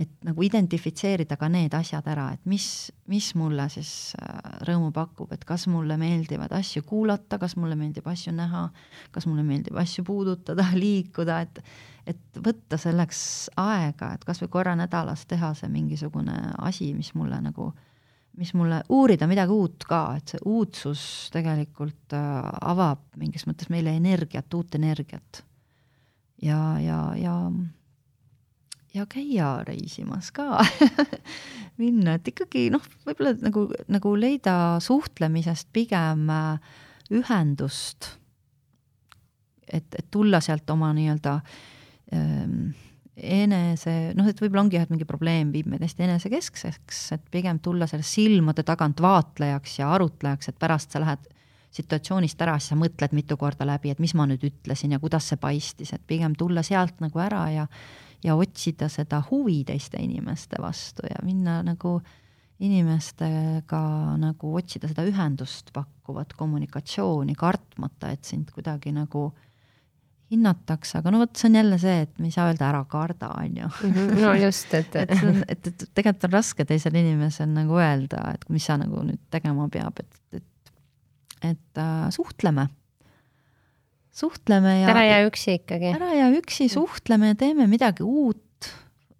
et 0.00 0.24
nagu 0.24 0.44
identifitseerida 0.44 1.36
ka 1.36 1.48
need 1.52 1.74
asjad 1.76 2.06
ära, 2.08 2.30
et 2.34 2.46
mis, 2.48 2.64
mis 3.10 3.26
mulle 3.36 3.66
siis 3.72 4.14
äh, 4.16 4.38
rõõmu 4.68 4.90
pakub, 4.96 5.32
et 5.34 5.44
kas 5.48 5.66
mulle 5.70 5.98
meeldivad 6.00 6.52
asju 6.56 6.84
kuulata, 6.88 7.38
kas 7.42 7.56
mulle 7.60 7.76
meeldib 7.76 8.08
asju 8.08 8.32
näha, 8.36 8.64
kas 9.12 9.28
mulle 9.28 9.44
meeldib 9.46 9.76
asju 9.80 10.04
puudutada, 10.08 10.70
liikuda, 10.84 11.40
et 11.46 11.64
et 12.08 12.38
võtta 12.42 12.78
selleks 12.80 13.20
aega, 13.60 14.14
et 14.16 14.22
kas 14.26 14.40
või 14.40 14.48
korra 14.50 14.72
nädalas 14.74 15.26
teha 15.28 15.52
see 15.54 15.68
mingisugune 15.70 16.32
asi, 16.58 16.88
mis 16.96 17.12
mulle 17.14 17.36
nagu 17.44 17.68
mis 18.40 18.54
mulle, 18.56 18.80
uurida 18.88 19.28
midagi 19.28 19.52
uut 19.52 19.84
ka, 19.86 20.00
et 20.16 20.32
see 20.32 20.40
uudsus 20.48 21.02
tegelikult 21.34 22.16
äh, 22.16 22.48
avab 22.72 23.02
mingis 23.20 23.44
mõttes 23.46 23.68
meile 23.70 23.92
energiat, 23.98 24.48
uut 24.56 24.74
energiat. 24.80 25.44
ja, 26.42 26.80
ja, 26.80 27.02
ja 27.20 27.36
ja 28.94 29.06
käia 29.06 29.60
reisimas 29.66 30.30
ka 30.34 30.64
minna, 31.80 32.16
et 32.18 32.28
ikkagi 32.32 32.68
noh, 32.74 32.84
võib-olla 33.06 33.34
nagu, 33.44 33.66
nagu 33.88 34.14
leida 34.18 34.54
suhtlemisest 34.82 35.70
pigem 35.72 36.26
äh, 36.34 36.78
ühendust. 37.14 38.16
et, 39.70 39.86
et 39.94 40.06
tulla 40.10 40.40
sealt 40.42 40.70
oma 40.70 40.90
nii-öelda 40.96 41.36
ähm, 42.14 42.70
enese, 43.20 44.12
noh, 44.16 44.26
et 44.26 44.38
võib-olla 44.40 44.64
ongi 44.64 44.78
jah, 44.78 44.86
et 44.86 44.92
mingi 44.92 45.06
probleem 45.08 45.52
viib 45.54 45.68
meid 45.70 45.82
hästi 45.84 46.06
enesekeskseks, 46.06 47.02
et 47.16 47.26
pigem 47.30 47.60
tulla 47.62 47.86
sellest 47.90 48.16
silmade 48.16 48.64
tagant 48.66 49.02
vaatlejaks 49.02 49.78
ja 49.82 49.92
arutlejaks, 49.94 50.50
et 50.50 50.58
pärast 50.58 50.94
sa 50.94 51.02
lähed 51.02 51.28
situatsioonist 51.74 52.40
ära, 52.42 52.56
siis 52.58 52.72
sa 52.72 52.78
mõtled 52.78 53.14
mitu 53.14 53.36
korda 53.38 53.66
läbi, 53.68 53.92
et 53.92 54.00
mis 54.02 54.14
ma 54.18 54.26
nüüd 54.26 54.42
ütlesin 54.48 54.96
ja 54.96 54.98
kuidas 55.02 55.28
see 55.30 55.38
paistis, 55.38 55.92
et 55.94 56.02
pigem 56.06 56.34
tulla 56.38 56.64
sealt 56.66 56.98
nagu 57.02 57.22
ära 57.22 57.44
ja 57.54 57.66
ja 58.24 58.36
otsida 58.36 58.88
seda 58.92 59.22
huvi 59.30 59.62
teiste 59.68 60.00
inimeste 60.02 60.60
vastu 60.60 61.06
ja 61.08 61.20
minna 61.24 61.60
nagu 61.66 61.98
inimestega 62.60 63.82
nagu 64.20 64.54
otsida 64.58 64.90
seda 64.90 65.06
ühendust 65.08 65.72
pakkuvat 65.72 66.34
kommunikatsiooni, 66.36 67.34
kartmata, 67.38 68.10
et 68.12 68.28
sind 68.28 68.50
kuidagi 68.52 68.92
nagu 68.92 69.30
hinnatakse, 70.30 70.98
aga 71.00 71.10
no 71.10 71.22
vot, 71.24 71.32
see 71.34 71.48
on 71.48 71.56
jälle 71.58 71.78
see, 71.80 72.04
et 72.04 72.20
me 72.20 72.28
ei 72.28 72.34
saa 72.34 72.50
öelda 72.50 72.68
ära 72.68 72.82
karda, 72.90 73.32
on 73.40 73.56
ju. 73.62 73.70
Mhm, 73.88 74.12
no 74.20 74.34
just, 74.38 74.74
et 74.76 74.94
et 75.00 75.14
see 75.16 75.30
on, 75.32 75.40
et, 75.48 75.70
et 75.72 75.86
tegelikult 75.96 76.28
on 76.28 76.36
raske 76.36 76.66
teisel 76.68 77.00
inimesel 77.00 77.50
nagu 77.50 77.80
öelda, 77.80 78.22
et 78.36 78.44
mis 78.52 78.68
sa 78.68 78.76
nagu 78.78 79.02
nüüd 79.08 79.22
tegema 79.32 79.66
peab, 79.72 80.04
et, 80.04 80.20
et 80.36 80.46
et 81.40 81.78
äh, 81.80 82.10
suhtleme 82.12 82.66
suhtleme 84.12 84.80
ja. 84.80 84.88
ära 84.92 85.04
jää 85.04 85.26
üksi 85.28 85.56
ikkagi. 85.60 85.92
ära 85.94 86.14
jää 86.14 86.30
üksi, 86.38 86.68
suhtleme 86.68 87.34
teeme 87.38 87.66
midagi 87.70 88.02
uut 88.02 88.70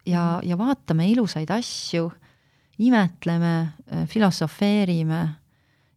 ja, 0.06 0.40
ja 0.42 0.58
vaatame 0.58 1.08
ilusaid 1.10 1.50
asju, 1.54 2.10
imetleme, 2.78 3.54
filosofeerime 4.08 5.20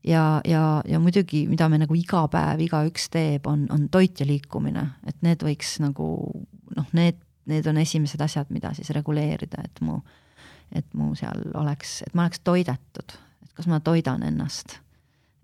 ja, 0.04 0.42
ja, 0.46 0.82
ja 0.88 1.00
muidugi, 1.00 1.46
mida 1.48 1.70
me 1.70 1.80
nagu 1.82 1.96
iga 1.98 2.26
päev 2.32 2.64
igaüks 2.68 3.10
teeb, 3.14 3.48
on, 3.48 3.66
on 3.74 3.88
toit 3.92 4.20
ja 4.20 4.28
liikumine, 4.28 4.86
et 5.08 5.20
need 5.26 5.46
võiks 5.46 5.78
nagu 5.84 6.08
noh, 6.76 6.90
need, 6.98 7.20
need 7.50 7.68
on 7.70 7.80
esimesed 7.82 8.22
asjad, 8.22 8.52
mida 8.54 8.74
siis 8.78 8.92
reguleerida, 8.96 9.64
et 9.64 9.84
mu, 9.86 10.00
et 10.76 10.88
mu 10.98 11.14
seal 11.20 11.48
oleks, 11.60 12.02
et 12.08 12.16
ma 12.18 12.28
oleks 12.28 12.44
toidetud, 12.44 13.18
et 13.46 13.54
kas 13.58 13.70
ma 13.72 13.80
toidan 13.84 14.26
ennast 14.28 14.80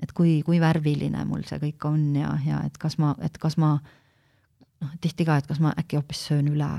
et 0.04 0.14
kui, 0.16 0.40
kui 0.46 0.60
värviline 0.62 1.26
mul 1.28 1.44
see 1.48 1.60
kõik 1.62 1.90
on 1.90 2.04
ja, 2.18 2.34
ja 2.46 2.62
et 2.68 2.78
kas 2.82 2.98
ma, 3.02 3.16
et 3.26 3.38
kas 3.42 3.58
ma 3.60 3.76
noh, 3.80 4.96
tihti 5.02 5.28
ka, 5.28 5.40
et 5.40 5.50
kas 5.50 5.60
ma 5.64 5.74
äkki 5.80 6.00
hoopis 6.00 6.24
söön 6.30 6.50
üle, 6.52 6.70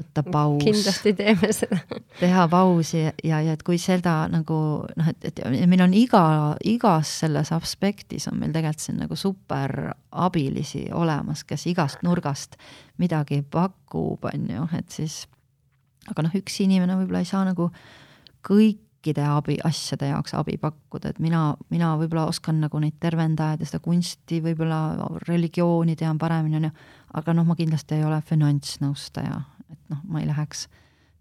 võtta 0.00 0.24
paus. 0.24 0.62
kindlasti 0.64 1.12
teeme 1.18 1.50
seda 1.52 1.78
teha 2.22 2.46
pausi 2.52 3.02
ja, 3.02 3.12
ja, 3.24 3.40
ja 3.44 3.56
et 3.56 3.64
kui 3.66 3.78
seda 3.80 4.22
nagu 4.32 4.60
noh, 4.96 5.10
et, 5.12 5.28
et 5.28 5.42
meil 5.68 5.84
on 5.84 5.96
iga, 5.96 6.22
igas 6.64 7.12
selles 7.24 7.52
aspektis 7.56 8.28
on 8.30 8.40
meil 8.40 8.54
tegelikult 8.54 8.86
siin 8.86 9.00
nagu 9.02 9.18
super 9.18 9.76
abilisi 10.10 10.86
olemas, 10.96 11.44
kes 11.44 11.66
igast 11.70 12.04
nurgast 12.06 12.56
midagi 13.00 13.42
pakub, 13.42 14.24
on 14.32 14.48
ju, 14.54 14.68
et 14.78 15.00
siis 15.00 15.22
aga 16.10 16.24
noh, 16.24 16.38
üks 16.40 16.62
inimene 16.64 16.96
võib-olla 16.96 17.24
ei 17.24 17.28
saa 17.28 17.44
nagu 17.48 17.68
kõik 18.46 18.86
kõikide 19.00 19.24
abi, 19.24 19.56
asjade 19.64 20.10
jaoks 20.10 20.34
abi 20.36 20.58
pakkuda, 20.60 21.10
et 21.10 21.18
mina, 21.18 21.54
mina 21.70 21.94
võib-olla 21.96 22.26
oskan 22.28 22.60
nagu 22.60 22.78
neid 22.80 22.98
tervendajaid 23.00 23.60
ja 23.60 23.66
seda 23.66 23.80
kunsti, 23.80 24.40
võib-olla 24.44 25.08
religiooni 25.26 25.96
tean 25.96 26.18
paremini, 26.18 26.56
on 26.56 26.68
ju, 26.68 26.70
aga 27.14 27.32
noh, 27.34 27.46
ma 27.48 27.56
kindlasti 27.56 27.96
ei 27.96 28.04
ole 28.04 28.20
finantsnõustaja, 28.28 29.40
et 29.70 29.80
noh, 29.88 30.02
ma 30.04 30.20
ei 30.20 30.28
läheks 30.28 30.68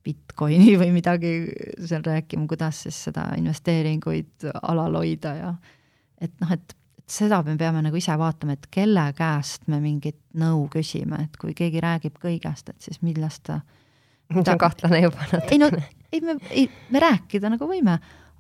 Bitcoini 0.04 0.76
või 0.82 0.92
midagi 0.92 1.32
seal 1.80 2.04
rääkima, 2.04 2.48
kuidas 2.48 2.84
siis 2.84 3.00
seda 3.08 3.30
investeeringuid 3.38 4.50
alal 4.62 5.00
hoida 5.00 5.36
ja 5.38 5.54
et 6.20 6.36
noh, 6.42 6.52
et 6.52 6.76
seda 7.10 7.40
me 7.48 7.56
peame 7.58 7.82
nagu 7.86 7.96
ise 7.96 8.18
vaatama, 8.20 8.58
et 8.58 8.68
kelle 8.72 9.08
käest 9.16 9.70
me 9.72 9.80
mingit 9.80 10.20
nõu 10.38 10.68
küsime, 10.74 11.24
et 11.30 11.40
kui 11.40 11.56
keegi 11.56 11.80
räägib 11.80 12.20
kõigest, 12.20 12.76
et 12.76 12.90
siis 12.90 13.00
millest 13.02 13.48
ta 13.48 13.62
see 14.36 14.52
on 14.52 14.60
kahtlane 14.60 15.00
juba 15.08 15.32
natukene. 15.32 15.56
ei 15.56 15.64
no, 15.64 15.72
ei 16.14 16.22
me, 16.22 16.38
ei, 16.50 16.70
me 16.90 17.02
rääkida 17.04 17.52
nagu 17.54 17.68
võime, 17.70 17.98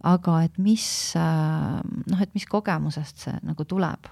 aga 0.07 0.39
et 0.45 0.57
mis 0.61 0.85
äh, 1.19 1.79
noh, 1.83 2.23
et 2.23 2.33
mis 2.33 2.47
kogemusest 2.49 3.25
see 3.25 3.35
nagu 3.43 3.65
tuleb. 3.65 4.09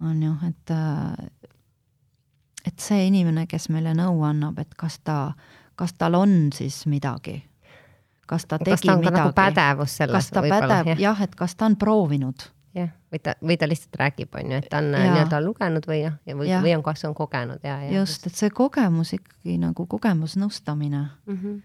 on 0.00 0.22
ju, 0.22 0.32
et, 0.44 0.70
äh, 0.70 1.50
et 2.66 2.80
see 2.80 3.06
inimene, 3.08 3.46
kes 3.48 3.70
meile 3.72 3.94
nõu 3.96 4.20
annab, 4.28 4.58
et 4.60 4.74
kas 4.76 4.98
ta, 5.00 5.32
kas 5.74 5.94
tal 5.96 6.18
on 6.18 6.50
siis 6.52 6.82
midagi, 6.86 7.38
kas 8.28 8.44
ta 8.44 8.58
tegi 8.58 8.74
kas 8.76 8.84
ta 8.84 8.92
on 8.92 9.00
midagi. 9.00 9.16
nagu 9.16 9.32
pädevus 9.32 9.96
selles 9.96 10.18
kas 10.18 10.28
ta 10.30 10.44
pädeb, 10.44 10.92
jah, 10.92 11.00
jah, 11.00 11.22
et 11.24 11.34
kas 11.34 11.56
ta 11.56 11.64
on 11.70 11.78
proovinud 11.80 12.44
jah, 12.76 12.90
või 13.12 13.20
ta, 13.22 13.34
või 13.42 13.56
ta 13.60 13.68
lihtsalt 13.68 13.96
räägib, 14.00 14.34
on 14.36 14.52
ju, 14.52 14.58
et 14.60 14.68
ta 14.72 14.80
on 14.82 14.90
nii-öelda 14.94 15.40
lugenud 15.44 15.86
või 15.88 16.00
jah, 16.02 16.18
või, 16.28 16.50
või 16.50 16.74
on, 16.76 16.84
kas 16.86 17.04
on 17.08 17.14
kogenud 17.16 17.64
ja, 17.64 17.78
ja. 17.86 17.94
just, 18.00 18.26
et 18.28 18.36
see 18.36 18.52
kogemus 18.54 19.14
ikkagi 19.16 19.56
nagu 19.62 19.86
kogemusnõustamine 19.96 21.06
mm. 21.06 21.40
-hmm. 21.40 21.64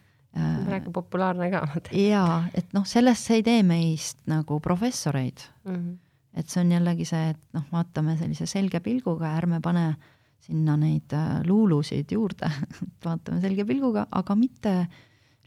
Praegu 0.64 0.94
populaarne 0.96 1.50
ka. 1.52 1.66
jaa, 1.92 2.46
et 2.56 2.72
noh, 2.74 2.86
sellest 2.88 3.28
see 3.28 3.42
ei 3.42 3.44
tee 3.44 3.64
meist 3.68 4.22
nagu 4.32 4.60
professoreid 4.64 5.44
mm. 5.66 5.76
-hmm. 5.76 5.98
et 6.40 6.50
see 6.50 6.64
on 6.64 6.72
jällegi 6.72 7.06
see, 7.06 7.30
et 7.34 7.42
noh, 7.54 7.66
vaatame 7.72 8.16
sellise 8.18 8.48
selge 8.48 8.80
pilguga, 8.80 9.36
ärme 9.38 9.60
pane 9.62 9.96
sinna 10.42 10.78
neid 10.78 11.14
äh, 11.14 11.42
luulusid 11.46 12.12
juurde 12.12 12.50
vaatame 13.06 13.42
selge 13.42 13.66
pilguga, 13.66 14.08
aga 14.12 14.36
mitte 14.36 14.88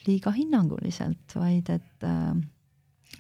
liiga 0.06 0.30
hinnanguliselt, 0.30 1.32
vaid 1.34 1.70
et 1.72 2.04
äh, 2.04 2.34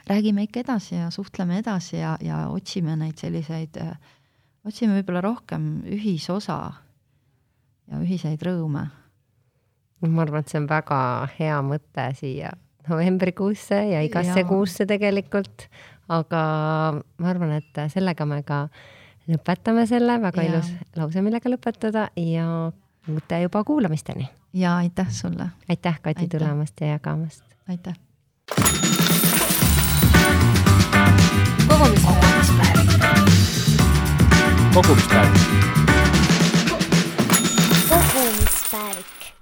räägime 0.08 0.46
ikka 0.46 0.60
edasi 0.60 0.94
ja 0.96 1.10
suhtleme 1.10 1.58
edasi 1.58 1.96
ja, 1.98 2.16
ja 2.22 2.48
otsime 2.48 2.96
neid 2.96 3.20
selliseid, 3.20 3.78
äh, 3.80 3.94
otsime 4.66 4.98
võib-olla 4.98 5.22
rohkem 5.24 5.70
ühisosa 5.86 6.58
ja 7.90 8.02
ühiseid 8.02 8.42
rõõme. 8.44 8.88
ma 10.04 10.22
arvan, 10.22 10.44
et 10.44 10.52
see 10.52 10.60
on 10.60 10.68
väga 10.68 11.00
hea 11.38 11.56
mõte 11.64 12.10
siia 12.18 12.52
novembrikuusse 12.88 13.78
ja 13.94 14.02
igasse 14.04 14.42
ja. 14.42 14.46
kuusse 14.48 14.86
tegelikult, 14.86 15.68
aga 16.12 16.42
ma 17.00 17.30
arvan, 17.30 17.56
et 17.60 17.84
sellega 17.92 18.26
me 18.28 18.42
ka 18.44 18.66
lõpetame 19.30 19.86
selle, 19.88 20.18
väga 20.20 20.44
ja. 20.44 20.52
ilus 20.52 20.72
lause, 20.98 21.24
millega 21.24 21.52
lõpetada 21.52 22.08
ja 22.20 22.48
uute 23.08 23.40
juba 23.46 23.64
kuulamisteni. 23.64 24.28
ja 24.52 24.76
aitäh 24.76 25.10
sulle. 25.10 25.48
aitäh, 25.68 26.00
Kati, 26.02 26.28
tulemast 26.28 26.80
ja 26.80 26.96
jagamast. 26.96 27.44
aitäh. 27.68 27.96
kogumis. 31.78 32.02
kogumispäevik. 32.02 32.90
kogumispäevik. 34.74 35.40
kogumispäevik. 37.88 39.33